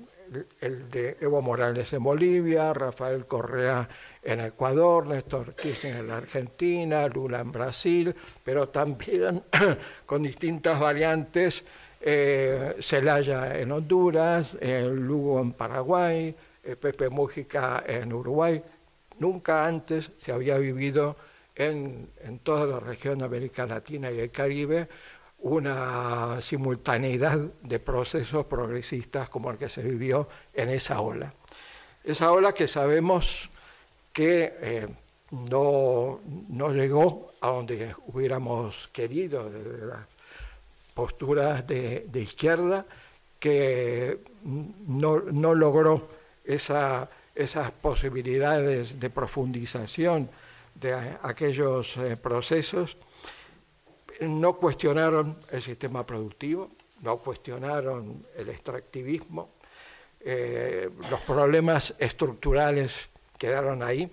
Evo 1.21 1.43
Morales 1.43 1.93
en 1.93 2.03
Bolivia, 2.03 2.73
Rafael 2.73 3.27
Correa 3.27 3.87
en 4.23 4.41
Ecuador, 4.41 5.07
Néstor 5.07 5.55
Kirchner 5.55 5.97
en 5.97 6.09
la 6.09 6.17
Argentina, 6.17 7.07
Lula 7.09 7.41
en 7.41 7.53
Brasil, 7.53 8.15
pero 8.43 8.71
también 8.71 9.43
con 10.07 10.23
distintas 10.23 10.81
variantes, 10.81 11.65
eh, 12.01 12.77
Celaya 12.81 13.59
en 13.59 13.73
Honduras, 13.73 14.57
Lugo 14.63 15.39
en 15.41 15.53
Paraguay, 15.53 16.35
Pepe 16.81 17.11
Mújica 17.11 17.85
en 17.87 18.11
Uruguay, 18.11 18.63
Nunca 19.19 19.67
antes 19.67 20.11
se 20.19 20.33
había 20.33 20.59
vivido 20.59 21.17
en, 21.55 22.09
toda 22.43 22.67
la 22.67 22.81
región 22.81 23.19
de 23.19 23.25
América 23.25 23.67
Latina 23.67 24.11
y 24.11 24.21
el 24.21 24.31
Caribe 24.31 24.89
una 25.41 26.41
simultaneidad 26.41 27.37
de 27.63 27.81
procesos 27.81 28.47
progresistas 28.47 29.29
como 29.29 29.51
el 29.51 29.59
que 29.59 29.69
se 29.69 29.83
vivió 29.83 30.29
en 30.55 30.69
esa 30.69 31.01
ola. 31.01 31.35
Esa 32.05 32.31
ola 32.31 32.55
que 32.55 32.69
sabemos 32.69 33.51
que 34.13 34.55
eh, 34.61 34.89
no, 35.33 36.21
llegó 36.73 37.33
a 37.41 37.49
donde 37.49 37.95
hubiéramos 38.07 38.89
querido 38.93 39.51
desde 39.51 39.87
las 39.87 40.07
posturas 40.95 41.67
de, 41.67 42.09
izquierda, 42.15 42.87
que 43.41 44.21
no, 44.45 45.21
no 45.21 45.55
logró 45.55 46.09
esa 46.45 47.09
esas 47.35 47.71
posibilidades 47.71 49.01
de 49.01 49.11
profundización 49.11 50.29
de 50.75 50.95
aquellos 51.23 51.97
eh, 51.97 52.17
procesos, 52.17 52.97
no 54.21 54.55
cuestionaron 54.55 55.39
el 55.51 55.63
sistema 55.63 56.05
productivo, 56.07 56.71
no 57.01 57.19
cuestionaron 57.19 58.27
el 58.37 58.49
extractivismo, 58.49 59.51
eh, 60.21 60.89
los 61.11 61.21
problemas 61.21 61.95
estructurales 61.99 63.11
quedaron 63.37 63.83
ahí, 63.83 64.09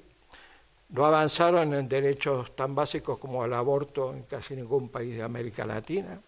no 0.89 1.05
avanzaron 1.05 1.73
en 1.75 1.87
derechos 1.87 2.55
tan 2.55 2.73
básicos 2.73 3.19
como 3.19 3.45
el 3.45 3.53
aborto 3.53 4.13
en 4.13 4.23
casi 4.23 4.55
ningún 4.55 4.89
país 4.89 5.15
de 5.15 5.21
América 5.21 5.65
Latina. 5.65 6.19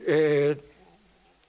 Eh, 0.00 0.56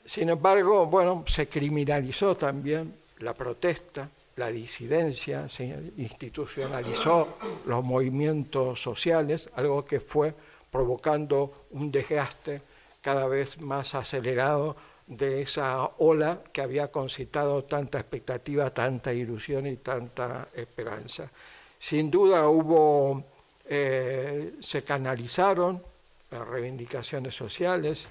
sin 0.06 0.30
embargo, 0.30 0.86
bueno, 0.86 1.24
se 1.28 1.48
criminalizó 1.48 2.36
también 2.36 3.01
la 3.22 3.34
protesta, 3.34 4.10
la 4.36 4.48
disidencia, 4.48 5.48
se 5.50 5.92
institucionalizó 5.98 7.38
los 7.66 7.84
movimientos 7.84 8.82
sociales, 8.82 9.50
algo 9.56 9.86
que 9.86 10.00
fue 10.00 10.34
provocando 10.72 11.66
un 11.72 11.92
desgaste 11.92 12.62
cada 13.02 13.28
vez 13.28 13.60
más 13.60 13.94
acelerado 13.96 14.76
de 15.08 15.42
esa 15.42 15.84
ola 15.98 16.42
que 16.54 16.62
había 16.62 16.90
concitado 16.90 17.66
tanta 17.66 18.00
expectativa, 18.00 18.70
tanta 18.70 19.14
ilusión 19.14 19.68
y 19.68 19.78
tanta 19.78 20.48
esperanza. 20.56 21.30
Sin 21.78 22.10
duda 22.10 22.48
hubo, 22.48 23.24
eh, 23.68 24.54
se 24.60 24.84
canalizaron 24.84 25.84
las 26.30 26.48
reivindicaciones 26.48 27.36
sociales, 27.36 28.08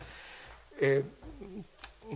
eh, 0.79 1.03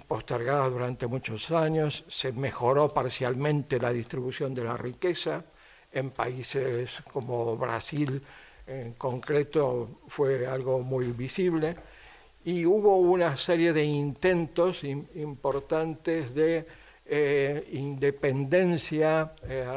postergadas 0.06 0.72
durante 0.72 1.06
muchos 1.06 1.50
años, 1.50 2.04
se 2.08 2.32
mejoró 2.32 2.92
parcialmente 2.92 3.78
la 3.78 3.92
distribución 3.92 4.54
de 4.54 4.64
la 4.64 4.76
riqueza, 4.76 5.44
en 5.92 6.10
países 6.10 7.02
como 7.12 7.56
Brasil 7.56 8.20
en 8.66 8.94
concreto 8.94 10.00
fue 10.08 10.46
algo 10.46 10.80
muy 10.80 11.12
visible, 11.12 11.76
y 12.44 12.66
hubo 12.66 12.98
una 12.98 13.36
serie 13.36 13.72
de 13.72 13.84
intentos 13.84 14.84
importantes 14.84 16.34
de 16.34 16.66
eh, 17.06 17.68
independencia 17.72 19.32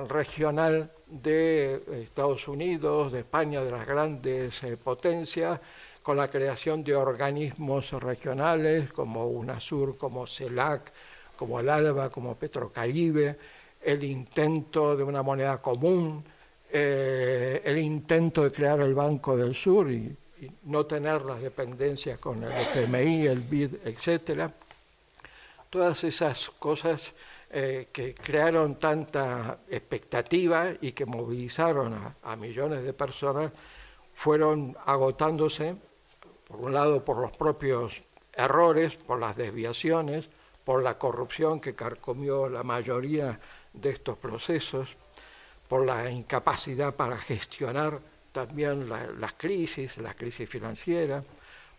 regional 0.07 0.91
de 1.07 1.81
Estados 2.03 2.47
Unidos, 2.47 3.11
de 3.11 3.19
España, 3.19 3.63
de 3.63 3.71
las 3.71 3.87
grandes 3.87 4.61
eh, 4.63 4.77
potencias, 4.77 5.59
con 6.07 6.15
la 6.15 6.29
creación 6.29 6.85
de 6.85 6.95
organismos 6.95 7.91
regionales 7.91 8.93
como 8.93 9.27
UNASUR, 9.27 9.97
como 9.97 10.25
CELAC, 10.25 10.93
como 11.35 11.59
el 11.59 11.67
ALBA, 11.67 12.09
como 12.09 12.33
Petrocaribe, 12.37 13.37
el 13.81 14.01
intento 14.05 14.95
de 14.95 15.03
una 15.03 15.21
moneda 15.21 15.61
común, 15.61 16.23
eh, 16.71 17.61
el 17.61 17.77
intento 17.77 18.45
de 18.45 18.53
crear 18.53 18.79
el 18.79 18.93
Banco 18.93 19.35
del 19.35 19.53
Sur 19.53 19.91
y, 19.91 20.15
no 20.63 20.85
tener 20.85 21.23
las 21.23 21.41
dependencias 21.41 22.19
con 22.19 22.41
el 22.41 22.53
FMI, 22.53 23.27
el 23.27 23.41
BID, 23.41 23.75
etcétera. 23.83 24.49
Todas 25.69 26.05
esas 26.05 26.51
cosas 26.51 27.13
eh, 27.51 27.89
que 27.91 28.15
crearon 28.15 28.79
tanta 28.79 29.59
expectativa 29.69 30.67
y 30.79 30.93
que 30.93 31.05
movilizaron 31.05 32.15
a, 32.23 32.35
millones 32.37 32.83
de 32.83 32.93
personas 32.93 33.51
fueron 34.13 34.77
agotándose, 34.85 35.75
por 36.47 36.61
un 36.61 36.73
lado 36.73 37.03
por 37.03 37.17
los 37.17 37.31
propios 37.31 38.01
errores, 38.33 38.95
por 38.95 39.19
las 39.19 39.35
desviaciones, 39.35 40.29
por 40.63 40.83
la 40.83 40.97
corrupción 40.97 41.59
que 41.59 41.75
carcomió 41.75 42.47
la 42.49 42.63
mayoría 42.63 43.39
de 43.73 43.89
estos 43.89 44.17
procesos, 44.17 44.95
por 45.67 45.85
la 45.85 46.09
incapacidad 46.09 46.95
para 46.95 47.17
gestionar 47.17 47.99
también 48.31 48.87
la, 48.87 49.07
las 49.07 49.33
crisis, 49.33 49.97
la 49.97 50.13
crisis 50.13 50.49
financiera, 50.49 51.23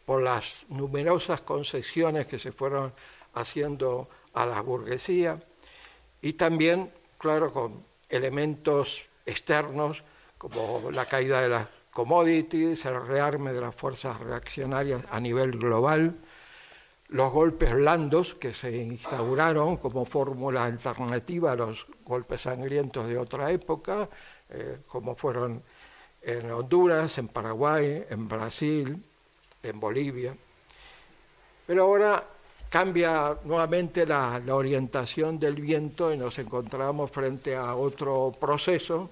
por 0.05 0.23
las 0.23 0.67
numerosas 0.69 1.43
concesiones 1.43 2.27
que 2.27 2.39
se 2.39 2.53
fueron 2.53 2.93
haciendo 3.35 4.09
a 4.35 4.47
la 4.47 4.61
burguesía 4.61 5.39
y 6.21 6.33
también, 6.33 6.93
claro, 7.19 7.53
con 7.53 7.85
elementos 8.09 9.07
externos 9.27 10.03
como 10.39 10.91
la 10.91 11.05
caída 11.05 11.43
de 11.43 11.49
las 11.49 11.67
commodities, 11.99 12.85
el 12.85 13.05
rearme 13.05 13.53
de 13.53 13.61
las 13.61 13.75
fuerzas 13.75 14.21
reaccionarias 14.21 15.03
a 15.11 15.19
nivel 15.19 15.59
global, 15.59 16.15
los 17.09 17.33
golpes 17.33 17.75
blandos 17.75 18.35
que 18.35 18.55
se 18.55 18.71
instauraron 18.77 19.79
como 19.79 20.05
fórmula 20.05 20.65
alternativa 20.65 21.51
a 21.51 21.57
los 21.57 21.89
golpes 22.05 22.43
sangrientos 22.43 23.09
de 23.09 23.19
otra 23.19 23.51
época, 23.51 24.09
eh, 24.49 24.79
como 24.87 25.17
fueron 25.17 25.61
en 26.23 26.49
Honduras, 26.53 27.19
en 27.19 27.27
Paraguay, 27.27 28.05
en 28.09 28.29
Brasil, 28.29 29.03
en 29.65 29.81
Bolivia. 29.81 30.37
Pero 31.67 31.83
ahora 31.83 32.25
cambia 32.69 33.39
nuevamente 33.43 34.07
la, 34.07 34.41
orientación 34.51 35.37
del 35.41 35.57
viento 35.57 36.15
y 36.15 36.17
nos 36.17 36.39
encontramos 36.39 37.11
frente 37.11 37.57
a 37.57 37.75
otro 37.75 38.33
proceso 38.39 39.11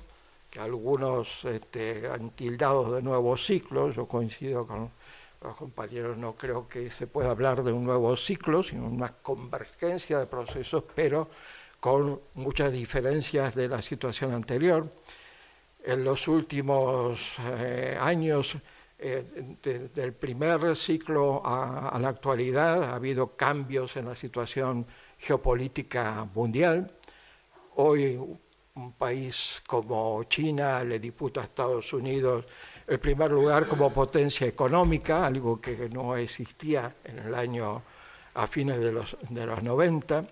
algunos 0.58 1.44
este, 1.44 2.08
han 2.08 2.30
tildado 2.30 2.94
de 2.94 3.02
nuevos 3.02 3.44
ciclos, 3.44 3.96
yo 3.96 4.06
coincido 4.06 4.66
con 4.66 4.90
los 5.42 5.56
compañeros, 5.56 6.16
no 6.16 6.34
creo 6.34 6.68
que 6.68 6.90
se 6.90 7.06
pueda 7.06 7.30
hablar 7.30 7.62
de 7.62 7.72
un 7.72 7.84
nuevo 7.84 8.16
ciclo, 8.16 8.62
sino 8.62 8.86
una 8.86 9.12
convergencia 9.12 10.18
de 10.18 10.26
procesos, 10.26 10.84
pero 10.94 11.28
con 11.78 12.20
muchas 12.34 12.72
diferencias 12.72 13.54
de 13.54 13.68
la 13.68 13.82
situación 13.82 14.32
anterior. 14.32 14.90
En 15.84 16.02
los 16.02 16.26
últimos 16.26 17.36
eh, 17.58 17.96
años 18.00 18.56
eh, 18.98 19.56
de, 19.62 19.88
del 19.90 20.12
primer 20.14 20.74
ciclo 20.74 21.46
a, 21.46 21.90
a, 21.90 21.98
la 22.00 22.08
actualidad 22.08 22.82
ha 22.82 22.94
habido 22.96 23.36
cambios 23.36 23.96
en 23.96 24.06
la 24.06 24.16
situación 24.16 24.86
geopolítica 25.18 26.26
mundial. 26.34 26.90
Hoy 27.76 28.18
un 28.76 28.92
país 28.92 29.62
como 29.66 30.22
China 30.24 30.84
le 30.84 30.98
disputa 30.98 31.40
a 31.40 31.44
Estados 31.44 31.92
Unidos 31.92 32.44
el 32.86 33.00
primer 33.00 33.32
lugar 33.32 33.66
como 33.66 33.90
potencia 33.92 34.46
económica, 34.46 35.26
algo 35.26 35.60
que 35.60 35.88
no 35.88 36.16
existía 36.16 36.94
en 37.04 37.18
el 37.18 37.34
año 37.34 37.82
a 38.34 38.46
fines 38.46 38.78
de 38.78 38.92
los, 38.92 39.16
de 39.28 39.46
los 39.46 39.62
90. 39.62 40.26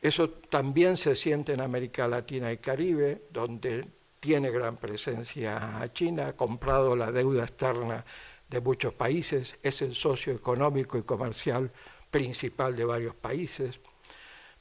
Eso 0.00 0.30
también 0.30 0.96
se 0.96 1.14
siente 1.14 1.52
en 1.52 1.60
América 1.60 2.08
Latina 2.08 2.50
y 2.52 2.58
Caribe, 2.58 3.22
donde 3.30 3.86
tiene 4.20 4.50
gran 4.50 4.76
presencia 4.76 5.90
China, 5.92 6.28
ha 6.28 6.32
comprado 6.36 6.94
la 6.94 7.10
deuda 7.10 7.42
externa 7.42 8.04
de 8.48 8.60
muchos 8.60 8.94
países, 8.94 9.58
es 9.62 9.82
el 9.82 9.94
socio 9.94 10.32
económico 10.32 10.96
y 10.96 11.02
comercial 11.02 11.70
principal 12.10 12.76
de 12.76 12.84
varios 12.84 13.14
países. 13.16 13.80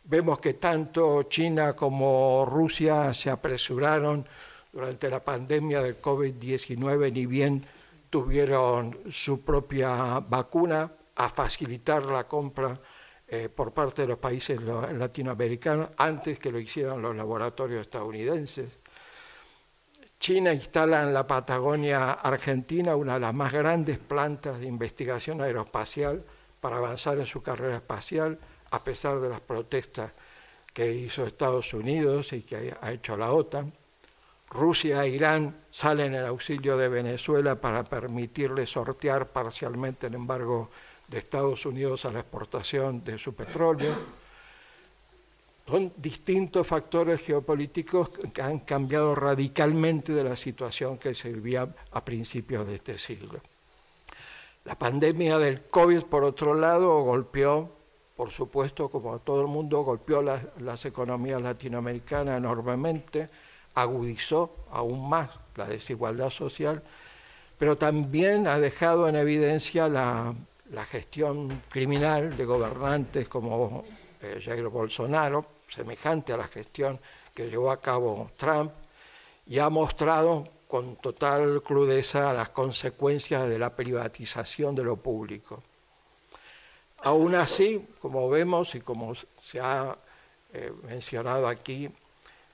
Vemos 0.03 0.39
que 0.39 0.55
tanto 0.55 1.23
China 1.23 1.73
como 1.75 2.45
Rusia 2.45 3.13
se 3.13 3.29
apresuraron 3.29 4.25
durante 4.71 5.09
la 5.09 5.23
pandemia 5.23 5.81
del 5.81 6.01
COVID-19, 6.01 7.11
ni 7.11 7.25
bien 7.25 7.63
tuvieron 8.09 8.99
su 9.09 9.41
propia 9.41 10.19
vacuna, 10.19 10.91
a 11.15 11.29
facilitar 11.29 12.05
la 12.05 12.27
compra 12.27 12.79
eh, 13.27 13.47
por 13.49 13.73
parte 13.73 14.01
de 14.03 14.07
los 14.07 14.17
países 14.17 14.59
latinoamericanos 14.61 15.89
antes 15.97 16.39
que 16.39 16.51
lo 16.51 16.59
hicieran 16.59 17.01
los 17.01 17.15
laboratorios 17.15 17.81
estadounidenses. 17.81 18.79
China 20.19 20.53
instala 20.53 21.03
en 21.03 21.13
la 21.13 21.25
Patagonia 21.25 22.11
Argentina 22.11 22.95
una 22.95 23.15
de 23.15 23.21
las 23.21 23.33
más 23.33 23.51
grandes 23.51 23.99
plantas 23.99 24.59
de 24.59 24.67
investigación 24.67 25.41
aeroespacial 25.41 26.23
para 26.59 26.77
avanzar 26.77 27.17
en 27.17 27.25
su 27.25 27.41
carrera 27.41 27.77
espacial, 27.77 28.37
a 28.71 28.83
pesar 28.83 29.19
de 29.19 29.29
las 29.29 29.41
protestas 29.41 30.11
que 30.73 30.91
hizo 30.91 31.25
Estados 31.25 31.73
Unidos 31.73 32.33
y 32.33 32.43
que 32.43 32.73
ha 32.79 32.91
hecho 32.91 33.17
la 33.17 33.31
OTAN. 33.31 33.71
Rusia 34.49 35.05
e 35.05 35.09
Irán 35.09 35.63
salen 35.71 36.15
en 36.15 36.25
auxilio 36.25 36.75
de 36.75 36.89
Venezuela 36.89 37.55
para 37.55 37.83
permitirle 37.83 38.65
sortear 38.65 39.29
parcialmente 39.31 40.07
el 40.07 40.15
embargo 40.15 40.69
de 41.07 41.19
Estados 41.19 41.65
Unidos 41.65 42.03
a 42.05 42.11
la 42.11 42.19
exportación 42.19 43.03
de 43.03 43.17
su 43.17 43.33
petróleo 43.33 44.21
son 45.71 45.93
distintos 45.95 46.67
factores 46.67 47.21
geopolíticos 47.21 48.09
que 48.09 48.41
han 48.41 48.59
cambiado 48.59 49.15
radicalmente 49.15 50.11
de 50.11 50.23
la 50.23 50.35
situación 50.35 50.97
que 50.97 51.15
se 51.15 51.31
vivía 51.31 51.65
a 51.91 52.03
principios 52.03 52.67
de 52.67 52.75
este 52.75 52.97
siglo. 52.97 53.39
La 54.65 54.77
pandemia 54.77 55.39
del 55.39 55.63
COVID, 55.63 56.03
por 56.03 56.25
otro 56.25 56.53
lado, 56.55 57.01
golpeó, 57.03 57.71
por 58.15 58.31
supuesto, 58.31 58.89
como 58.89 59.19
todo 59.19 59.41
el 59.41 59.47
mundo, 59.47 59.81
golpeó 59.81 60.21
la, 60.21 60.41
las 60.59 60.85
economías 60.85 61.41
latinoamericanas 61.41 62.37
enormemente, 62.37 63.29
agudizó 63.73 64.65
aún 64.71 65.09
más 65.09 65.29
la 65.55 65.65
desigualdad 65.65 66.29
social, 66.29 66.83
pero 67.57 67.77
también 67.77 68.47
ha 68.47 68.59
dejado 68.59 69.07
en 69.07 69.15
evidencia 69.15 69.87
la, 69.87 70.33
la 70.71 70.85
gestión 70.85 71.63
criminal 71.69 72.35
de 72.35 72.45
gobernantes 72.45 73.29
como 73.29 73.83
eh, 74.21 74.39
Jair 74.43 74.67
Bolsonaro, 74.67 75.45
semejante 75.67 76.33
a 76.33 76.37
la 76.37 76.47
gestión 76.47 76.99
que 77.33 77.49
llevó 77.49 77.71
a 77.71 77.81
cabo 77.81 78.31
Trump, 78.35 78.71
y 79.45 79.59
ha 79.59 79.69
mostrado 79.69 80.47
con 80.67 80.95
total 80.97 81.61
crudeza 81.61 82.33
las 82.33 82.49
consecuencias 82.51 83.49
de 83.49 83.59
la 83.59 83.75
privatización 83.75 84.73
de 84.73 84.83
lo 84.83 84.95
público. 84.95 85.63
Aún 87.03 87.33
así, 87.33 87.87
como 87.99 88.29
vemos 88.29 88.75
y 88.75 88.81
como 88.81 89.13
se 89.15 89.59
ha 89.59 89.97
eh, 90.53 90.71
mencionado 90.83 91.47
aquí, 91.47 91.89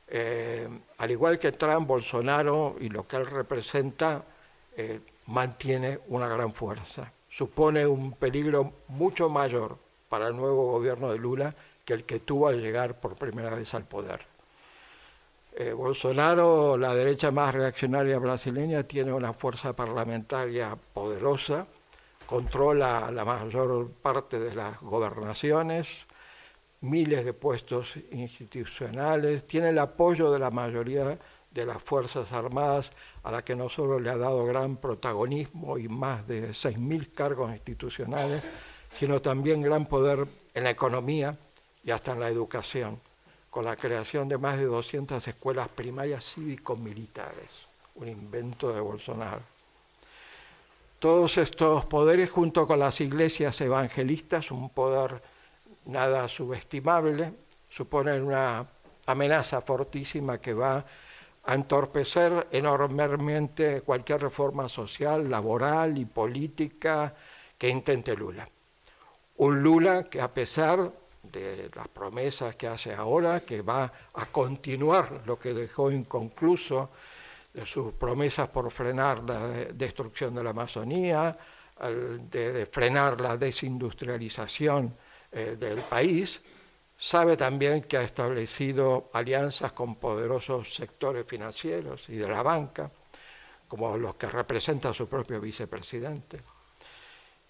eh, 0.07 0.69
al 0.97 1.11
igual 1.11 1.37
que 1.37 1.51
Trump, 1.51 1.85
Bolsonaro 1.85 2.77
y 2.79 2.87
lo 2.87 3.05
que 3.05 3.17
él 3.17 3.25
representa, 3.25 4.23
eh, 4.75 5.01
mantiene 5.25 5.99
una 6.07 6.29
gran 6.29 6.53
fuerza. 6.53 7.11
Supone 7.27 7.85
un 7.85 8.13
peligro 8.13 8.73
mucho 8.87 9.27
mayor 9.27 9.77
para 10.07 10.29
el 10.29 10.37
nuevo 10.37 10.71
gobierno 10.71 11.11
de 11.11 11.17
Lula 11.17 11.53
que 11.83 11.93
el 11.93 12.05
que 12.05 12.21
tuvo 12.21 12.47
al 12.47 12.61
llegar 12.61 12.99
por 13.01 13.15
primera 13.15 13.53
vez 13.53 13.73
al 13.73 13.83
poder. 13.83 14.25
Bolsonaro, 15.75 16.77
la 16.77 16.93
derecha 16.93 17.31
más 17.31 17.55
reaccionaria 17.55 18.19
brasileña, 18.19 18.83
tiene 18.83 19.11
una 19.11 19.33
fuerza 19.33 19.73
parlamentaria 19.73 20.77
poderosa, 20.93 21.65
controla 22.27 23.09
la 23.09 23.23
mayor 23.23 23.89
parte 23.89 24.37
de 24.37 24.53
las 24.53 24.79
gobernaciones, 24.81 26.05
miles 26.81 27.25
de 27.25 27.33
puestos 27.33 27.95
institucionales, 28.11 29.47
tiene 29.47 29.69
el 29.69 29.79
apoyo 29.79 30.29
de 30.29 30.37
la 30.37 30.51
mayoría 30.51 31.17
de 31.49 31.65
las 31.65 31.81
Fuerzas 31.81 32.33
Armadas, 32.33 32.91
a 33.23 33.31
la 33.31 33.43
que 33.43 33.55
no 33.55 33.69
solo 33.69 33.97
le 33.99 34.09
ha 34.09 34.17
dado 34.17 34.45
gran 34.45 34.75
protagonismo 34.75 35.77
y 35.77 35.87
más 35.87 36.27
de 36.27 36.49
6.000 36.49 37.13
cargos 37.13 37.49
institucionales, 37.51 38.43
sino 38.93 39.21
también 39.21 39.61
gran 39.61 39.85
poder 39.85 40.27
en 40.53 40.65
la 40.65 40.69
economía 40.69 41.37
y 41.83 41.91
hasta 41.91 42.11
en 42.11 42.19
la 42.19 42.27
educación, 42.27 42.99
con 43.49 43.63
la 43.63 43.77
creación 43.77 44.27
de 44.27 44.37
más 44.37 44.57
de 44.57 44.65
200 44.65 45.25
escuelas 45.25 45.69
primarias 45.69 46.25
cívico-militares, 46.25 47.49
un 47.95 48.09
invento 48.09 48.73
de 48.73 48.81
Bolsonaro. 48.81 49.56
Todos 50.99 51.37
estos 51.37 51.85
poderes, 51.85 52.31
junto 52.31 52.65
con 52.65 52.79
las 52.79 52.99
iglesias 53.01 53.61
evangelistas, 53.61 54.49
un 54.49 54.71
poder 54.71 55.21
nada 55.85 56.27
subestimable, 56.27 57.33
suponen 57.69 58.23
una 58.23 58.65
amenaza 59.05 59.61
fortísima 59.61 60.39
que 60.39 60.55
va 60.55 60.83
a 61.43 61.53
entorpecer 61.53 62.47
enormemente 62.51 63.81
cualquier 63.81 64.21
reforma 64.21 64.67
social, 64.67 65.29
laboral 65.29 65.99
y 65.99 66.05
política 66.05 67.13
que 67.57 67.69
intente 67.69 68.15
Lula. 68.15 68.49
Un 69.37 69.61
Lula 69.61 70.03
que 70.05 70.19
a 70.19 70.33
pesar 70.33 70.91
de 71.21 71.69
las 71.75 71.87
promesas 71.89 72.55
que 72.55 72.67
hace 72.67 72.95
ahora, 72.95 73.41
que 73.41 73.61
va 73.61 73.91
a 74.15 74.25
continuar 74.25 75.21
lo 75.27 75.37
que 75.37 75.53
dejó 75.53 75.91
inconcluso, 75.91 76.89
sus 77.65 77.93
promesas 77.93 78.49
por 78.49 78.71
frenar 78.71 79.23
la 79.23 79.47
destrucción 79.73 80.35
de 80.35 80.43
la 80.43 80.51
Amazonía, 80.51 81.37
de, 81.79 82.67
frenar 82.71 83.21
la 83.21 83.37
desindustrialización 83.37 84.95
eh, 85.31 85.55
del 85.59 85.79
país, 85.79 86.41
sabe 86.97 87.37
también 87.37 87.83
que 87.83 87.97
ha 87.97 88.01
establecido 88.01 89.09
alianzas 89.13 89.71
con 89.73 89.95
poderosos 89.95 90.73
sectores 90.73 91.25
financieros 91.25 92.09
y 92.09 92.17
de 92.17 92.27
la 92.27 92.41
banca, 92.41 92.89
como 93.67 93.97
los 93.97 94.15
que 94.15 94.27
representa 94.27 94.93
su 94.93 95.07
propio 95.07 95.39
vicepresidente. 95.39 96.41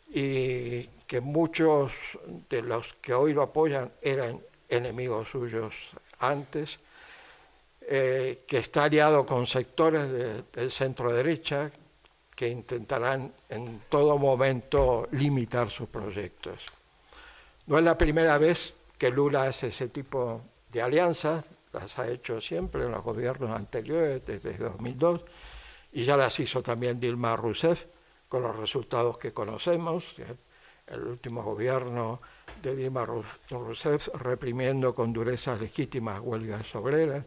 Y 0.09 0.84
que 1.05 1.21
muchos 1.21 2.17
de 2.49 2.61
los 2.61 2.93
que 2.95 3.13
hoy 3.13 3.34
lo 3.34 3.43
apoyan 3.43 3.91
eran 4.01 4.41
enemigos 4.67 5.29
suyos 5.29 5.91
antes, 6.19 6.79
eh, 7.89 8.43
que 8.45 8.57
está 8.57 8.84
aliado 8.84 9.26
con 9.26 9.45
sectores 9.45 10.11
del 10.51 10.69
centro 10.69 11.14
derecha 11.14 11.72
que 12.35 12.49
intentarán 12.49 13.34
en 13.47 13.84
todo 13.88 14.18
momento 14.18 15.07
limitar 15.11 15.69
sus 15.69 15.88
proyectos. 15.88 16.65
No 17.65 17.77
es 17.77 17.84
la 17.85 17.97
primera 17.97 18.38
vez 18.38 18.73
que 18.97 19.09
Lula 19.09 19.43
hace 19.43 19.68
ese 19.68 19.88
tipo 19.88 20.41
de 20.69 20.81
alianzas, 20.81 21.45
las 21.72 21.97
ha 21.97 22.09
hecho 22.09 22.41
siempre 22.41 22.84
en 22.84 22.91
los 22.91 23.03
gobiernos 23.03 23.51
anteriores, 23.51 24.26
desde 24.26 24.57
2002, 24.57 25.22
y 25.93 26.03
ya 26.03 26.18
las 26.18 26.38
hizo 26.41 26.61
también 26.61 26.99
Dilma 26.99 27.38
Rousseff 27.38 27.85
con 28.27 28.43
los 28.43 28.55
resultados 28.55 29.18
que 29.18 29.31
conocemos. 29.31 30.14
El 30.88 31.03
último 31.03 31.41
gobierno 31.41 32.19
de 32.61 32.76
Dilma 32.76 33.05
Rousseff 33.49 34.09
reprimiendo 34.15 34.93
con 34.93 35.14
dureza 35.14 35.55
legítimas 35.55 36.19
huelgas 36.19 36.76
obreras. 36.76 37.23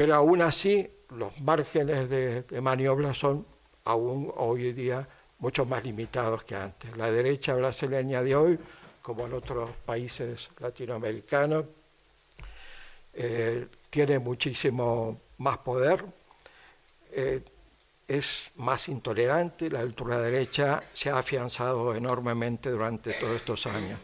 Pero 0.00 0.14
aún 0.14 0.40
así, 0.40 0.90
los 1.10 1.42
márgenes 1.42 2.08
de, 2.08 2.60
maniobra 2.62 3.12
son 3.12 3.44
aún 3.84 4.32
hoy 4.34 4.72
día 4.72 5.06
mucho 5.40 5.66
más 5.66 5.84
limitados 5.84 6.42
que 6.42 6.56
antes. 6.56 6.96
La 6.96 7.10
derecha 7.10 7.52
brasileña 7.52 8.22
de 8.22 8.34
hoy, 8.34 8.58
como 9.02 9.26
en 9.26 9.34
otros 9.34 9.72
países 9.84 10.52
latinoamericanos, 10.58 11.66
eh, 13.12 13.66
tiene 13.90 14.18
muchísimo 14.18 15.20
más 15.36 15.58
poder. 15.58 16.02
Eh, 17.12 17.42
es 18.08 18.52
más 18.56 18.88
intolerante, 18.88 19.68
la 19.68 19.80
ultraderecha 19.80 20.82
se 20.94 21.10
ha 21.10 21.18
afianzado 21.18 21.94
enormemente 21.94 22.70
durante 22.70 23.12
todos 23.12 23.36
estos 23.36 23.66
años. 23.66 24.00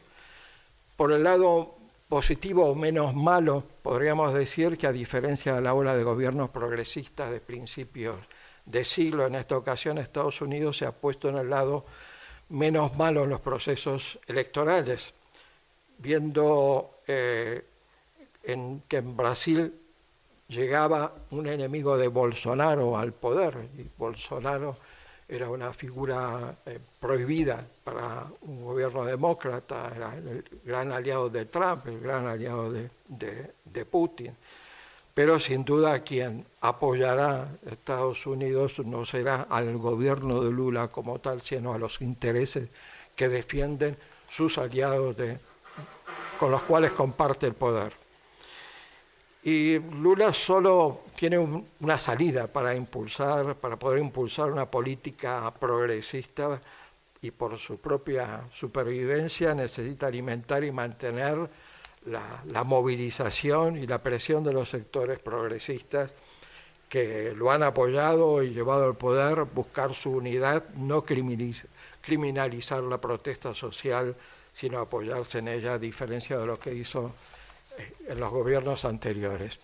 Por 0.95 1.13
el 1.13 1.23
lado 1.23 1.76
positivo 2.09 2.67
o 2.67 2.75
menos 2.75 3.15
malo, 3.15 3.65
podríamos 3.83 4.33
decir 4.33 4.79
que 4.79 4.87
a 4.87 4.93
diferencia 4.93 5.55
de 5.55 5.61
la 5.61 5.75
ola 5.75 5.97
de 5.97 6.05
gobiernos 6.05 6.51
progresistas 6.51 7.33
de 7.33 7.41
principios 7.41 8.17
de 8.65 8.85
siglo, 8.85 9.27
en 9.27 9.35
esta 9.35 9.57
ocasión 9.57 9.99
Estados 9.99 10.41
Unidos 10.41 10.77
se 10.77 10.87
ha 10.87 10.93
puesto 10.93 11.29
en 11.29 11.37
el 11.37 11.51
lado 11.51 11.85
menos 12.49 12.97
malo 12.97 13.25
en 13.25 13.31
los 13.31 13.41
procesos 13.41 14.19
electorales, 14.27 15.15
viendo 15.99 17.01
eh, 17.07 17.65
en, 18.45 18.83
que 18.87 18.99
en 18.99 19.17
Brasil 19.17 19.75
llegaba 20.49 21.13
un 21.31 21.49
enemigo 21.49 21.97
de 21.97 22.09
Bolsonaro 22.09 22.97
al 22.97 23.13
poder, 23.13 23.69
y 23.77 23.87
Bolsonaro 23.97 24.77
era 25.29 25.51
una 25.51 25.73
figura 25.73 26.57
eh, 26.65 26.79
prohibida 27.01 27.67
para 27.83 28.27
un 28.43 28.65
gobierno 28.65 29.05
demócrata, 29.05 29.93
era 29.95 30.15
el 30.15 30.45
gran 30.65 30.93
aliado 30.93 31.29
de 31.29 31.47
Trump, 31.47 31.87
el 31.87 32.01
gran 32.01 32.27
aliado 32.27 32.71
de, 32.73 33.85
Putin. 33.91 34.35
Pero 35.13 35.39
sin 35.39 35.65
duda 35.65 36.01
quien 36.01 36.47
apoyará 36.61 37.43
a 37.43 37.71
Estados 37.71 38.27
Unidos 38.27 38.79
no 38.85 39.05
será 39.05 39.47
al 39.49 39.77
gobierno 39.79 40.43
de 40.43 40.51
Lula 40.51 40.89
como 40.89 41.19
tal, 41.19 41.41
sino 41.41 41.73
a 41.75 41.79
los 41.79 42.01
intereses 42.03 42.69
que 43.15 43.29
defienden 43.29 43.97
sus 44.29 44.59
aliados 44.59 45.17
de, 45.17 45.39
con 46.39 46.51
los 46.51 46.63
cuales 46.63 46.93
comparte 46.93 47.47
el 47.47 47.55
poder. 47.55 48.06
Y 49.47 49.79
Lula 49.79 50.33
solo 50.33 51.03
tiene 51.15 51.39
una 51.39 52.01
salida 52.01 52.49
para 52.49 52.75
impulsar, 52.75 53.55
para 53.55 53.79
poder 53.79 54.01
impulsar 54.01 54.51
una 54.51 54.69
política 54.69 55.55
progresista 55.55 56.61
y 57.23 57.31
por 57.31 57.57
su 57.57 57.79
propia 57.79 58.41
supervivencia 58.53 59.55
necesita 59.55 60.09
alimentar 60.09 60.65
y 60.65 60.73
mantener 60.73 61.49
la, 62.07 62.65
movilización 62.65 63.77
y 63.79 63.87
la 63.87 64.03
presión 64.03 64.43
de 64.43 64.53
los 64.53 64.69
sectores 64.69 65.21
progresistas 65.21 66.11
que 66.89 67.33
lo 67.37 67.53
han 67.53 67.63
apoyado 67.63 68.43
y 68.43 68.51
llevado 68.51 68.87
al 68.87 68.97
poder, 68.97 69.45
buscar 69.45 69.95
su 69.95 70.11
unidad, 70.11 70.71
no 70.75 71.05
criminalizar 71.05 72.83
la 72.83 73.01
protesta 73.01 73.55
social, 73.55 74.17
sino 74.53 74.81
apoyarse 74.81 75.39
en 75.39 75.47
ella, 75.47 75.75
a 75.75 75.79
diferencia 75.79 76.37
de 76.37 76.47
lo 76.47 76.59
que 76.59 76.75
hizo 76.75 77.13
en 78.07 78.21
los 78.21 78.31
gobiernos 78.31 78.85
anteriores. 78.85 79.59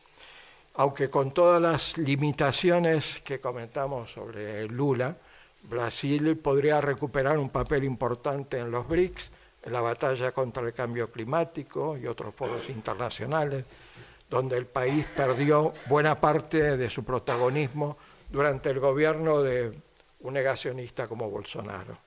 Aunque 0.74 1.10
con 1.10 1.32
todas 1.32 1.60
las 1.60 1.98
limitaciones 1.98 3.20
que 3.20 3.38
comentamos 3.38 4.12
sobre 4.12 4.66
Lula, 4.68 5.16
Brasil 5.64 6.36
podría 6.38 6.80
recuperar 6.80 7.38
un 7.38 7.50
papel 7.50 7.84
importante 7.84 8.58
en 8.58 8.70
los 8.70 8.88
BRICS, 8.88 9.30
en 9.64 9.72
la 9.72 9.80
batalla 9.80 10.32
contra 10.32 10.62
el 10.64 10.72
cambio 10.72 11.10
climático 11.10 11.96
y 11.96 12.06
otros 12.06 12.34
foros 12.34 12.68
internacionales, 12.68 13.64
donde 14.28 14.56
el 14.56 14.66
país 14.66 15.06
perdió 15.14 15.72
buena 15.86 16.18
parte 16.18 16.76
de 16.76 16.90
su 16.90 17.04
protagonismo 17.04 17.96
durante 18.30 18.70
el 18.70 18.80
gobierno 18.80 19.42
de 19.42 19.72
un 20.20 20.34
negacionista 20.34 21.06
como 21.06 21.30
Bolsonaro. 21.30 21.98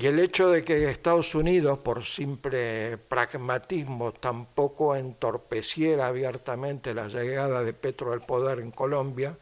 Y 0.00 0.06
el 0.06 0.20
hecho 0.20 0.50
de 0.50 0.62
que 0.64 0.88
Estados 0.88 1.34
Unidos, 1.34 1.80
por 1.80 2.04
simple 2.04 2.98
pragmatismo, 2.98 4.12
tampoco 4.12 4.94
entorpeciera 4.94 6.06
abiertamente 6.06 6.94
la 6.94 7.08
llegada 7.08 7.64
de 7.64 7.72
Petro 7.72 8.12
al 8.12 8.24
poder 8.24 8.60
en 8.60 8.70
Colombia, 8.70 9.36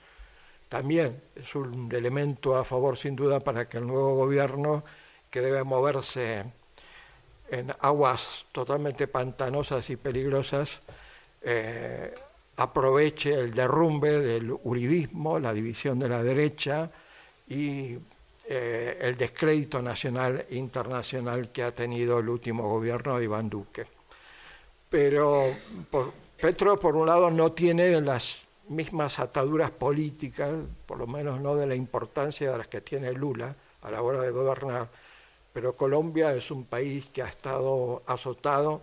también 0.71 1.21
es 1.35 1.55
un 1.55 1.93
elemento 1.93 2.57
a 2.57 2.65
favor, 2.65 2.97
sin 2.97 3.15
duda, 3.15 3.39
para 3.41 3.69
que 3.69 3.77
el 3.77 3.87
nuevo 3.87 4.15
gobierno, 4.17 4.83
que 5.31 5.43
debe 5.43 5.63
moverse 5.63 6.45
en 7.51 7.75
aguas 7.81 8.47
totalmente 8.51 9.09
pantanosas 9.09 9.91
y 9.91 9.97
peligrosas, 9.97 10.81
eh, 11.43 12.15
aproveche 12.57 13.35
el 13.35 13.53
derrumbe 13.53 14.21
del 14.21 14.51
uribismo, 14.65 15.39
la 15.39 15.53
división 15.53 15.99
de 15.99 16.09
la 16.09 16.23
derecha 16.23 16.91
y 17.47 17.99
eh, 18.49 18.97
el 19.01 19.17
descrédito 19.17 19.83
nacional 19.83 20.47
e 20.49 20.55
internacional 20.55 21.51
que 21.51 21.65
ha 21.65 21.75
tenido 21.75 22.21
el 22.21 22.29
último 22.29 22.69
gobierno 22.69 23.19
de 23.19 23.25
Iván 23.25 23.51
Duque. 23.51 23.87
Pero 24.89 25.53
Petro, 26.41 26.79
por 26.79 26.95
un 26.95 27.07
lado, 27.07 27.29
no 27.29 27.51
tiene 27.51 28.01
las 28.01 28.47
mismas 28.69 29.19
ataduras 29.19 29.73
políticas, 29.73 30.61
por 30.87 30.99
lo 30.99 31.09
menos 31.09 31.41
no 31.41 31.57
de 31.57 31.67
la 31.67 31.75
importancia 31.75 32.53
de 32.53 32.59
las 32.59 32.69
que 32.69 32.81
tiene 32.83 33.13
Lula 33.13 33.53
a 33.83 33.91
la 33.91 34.01
hora 34.03 34.21
de 34.21 34.31
gobernar, 34.31 34.89
pero 35.53 35.75
Colombia 35.75 36.33
es 36.33 36.51
un 36.53 36.67
país 36.67 37.09
que 37.09 37.23
ha 37.23 37.29
estado 37.29 38.05
azotado 38.07 38.83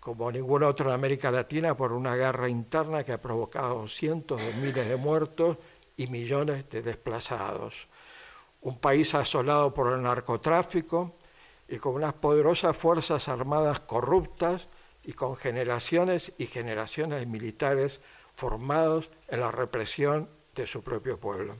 como 0.00 0.32
ningún 0.32 0.62
otro 0.62 0.88
en 0.88 0.94
América 0.94 1.30
Latina 1.30 1.76
por 1.76 1.92
una 1.92 2.14
guerra 2.14 2.48
interna 2.48 3.04
que 3.04 3.12
ha 3.12 3.20
provocado 3.20 3.86
cientos 3.86 4.42
de 4.42 4.52
miles 4.54 4.88
de 4.88 4.96
muertos 4.96 5.58
y 5.96 6.06
millones 6.06 6.68
de 6.70 6.82
desplazados 6.82 7.86
un 8.64 8.78
país 8.78 9.14
asolado 9.14 9.72
por 9.72 9.92
el 9.92 10.02
narcotráfico 10.02 11.14
y 11.68 11.76
con 11.76 11.94
unas 11.94 12.14
poderosas 12.14 12.76
fuerzas 12.76 13.28
armadas 13.28 13.80
corruptas 13.80 14.68
y 15.04 15.12
con 15.12 15.36
generaciones 15.36 16.32
y 16.38 16.46
generaciones 16.46 17.20
de 17.20 17.26
militares 17.26 18.00
formados 18.34 19.10
en 19.28 19.40
la 19.40 19.50
represión 19.50 20.28
de 20.54 20.66
su 20.66 20.82
propio 20.82 21.18
pueblo. 21.18 21.56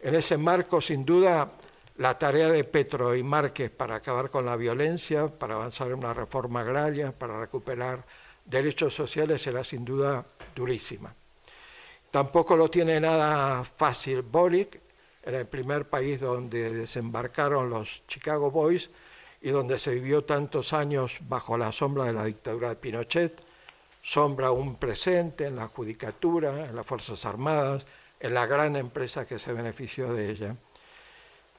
En 0.00 0.14
ese 0.14 0.36
marco, 0.36 0.80
sin 0.80 1.04
duda, 1.04 1.52
la 1.98 2.18
tarea 2.18 2.50
de 2.50 2.64
Petro 2.64 3.14
y 3.14 3.22
Márquez 3.22 3.70
para 3.70 3.96
acabar 3.96 4.28
con 4.28 4.44
la 4.44 4.56
violencia, 4.56 5.28
para 5.28 5.54
avanzar 5.54 5.88
en 5.88 5.94
una 5.94 6.12
reforma 6.12 6.60
agraria, 6.60 7.12
para 7.12 7.38
recuperar 7.38 8.04
derechos 8.44 8.94
sociales 8.94 9.42
será 9.42 9.62
sin 9.62 9.84
duda 9.84 10.24
durísima. 10.54 11.14
Tampoco 12.10 12.56
lo 12.56 12.68
tiene 12.68 13.00
nada 13.00 13.64
fácil 13.64 14.22
Boric, 14.22 14.85
era 15.26 15.40
el 15.40 15.46
primer 15.46 15.88
país 15.88 16.20
donde 16.20 16.72
desembarcaron 16.72 17.68
los 17.68 18.04
Chicago 18.06 18.52
Boys 18.52 18.90
y 19.42 19.50
donde 19.50 19.80
se 19.80 19.92
vivió 19.92 20.22
tantos 20.22 20.72
años 20.72 21.18
bajo 21.28 21.58
la 21.58 21.72
sombra 21.72 22.04
de 22.04 22.12
la 22.12 22.24
dictadura 22.24 22.68
de 22.68 22.76
Pinochet, 22.76 23.42
sombra 24.00 24.52
un 24.52 24.76
presente 24.76 25.46
en 25.46 25.56
la 25.56 25.66
judicatura, 25.66 26.66
en 26.66 26.76
las 26.76 26.86
Fuerzas 26.86 27.26
Armadas, 27.26 27.84
en 28.20 28.34
la 28.34 28.46
gran 28.46 28.76
empresa 28.76 29.26
que 29.26 29.40
se 29.40 29.52
benefició 29.52 30.14
de 30.14 30.30
ella. 30.30 30.56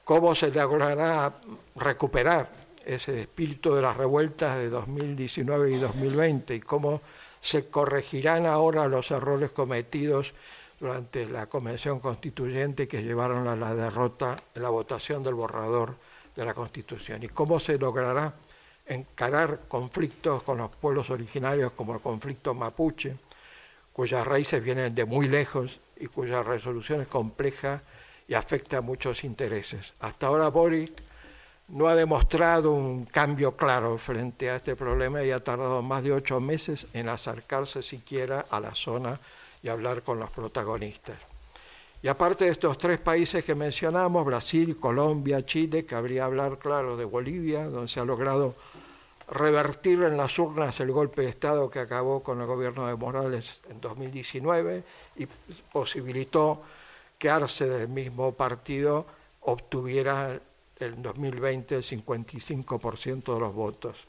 ¿Cómo 0.02 0.34
se 0.34 0.50
logrará 0.50 1.34
recuperar 1.76 2.50
ese 2.86 3.20
espíritu 3.20 3.74
de 3.74 3.82
las 3.82 3.98
revueltas 3.98 4.56
de 4.56 4.70
2019 4.70 5.72
y 5.72 5.76
2020 5.76 6.54
y 6.54 6.60
cómo 6.60 7.02
se 7.42 7.68
corregirán 7.68 8.46
ahora 8.46 8.88
los 8.88 9.10
errores 9.10 9.52
cometidos 9.52 10.32
durante 10.80 11.26
la 11.26 11.46
Convención 11.46 11.98
Constituyente 12.00 12.86
que 12.86 13.02
llevaron 13.02 13.48
a 13.48 13.56
la 13.56 13.74
derrota 13.74 14.36
en 14.54 14.62
la 14.62 14.68
votación 14.68 15.22
del 15.22 15.34
borrador 15.34 15.96
de 16.34 16.44
la 16.44 16.54
Constitución 16.54 17.22
y 17.22 17.28
cómo 17.28 17.58
se 17.58 17.78
logrará 17.78 18.34
encarar 18.86 19.62
conflictos 19.68 20.42
con 20.42 20.58
los 20.58 20.70
pueblos 20.70 21.10
originarios 21.10 21.72
como 21.72 21.94
el 21.94 22.00
conflicto 22.00 22.54
mapuche, 22.54 23.16
cuyas 23.92 24.26
raíces 24.26 24.62
vienen 24.62 24.94
de 24.94 25.04
muy 25.04 25.28
lejos 25.28 25.80
y 25.96 26.06
cuya 26.06 26.42
resolución 26.42 27.00
es 27.00 27.08
compleja 27.08 27.82
y 28.28 28.34
afecta 28.34 28.78
a 28.78 28.80
muchos 28.80 29.24
intereses. 29.24 29.94
Hasta 30.00 30.28
ahora 30.28 30.48
Boric 30.48 30.92
no 31.68 31.88
ha 31.88 31.94
demostrado 31.94 32.72
un 32.72 33.04
cambio 33.04 33.56
claro 33.56 33.98
frente 33.98 34.48
a 34.48 34.56
este 34.56 34.76
problema 34.76 35.22
y 35.22 35.32
ha 35.32 35.42
tardado 35.42 35.82
más 35.82 36.02
de 36.02 36.12
ocho 36.12 36.40
meses 36.40 36.86
en 36.94 37.08
acercarse 37.08 37.82
siquiera 37.82 38.44
a 38.48 38.60
la 38.60 38.74
zona 38.74 39.20
y 39.62 39.68
hablar 39.68 40.02
con 40.02 40.18
los 40.18 40.30
protagonistas. 40.30 41.18
Y 42.00 42.08
aparte 42.08 42.44
de 42.44 42.52
estos 42.52 42.78
tres 42.78 43.00
países 43.00 43.44
que 43.44 43.54
mencionamos, 43.54 44.24
Brasil, 44.24 44.78
Colombia, 44.78 45.44
Chile, 45.44 45.84
cabría 45.84 46.26
hablar, 46.26 46.58
claro, 46.58 46.96
de 46.96 47.04
Bolivia, 47.04 47.64
donde 47.64 47.88
se 47.88 47.98
ha 47.98 48.04
logrado 48.04 48.54
revertir 49.30 50.02
en 50.04 50.16
las 50.16 50.38
urnas 50.38 50.78
el 50.80 50.92
golpe 50.92 51.22
de 51.22 51.28
Estado 51.28 51.68
que 51.68 51.80
acabó 51.80 52.22
con 52.22 52.40
el 52.40 52.46
gobierno 52.46 52.86
de 52.86 52.94
Morales 52.94 53.60
en 53.68 53.80
2019 53.80 54.84
y 55.16 55.26
posibilitó 55.72 56.62
que 57.18 57.28
Arce 57.28 57.68
del 57.68 57.88
mismo 57.88 58.32
partido 58.32 59.06
obtuviera 59.40 60.40
en 60.78 61.02
2020 61.02 61.76
el 61.76 61.82
55% 61.82 63.34
de 63.34 63.40
los 63.40 63.52
votos. 63.52 64.06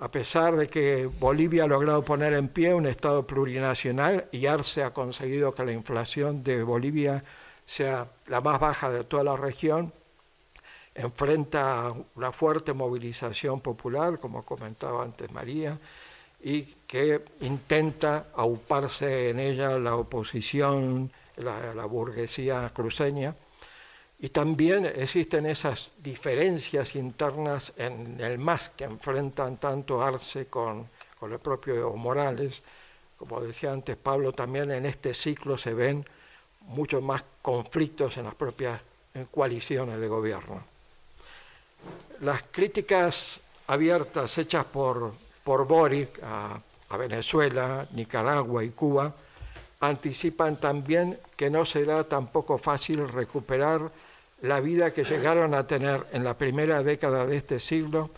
A 0.00 0.10
pesar 0.10 0.56
de 0.56 0.68
que 0.68 1.06
Bolivia 1.06 1.64
ha 1.64 1.68
logrado 1.68 2.04
poner 2.04 2.34
en 2.34 2.48
pie 2.48 2.74
un 2.74 2.86
Estado 2.86 3.26
plurinacional 3.26 4.28
y 4.32 4.46
Arce 4.46 4.82
ha 4.82 4.92
conseguido 4.92 5.54
que 5.54 5.64
la 5.64 5.72
inflación 5.72 6.42
de 6.42 6.64
Bolivia 6.64 7.22
sea 7.64 8.08
la 8.26 8.40
más 8.40 8.58
baja 8.58 8.90
de 8.90 9.04
toda 9.04 9.22
la 9.22 9.36
región, 9.36 9.92
enfrenta 10.94 11.92
una 12.14 12.32
fuerte 12.32 12.72
movilización 12.72 13.60
popular, 13.60 14.18
como 14.18 14.44
comentaba 14.44 15.02
antes 15.02 15.30
María, 15.32 15.78
y 16.42 16.62
que 16.86 17.24
intenta 17.40 18.26
auparse 18.34 19.30
en 19.30 19.40
ella 19.40 19.78
la 19.78 19.96
oposición, 19.96 21.10
la, 21.36 21.84
burguesía 21.86 22.70
cruceña. 22.74 23.34
Y 24.24 24.30
también 24.30 24.86
existen 24.86 25.44
esas 25.44 25.90
diferencias 25.98 26.96
internas 26.96 27.74
en 27.76 28.18
el 28.18 28.38
MAS 28.38 28.70
que 28.74 28.84
enfrentan 28.84 29.58
tanto 29.58 30.00
Arce 30.00 30.46
con, 30.46 30.88
con 31.20 31.30
el 31.30 31.38
propio 31.38 31.92
Morales. 31.92 32.62
Como 33.18 33.42
decía 33.42 33.70
antes 33.70 33.98
Pablo, 33.98 34.32
también 34.32 34.70
en 34.70 34.86
este 34.86 35.12
ciclo 35.12 35.58
se 35.58 35.74
ven 35.74 36.06
muchos 36.60 37.02
más 37.02 37.22
conflictos 37.42 38.16
en 38.16 38.24
las 38.24 38.34
propias 38.34 38.80
coaliciones 39.30 40.00
de 40.00 40.08
gobierno. 40.08 40.64
Las 42.22 42.44
críticas 42.44 43.42
abiertas 43.66 44.38
hechas 44.38 44.64
por, 44.64 45.12
por 45.44 45.66
Boric 45.66 46.22
a 46.22 46.96
Venezuela, 46.96 47.86
Nicaragua 47.92 48.64
y 48.64 48.70
Cuba 48.70 49.12
anticipan 49.80 50.56
también 50.56 51.20
que 51.36 51.50
no 51.50 51.66
será 51.66 52.04
tampoco 52.04 52.56
fácil 52.56 53.06
recuperar 53.06 53.90
la 54.44 54.60
vida 54.60 54.92
que 54.92 55.04
llegaron 55.04 55.54
a 55.54 55.66
tener 55.66 56.04
en 56.12 56.22
la 56.22 56.36
primera 56.36 56.82
década 56.82 57.24
de 57.24 57.38
este 57.38 57.58
siglo 57.58 58.10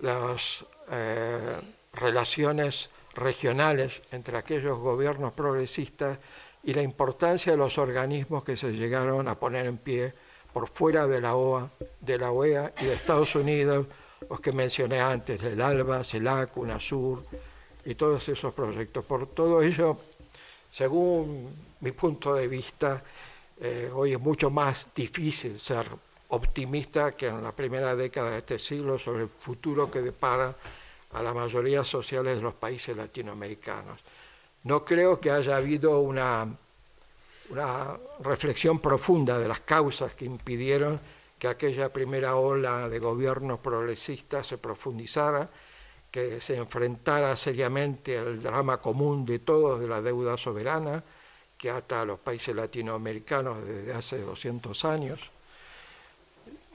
las 0.00 0.64
eh, 0.90 1.56
relaciones 1.92 2.90
regionales 3.14 4.02
entre 4.10 4.38
aquellos 4.38 4.76
gobiernos 4.80 5.32
progresistas 5.32 6.18
y 6.64 6.74
la 6.74 6.82
importancia 6.82 7.52
de 7.52 7.58
los 7.58 7.78
organismos 7.78 8.42
que 8.42 8.56
se 8.56 8.72
llegaron 8.72 9.28
a 9.28 9.38
poner 9.38 9.66
en 9.66 9.78
pie 9.78 10.12
por 10.52 10.68
fuera 10.68 11.06
de 11.06 11.20
la 11.20 11.36
OA, 11.36 11.70
de 12.00 12.18
la 12.18 12.32
OEA 12.32 12.72
y 12.80 12.86
de 12.86 12.94
Estados 12.94 13.36
Unidos, 13.36 13.86
los 14.28 14.40
que 14.40 14.50
mencioné 14.50 15.00
antes, 15.00 15.40
el 15.44 15.60
ALBA, 15.60 16.02
CELAC, 16.02 16.56
UNASUR 16.56 17.24
y 17.84 17.94
todos 17.94 18.28
esos 18.28 18.52
proyectos. 18.52 19.04
Por 19.04 19.28
todo 19.28 19.62
ello, 19.62 19.96
según 20.72 21.54
mi 21.80 21.92
punto 21.92 22.34
de 22.34 22.48
vista, 22.48 23.00
eh, 23.60 23.90
hoy 23.92 24.12
es 24.12 24.20
mucho 24.20 24.50
más 24.50 24.88
difícil 24.94 25.58
ser 25.58 25.86
optimista 26.28 27.12
que 27.12 27.28
en 27.28 27.42
la 27.42 27.52
primera 27.52 27.96
década 27.96 28.30
de 28.30 28.38
este 28.38 28.58
siglo 28.58 28.98
sobre 28.98 29.24
el 29.24 29.28
futuro 29.28 29.90
que 29.90 30.00
depara 30.00 30.54
a 31.12 31.22
la 31.22 31.32
mayoría 31.32 31.84
sociales 31.84 32.36
de 32.36 32.42
los 32.42 32.54
países 32.54 32.96
latinoamericanos. 32.96 34.00
No 34.64 34.84
creo 34.84 35.18
que 35.18 35.30
haya 35.30 35.56
habido 35.56 36.00
una 36.00 36.48
una 37.50 37.96
reflexión 38.20 38.78
profunda 38.78 39.38
de 39.38 39.48
las 39.48 39.60
causas 39.60 40.14
que 40.14 40.24
impidieron 40.24 41.00
que 41.38 41.48
aquella 41.48 41.92
primera 41.92 42.36
ola 42.36 42.88
de 42.88 42.98
gobiernos 42.98 43.60
progresistas 43.60 44.46
se 44.46 44.58
profundizara, 44.58 45.48
que 46.10 46.40
se 46.40 46.56
enfrentara 46.56 47.36
seriamente 47.36 48.18
al 48.18 48.42
drama 48.42 48.78
común 48.78 49.24
de 49.24 49.38
todos 49.38 49.80
de 49.80 49.88
la 49.88 50.02
deuda 50.02 50.36
soberana 50.36 51.02
que 51.58 51.70
ata 51.70 52.02
a 52.02 52.04
los 52.04 52.20
países 52.20 52.54
latinoamericanos 52.54 53.66
desde 53.66 53.92
hace 53.92 54.18
200 54.18 54.84
años. 54.84 55.18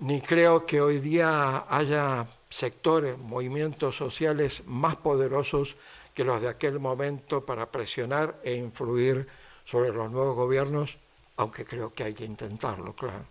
Ni 0.01 0.21
creo 0.21 0.65
que 0.65 0.81
hoy 0.81 0.99
día 0.99 1.65
haya 1.69 2.27
sectores, 2.49 3.17
movimientos 3.17 3.95
sociales 3.95 4.63
más 4.65 4.97
poderosos 4.97 5.77
que 6.13 6.25
los 6.25 6.41
de 6.41 6.49
aquel 6.49 6.79
momento 6.79 7.45
para 7.45 7.71
presionar 7.71 8.39
e 8.43 8.53
influir 8.55 9.27
sobre 9.65 9.91
los 9.91 10.11
nuevos 10.11 10.35
gobiernos, 10.35 10.97
aunque 11.37 11.65
creo 11.65 11.93
que 11.93 12.03
hay 12.03 12.13
que 12.13 12.25
intentarlo, 12.25 12.93
claro. 12.93 13.25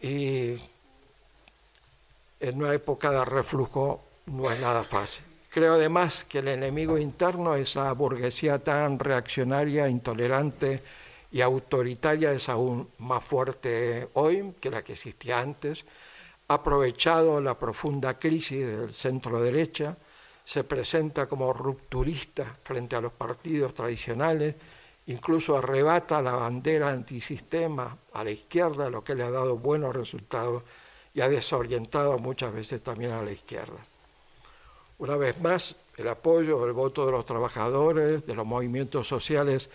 Y 0.00 0.56
en 2.40 2.62
una 2.62 2.74
época 2.74 3.10
de 3.10 3.24
reflujo 3.24 4.02
no 4.26 4.50
es 4.50 4.60
nada 4.60 4.84
fácil. 4.84 5.23
Creo 5.54 5.74
además 5.74 6.24
que 6.24 6.40
el 6.40 6.48
enemigo 6.48 6.98
interno, 6.98 7.54
esa 7.54 7.92
burguesía 7.92 8.58
tan 8.58 8.98
reaccionaria, 8.98 9.88
intolerante 9.88 10.82
y 11.30 11.42
autoritaria, 11.42 12.32
es 12.32 12.48
aún 12.48 12.88
más 12.98 13.24
fuerte 13.24 14.08
hoy 14.14 14.54
que 14.60 14.68
la 14.68 14.82
que 14.82 14.94
existía 14.94 15.38
antes. 15.38 15.84
Ha 16.48 16.54
aprovechado 16.54 17.40
la 17.40 17.56
profunda 17.56 18.18
crisis 18.18 18.66
del 18.66 18.92
centro 18.92 19.40
derecha 19.40 19.96
se 20.44 20.64
presenta 20.64 21.26
como 21.28 21.52
rupturista 21.52 22.56
frente 22.64 22.96
a 22.96 23.00
los 23.00 23.12
partidos 23.12 23.74
tradicionales, 23.74 24.56
incluso 25.06 25.56
arrebata 25.56 26.20
la 26.20 26.32
bandera 26.32 26.90
antisistema 26.90 27.96
a 28.12 28.24
la 28.24 28.32
izquierda, 28.32 28.90
lo 28.90 29.04
que 29.04 29.14
le 29.14 29.22
ha 29.22 29.30
dado 29.30 29.56
buenos 29.56 29.94
resultados 29.94 30.64
y 31.14 31.20
ha 31.20 31.28
desorientado 31.28 32.18
muchas 32.18 32.52
veces 32.52 32.82
también 32.82 33.12
a 33.12 33.22
la 33.22 33.30
izquierda. 33.30 33.93
Una 35.04 35.18
vez 35.18 35.38
más, 35.38 35.76
el 35.98 36.08
apoyo, 36.08 36.64
el 36.64 36.72
voto 36.72 37.04
de 37.04 37.12
los 37.12 37.26
trabajadores, 37.26 38.24
de 38.24 38.34
los 38.34 38.46
movimientos 38.46 39.06
sociales 39.06 39.68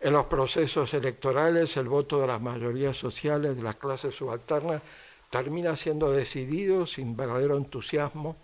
en 0.00 0.14
los 0.14 0.24
procesos 0.24 0.94
electorales, 0.94 1.76
el 1.76 1.86
voto 1.86 2.18
de 2.18 2.26
las 2.26 2.40
mayorías 2.40 2.96
sociales, 2.96 3.54
de 3.56 3.62
las 3.62 3.76
clases 3.76 4.14
subalternas, 4.14 4.80
termina 5.28 5.76
siendo 5.76 6.10
decidido 6.10 6.86
sin 6.86 7.14
verdadero 7.14 7.58
entusiasmo 7.58 8.36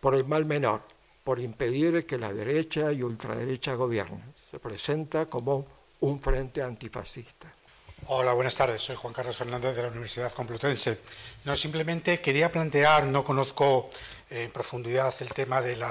por 0.00 0.14
el 0.14 0.26
mal 0.26 0.44
menor, 0.44 0.82
por 1.24 1.40
impedir 1.40 2.04
que 2.04 2.18
la 2.18 2.30
derecha 2.30 2.92
y 2.92 3.02
ultraderecha 3.02 3.74
gobiernen. 3.74 4.34
Se 4.50 4.58
presenta 4.58 5.30
como 5.30 5.66
un 6.00 6.20
frente 6.20 6.60
antifascista. 6.60 7.50
Hola, 8.06 8.34
buenas 8.34 8.54
tardes. 8.54 8.82
Soy 8.82 8.96
Juan 8.96 9.14
Carlos 9.14 9.34
Fernández 9.34 9.74
de 9.74 9.80
la 9.80 9.88
Universidad 9.88 10.30
Complutense. 10.32 10.98
No, 11.44 11.56
simplemente 11.56 12.20
quería 12.20 12.52
plantear, 12.52 13.04
no 13.04 13.24
conozco 13.24 13.88
en 14.28 14.50
profundidad 14.50 15.14
el 15.20 15.30
tema 15.30 15.62
del 15.62 15.82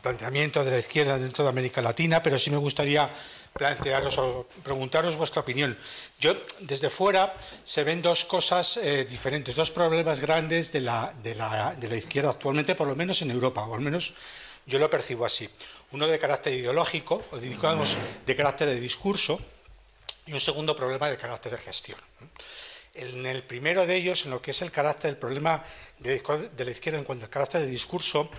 planteamiento 0.00 0.64
de 0.64 0.70
la 0.70 0.78
izquierda 0.78 1.18
dentro 1.18 1.44
de 1.44 1.50
América 1.50 1.82
Latina, 1.82 2.22
pero 2.22 2.38
sí 2.38 2.48
me 2.50 2.56
gustaría 2.56 3.10
plantearos 3.52 4.16
o 4.16 4.48
preguntaros 4.62 5.14
vuestra 5.16 5.42
opinión. 5.42 5.76
Yo, 6.18 6.32
desde 6.60 6.88
fuera, 6.88 7.36
se 7.64 7.84
ven 7.84 8.00
dos 8.00 8.24
cosas 8.24 8.78
eh, 8.78 9.04
diferentes, 9.04 9.54
dos 9.56 9.70
problemas 9.70 10.20
grandes 10.20 10.72
de 10.72 10.80
la, 10.80 11.12
de, 11.22 11.34
la, 11.34 11.74
de 11.74 11.86
la 11.86 11.96
izquierda 11.96 12.30
actualmente, 12.30 12.74
por 12.74 12.88
lo 12.88 12.96
menos 12.96 13.20
en 13.20 13.30
Europa, 13.30 13.66
o 13.66 13.74
al 13.74 13.80
menos 13.82 14.14
yo 14.64 14.78
lo 14.78 14.88
percibo 14.88 15.26
así. 15.26 15.50
Uno 15.92 16.06
de 16.06 16.18
carácter 16.18 16.54
ideológico, 16.54 17.22
o 17.30 17.36
digamos 17.36 17.94
de 18.24 18.34
carácter 18.34 18.68
de 18.68 18.80
discurso, 18.80 19.38
y 20.26 20.32
un 20.32 20.40
segundo 20.40 20.74
problema 20.74 21.08
de 21.10 21.16
carácter 21.16 21.52
de 21.52 21.58
gestión. 21.58 21.98
En 22.94 23.26
el 23.26 23.42
primero 23.42 23.86
de 23.86 23.96
ellos, 23.96 24.24
en 24.24 24.30
lo 24.30 24.40
que 24.40 24.52
es 24.52 24.62
el 24.62 24.70
carácter, 24.70 25.10
el 25.10 25.16
problema 25.16 25.64
de, 25.98 26.22
la 26.56 26.70
izquierda 26.70 26.98
en 26.98 27.04
cuanto 27.04 27.24
al 27.24 27.30
carácter 27.30 27.62
de 27.62 27.66
discurso, 27.66 28.30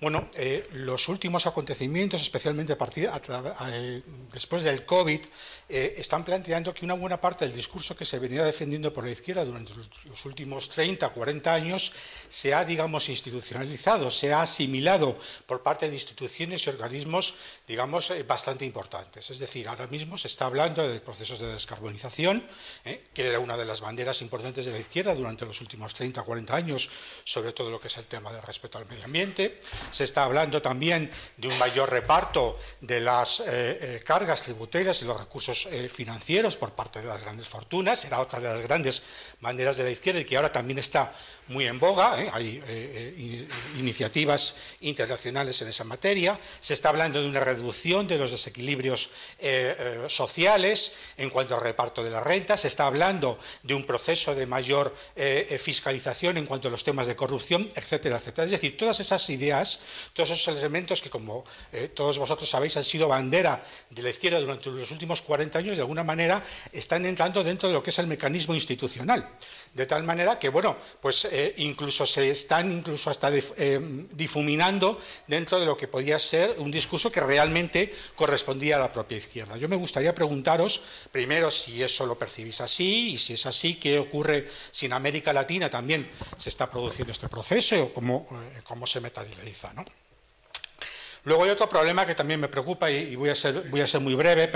bueno, 0.00 0.28
eh, 0.34 0.68
los 0.72 1.08
últimos 1.08 1.46
acontecimientos, 1.46 2.20
especialmente 2.20 2.72
a 2.72 2.78
partir, 2.78 3.08
eh, 3.08 4.02
después 4.32 4.62
del 4.62 4.84
COVID, 4.84 5.20
eh, 5.68 5.94
están 5.96 6.24
planteando 6.24 6.74
que 6.74 6.84
una 6.84 6.94
buena 6.94 7.20
parte 7.20 7.46
del 7.46 7.54
discurso 7.54 7.96
que 7.96 8.04
se 8.04 8.18
venía 8.18 8.44
defendiendo 8.44 8.92
por 8.92 9.04
la 9.04 9.12
izquierda 9.12 9.44
durante 9.44 9.72
los 10.06 10.24
últimos 10.26 10.68
30, 10.68 11.08
40 11.08 11.54
años 11.54 11.92
se 12.28 12.52
ha, 12.52 12.64
digamos, 12.64 13.08
institucionalizado, 13.08 14.10
se 14.10 14.32
ha 14.32 14.42
asimilado 14.42 15.16
por 15.46 15.62
parte 15.62 15.88
de 15.88 15.94
instituciones 15.94 16.66
y 16.66 16.70
organismos, 16.70 17.34
digamos, 17.66 18.12
bastante 18.26 18.64
importantes. 18.64 19.30
Es 19.30 19.38
decir, 19.38 19.68
ahora 19.68 19.86
mismo 19.86 20.18
se 20.18 20.28
está 20.28 20.46
hablando 20.46 20.86
de 20.86 21.00
procesos 21.00 21.38
de 21.38 21.46
descarbonización, 21.46 22.44
que 23.14 23.26
era 23.26 23.38
una 23.38 23.56
de 23.56 23.64
las 23.64 23.80
banderas 23.80 24.20
importantes 24.22 24.66
de 24.66 24.72
la 24.72 24.78
izquierda 24.78 25.14
durante 25.14 25.46
los 25.46 25.60
últimos 25.60 25.94
30, 25.94 26.22
40 26.22 26.54
años, 26.54 26.90
sobre 27.24 27.52
todo 27.52 27.70
lo 27.70 27.80
que 27.80 27.88
es 27.88 27.96
el 27.96 28.04
tema 28.04 28.32
del 28.32 28.42
respeto 28.42 28.78
al 28.78 28.86
medio 28.86 29.04
ambiente. 29.04 29.60
Se 29.90 30.04
está 30.04 30.24
hablando 30.24 30.60
también 30.60 31.10
de 31.36 31.48
un 31.48 31.58
mayor 31.58 31.90
reparto 31.90 32.58
de 32.80 33.00
las 33.00 33.40
eh, 33.40 33.44
eh, 33.48 34.02
cargas 34.04 34.42
tributarias 34.42 35.02
y 35.02 35.04
los 35.04 35.18
recursos 35.18 35.66
eh, 35.70 35.88
financieros 35.88 36.56
por 36.56 36.72
parte 36.72 37.00
de 37.00 37.06
las 37.06 37.20
grandes 37.20 37.48
fortunas. 37.48 38.04
Era 38.04 38.20
otra 38.20 38.40
de 38.40 38.48
las 38.48 38.62
grandes 38.62 39.02
banderas 39.40 39.76
de 39.76 39.84
la 39.84 39.90
izquierda 39.90 40.20
y 40.20 40.24
que 40.24 40.36
ahora 40.36 40.52
también 40.52 40.78
está 40.78 41.14
muy 41.48 41.66
en 41.66 41.78
boga. 41.78 42.12
Hay 42.32 43.48
iniciativas 43.76 44.54
internacionales 44.80 45.60
en 45.62 45.68
esa 45.68 45.84
materia. 45.84 46.40
Se 46.60 46.74
está 46.74 46.88
hablando 46.88 47.20
de 47.20 47.28
una 47.28 47.40
reducción 47.40 48.06
de 48.06 48.18
los 48.18 48.30
desequilibrios 48.30 49.10
sociales 50.08 50.94
en 51.18 51.28
cuanto 51.28 51.54
al 51.54 51.60
reparto 51.60 52.02
de 52.02 52.10
la 52.10 52.20
renta. 52.20 52.56
Se 52.56 52.68
está 52.68 52.86
hablando 52.86 53.38
de 53.62 53.74
un 53.74 53.84
proceso 53.84 54.34
de 54.34 54.46
mayor 54.46 54.94
fiscalización 55.58 56.38
en 56.38 56.46
cuanto 56.46 56.68
a 56.68 56.70
los 56.70 56.82
temas 56.82 57.06
de 57.06 57.14
corrupción, 57.14 57.68
etcétera, 57.74 58.16
etcétera. 58.16 58.46
Es 58.46 58.50
decir, 58.50 58.76
todas 58.76 59.00
esas 59.00 59.28
ideas, 59.30 59.73
todos 60.12 60.30
esos 60.30 60.48
elementos 60.56 61.02
que, 61.02 61.10
como 61.10 61.44
eh, 61.72 61.88
todos 61.88 62.18
vosotros 62.18 62.48
sabéis, 62.48 62.76
han 62.76 62.84
sido 62.84 63.08
bandera 63.08 63.64
de 63.90 64.02
la 64.02 64.10
izquierda 64.10 64.40
durante 64.40 64.70
los 64.70 64.90
últimos 64.90 65.22
40 65.22 65.58
años, 65.58 65.76
de 65.76 65.82
alguna 65.82 66.04
manera 66.04 66.44
están 66.72 67.06
entrando 67.06 67.42
dentro 67.42 67.68
de 67.68 67.74
lo 67.74 67.82
que 67.82 67.90
es 67.90 67.98
el 67.98 68.06
mecanismo 68.06 68.54
institucional. 68.54 69.28
De 69.72 69.86
tal 69.86 70.04
manera 70.04 70.38
que, 70.38 70.48
bueno, 70.48 70.76
pues 71.00 71.24
eh, 71.24 71.54
incluso 71.58 72.06
se 72.06 72.30
están 72.30 72.70
incluso 72.70 73.10
hasta 73.10 73.30
eh, 73.32 74.06
difuminando 74.12 75.00
dentro 75.26 75.58
de 75.58 75.66
lo 75.66 75.76
que 75.76 75.88
podía 75.88 76.18
ser 76.18 76.56
un 76.58 76.70
discurso 76.70 77.10
que 77.10 77.20
realmente 77.20 77.92
correspondía 78.14 78.76
a 78.76 78.78
la 78.78 78.92
propia 78.92 79.18
izquierda. 79.18 79.56
Yo 79.56 79.68
me 79.68 79.76
gustaría 79.76 80.14
preguntaros, 80.14 80.82
primero, 81.10 81.50
si 81.50 81.82
eso 81.82 82.06
lo 82.06 82.18
percibís 82.18 82.60
así, 82.60 83.14
y 83.14 83.18
si 83.18 83.34
es 83.34 83.46
así, 83.46 83.76
qué 83.76 83.98
ocurre 83.98 84.48
si 84.70 84.86
en 84.86 84.92
América 84.92 85.32
Latina 85.32 85.68
también 85.68 86.08
se 86.36 86.48
está 86.48 86.70
produciendo 86.70 87.12
este 87.12 87.28
proceso 87.28 87.84
o 87.84 87.92
cómo, 87.92 88.28
cómo 88.64 88.86
se 88.86 89.00
materializa. 89.00 89.63
Luego 91.24 91.44
hay 91.44 91.50
otro 91.50 91.68
problema 91.68 92.04
que 92.04 92.14
también 92.14 92.38
me 92.38 92.48
preocupa 92.48 92.90
y, 92.90 93.16
voy, 93.16 93.30
a 93.30 93.34
ser, 93.34 93.54
muy 94.00 94.14
breve, 94.14 94.50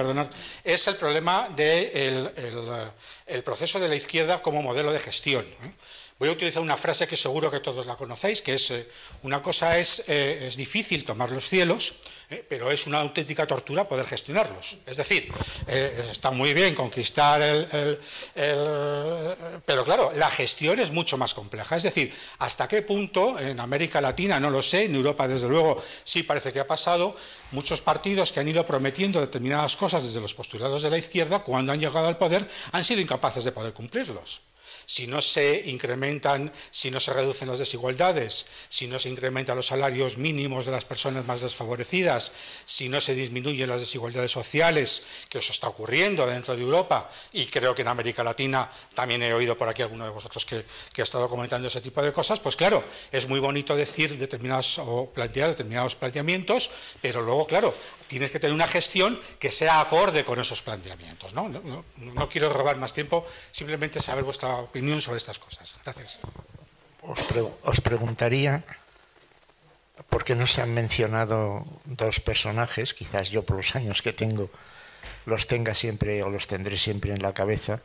es 0.63 0.87
el 0.87 0.97
problema 0.97 1.49
del 1.49 1.57
de 1.57 2.93
el, 3.27 3.43
proceso 3.43 3.81
de 3.81 3.89
la 3.89 3.95
izquierda 3.95 4.43
como 4.43 4.63
modelo 4.63 4.93
de 4.93 4.99
gestión. 4.99 5.47
¿eh? 5.47 5.73
Voy 6.19 6.31
a 6.31 6.33
utilizar 6.33 6.61
una 6.61 6.77
frase 6.77 7.07
que 7.07 7.17
seguro 7.17 7.49
que 7.49 7.61
todos 7.61 7.87
la 7.87 7.95
conocéis, 7.95 8.43
que 8.43 8.55
es, 8.55 8.73
eh, 8.73 8.89
una 9.23 9.41
cosa 9.41 9.79
es, 9.79 10.03
eh, 10.09 10.49
es, 10.49 10.57
difícil 10.57 11.05
tomar 11.05 11.31
los 11.31 11.49
cielos, 11.49 11.95
eh, 12.29 12.45
pero 12.49 12.73
es 12.73 12.89
una 12.89 12.99
auténtica 12.99 13.47
tortura 13.47 13.87
poder 13.87 14.05
gestionarlos. 14.05 14.79
Es 14.85 14.97
decir, 14.97 15.33
está 15.69 16.33
muy 16.33 16.55
bien 16.55 16.75
conquistar 16.75 17.41
el, 17.41 18.01
Pero 19.65 19.85
claro, 19.85 20.11
la 20.13 20.29
gestión 20.29 20.81
es 20.81 20.91
mucho 20.91 21.17
más 21.17 21.35
compleja. 21.35 21.77
Es 21.77 21.85
decir, 21.85 22.13
hasta 22.39 22.67
qué 22.67 22.83
punto 22.83 23.39
en 23.39 23.61
América 23.61 24.01
Latina, 24.01 24.41
no 24.41 24.51
lo 24.51 24.61
sé, 24.61 24.87
en 24.87 24.97
Europa 24.97 25.29
desde 25.29 25.49
luego 25.49 25.81
sí 26.03 26.25
parece 26.25 26.53
que 26.53 26.59
ha 26.59 26.67
pasado, 26.67 27.15
muchos 27.53 27.81
partidos 27.81 28.33
que 28.33 28.41
han 28.41 28.49
ido 28.49 28.67
prometiendo 28.67 29.21
determinadas 29.21 29.77
cosas 29.77 30.03
desde 30.03 30.21
los 30.21 30.35
postulados 30.35 30.83
de 30.83 30.91
la 30.91 30.99
izquierda, 30.99 31.45
cuando 31.45 31.71
han 31.71 31.79
llegado 31.79 32.09
al 32.09 32.19
poder, 32.19 32.51
han 32.73 32.83
sido 32.83 33.01
incapaces 33.01 33.45
de 33.45 33.53
poder 33.53 33.73
cumplirlos 33.73 34.43
si 34.89 35.07
no 35.07 35.21
se 35.21 35.65
incrementan, 35.67 36.51
si 36.71 36.91
no 36.91 36.99
se 36.99 37.13
reducen 37.13 37.47
las 37.47 37.59
desigualdades, 37.59 38.47
si 38.71 38.87
no 38.87 38.99
se 38.99 39.11
incrementan 39.11 39.55
los 39.55 39.67
salarios 39.67 40.17
mínimos 40.17 40.65
de 40.65 40.73
las 40.73 40.87
personas 40.87 41.27
más 41.27 41.43
desfavorecidas, 41.43 42.33
si 42.65 42.89
no 42.89 42.99
se 42.99 43.15
disminuyen 43.15 43.69
las 43.69 43.83
desigualdades 43.83 44.33
sociales, 44.33 45.05
que 45.29 45.41
eso 45.41 45.53
está 45.53 45.69
ocurriendo 45.69 46.27
dentro 46.27 46.57
de 46.57 46.63
Europa, 46.63 47.11
y 47.35 47.49
creo 47.49 47.75
que 47.75 47.83
en 47.83 47.89
América 47.89 48.25
Latina 48.25 48.73
también 48.95 49.23
he 49.23 49.35
oído 49.35 49.59
por 49.59 49.69
aquí 49.69 49.83
alguno 49.83 50.07
de 50.07 50.11
vosotros 50.11 50.47
que, 50.47 50.65
ha 50.99 51.03
estado 51.03 51.29
comentando 51.29 51.69
ese 51.69 51.83
tipo 51.83 52.01
de 52.01 52.11
cosas, 52.11 52.41
pues 52.41 52.57
claro, 52.57 52.83
es 53.13 53.29
muy 53.29 53.41
bonito 53.41 53.77
decir 53.77 54.17
determinados 54.17 54.79
o 54.79 55.11
plantear 55.13 55.51
determinados 55.51 55.97
planteamientos, 55.97 56.71
pero 57.03 57.21
luego, 57.21 57.47
claro, 57.47 57.75
tienes 58.07 58.31
que 58.31 58.41
tener 58.41 58.55
una 58.55 58.67
gestión 58.67 59.21
que 59.39 59.51
sea 59.51 59.81
acorde 59.81 60.25
con 60.25 60.41
esos 60.41 60.63
planteamientos. 60.63 61.35
No, 61.35 61.51
no, 61.51 62.29
quiero 62.31 62.51
robar 62.51 62.79
más 62.79 62.95
tiempo, 62.95 63.27
simplemente 63.53 64.01
saber 64.01 64.25
vuestra 64.25 64.57
opinión 64.57 64.78
sobre 65.01 65.19
estas 65.19 65.39
cosas. 65.39 65.77
Gracias. 65.85 66.19
Os, 67.03 67.81
preguntaría, 67.81 68.65
¿por 70.09 70.25
qué 70.25 70.35
no 70.35 70.47
se 70.47 70.61
han 70.61 70.75
mencionado 70.75 71.65
dos 71.85 72.21
personajes? 72.21 72.95
Quizás 72.95 73.31
yo 73.31 73.45
por 73.45 73.57
los 73.57 73.75
años 73.77 74.03
que 74.03 74.13
tengo 74.13 74.51
los 75.27 75.47
tenga 75.47 75.75
siempre 75.75 76.23
o 76.23 76.31
los 76.31 76.47
tendré 76.47 76.79
siempre 76.79 77.13
en 77.13 77.23
la 77.23 77.35
cabeza, 77.35 77.81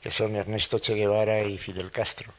que 0.00 0.10
son 0.10 0.36
Ernesto 0.36 0.78
Che 0.78 0.94
Guevara 0.94 1.42
y 1.42 1.58
Fidel 1.58 1.90
Castro. 1.90 2.32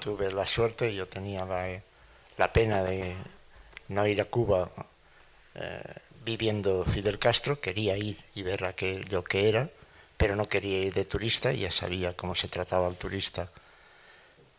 Tuve 0.00 0.32
la 0.32 0.46
suerte, 0.46 0.94
yo 0.94 1.06
tenía 1.06 1.44
la, 1.44 1.80
la 2.36 2.52
pena 2.52 2.82
de 2.82 3.14
no 3.88 4.06
ir 4.06 4.20
a 4.20 4.26
Cuba 4.26 4.70
eh, 5.54 5.82
viviendo 6.24 6.84
Fidel 6.84 7.18
Castro, 7.18 7.60
quería 7.60 7.96
ir 7.96 8.18
y 8.34 8.42
ver 8.42 8.64
aquello 8.64 9.22
que 9.24 9.48
era, 9.48 9.68
pero 10.22 10.36
no 10.36 10.46
quería 10.46 10.78
ir 10.78 10.94
de 10.94 11.04
turista, 11.04 11.50
ya 11.50 11.72
sabía 11.72 12.14
cómo 12.14 12.36
se 12.36 12.46
trataba 12.46 12.86
al 12.86 12.94
turista. 12.94 13.50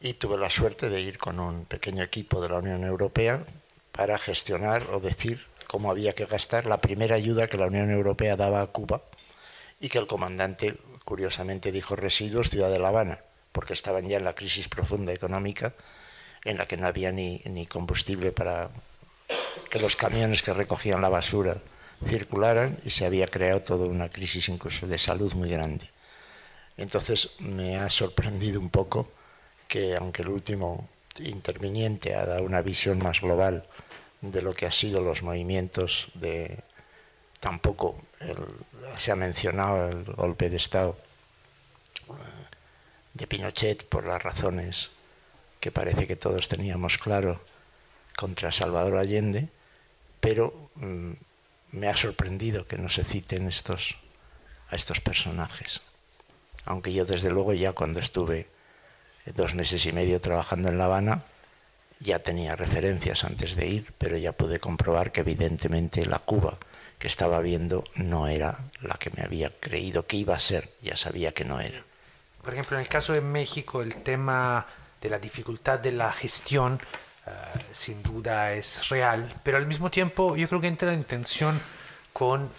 Y 0.02 0.12
tuve 0.16 0.38
la 0.38 0.50
suerte 0.50 0.90
de 0.90 1.00
ir 1.00 1.18
con 1.18 1.40
un 1.40 1.64
pequeño 1.64 2.04
equipo 2.04 2.42
de 2.42 2.50
la 2.50 2.58
Unión 2.58 2.84
Europea 2.84 3.46
para 3.94 4.18
gestionar 4.18 4.90
o 4.92 5.00
decir 5.00 5.48
cómo 5.68 5.90
había 5.90 6.12
que 6.16 6.26
gastar 6.26 6.66
la 6.66 6.82
primera 6.82 7.16
ayuda 7.16 7.48
que 7.48 7.56
la 7.56 7.68
Unión 7.68 7.92
Europea 7.92 8.36
daba 8.36 8.60
a 8.60 8.68
Cuba 8.68 9.04
y 9.80 9.88
que 9.88 10.00
el 10.00 10.08
comandante 10.08 10.76
curiosamente 11.06 11.72
dijo 11.72 11.96
residuos 11.96 12.50
Ciudad 12.50 12.70
de 12.70 12.80
La 12.80 12.90
Habana, 12.90 13.22
porque 13.54 13.72
estaban 13.72 14.10
ya 14.10 14.18
en 14.18 14.26
la 14.26 14.36
crisis 14.36 14.68
profunda 14.68 15.14
económica 15.14 15.76
en 16.44 16.58
la 16.58 16.66
que 16.66 16.76
no 16.76 16.88
había 16.88 17.14
ni, 17.14 17.42
ni 17.46 17.68
combustible 17.68 18.34
para, 18.34 18.70
que 19.70 19.80
los 19.80 19.96
camiones 19.96 20.42
que 20.42 20.52
recogían 20.52 21.00
la 21.00 21.08
basura 21.08 21.56
circularan 22.06 22.78
y 22.86 22.90
se 22.90 23.06
había 23.06 23.28
creado 23.28 23.62
toda 23.62 23.88
una 23.88 24.10
crisis 24.10 24.50
incluso 24.50 24.88
de 24.88 24.98
salud 24.98 25.34
muy 25.34 25.50
grande. 25.50 25.90
Entonces 26.78 27.32
me 27.40 27.78
ha 27.78 27.90
sorprendido 27.90 28.60
un 28.60 28.70
poco 28.70 29.12
que 29.68 29.96
aunque 29.96 30.24
el 30.24 30.30
último 30.30 30.88
interviniente 31.20 32.16
ha 32.16 32.26
dado 32.26 32.44
una 32.44 32.62
visión 32.62 33.00
más 33.00 33.22
global 33.22 33.64
de 34.22 34.42
lo 34.42 34.54
que 34.54 34.66
han 34.66 34.72
sido 34.72 35.02
los 35.02 35.22
movimientos 35.22 36.10
de 36.16 36.60
tampoco 37.40 37.98
se 38.98 39.12
ha 39.12 39.16
mencionado 39.16 39.90
el 39.90 40.04
golpe 40.06 40.50
de 40.50 40.58
estado 40.58 40.96
eh, 42.08 42.14
de 43.14 43.28
Pinochet 43.28 43.86
por 43.86 44.08
las 44.08 44.24
razones 44.24 44.90
que 45.60 45.72
parece 45.72 46.08
que 46.08 46.16
todos 46.16 46.48
teníamos 46.48 46.98
claro 46.98 47.42
contra 48.16 48.52
Salvador 48.52 48.98
Allende, 48.98 49.50
pero 50.20 50.70
mm, 50.76 51.14
me 51.74 51.90
ha 51.90 51.98
sorprendido 51.98 52.66
que 52.66 52.78
no 52.78 52.88
se 52.88 53.04
citen 53.04 53.48
estos, 53.48 53.98
a 54.70 54.76
estos 54.76 55.02
personajes. 55.02 55.82
Aunque 56.66 56.94
yo 56.94 57.04
desde 57.04 57.30
luego 57.30 57.54
ya 57.54 57.74
cuando 57.74 58.00
estuve 58.00 58.48
dos 59.36 59.56
meses 59.56 59.86
y 59.86 59.92
medio 59.92 60.22
trabajando 60.22 60.70
en 60.70 60.78
La 60.78 60.86
Habana, 60.86 61.24
ya 62.00 62.20
tenía 62.20 62.56
referencias 62.56 63.24
antes 63.24 63.56
de 63.56 63.68
ir, 63.68 63.94
pero 63.98 64.18
ya 64.18 64.34
pude 64.34 64.60
comprobar 64.60 65.12
que 65.12 65.22
evidentemente 65.22 66.06
la 66.06 66.20
Cuba 66.20 66.58
que 67.00 67.08
estaba 67.08 67.40
viendo 67.40 67.84
no 67.96 68.28
era 68.28 68.60
la 68.82 68.96
que 68.96 69.10
me 69.10 69.24
había 69.24 69.52
creído 69.60 70.06
que 70.06 70.18
iba 70.18 70.36
a 70.36 70.40
ser, 70.40 70.70
ya 70.82 70.96
sabía 70.96 71.34
que 71.34 71.44
no 71.44 71.60
era. 71.60 71.84
Por 72.42 72.54
ejemplo, 72.54 72.78
en 72.78 72.82
el 72.82 72.90
caso 72.90 73.14
de 73.14 73.22
México, 73.22 73.82
el 73.82 73.96
tema 74.04 74.68
de 75.02 75.10
la 75.10 75.18
dificultad 75.18 75.80
de 75.80 75.92
la 75.92 76.12
gestión 76.12 76.80
eh, 77.28 77.32
sin 77.72 78.04
duda 78.04 78.54
es 78.54 78.90
real, 78.90 79.34
pero 79.44 79.58
al 79.58 79.68
mismo 79.68 79.90
tiempo 79.90 80.36
yo 80.36 80.48
creo 80.48 80.62
que 80.62 80.68
entra 80.68 80.94
en 80.94 81.04
tensión 81.04 81.62
con 82.12 82.50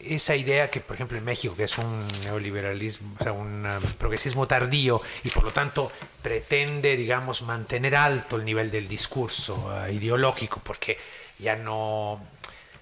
esa 0.00 0.36
idea 0.36 0.70
que, 0.70 0.80
por 0.80 0.94
ejemplo, 0.94 1.18
en 1.18 1.24
México, 1.24 1.56
que 1.56 1.64
es 1.64 1.78
un 1.78 2.06
neoliberalismo, 2.24 3.16
o 3.18 3.22
sea, 3.22 3.32
un 3.32 3.66
um, 3.66 3.82
progresismo 3.98 4.46
tardío 4.46 5.00
y 5.24 5.30
por 5.30 5.44
lo 5.44 5.52
tanto 5.52 5.90
pretende, 6.22 6.96
digamos, 6.96 7.42
mantener 7.42 7.96
alto 7.96 8.36
el 8.36 8.44
nivel 8.44 8.70
del 8.70 8.88
discurso 8.88 9.68
uh, 9.68 9.92
ideológico, 9.92 10.60
porque 10.62 10.98
ya 11.38 11.56
no, 11.56 12.12
o 12.12 12.20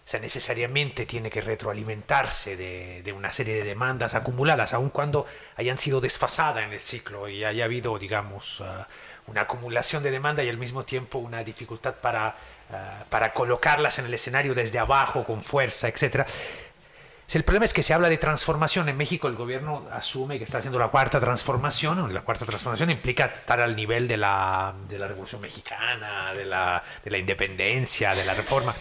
sea, 0.05 0.21
necesariamente 0.21 1.07
tiene 1.07 1.31
que 1.31 1.41
retroalimentarse 1.41 2.57
de, 2.57 3.13
una 3.13 3.33
serie 3.33 3.55
de 3.55 3.65
demandas 3.65 4.15
acumuladas, 4.15 4.75
aun 4.75 4.91
cuando 4.91 5.27
hayan 5.57 5.79
sido 5.79 6.01
desfasadas 6.01 6.65
en 6.65 6.73
el 6.73 6.81
ciclo 6.81 7.29
y 7.29 7.45
haya 7.45 7.65
habido, 7.65 7.99
digamos, 7.99 8.61
uh, 8.61 8.85
una 9.27 9.43
acumulación 9.43 10.03
de 10.03 10.11
demanda 10.11 10.43
y 10.43 10.49
al 10.49 10.59
mismo 10.59 10.85
tiempo 10.85 11.19
una 11.19 11.43
dificultad 11.43 11.95
para, 11.95 12.37
uh, 12.71 13.09
para 13.09 13.33
colocarlas 13.33 13.99
en 13.99 14.07
el 14.07 14.15
escenario 14.15 14.55
desde 14.55 14.79
abajo 14.79 15.25
con 15.25 15.41
fuerza, 15.41 15.89
etcétera. 15.89 16.27
El 17.35 17.45
problema 17.45 17.65
es 17.65 17.75
que 17.75 17.83
se 17.83 17.93
habla 17.93 18.09
de 18.09 18.19
transformación. 18.19 18.89
En 18.89 18.97
México 18.97 19.29
el 19.29 19.35
gobierno 19.35 19.87
asume 19.93 20.39
que 20.39 20.45
está 20.45 20.59
haciendo 20.59 20.79
la 20.79 20.89
cuarta 20.89 21.19
transformación. 21.21 22.15
La 22.15 22.23
cuarta 22.23 22.47
transformación 22.47 22.91
implica 22.91 23.27
estar 23.27 23.61
al 23.61 23.75
nivel 23.75 24.09
de 24.09 24.17
la, 24.17 24.75
de 24.89 24.99
la 24.99 25.09
Revolución 25.09 25.41
Mexicana, 25.41 26.33
de 26.35 26.45
la, 26.45 26.83
de 27.05 27.11
la, 27.11 27.19
independencia, 27.19 28.15
de 28.15 28.25
la 28.25 28.33
reforma. 28.33 28.75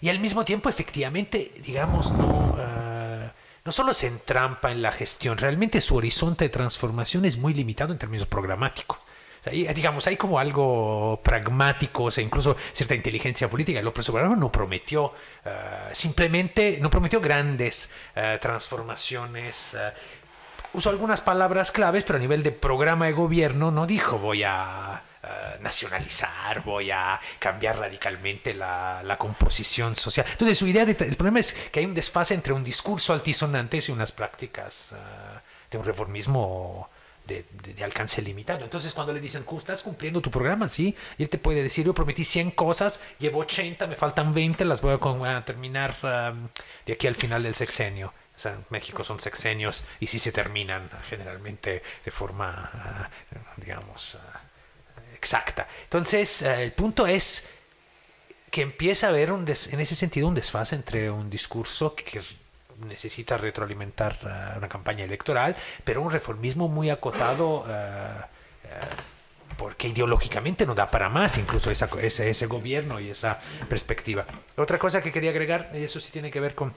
Y 0.00 0.08
al 0.08 0.18
mismo 0.18 0.44
tiempo, 0.44 0.68
efectivamente, 0.68 1.52
digamos, 1.58 2.10
no, 2.10 2.26
uh, 2.26 3.30
no 3.64 3.72
solo 3.72 3.94
se 3.94 4.08
entrampa 4.08 4.72
en 4.72 4.82
la 4.82 4.90
gestión, 4.90 5.38
realmente 5.38 5.80
su 5.80 5.94
horizonte 5.94 6.46
de 6.46 6.48
transformación 6.48 7.24
es 7.24 7.36
muy 7.36 7.54
limitado 7.54 7.92
en 7.92 7.98
términos 7.98 8.26
programáticos. 8.26 8.98
Sea, 9.42 9.72
digamos, 9.72 10.06
hay 10.06 10.16
como 10.16 10.38
algo 10.38 11.20
pragmático, 11.22 12.04
o 12.04 12.10
sea, 12.12 12.22
incluso 12.22 12.56
cierta 12.72 12.94
inteligencia 12.94 13.50
política. 13.50 13.82
López 13.82 14.08
Obrador 14.08 14.38
no 14.38 14.52
prometió, 14.52 15.06
uh, 15.06 15.50
simplemente, 15.90 16.78
no 16.80 16.88
prometió 16.88 17.20
grandes 17.20 17.90
uh, 18.14 18.38
transformaciones. 18.38 19.74
Uh, 19.74 20.78
usó 20.78 20.90
algunas 20.90 21.20
palabras 21.20 21.72
claves, 21.72 22.04
pero 22.04 22.18
a 22.18 22.20
nivel 22.20 22.44
de 22.44 22.52
programa 22.52 23.06
de 23.06 23.12
gobierno 23.12 23.72
no 23.72 23.86
dijo 23.86 24.18
voy 24.18 24.44
a 24.44 25.02
nacionalizar, 25.60 26.62
voy 26.64 26.90
a 26.90 27.20
cambiar 27.38 27.78
radicalmente 27.78 28.52
la, 28.54 29.02
la, 29.04 29.16
composición 29.16 29.94
social. 29.94 30.26
Entonces, 30.28 30.58
su 30.58 30.66
idea, 30.66 30.84
de, 30.84 30.96
el 30.98 31.14
problema 31.16 31.38
es 31.38 31.52
que 31.52 31.78
hay 31.78 31.86
un 31.86 31.94
desfase 31.94 32.34
entre 32.34 32.52
un 32.52 32.64
discurso 32.64 33.12
altisonante 33.12 33.80
y 33.86 33.92
unas 33.92 34.10
prácticas 34.10 34.92
de 35.70 35.78
un 35.78 35.84
reformismo 35.84 36.90
de, 37.32 37.84
alcance 37.84 38.22
limitado. 38.22 38.64
Entonces, 38.64 38.92
cuando 38.92 39.12
le 39.12 39.20
dicen, 39.20 39.44
¿estás 39.56 39.82
cumpliendo 39.82 40.20
tu 40.20 40.30
programa? 40.30 40.68
Sí. 40.68 40.94
Él 41.18 41.28
te 41.28 41.38
puede 41.38 41.62
decir, 41.62 41.86
yo 41.86 41.94
prometí 41.94 42.24
100 42.24 42.52
cosas, 42.52 43.00
llevo 43.18 43.40
80, 43.40 43.86
me 43.86 43.96
faltan 43.96 44.32
20, 44.32 44.64
las 44.64 44.80
voy 44.80 44.98
a, 45.26 45.44
terminar 45.44 45.94
de 46.86 46.92
aquí 46.92 47.06
al 47.06 47.14
final 47.14 47.42
del 47.42 47.54
sexenio. 47.54 48.12
O 48.34 48.38
sea, 48.38 48.52
en 48.52 48.64
México 48.70 49.04
son 49.04 49.20
sexenios 49.20 49.84
y 50.00 50.06
sí 50.06 50.18
se 50.18 50.32
terminan 50.32 50.88
generalmente 51.08 51.82
de 52.04 52.10
forma, 52.10 53.08
uh, 53.30 53.60
digamos, 53.60 54.14
uh, 54.14 55.14
exacta. 55.14 55.68
Entonces, 55.84 56.42
uh, 56.42 56.46
el 56.46 56.72
punto 56.72 57.06
es 57.06 57.48
que 58.50 58.62
empieza 58.62 59.06
a 59.06 59.10
haber 59.10 59.32
un 59.32 59.44
des, 59.44 59.72
en 59.72 59.80
ese 59.80 59.94
sentido 59.94 60.28
un 60.28 60.34
desfase 60.34 60.74
entre 60.74 61.10
un 61.10 61.30
discurso 61.30 61.94
que 61.94 62.20
necesita 62.86 63.36
retroalimentar 63.36 64.18
uh, 64.22 64.58
una 64.58 64.68
campaña 64.68 65.04
electoral, 65.04 65.56
pero 65.84 66.02
un 66.02 66.10
reformismo 66.10 66.68
muy 66.68 66.90
acotado. 66.90 67.60
Uh, 67.60 67.66
uh, 67.66 69.22
porque 69.56 69.88
ideológicamente 69.88 70.66
no 70.66 70.74
da 70.74 70.90
para 70.90 71.08
más 71.08 71.38
incluso 71.38 71.70
esa, 71.70 71.88
ese, 72.00 72.30
ese, 72.30 72.46
gobierno 72.46 72.98
y 72.98 73.10
esa 73.10 73.38
perspectiva. 73.68 74.26
Otra 74.56 74.78
cosa 74.78 75.02
que 75.02 75.12
quería 75.12 75.30
agregar, 75.30 75.70
y 75.74 75.84
eso 75.84 76.00
sí 76.00 76.10
tiene 76.10 76.30
que 76.30 76.40
ver 76.40 76.54
con, 76.54 76.72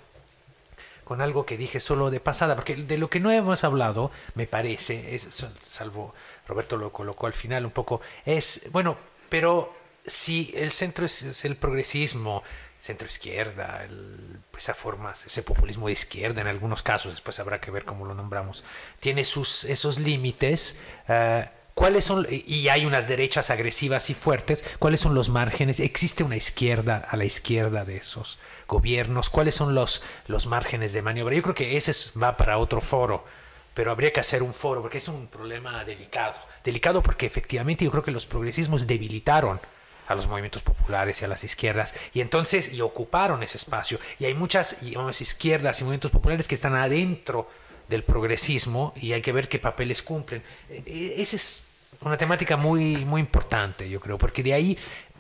con 1.04 1.22
algo 1.22 1.46
que 1.46 1.58
dije 1.58 1.80
solo 1.80 2.12
de 2.12 2.20
pasada, 2.20 2.56
porque 2.56 2.76
de 2.76 2.98
lo 2.98 3.10
que 3.10 3.20
no 3.20 3.32
hemos 3.32 3.64
hablado, 3.64 4.12
me 4.36 4.46
parece, 4.46 5.16
es, 5.16 5.28
salvo 5.68 6.14
Roberto 6.48 6.78
lo 6.78 6.92
colocó 6.92 7.28
al 7.28 7.34
final 7.34 7.66
un 7.66 7.72
poco, 7.72 8.02
es, 8.26 8.68
bueno, 8.72 8.98
pero 9.30 9.74
si 10.06 10.54
el 10.56 10.72
centro 10.72 11.06
es 11.06 11.46
el 11.46 11.56
progresismo, 11.56 12.44
centro 12.86 13.08
izquierda, 13.08 13.84
el, 13.84 14.38
esa 14.56 14.74
forma, 14.74 15.12
ese 15.12 15.42
populismo 15.42 15.88
de 15.88 15.94
izquierda 15.94 16.42
en 16.42 16.48
algunos 16.48 16.84
casos, 16.84 17.12
después 17.12 17.40
habrá 17.40 17.60
que 17.60 17.72
ver 17.72 17.84
cómo 17.84 18.06
lo 18.06 18.14
nombramos, 18.14 18.64
tiene 19.00 19.24
sus, 19.24 19.64
esos 19.64 20.00
límites. 20.00 20.78
Uh, 21.10 21.44
¿Cuáles 21.74 22.06
son, 22.06 22.26
y 22.30 22.70
hay 22.70 22.86
unas 22.86 23.06
derechas 23.06 23.50
agresivas 23.50 24.10
y 24.10 24.14
fuertes, 24.14 24.64
cuáles 24.80 25.02
son 25.02 25.14
los 25.14 25.28
márgenes? 25.28 25.82
¿Existe 25.82 26.24
una 26.24 26.38
izquierda 26.38 27.06
a 27.10 27.18
la 27.18 27.26
izquierda 27.26 27.84
de 27.84 27.98
esos 27.98 28.40
gobiernos? 28.66 29.30
¿Cuáles 29.30 29.56
son 29.56 29.76
los, 29.76 30.02
los 30.28 30.48
márgenes 30.48 30.94
de 30.94 31.02
maniobra? 31.02 31.36
Yo 31.36 31.42
creo 31.42 31.56
que 31.56 31.76
ese 31.76 31.92
va 32.18 32.38
para 32.38 32.60
otro 32.60 32.80
foro, 32.80 33.26
pero 33.74 33.92
habría 33.92 34.14
que 34.14 34.22
hacer 34.22 34.42
un 34.42 34.54
foro, 34.54 34.82
porque 34.82 35.00
es 35.00 35.10
un 35.10 35.28
problema 35.28 35.84
delicado. 35.84 36.36
Delicado 36.64 37.04
porque 37.04 37.26
efectivamente 37.26 37.84
yo 37.84 37.92
creo 37.92 38.04
que 38.04 38.12
los 38.12 38.26
progresismos 38.26 38.88
debilitaron 38.88 39.60
a 40.08 40.16
los 40.16 40.28
movimientos 40.28 40.62
populares 40.62 41.22
y 41.22 41.26
a 41.26 41.28
las 41.28 41.44
izquierdas 41.44 41.94
y 42.14 42.22
entonces 42.22 42.72
y 42.72 42.82
ocuparon 42.82 43.44
ese 43.44 43.58
espacio. 43.58 44.00
Y 44.20 44.26
hay 44.26 44.34
muchas 44.34 44.78
digamos, 44.82 45.22
izquierdas 45.22 45.82
y 45.82 45.84
movimientos 45.84 46.12
populares 46.12 46.48
que 46.48 46.56
están 46.56 46.76
adentro 46.76 47.50
del 47.88 48.04
progresismo 48.04 48.94
y 48.96 49.14
hay 49.14 49.22
que 49.22 49.32
ver 49.32 49.48
qué 49.48 49.60
papeles 49.60 50.02
cumplen. 50.02 50.44
Esa 50.70 51.36
es 51.36 51.64
una 52.02 52.18
temática 52.18 52.58
muy 52.58 53.06
muy 53.06 53.22
importante 53.22 53.90
yo 53.90 54.00
creo 54.00 54.18
porque 54.18 54.44
de 54.44 54.54
ahí 54.54 54.78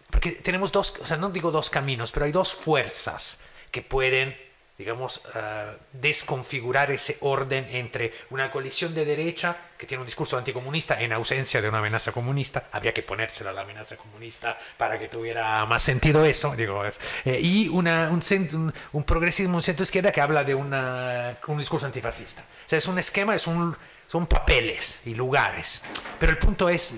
porque 0.09 0.31
tenemos 0.31 0.71
dos 0.71 0.93
o 1.01 1.05
sea 1.05 1.15
no 1.15 1.29
digo 1.29 1.49
dos 1.49 1.69
caminos 1.69 2.11
pero 2.11 2.25
hay 2.25 2.33
dos 2.33 2.53
fuerzas 2.53 3.39
que 3.71 3.81
pueden 3.81 4.35
digamos, 4.77 5.21
uh, 5.33 5.71
desconfigurar 5.93 6.91
ese 6.91 7.17
orden 7.21 7.67
entre 7.69 8.13
una 8.29 8.51
coalición 8.51 8.93
de 8.93 9.05
derecha 9.05 9.55
que 9.77 9.87
tiene 9.87 10.01
un 10.01 10.05
discurso 10.05 10.37
anticomunista 10.37 10.99
en 10.99 11.13
ausencia 11.13 11.61
de 11.61 11.69
una 11.69 11.77
amenaza 11.79 12.11
comunista, 12.11 12.65
habría 12.71 12.93
que 12.93 13.01
ponérsela 13.01 13.51
a 13.51 13.53
la 13.53 13.61
amenaza 13.61 13.95
comunista 13.95 14.59
para 14.77 14.99
que 14.99 15.07
tuviera 15.07 15.65
más 15.65 15.81
sentido 15.81 16.25
eso, 16.25 16.55
digo, 16.55 16.83
es, 16.83 16.99
eh, 17.23 17.39
y 17.41 17.69
una, 17.69 18.09
un, 18.09 18.21
un, 18.53 18.73
un, 18.91 19.03
progresismo, 19.03 19.57
un 19.57 19.63
centro 19.63 19.83
izquierda 19.83 20.11
que 20.11 20.21
habla 20.21 20.43
de 20.43 20.55
una, 20.55 21.37
un 21.47 21.57
discurso 21.57 21.85
antifascista. 21.85 22.41
O 22.41 22.69
sea, 22.69 22.77
es 22.77 22.87
un 22.87 22.99
esquema, 22.99 23.35
es 23.35 23.47
un, 23.47 23.75
son 24.07 24.27
papeles 24.27 25.01
y 25.05 25.15
lugares, 25.15 25.81
pero 26.19 26.31
el 26.31 26.37
punto 26.37 26.67
es 26.67 26.95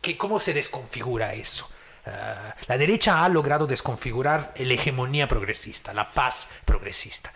que 0.00 0.16
cómo 0.16 0.40
se 0.40 0.52
desconfigura 0.52 1.34
eso. 1.34 1.68
Uh, 2.06 2.10
la 2.66 2.78
derecha 2.78 3.24
ha 3.24 3.28
logrado 3.28 3.66
desconfigurar 3.66 4.54
la 4.56 4.74
hegemonía 4.74 5.28
progresista, 5.28 5.92
la 5.92 6.12
paz 6.12 6.48
progresista. 6.64 7.32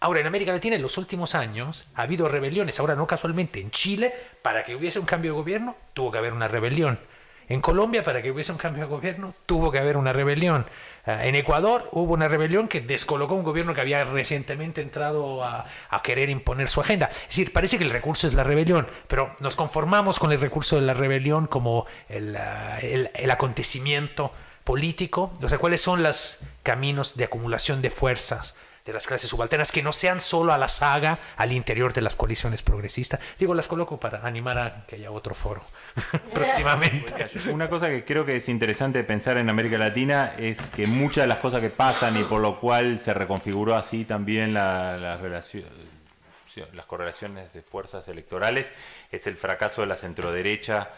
Ahora 0.00 0.20
en 0.20 0.26
América 0.28 0.52
Latina 0.52 0.76
en 0.76 0.82
los 0.82 0.96
últimos 0.96 1.34
años 1.34 1.86
ha 1.96 2.02
habido 2.02 2.28
rebeliones, 2.28 2.78
ahora 2.78 2.94
no 2.94 3.06
casualmente 3.06 3.60
en 3.60 3.72
Chile, 3.72 4.14
para 4.42 4.62
que 4.62 4.76
hubiese 4.76 5.00
un 5.00 5.06
cambio 5.06 5.32
de 5.32 5.38
gobierno 5.38 5.76
tuvo 5.92 6.12
que 6.12 6.18
haber 6.18 6.32
una 6.32 6.46
rebelión. 6.46 7.00
En 7.48 7.60
Colombia, 7.60 8.02
para 8.02 8.20
que 8.20 8.30
hubiese 8.30 8.52
un 8.52 8.58
cambio 8.58 8.82
de 8.82 8.88
gobierno, 8.88 9.34
tuvo 9.46 9.72
que 9.72 9.78
haber 9.78 9.96
una 9.96 10.12
rebelión. 10.12 10.66
Uh, 11.06 11.10
en 11.22 11.34
Ecuador 11.34 11.88
hubo 11.92 12.12
una 12.12 12.28
rebelión 12.28 12.68
que 12.68 12.82
descolocó 12.82 13.34
un 13.34 13.42
gobierno 13.42 13.72
que 13.72 13.80
había 13.80 14.04
recientemente 14.04 14.82
entrado 14.82 15.42
a, 15.42 15.66
querer 16.02 16.28
imponer 16.28 16.68
su 16.68 16.80
agenda. 16.80 17.06
Es 17.06 17.28
decir, 17.28 17.52
parece 17.52 17.78
que 17.78 17.84
el 17.84 17.90
recurso 17.90 18.26
es 18.26 18.34
la 18.34 18.44
rebelión, 18.44 18.86
pero 19.06 19.34
nos 19.40 19.56
conformamos 19.56 20.18
con 20.18 20.32
el 20.32 20.40
recurso 20.40 20.76
de 20.76 20.82
la 20.82 20.94
rebelión 20.94 21.46
como 21.46 21.86
el, 22.08 22.36
el, 22.82 23.10
el 23.14 23.30
acontecimiento 23.30 24.32
político. 24.64 25.32
O 25.42 25.48
sea, 25.48 25.58
¿cuáles 25.58 25.80
son 25.80 26.02
los 26.02 26.40
caminos 26.62 27.16
de 27.16 27.24
acumulación 27.24 27.82
de 27.82 27.90
fuerzas? 27.90 28.56
De 28.88 28.94
las 28.94 29.06
clases 29.06 29.28
subalternas 29.28 29.70
que 29.70 29.82
no 29.82 29.92
sean 29.92 30.22
solo 30.22 30.54
a 30.54 30.56
la 30.56 30.66
saga 30.66 31.18
al 31.36 31.52
interior 31.52 31.92
de 31.92 32.00
las 32.00 32.16
coaliciones 32.16 32.62
progresistas. 32.62 33.20
Digo, 33.38 33.54
las 33.54 33.68
coloco 33.68 34.00
para 34.00 34.26
animar 34.26 34.56
a 34.58 34.86
que 34.86 34.96
haya 34.96 35.10
otro 35.10 35.34
foro 35.34 35.62
próximamente. 36.32 37.12
Una 37.52 37.68
cosa 37.68 37.88
que 37.88 38.06
creo 38.06 38.24
que 38.24 38.36
es 38.36 38.48
interesante 38.48 39.04
pensar 39.04 39.36
en 39.36 39.50
América 39.50 39.76
Latina 39.76 40.32
es 40.38 40.58
que 40.74 40.86
muchas 40.86 41.24
de 41.24 41.28
las 41.28 41.38
cosas 41.40 41.60
que 41.60 41.68
pasan 41.68 42.16
y 42.16 42.24
por 42.24 42.40
lo 42.40 42.58
cual 42.60 42.98
se 42.98 43.12
reconfiguró 43.12 43.76
así 43.76 44.06
también 44.06 44.54
la, 44.54 44.96
las 44.96 46.86
correlaciones 46.86 47.52
de 47.52 47.60
fuerzas 47.60 48.08
electorales 48.08 48.72
es 49.12 49.26
el 49.26 49.36
fracaso 49.36 49.82
de 49.82 49.88
la 49.88 49.96
centroderecha 49.96 50.88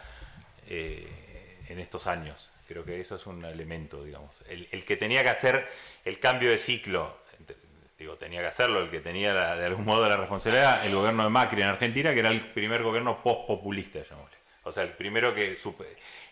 eh, 0.68 1.58
en 1.68 1.80
estos 1.80 2.06
años. 2.06 2.50
Creo 2.68 2.84
que 2.84 3.00
eso 3.00 3.16
es 3.16 3.26
un 3.26 3.44
elemento, 3.44 4.04
digamos. 4.04 4.36
El 4.48 4.84
que 4.84 4.96
tenía 4.96 5.24
que 5.24 5.30
hacer 5.30 5.68
el 6.04 6.20
cambio 6.20 6.50
de 6.50 6.58
ciclo 6.58 7.18
digo, 8.00 8.16
tenía 8.16 8.40
que 8.40 8.46
hacerlo, 8.46 8.80
el 8.80 8.90
que 8.90 9.00
tenía 9.00 9.54
de 9.54 9.66
algún 9.66 9.84
modo 9.84 10.08
la 10.08 10.16
responsabilidad, 10.16 10.84
el 10.86 10.94
gobierno 10.94 11.22
de 11.22 11.28
Macri 11.28 11.60
en 11.60 11.68
Argentina, 11.68 12.14
que 12.14 12.20
era 12.20 12.30
el 12.30 12.50
primer 12.52 12.82
gobierno 12.82 13.22
post-populista. 13.22 14.00
O 14.64 14.72
sea, 14.72 14.84
el 14.84 14.92
primero 14.92 15.34
que 15.34 15.56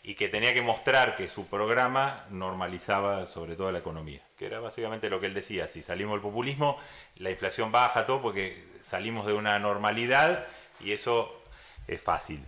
y 0.02 0.14
que 0.14 0.28
tenía 0.28 0.54
que 0.54 0.62
mostrar 0.62 1.14
que 1.14 1.28
su 1.28 1.46
programa 1.46 2.24
normalizaba 2.30 3.26
sobre 3.26 3.54
todo 3.54 3.70
la 3.70 3.80
economía, 3.80 4.22
que 4.38 4.46
era 4.46 4.60
básicamente 4.60 5.10
lo 5.10 5.20
que 5.20 5.26
él 5.26 5.34
decía, 5.34 5.68
si 5.68 5.82
salimos 5.82 6.14
del 6.14 6.22
populismo, 6.22 6.78
la 7.16 7.30
inflación 7.30 7.70
baja 7.70 8.06
todo 8.06 8.22
porque 8.22 8.64
salimos 8.80 9.26
de 9.26 9.34
una 9.34 9.58
normalidad 9.58 10.46
y 10.80 10.92
eso 10.92 11.42
es 11.86 12.00
fácil. 12.00 12.42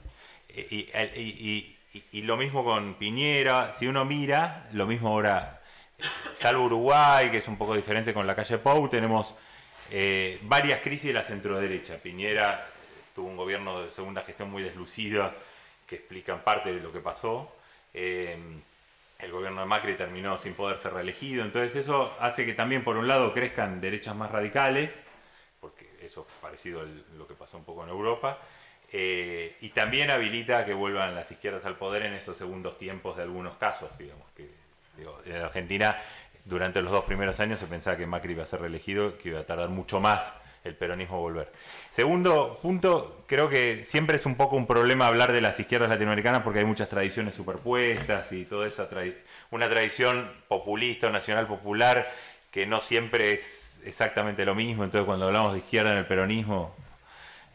Y, 0.48 1.76
y 1.92 2.22
lo 2.22 2.38
mismo 2.38 2.64
con 2.64 2.94
Piñera, 2.94 3.74
si 3.74 3.86
uno 3.86 4.06
mira, 4.06 4.68
lo 4.72 4.86
mismo 4.86 5.10
ahora, 5.10 5.59
salvo 6.34 6.64
Uruguay, 6.64 7.30
que 7.30 7.38
es 7.38 7.48
un 7.48 7.56
poco 7.56 7.74
diferente 7.74 8.14
con 8.14 8.26
la 8.26 8.34
calle 8.34 8.58
Pou, 8.58 8.88
tenemos 8.88 9.34
eh, 9.90 10.38
varias 10.42 10.80
crisis 10.80 11.08
de 11.08 11.14
la 11.14 11.22
centroderecha. 11.22 11.96
Piñera 11.96 12.66
tuvo 13.14 13.28
un 13.28 13.36
gobierno 13.36 13.82
de 13.82 13.90
segunda 13.90 14.22
gestión 14.22 14.50
muy 14.50 14.62
deslucida 14.62 15.34
que 15.86 15.96
explican 15.96 16.42
parte 16.42 16.72
de 16.72 16.80
lo 16.80 16.92
que 16.92 17.00
pasó. 17.00 17.52
Eh, 17.92 18.38
el 19.18 19.32
gobierno 19.32 19.60
de 19.60 19.66
Macri 19.66 19.94
terminó 19.94 20.38
sin 20.38 20.54
poder 20.54 20.78
ser 20.78 20.94
reelegido. 20.94 21.44
Entonces 21.44 21.74
eso 21.76 22.14
hace 22.20 22.46
que 22.46 22.54
también, 22.54 22.84
por 22.84 22.96
un 22.96 23.08
lado, 23.08 23.32
crezcan 23.32 23.80
derechas 23.80 24.16
más 24.16 24.30
radicales, 24.30 25.00
porque 25.60 25.90
eso 26.00 26.26
es 26.28 26.34
parecido 26.40 26.80
a 26.80 26.84
lo 27.16 27.26
que 27.26 27.34
pasó 27.34 27.58
un 27.58 27.64
poco 27.64 27.82
en 27.84 27.90
Europa. 27.90 28.38
Eh, 28.92 29.56
y 29.60 29.68
también 29.70 30.10
habilita 30.10 30.64
que 30.64 30.74
vuelvan 30.74 31.14
las 31.14 31.30
izquierdas 31.30 31.64
al 31.64 31.76
poder 31.76 32.02
en 32.02 32.14
esos 32.14 32.36
segundos 32.36 32.76
tiempos 32.78 33.16
de 33.16 33.22
algunos 33.22 33.56
casos, 33.56 33.96
digamos, 33.98 34.28
que 34.32 34.50
en 35.24 35.36
Argentina 35.36 35.96
durante 36.44 36.82
los 36.82 36.90
dos 36.90 37.04
primeros 37.04 37.38
años 37.40 37.60
se 37.60 37.66
pensaba 37.66 37.96
que 37.96 38.06
Macri 38.06 38.32
iba 38.32 38.42
a 38.42 38.46
ser 38.46 38.60
reelegido, 38.60 39.18
que 39.18 39.30
iba 39.30 39.40
a 39.40 39.46
tardar 39.46 39.68
mucho 39.68 40.00
más 40.00 40.32
el 40.64 40.74
peronismo 40.74 41.16
a 41.16 41.20
volver. 41.20 41.52
Segundo 41.90 42.58
punto, 42.60 43.24
creo 43.26 43.48
que 43.48 43.82
siempre 43.84 44.16
es 44.16 44.26
un 44.26 44.34
poco 44.34 44.56
un 44.56 44.66
problema 44.66 45.06
hablar 45.06 45.32
de 45.32 45.40
las 45.40 45.58
izquierdas 45.58 45.88
latinoamericanas 45.88 46.42
porque 46.42 46.58
hay 46.58 46.64
muchas 46.64 46.88
tradiciones 46.88 47.34
superpuestas 47.34 48.32
y 48.32 48.44
toda 48.44 48.66
esa 48.66 48.88
una 49.50 49.68
tradición 49.68 50.30
populista 50.48 51.06
o 51.06 51.10
nacional 51.10 51.46
popular 51.46 52.10
que 52.50 52.66
no 52.66 52.80
siempre 52.80 53.32
es 53.32 53.80
exactamente 53.84 54.44
lo 54.44 54.54
mismo. 54.54 54.84
Entonces, 54.84 55.06
cuando 55.06 55.26
hablamos 55.26 55.52
de 55.52 55.60
izquierda 55.60 55.92
en 55.92 55.98
el 55.98 56.06
peronismo, 56.06 56.74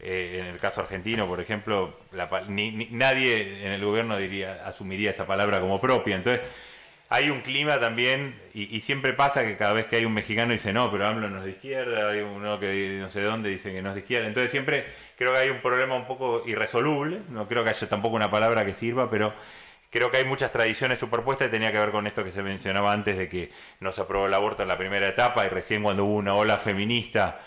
eh, 0.00 0.38
en 0.40 0.46
el 0.46 0.58
caso 0.58 0.80
argentino, 0.80 1.26
por 1.26 1.40
ejemplo, 1.40 1.98
nadie 2.12 3.66
en 3.66 3.72
el 3.72 3.84
gobierno 3.84 4.16
diría, 4.18 4.66
asumiría 4.66 5.10
esa 5.10 5.26
palabra 5.26 5.60
como 5.60 5.80
propia. 5.80 6.16
Entonces, 6.16 6.42
hay 7.08 7.30
un 7.30 7.40
clima 7.40 7.78
también, 7.78 8.40
y, 8.52 8.80
siempre 8.80 9.12
pasa 9.12 9.44
que 9.44 9.56
cada 9.56 9.72
vez 9.72 9.86
que 9.86 9.96
hay 9.96 10.04
un 10.04 10.14
mexicano 10.14 10.52
dice, 10.52 10.72
no, 10.72 10.90
pero 10.90 11.06
AMLO 11.06 11.30
no 11.30 11.38
es 11.38 11.44
de 11.44 11.50
izquierda, 11.50 12.10
hay 12.10 12.20
uno 12.20 12.58
que 12.58 12.98
no 13.00 13.10
sé 13.10 13.22
dónde 13.22 13.48
dice 13.50 13.72
que 13.72 13.80
no 13.80 13.90
es 13.90 13.94
de 13.94 14.00
izquierda. 14.00 14.26
Entonces 14.26 14.50
siempre 14.50 14.86
creo 15.16 15.32
que 15.32 15.38
hay 15.38 15.50
un 15.50 15.60
problema 15.60 15.94
un 15.94 16.06
poco 16.06 16.42
irresoluble, 16.46 17.20
no 17.28 17.46
creo 17.46 17.62
que 17.62 17.70
haya 17.70 17.88
tampoco 17.88 18.16
una 18.16 18.30
palabra 18.30 18.66
que 18.66 18.74
sirva, 18.74 19.08
pero 19.08 19.32
creo 19.90 20.10
que 20.10 20.16
hay 20.16 20.24
muchas 20.24 20.50
tradiciones 20.50 20.98
superpuestas 20.98 21.48
y 21.48 21.50
tenía 21.50 21.70
que 21.70 21.78
ver 21.78 21.92
con 21.92 22.06
esto 22.08 22.24
que 22.24 22.32
se 22.32 22.42
mencionaba 22.42 22.92
antes 22.92 23.16
de 23.16 23.28
que 23.28 23.52
no 23.80 23.92
se 23.92 24.00
aprobó 24.00 24.26
el 24.26 24.34
aborto 24.34 24.62
en 24.62 24.68
la 24.68 24.78
primera 24.78 25.06
etapa 25.06 25.46
y 25.46 25.48
recién 25.48 25.82
cuando 25.84 26.04
hubo 26.04 26.16
una 26.16 26.34
ola 26.34 26.58
feminista 26.58 27.40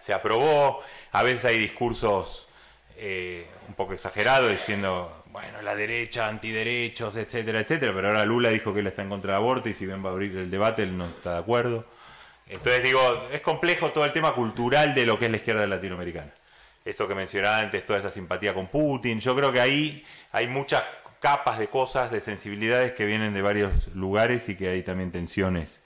se 0.00 0.14
aprobó. 0.14 0.82
A 1.12 1.22
veces 1.22 1.44
hay 1.44 1.58
discursos 1.58 2.48
eh, 2.96 3.46
un 3.68 3.74
poco 3.74 3.92
exagerados 3.92 4.50
diciendo 4.50 5.21
bueno, 5.32 5.62
la 5.62 5.74
derecha, 5.74 6.28
antiderechos, 6.28 7.16
etcétera, 7.16 7.60
etcétera, 7.60 7.92
pero 7.94 8.08
ahora 8.08 8.26
Lula 8.26 8.50
dijo 8.50 8.74
que 8.74 8.80
él 8.80 8.86
está 8.86 9.00
en 9.00 9.08
contra 9.08 9.32
del 9.32 9.42
aborto 9.42 9.70
y 9.70 9.74
si 9.74 9.86
bien 9.86 10.04
va 10.04 10.10
a 10.10 10.12
abrir 10.12 10.36
el 10.36 10.50
debate, 10.50 10.82
él 10.82 10.96
no 10.96 11.06
está 11.06 11.32
de 11.32 11.38
acuerdo. 11.38 11.86
Entonces 12.46 12.82
digo, 12.82 13.00
es 13.32 13.40
complejo 13.40 13.92
todo 13.92 14.04
el 14.04 14.12
tema 14.12 14.34
cultural 14.34 14.94
de 14.94 15.06
lo 15.06 15.18
que 15.18 15.24
es 15.24 15.30
la 15.30 15.38
izquierda 15.38 15.66
latinoamericana. 15.66 16.34
Esto 16.84 17.08
que 17.08 17.14
mencionaba 17.14 17.60
antes, 17.60 17.86
toda 17.86 18.00
esa 18.00 18.10
simpatía 18.10 18.52
con 18.52 18.66
Putin, 18.66 19.20
yo 19.20 19.34
creo 19.34 19.50
que 19.50 19.60
ahí 19.60 20.04
hay 20.32 20.48
muchas 20.48 20.84
capas 21.18 21.58
de 21.58 21.68
cosas, 21.68 22.10
de 22.10 22.20
sensibilidades 22.20 22.92
que 22.92 23.06
vienen 23.06 23.32
de 23.32 23.40
varios 23.40 23.88
lugares 23.94 24.50
y 24.50 24.56
que 24.56 24.68
hay 24.68 24.82
también 24.82 25.12
tensiones. 25.12 25.80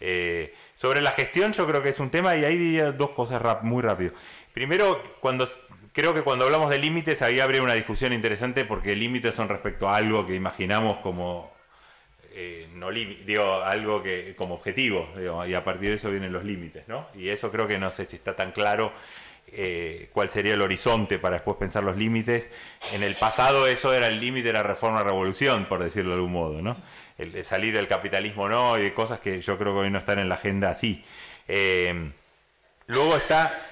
Eh, 0.00 0.52
sobre 0.74 1.00
la 1.00 1.12
gestión 1.12 1.52
yo 1.52 1.66
creo 1.66 1.82
que 1.82 1.90
es 1.90 2.00
un 2.00 2.10
tema 2.10 2.34
y 2.34 2.44
ahí 2.44 2.56
diría 2.56 2.90
dos 2.90 3.10
cosas 3.10 3.40
muy 3.62 3.82
rápido. 3.82 4.14
Primero, 4.52 5.00
cuando 5.20 5.46
creo 5.92 6.14
que 6.14 6.22
cuando 6.22 6.44
hablamos 6.44 6.70
de 6.70 6.78
límites 6.78 7.22
ahí 7.22 7.40
habría 7.40 7.62
una 7.62 7.74
discusión 7.74 8.12
interesante 8.12 8.64
porque 8.64 8.94
límites 8.96 9.34
son 9.34 9.48
respecto 9.48 9.88
a 9.88 9.96
algo 9.96 10.26
que 10.26 10.34
imaginamos 10.34 10.98
como 10.98 11.52
eh, 12.32 12.68
no 12.74 12.90
digo 12.90 13.62
algo 13.62 14.02
que 14.02 14.34
como 14.36 14.54
objetivo 14.54 15.08
y 15.46 15.54
a 15.54 15.64
partir 15.64 15.90
de 15.90 15.96
eso 15.96 16.10
vienen 16.10 16.32
los 16.32 16.44
límites 16.44 16.86
no 16.86 17.08
y 17.14 17.28
eso 17.28 17.50
creo 17.50 17.66
que 17.66 17.78
no 17.78 17.90
sé 17.90 18.06
si 18.06 18.16
está 18.16 18.36
tan 18.36 18.52
claro 18.52 18.92
eh, 19.52 20.10
cuál 20.12 20.28
sería 20.28 20.54
el 20.54 20.62
horizonte 20.62 21.18
para 21.18 21.36
después 21.36 21.56
pensar 21.56 21.82
los 21.82 21.96
límites. 21.96 22.52
En 22.92 23.02
el 23.02 23.16
pasado 23.16 23.66
eso 23.66 23.92
era 23.92 24.06
el 24.06 24.20
límite 24.20 24.48
de 24.48 24.52
la 24.52 24.62
reforma 24.62 25.02
revolución 25.02 25.66
por 25.66 25.82
decirlo 25.82 26.10
de 26.10 26.16
algún 26.16 26.32
modo 26.32 26.62
no 26.62 26.76
el, 27.18 27.44
salir 27.44 27.74
del 27.74 27.88
capitalismo 27.88 28.48
no 28.48 28.78
y 28.78 28.82
de 28.82 28.94
cosas 28.94 29.18
que 29.18 29.40
yo 29.40 29.58
creo 29.58 29.72
que 29.72 29.80
hoy 29.80 29.90
no 29.90 29.98
están 29.98 30.18
en 30.20 30.28
la 30.28 30.36
agenda 30.36 30.70
así. 30.70 31.04
Eh, 31.48 32.12
luego 32.86 33.16
está 33.16 33.69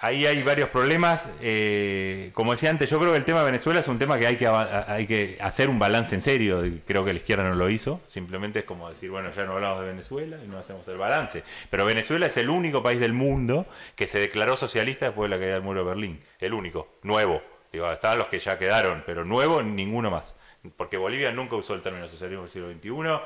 ahí 0.00 0.26
hay 0.26 0.42
varios 0.42 0.68
problemas. 0.70 1.28
Eh, 1.40 2.30
como 2.34 2.52
decía 2.52 2.70
antes, 2.70 2.90
yo 2.90 2.98
creo 2.98 3.12
que 3.12 3.18
el 3.18 3.24
tema 3.24 3.40
de 3.40 3.46
Venezuela 3.46 3.80
es 3.80 3.88
un 3.88 3.98
tema 3.98 4.18
que 4.18 4.26
hay 4.26 4.36
que, 4.36 4.46
hay 4.46 5.06
que 5.06 5.38
hacer 5.40 5.68
un 5.68 5.78
balance 5.78 6.14
en 6.14 6.20
serio. 6.20 6.62
Creo 6.86 7.04
que 7.04 7.12
la 7.12 7.18
izquierda 7.18 7.48
no 7.48 7.54
lo 7.54 7.70
hizo. 7.70 8.00
Simplemente 8.08 8.60
es 8.60 8.64
como 8.64 8.88
decir, 8.88 9.10
bueno, 9.10 9.30
ya 9.32 9.44
no 9.44 9.54
hablamos 9.54 9.80
de 9.80 9.86
Venezuela 9.86 10.38
y 10.44 10.48
no 10.48 10.58
hacemos 10.58 10.86
el 10.88 10.98
balance. 10.98 11.42
Pero 11.70 11.84
Venezuela 11.84 12.26
es 12.26 12.36
el 12.36 12.50
único 12.50 12.82
país 12.82 13.00
del 13.00 13.12
mundo 13.12 13.66
que 13.96 14.06
se 14.06 14.18
declaró 14.18 14.56
socialista 14.56 15.06
después 15.06 15.30
de 15.30 15.36
la 15.36 15.40
caída 15.40 15.54
del 15.54 15.62
muro 15.62 15.80
de 15.80 15.88
Berlín. 15.88 16.20
El 16.38 16.54
único, 16.54 16.88
nuevo. 17.02 17.42
Digo, 17.72 17.90
estaban 17.92 18.18
los 18.18 18.28
que 18.28 18.38
ya 18.38 18.58
quedaron, 18.58 19.02
pero 19.04 19.24
nuevo 19.24 19.62
ninguno 19.62 20.10
más. 20.10 20.34
Porque 20.76 20.96
Bolivia 20.96 21.32
nunca 21.32 21.56
usó 21.56 21.74
el 21.74 21.82
término 21.82 22.08
socialismo 22.08 22.44
del 22.44 22.50
siglo 22.50 22.72
XXI. 22.72 23.24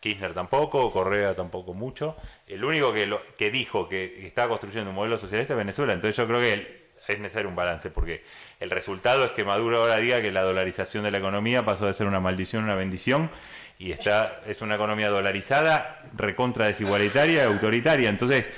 Kirchner 0.00 0.32
tampoco, 0.32 0.90
Correa 0.90 1.34
tampoco 1.34 1.74
mucho. 1.74 2.16
El 2.50 2.64
único 2.64 2.92
que, 2.92 3.06
lo, 3.06 3.20
que 3.36 3.50
dijo 3.50 3.88
que 3.88 4.26
estaba 4.26 4.48
construyendo 4.48 4.90
un 4.90 4.96
modelo 4.96 5.18
socialista 5.18 5.54
es 5.54 5.58
Venezuela. 5.58 5.92
Entonces 5.92 6.16
yo 6.16 6.26
creo 6.26 6.40
que 6.40 6.80
es 7.06 7.18
necesario 7.18 7.48
un 7.48 7.56
balance, 7.56 7.90
porque 7.90 8.22
el 8.58 8.70
resultado 8.70 9.24
es 9.24 9.30
que 9.32 9.44
Maduro 9.44 9.78
ahora 9.78 9.98
diga 9.98 10.20
que 10.20 10.30
la 10.30 10.42
dolarización 10.42 11.04
de 11.04 11.10
la 11.10 11.18
economía 11.18 11.64
pasó 11.64 11.86
de 11.86 11.94
ser 11.94 12.06
una 12.06 12.20
maldición 12.20 12.62
a 12.62 12.66
una 12.66 12.74
bendición, 12.74 13.30
y 13.78 13.92
está, 13.92 14.40
es 14.46 14.60
una 14.60 14.74
economía 14.74 15.08
dolarizada, 15.08 16.02
recontra 16.14 16.66
desigualitaria, 16.66 17.46
autoritaria. 17.46 18.10
Entonces, 18.10 18.50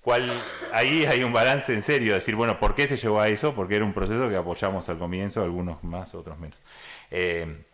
¿cuál, 0.00 0.32
ahí 0.72 1.04
hay 1.04 1.22
un 1.22 1.32
balance 1.32 1.74
en 1.74 1.82
serio, 1.82 2.14
decir, 2.14 2.34
bueno, 2.34 2.58
¿por 2.58 2.74
qué 2.74 2.88
se 2.88 2.96
llevó 2.96 3.20
a 3.20 3.28
eso? 3.28 3.54
Porque 3.54 3.76
era 3.76 3.84
un 3.84 3.92
proceso 3.92 4.28
que 4.30 4.36
apoyamos 4.36 4.88
al 4.88 4.98
comienzo, 4.98 5.42
algunos 5.42 5.84
más, 5.84 6.14
otros 6.14 6.38
menos. 6.38 6.58
Eh, 7.10 7.64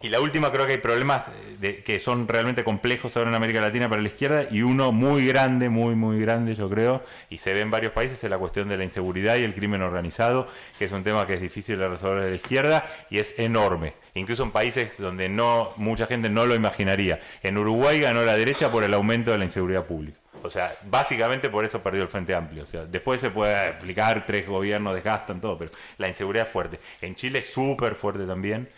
y 0.00 0.10
la 0.10 0.20
última, 0.20 0.52
creo 0.52 0.64
que 0.64 0.74
hay 0.74 0.78
problemas 0.78 1.28
eh, 1.60 1.82
que 1.84 1.98
son 1.98 2.28
realmente 2.28 2.62
complejos 2.62 3.16
ahora 3.16 3.30
en 3.30 3.34
América 3.34 3.60
Latina 3.60 3.88
para 3.88 4.00
la 4.00 4.06
izquierda 4.06 4.46
y 4.48 4.62
uno 4.62 4.92
muy 4.92 5.26
grande, 5.26 5.68
muy, 5.68 5.96
muy 5.96 6.20
grande, 6.20 6.54
yo 6.54 6.70
creo, 6.70 7.02
y 7.30 7.38
se 7.38 7.52
ve 7.52 7.62
en 7.62 7.72
varios 7.72 7.92
países, 7.92 8.22
es 8.22 8.30
la 8.30 8.38
cuestión 8.38 8.68
de 8.68 8.76
la 8.76 8.84
inseguridad 8.84 9.36
y 9.38 9.42
el 9.42 9.54
crimen 9.54 9.82
organizado, 9.82 10.46
que 10.78 10.84
es 10.84 10.92
un 10.92 11.02
tema 11.02 11.26
que 11.26 11.34
es 11.34 11.40
difícil 11.40 11.78
de 11.78 11.88
resolver 11.88 12.22
de 12.22 12.30
la 12.30 12.36
izquierda 12.36 12.86
y 13.10 13.18
es 13.18 13.36
enorme. 13.40 13.94
Incluso 14.14 14.44
en 14.44 14.52
países 14.52 14.98
donde 14.98 15.28
no 15.28 15.70
mucha 15.76 16.06
gente 16.06 16.28
no 16.28 16.46
lo 16.46 16.54
imaginaría. 16.54 17.20
En 17.42 17.58
Uruguay 17.58 18.00
ganó 18.00 18.24
la 18.24 18.36
derecha 18.36 18.70
por 18.70 18.84
el 18.84 18.94
aumento 18.94 19.32
de 19.32 19.38
la 19.38 19.46
inseguridad 19.46 19.84
pública. 19.84 20.18
O 20.44 20.50
sea, 20.50 20.76
básicamente 20.84 21.48
por 21.48 21.64
eso 21.64 21.82
perdió 21.82 22.02
el 22.02 22.08
Frente 22.08 22.36
Amplio. 22.36 22.62
O 22.62 22.66
sea, 22.66 22.84
después 22.84 23.20
se 23.20 23.30
puede 23.30 23.70
explicar, 23.70 24.24
tres 24.24 24.46
gobiernos 24.46 24.94
desgastan 24.94 25.40
todo, 25.40 25.58
pero 25.58 25.72
la 25.98 26.06
inseguridad 26.06 26.46
es 26.46 26.52
fuerte. 26.52 26.78
En 27.00 27.16
Chile 27.16 27.40
es 27.40 27.52
súper 27.52 27.96
fuerte 27.96 28.24
también 28.24 28.68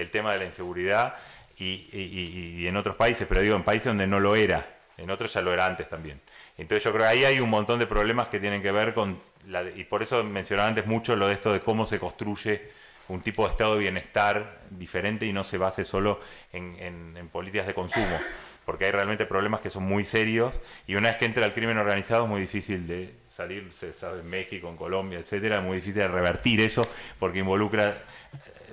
el 0.00 0.10
tema 0.10 0.32
de 0.32 0.38
la 0.38 0.44
inseguridad 0.44 1.14
y, 1.56 2.66
en 2.66 2.76
otros 2.76 2.96
países, 2.96 3.26
pero 3.28 3.40
digo, 3.40 3.56
en 3.56 3.64
países 3.64 3.86
donde 3.86 4.06
no 4.06 4.20
lo 4.20 4.36
era, 4.36 4.78
en 4.96 5.10
otros 5.10 5.32
ya 5.32 5.42
lo 5.42 5.52
era 5.52 5.66
antes 5.66 5.88
también. 5.88 6.20
Entonces 6.56 6.84
yo 6.84 6.92
creo 6.92 7.02
que 7.02 7.08
ahí 7.08 7.24
hay 7.24 7.40
un 7.40 7.50
montón 7.50 7.78
de 7.78 7.86
problemas 7.86 8.28
que 8.28 8.40
tienen 8.40 8.62
que 8.62 8.72
ver 8.72 8.94
con, 8.94 9.18
la, 9.46 9.62
y 9.62 9.84
por 9.84 10.02
eso 10.02 10.22
mencionaba 10.24 10.68
antes 10.68 10.86
mucho 10.86 11.16
lo 11.16 11.28
de 11.28 11.34
esto 11.34 11.52
de 11.52 11.60
cómo 11.60 11.86
se 11.86 11.98
construye 11.98 12.70
un 13.08 13.22
tipo 13.22 13.44
de 13.44 13.50
estado 13.50 13.74
de 13.74 13.80
bienestar 13.80 14.60
diferente 14.70 15.26
y 15.26 15.32
no 15.32 15.44
se 15.44 15.58
base 15.58 15.84
solo 15.84 16.20
en, 16.52 17.28
políticas 17.32 17.66
de 17.66 17.74
consumo, 17.74 18.18
porque 18.64 18.86
hay 18.86 18.90
realmente 18.90 19.26
problemas 19.26 19.60
que 19.60 19.70
son 19.70 19.84
muy 19.84 20.04
serios 20.04 20.60
y 20.86 20.94
una 20.94 21.08
vez 21.08 21.18
que 21.18 21.24
entra 21.24 21.44
el 21.44 21.52
crimen 21.52 21.78
organizado 21.78 22.24
es 22.24 22.28
muy 22.28 22.40
difícil 22.40 22.86
de 22.86 23.14
salir, 23.30 23.70
se 23.72 23.92
sabe, 23.92 24.20
en 24.20 24.28
México, 24.28 24.68
en 24.68 24.76
Colombia, 24.76 25.18
etcétera, 25.18 25.58
es 25.58 25.62
muy 25.62 25.76
difícil 25.76 25.94
de 25.94 26.08
revertir 26.08 26.60
eso 26.60 26.82
porque 27.18 27.38
involucra 27.38 28.02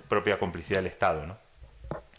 propia 0.07 0.40
complicidad 0.40 0.80
del 0.80 0.88
Estado, 0.88 1.26
¿no? 1.26 1.38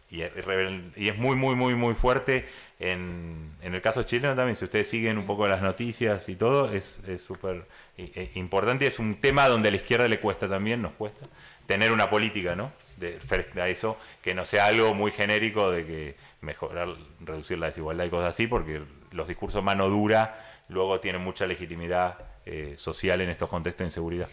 Y, 0.08 0.22
es 0.22 1.18
muy, 1.18 1.34
muy, 1.34 1.56
muy, 1.56 1.74
muy 1.74 1.94
fuerte 1.94 2.46
en, 2.78 3.50
en, 3.60 3.74
el 3.74 3.82
caso 3.82 4.04
chileno 4.04 4.36
también. 4.36 4.54
Si 4.54 4.64
ustedes 4.64 4.88
siguen 4.88 5.18
un 5.18 5.26
poco 5.26 5.48
las 5.48 5.62
noticias 5.62 6.28
y 6.28 6.36
todo, 6.36 6.70
es 6.72 7.00
súper 7.26 7.66
e 7.98 8.30
importante. 8.34 8.86
Es 8.86 8.98
un 8.98 9.16
tema 9.16 9.48
donde 9.48 9.68
a 9.68 9.70
la 9.70 9.78
izquierda 9.78 10.06
le 10.06 10.20
cuesta 10.20 10.48
también, 10.48 10.82
nos 10.82 10.92
cuesta, 10.92 11.26
tener 11.66 11.92
una 11.92 12.10
política, 12.10 12.54
¿no? 12.54 12.72
De, 12.96 13.18
a 13.60 13.68
eso, 13.68 13.98
que 14.22 14.34
no 14.34 14.44
sea 14.44 14.66
algo 14.66 14.94
muy 14.94 15.10
genérico 15.10 15.70
de 15.70 15.86
que 15.86 16.16
mejorar, 16.40 16.88
reducir 17.20 17.58
la 17.58 17.66
desigualdad 17.66 18.04
y 18.04 18.10
cosas 18.10 18.34
así, 18.34 18.46
porque 18.46 18.82
los 19.10 19.28
discursos 19.28 19.62
mano 19.62 19.88
dura 19.88 20.44
luego 20.68 21.00
tienen 21.00 21.22
mucha 21.22 21.46
legitimidad 21.46 22.18
eh, 22.44 22.74
social 22.76 23.20
en 23.20 23.30
estos 23.30 23.48
contextos 23.48 23.84
de 23.84 23.88
inseguridad. 23.88 24.28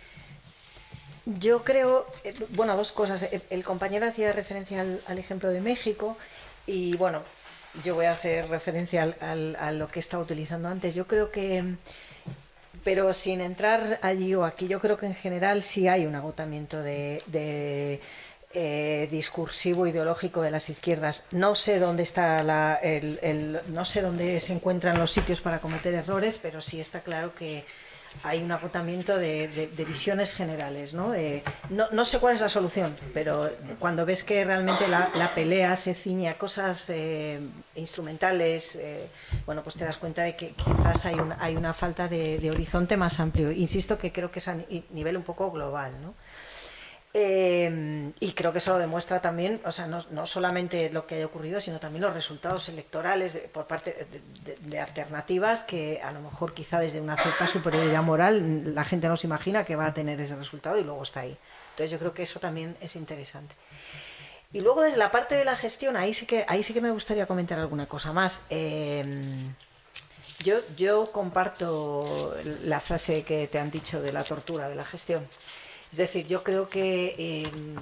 Yo 1.25 1.63
creo, 1.63 2.05
eh, 2.23 2.33
bueno, 2.49 2.75
dos 2.75 2.91
cosas. 2.91 3.29
El, 3.49 3.63
compañero 3.63 4.05
hacía 4.05 4.33
referencia 4.33 4.81
al, 4.81 5.17
ejemplo 5.17 5.49
de 5.49 5.61
México 5.61 6.17
y 6.67 6.97
bueno, 6.97 7.23
yo 7.83 7.95
voy 7.95 8.05
a 8.05 8.11
hacer 8.11 8.49
referencia 8.49 9.15
al, 9.21 9.55
a 9.55 9.71
lo 9.71 9.87
que 9.87 9.99
he 9.99 10.01
estado 10.01 10.23
utilizando 10.23 10.67
antes. 10.67 10.95
Yo 10.95 11.07
creo 11.07 11.31
que, 11.31 11.75
pero 12.83 13.13
sin 13.13 13.39
entrar 13.39 13.99
allí 14.01 14.35
o 14.35 14.43
aquí, 14.43 14.67
yo 14.67 14.79
creo 14.79 14.97
que 14.97 15.05
en 15.05 15.15
general 15.15 15.63
sí 15.63 15.87
hay 15.87 16.05
un 16.05 16.15
agotamiento 16.15 16.83
de, 16.83 18.01
eh, 18.53 19.07
discursivo 19.09 19.87
ideológico 19.87 20.41
de 20.41 20.51
las 20.51 20.69
izquierdas. 20.69 21.23
No 21.31 21.55
sé 21.55 21.79
dónde 21.79 22.03
está 22.03 22.43
la, 22.43 22.75
el, 22.83 23.61
no 23.69 23.85
sé 23.85 24.01
dónde 24.01 24.41
se 24.41 24.53
encuentran 24.53 24.99
los 24.99 25.11
sitios 25.11 25.39
para 25.39 25.59
cometer 25.59 25.93
errores, 25.93 26.37
pero 26.41 26.61
sí 26.61 26.81
está 26.81 26.99
claro 26.99 27.33
que 27.33 27.65
hay 28.23 28.41
un 28.41 28.51
agotamiento 28.51 29.17
de, 29.17 29.69
visiones 29.87 30.33
generales. 30.33 30.93
¿no? 30.93 31.13
¿no? 31.69 32.05
sé 32.05 32.19
cuál 32.19 32.35
es 32.35 32.41
la 32.41 32.49
solución, 32.49 32.95
pero 33.13 33.49
cuando 33.79 34.05
ves 34.05 34.23
que 34.23 34.43
realmente 34.45 34.87
la, 34.87 35.31
pelea 35.33 35.75
se 35.75 35.93
ciñe 35.93 36.29
a 36.29 36.37
cosas 36.37 36.89
eh, 36.89 37.39
instrumentales, 37.75 38.75
eh, 38.75 39.07
bueno, 39.45 39.63
pues 39.63 39.75
te 39.75 39.85
das 39.85 39.97
cuenta 39.97 40.23
de 40.23 40.35
que 40.35 40.51
quizás 40.51 41.05
hay, 41.05 41.15
hay 41.39 41.55
una 41.55 41.73
falta 41.73 42.07
de, 42.07 42.39
de, 42.39 42.51
horizonte 42.51 42.97
más 42.97 43.19
amplio. 43.19 43.51
Insisto 43.51 43.97
que 43.97 44.11
creo 44.11 44.31
que 44.31 44.39
es 44.39 44.47
a 44.47 44.55
nivel 44.91 45.17
un 45.17 45.23
poco 45.23 45.51
global. 45.51 45.93
¿no? 46.01 46.13
Eh, 47.15 48.11
y 48.19 48.31
creo 48.31 48.51
que 48.51 48.57
eso 48.57 48.71
lo 48.73 48.79
demuestra 48.79 49.21
también, 49.21 49.61
o 49.65 49.71
sea, 49.71 49.85
no, 49.85 50.03
no, 50.09 50.25
solamente 50.25 50.89
lo 50.89 51.05
que 51.05 51.15
haya 51.15 51.27
ocurrido, 51.27 51.61
sino 51.61 51.79
también 51.79 52.01
los 52.01 52.13
resultados 52.13 52.69
electorales 52.69 53.39
por 53.51 53.67
parte 53.67 54.07
de, 54.61 54.79
alternativas 54.79 55.63
que 55.63 56.01
a 56.03 56.11
lo 56.11 56.21
mejor 56.21 56.55
quizá 56.55 56.79
desde 56.79 56.99
una 56.99 57.15
cierta 57.15 57.45
superioridad 57.45 58.01
moral 58.01 58.73
la 58.73 58.83
gente 58.83 59.07
no 59.07 59.15
se 59.15 59.27
imagina 59.27 59.63
que 59.63 59.75
va 59.75 59.85
a 59.85 59.93
tener 59.93 60.19
ese 60.19 60.35
resultado 60.35 60.79
y 60.79 60.83
luego 60.83 61.03
está 61.03 61.19
ahí. 61.19 61.37
Entonces 61.73 61.91
yo 61.91 61.99
creo 61.99 62.15
que 62.15 62.23
eso 62.23 62.39
también 62.39 62.75
es 62.81 62.95
interesante. 62.95 63.53
Y 64.51 64.61
luego 64.61 64.81
desde 64.81 64.97
la 64.97 65.11
parte 65.11 65.35
de 65.35 65.45
la 65.45 65.55
gestión, 65.55 65.95
ahí 65.97 66.15
sí 66.15 66.25
que, 66.25 66.45
ahí 66.47 66.63
sí 66.63 66.73
que 66.73 66.81
me 66.81 66.89
gustaría 66.89 67.27
comentar 67.27 67.59
alguna 67.59 67.85
cosa 67.87 68.11
más. 68.11 68.43
Eh, 68.49 69.05
yo, 70.43 70.57
yo 70.75 71.11
comparto 71.11 72.35
la 72.63 72.79
frase 72.79 73.23
que 73.23 73.47
te 73.47 73.59
han 73.59 73.69
dicho 73.69 74.01
de 74.01 74.11
la 74.11 74.23
tortura 74.23 74.67
de 74.67 74.75
la 74.75 74.83
gestión. 74.83 75.27
Es 75.93 75.97
decir, 75.97 76.25
yo 76.25 76.41
creo 76.41 76.69
que 76.69 77.45
em, 77.45 77.75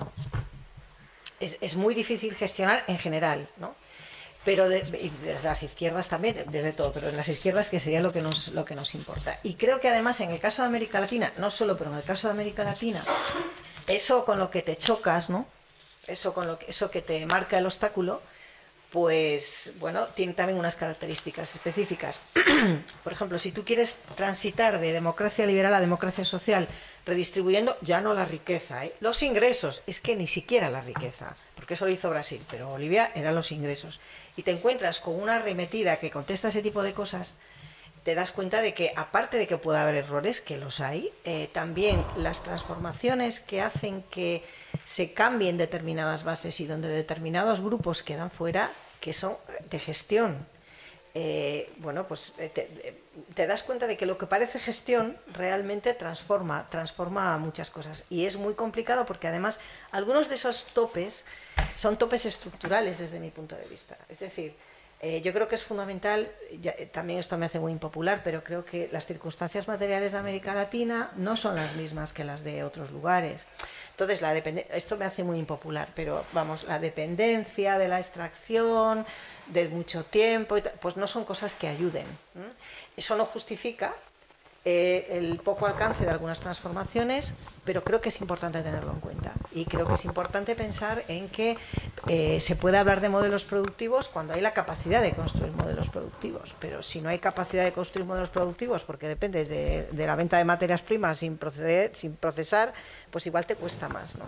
es, 1.39 1.75
muy 1.77 1.95
difícil 1.95 2.35
gestionar 2.35 2.83
en 2.87 2.99
general, 2.99 3.47
¿no? 3.55 3.73
pero 4.43 4.67
desde 4.67 5.41
las 5.41 5.63
izquierdas 5.63 6.09
también, 6.09 6.43
desde 6.49 6.73
todo, 6.73 6.91
pero 6.91 7.07
en 7.07 7.15
las 7.15 7.29
izquierdas 7.29 7.69
que 7.69 7.79
sería 7.79 8.01
lo 8.01 8.11
que 8.11 8.21
nos 8.21 8.49
lo 8.49 8.65
que 8.65 8.75
nos 8.75 8.95
importa. 8.95 9.39
Y 9.43 9.53
creo 9.53 9.79
que 9.79 9.87
además 9.87 10.19
en 10.19 10.31
el 10.31 10.41
caso 10.41 10.61
de 10.61 10.67
América 10.67 10.99
Latina, 10.99 11.31
no 11.37 11.49
solo, 11.51 11.77
pero 11.77 11.89
en 11.89 11.99
el 11.99 12.03
caso 12.03 12.27
de 12.27 12.33
América 12.33 12.65
Latina, 12.65 13.01
eso 13.87 14.25
con 14.25 14.39
lo 14.39 14.51
que 14.51 14.61
te 14.61 14.75
chocas, 14.75 15.29
¿no? 15.29 15.45
Eso 16.05 16.33
con 16.33 16.47
lo 16.47 16.59
que, 16.59 16.65
eso 16.65 16.91
que 16.91 17.01
te 17.01 17.25
marca 17.27 17.59
el 17.59 17.65
obstáculo, 17.65 18.21
pues 18.91 19.71
bueno, 19.79 20.07
tiene 20.07 20.33
también 20.33 20.59
unas 20.59 20.75
características 20.75 21.55
específicas. 21.55 22.19
Por 23.05 23.13
ejemplo, 23.13 23.39
si 23.39 23.53
tú 23.53 23.63
quieres 23.63 23.95
transitar 24.15 24.81
de 24.81 24.91
democracia 24.91 25.45
liberal 25.45 25.73
a 25.73 25.79
democracia 25.79 26.25
social, 26.25 26.67
redistribuyendo 27.05 27.77
ya 27.81 28.01
no 28.01 28.13
la 28.13 28.25
riqueza, 28.25 28.85
¿eh? 28.85 28.93
los 28.99 29.23
ingresos, 29.23 29.83
es 29.87 29.99
que 29.99 30.15
ni 30.15 30.27
siquiera 30.27 30.69
la 30.69 30.81
riqueza, 30.81 31.35
porque 31.55 31.73
eso 31.73 31.85
lo 31.85 31.91
hizo 31.91 32.09
Brasil, 32.09 32.41
pero 32.49 32.69
Bolivia 32.69 33.11
eran 33.15 33.35
los 33.35 33.51
ingresos. 33.51 33.99
Y 34.37 34.43
te 34.43 34.51
encuentras 34.51 34.99
con 34.99 35.21
una 35.21 35.35
arremetida 35.35 35.97
que 35.97 36.11
contesta 36.11 36.49
ese 36.49 36.61
tipo 36.61 36.83
de 36.83 36.93
cosas, 36.93 37.37
te 38.03 38.15
das 38.15 38.31
cuenta 38.31 38.61
de 38.61 38.73
que 38.73 38.91
aparte 38.95 39.37
de 39.37 39.47
que 39.47 39.57
pueda 39.57 39.83
haber 39.83 39.95
errores, 39.95 40.41
que 40.41 40.57
los 40.57 40.79
hay, 40.79 41.11
eh, 41.23 41.49
también 41.53 42.03
las 42.17 42.41
transformaciones 42.41 43.39
que 43.39 43.61
hacen 43.61 44.03
que 44.03 44.43
se 44.85 45.13
cambien 45.13 45.57
determinadas 45.57 46.23
bases 46.23 46.59
y 46.59 46.65
donde 46.65 46.87
determinados 46.87 47.61
grupos 47.61 48.01
quedan 48.01 48.31
fuera, 48.31 48.71
que 48.99 49.13
son 49.13 49.37
de 49.69 49.79
gestión, 49.79 50.47
eh, 51.13 51.73
bueno, 51.77 52.07
pues 52.07 52.33
eh, 52.37 52.51
eh, 52.55 53.01
te, 53.33 53.45
das 53.45 53.63
cuenta 53.63 53.85
de 53.85 53.97
que 53.97 54.05
lo 54.05 54.17
que 54.17 54.27
parece 54.27 54.59
gestión 54.59 55.17
realmente 55.33 55.93
transforma, 55.93 56.69
transforma 56.69 57.37
muchas 57.37 57.69
cosas. 57.69 58.05
Y 58.09 58.25
es 58.25 58.37
muy 58.37 58.53
complicado 58.53 59.05
porque 59.05 59.27
además 59.27 59.59
algunos 59.91 60.29
de 60.29 60.35
esos 60.35 60.65
topes 60.65 61.25
son 61.75 61.97
topes 61.97 62.25
estructurales 62.25 62.97
desde 62.99 63.19
mi 63.19 63.29
punto 63.29 63.55
de 63.55 63.65
vista. 63.65 63.97
Es 64.07 64.19
decir, 64.19 64.55
yo 65.23 65.33
creo 65.33 65.47
que 65.47 65.55
es 65.55 65.63
fundamental, 65.63 66.31
también 66.91 67.17
esto 67.17 67.35
me 67.35 67.47
hace 67.47 67.59
muy 67.59 67.71
impopular, 67.71 68.21
pero 68.23 68.43
creo 68.43 68.63
que 68.63 68.87
las 68.91 69.07
circunstancias 69.07 69.67
materiales 69.67 70.11
de 70.11 70.19
América 70.19 70.53
Latina 70.53 71.11
no 71.15 71.35
son 71.35 71.55
las 71.55 71.75
mismas 71.75 72.13
que 72.13 72.23
las 72.23 72.43
de 72.43 72.63
otros 72.63 72.91
lugares. 72.91 73.47
Entonces, 74.01 74.23
la 74.23 74.35
esto 74.35 74.97
me 74.97 75.05
hace 75.05 75.23
muy 75.23 75.37
impopular, 75.37 75.89
pero 75.93 76.25
vamos, 76.33 76.63
la 76.63 76.79
dependencia 76.79 77.77
de 77.77 77.87
la 77.87 77.99
extracción 77.99 79.05
de 79.45 79.69
mucho 79.69 80.03
tiempo, 80.05 80.55
pues 80.79 80.97
no 80.97 81.05
son 81.05 81.23
cosas 81.23 81.53
que 81.53 81.67
ayuden. 81.67 82.07
Eso 82.97 83.15
no 83.15 83.25
justifica 83.25 83.93
eh, 84.63 85.07
el 85.09 85.37
poco 85.39 85.65
alcance 85.65 86.05
de 86.05 86.11
algunas 86.11 86.39
transformaciones, 86.39 87.35
pero 87.65 87.83
creo 87.83 87.99
que 87.99 88.09
es 88.09 88.21
importante 88.21 88.61
tenerlo 88.61 88.91
en 88.91 88.99
cuenta. 88.99 89.33
Y 89.51 89.65
creo 89.65 89.87
que 89.87 89.95
es 89.95 90.05
importante 90.05 90.55
pensar 90.55 91.03
en 91.07 91.29
que 91.29 91.57
eh, 92.07 92.39
se 92.39 92.55
puede 92.55 92.77
hablar 92.77 93.01
de 93.01 93.09
modelos 93.09 93.43
productivos 93.43 94.07
cuando 94.07 94.35
hay 94.35 94.41
la 94.41 94.53
capacidad 94.53 95.01
de 95.01 95.13
construir 95.13 95.51
modelos 95.53 95.89
productivos. 95.89 96.53
Pero 96.59 96.83
si 96.83 97.01
no 97.01 97.09
hay 97.09 97.17
capacidad 97.17 97.63
de 97.63 97.71
construir 97.71 98.05
modelos 98.05 98.29
productivos, 98.29 98.83
porque 98.83 99.07
depende 99.07 99.45
de, 99.45 100.05
la 100.05 100.15
venta 100.15 100.37
de 100.37 100.45
materias 100.45 100.83
primas 100.83 101.17
sin, 101.17 101.37
proceder, 101.37 101.95
sin 101.95 102.15
procesar, 102.15 102.71
pues 103.09 103.25
igual 103.25 103.47
te 103.47 103.55
cuesta 103.55 103.89
más. 103.89 104.15
¿no? 104.15 104.25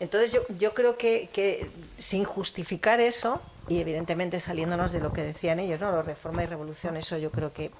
Entonces 0.00 0.40
yo, 0.58 0.72
creo 0.72 0.96
que, 0.96 1.70
sin 1.98 2.24
justificar 2.24 3.00
eso, 3.00 3.42
y 3.68 3.80
evidentemente 3.80 4.40
saliéndonos 4.40 4.92
de 4.92 5.00
lo 5.00 5.12
que 5.12 5.22
decían 5.22 5.58
ellos, 5.58 5.80
¿no? 5.80 6.00
reforma 6.00 6.42
y 6.44 6.46
revolución, 6.46 6.96
eso 6.96 7.18
yo 7.18 7.30
creo 7.30 7.52
que 7.52 7.70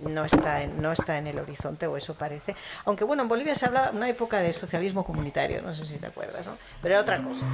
no 0.00 0.24
está, 0.24 0.62
en, 0.62 0.80
no 0.80 0.92
está 0.92 1.18
en 1.18 1.26
el 1.26 1.38
horizonte, 1.38 1.86
o 1.86 1.96
eso 1.96 2.14
parece. 2.14 2.54
Aunque 2.84 3.04
bueno, 3.04 3.22
en 3.22 3.28
Bolivia 3.28 3.54
se 3.54 3.66
habla 3.66 3.90
una 3.92 4.08
época 4.08 4.38
de 4.38 4.52
socialismo 4.52 5.04
comunitario, 5.04 5.62
no 5.62 5.74
sé 5.74 5.86
si 5.86 5.98
te 5.98 6.06
acuerdas, 6.06 6.46
¿no? 6.46 6.56
pero 6.82 6.94
era 6.94 7.02
otra 7.02 7.22
cosa. 7.22 7.46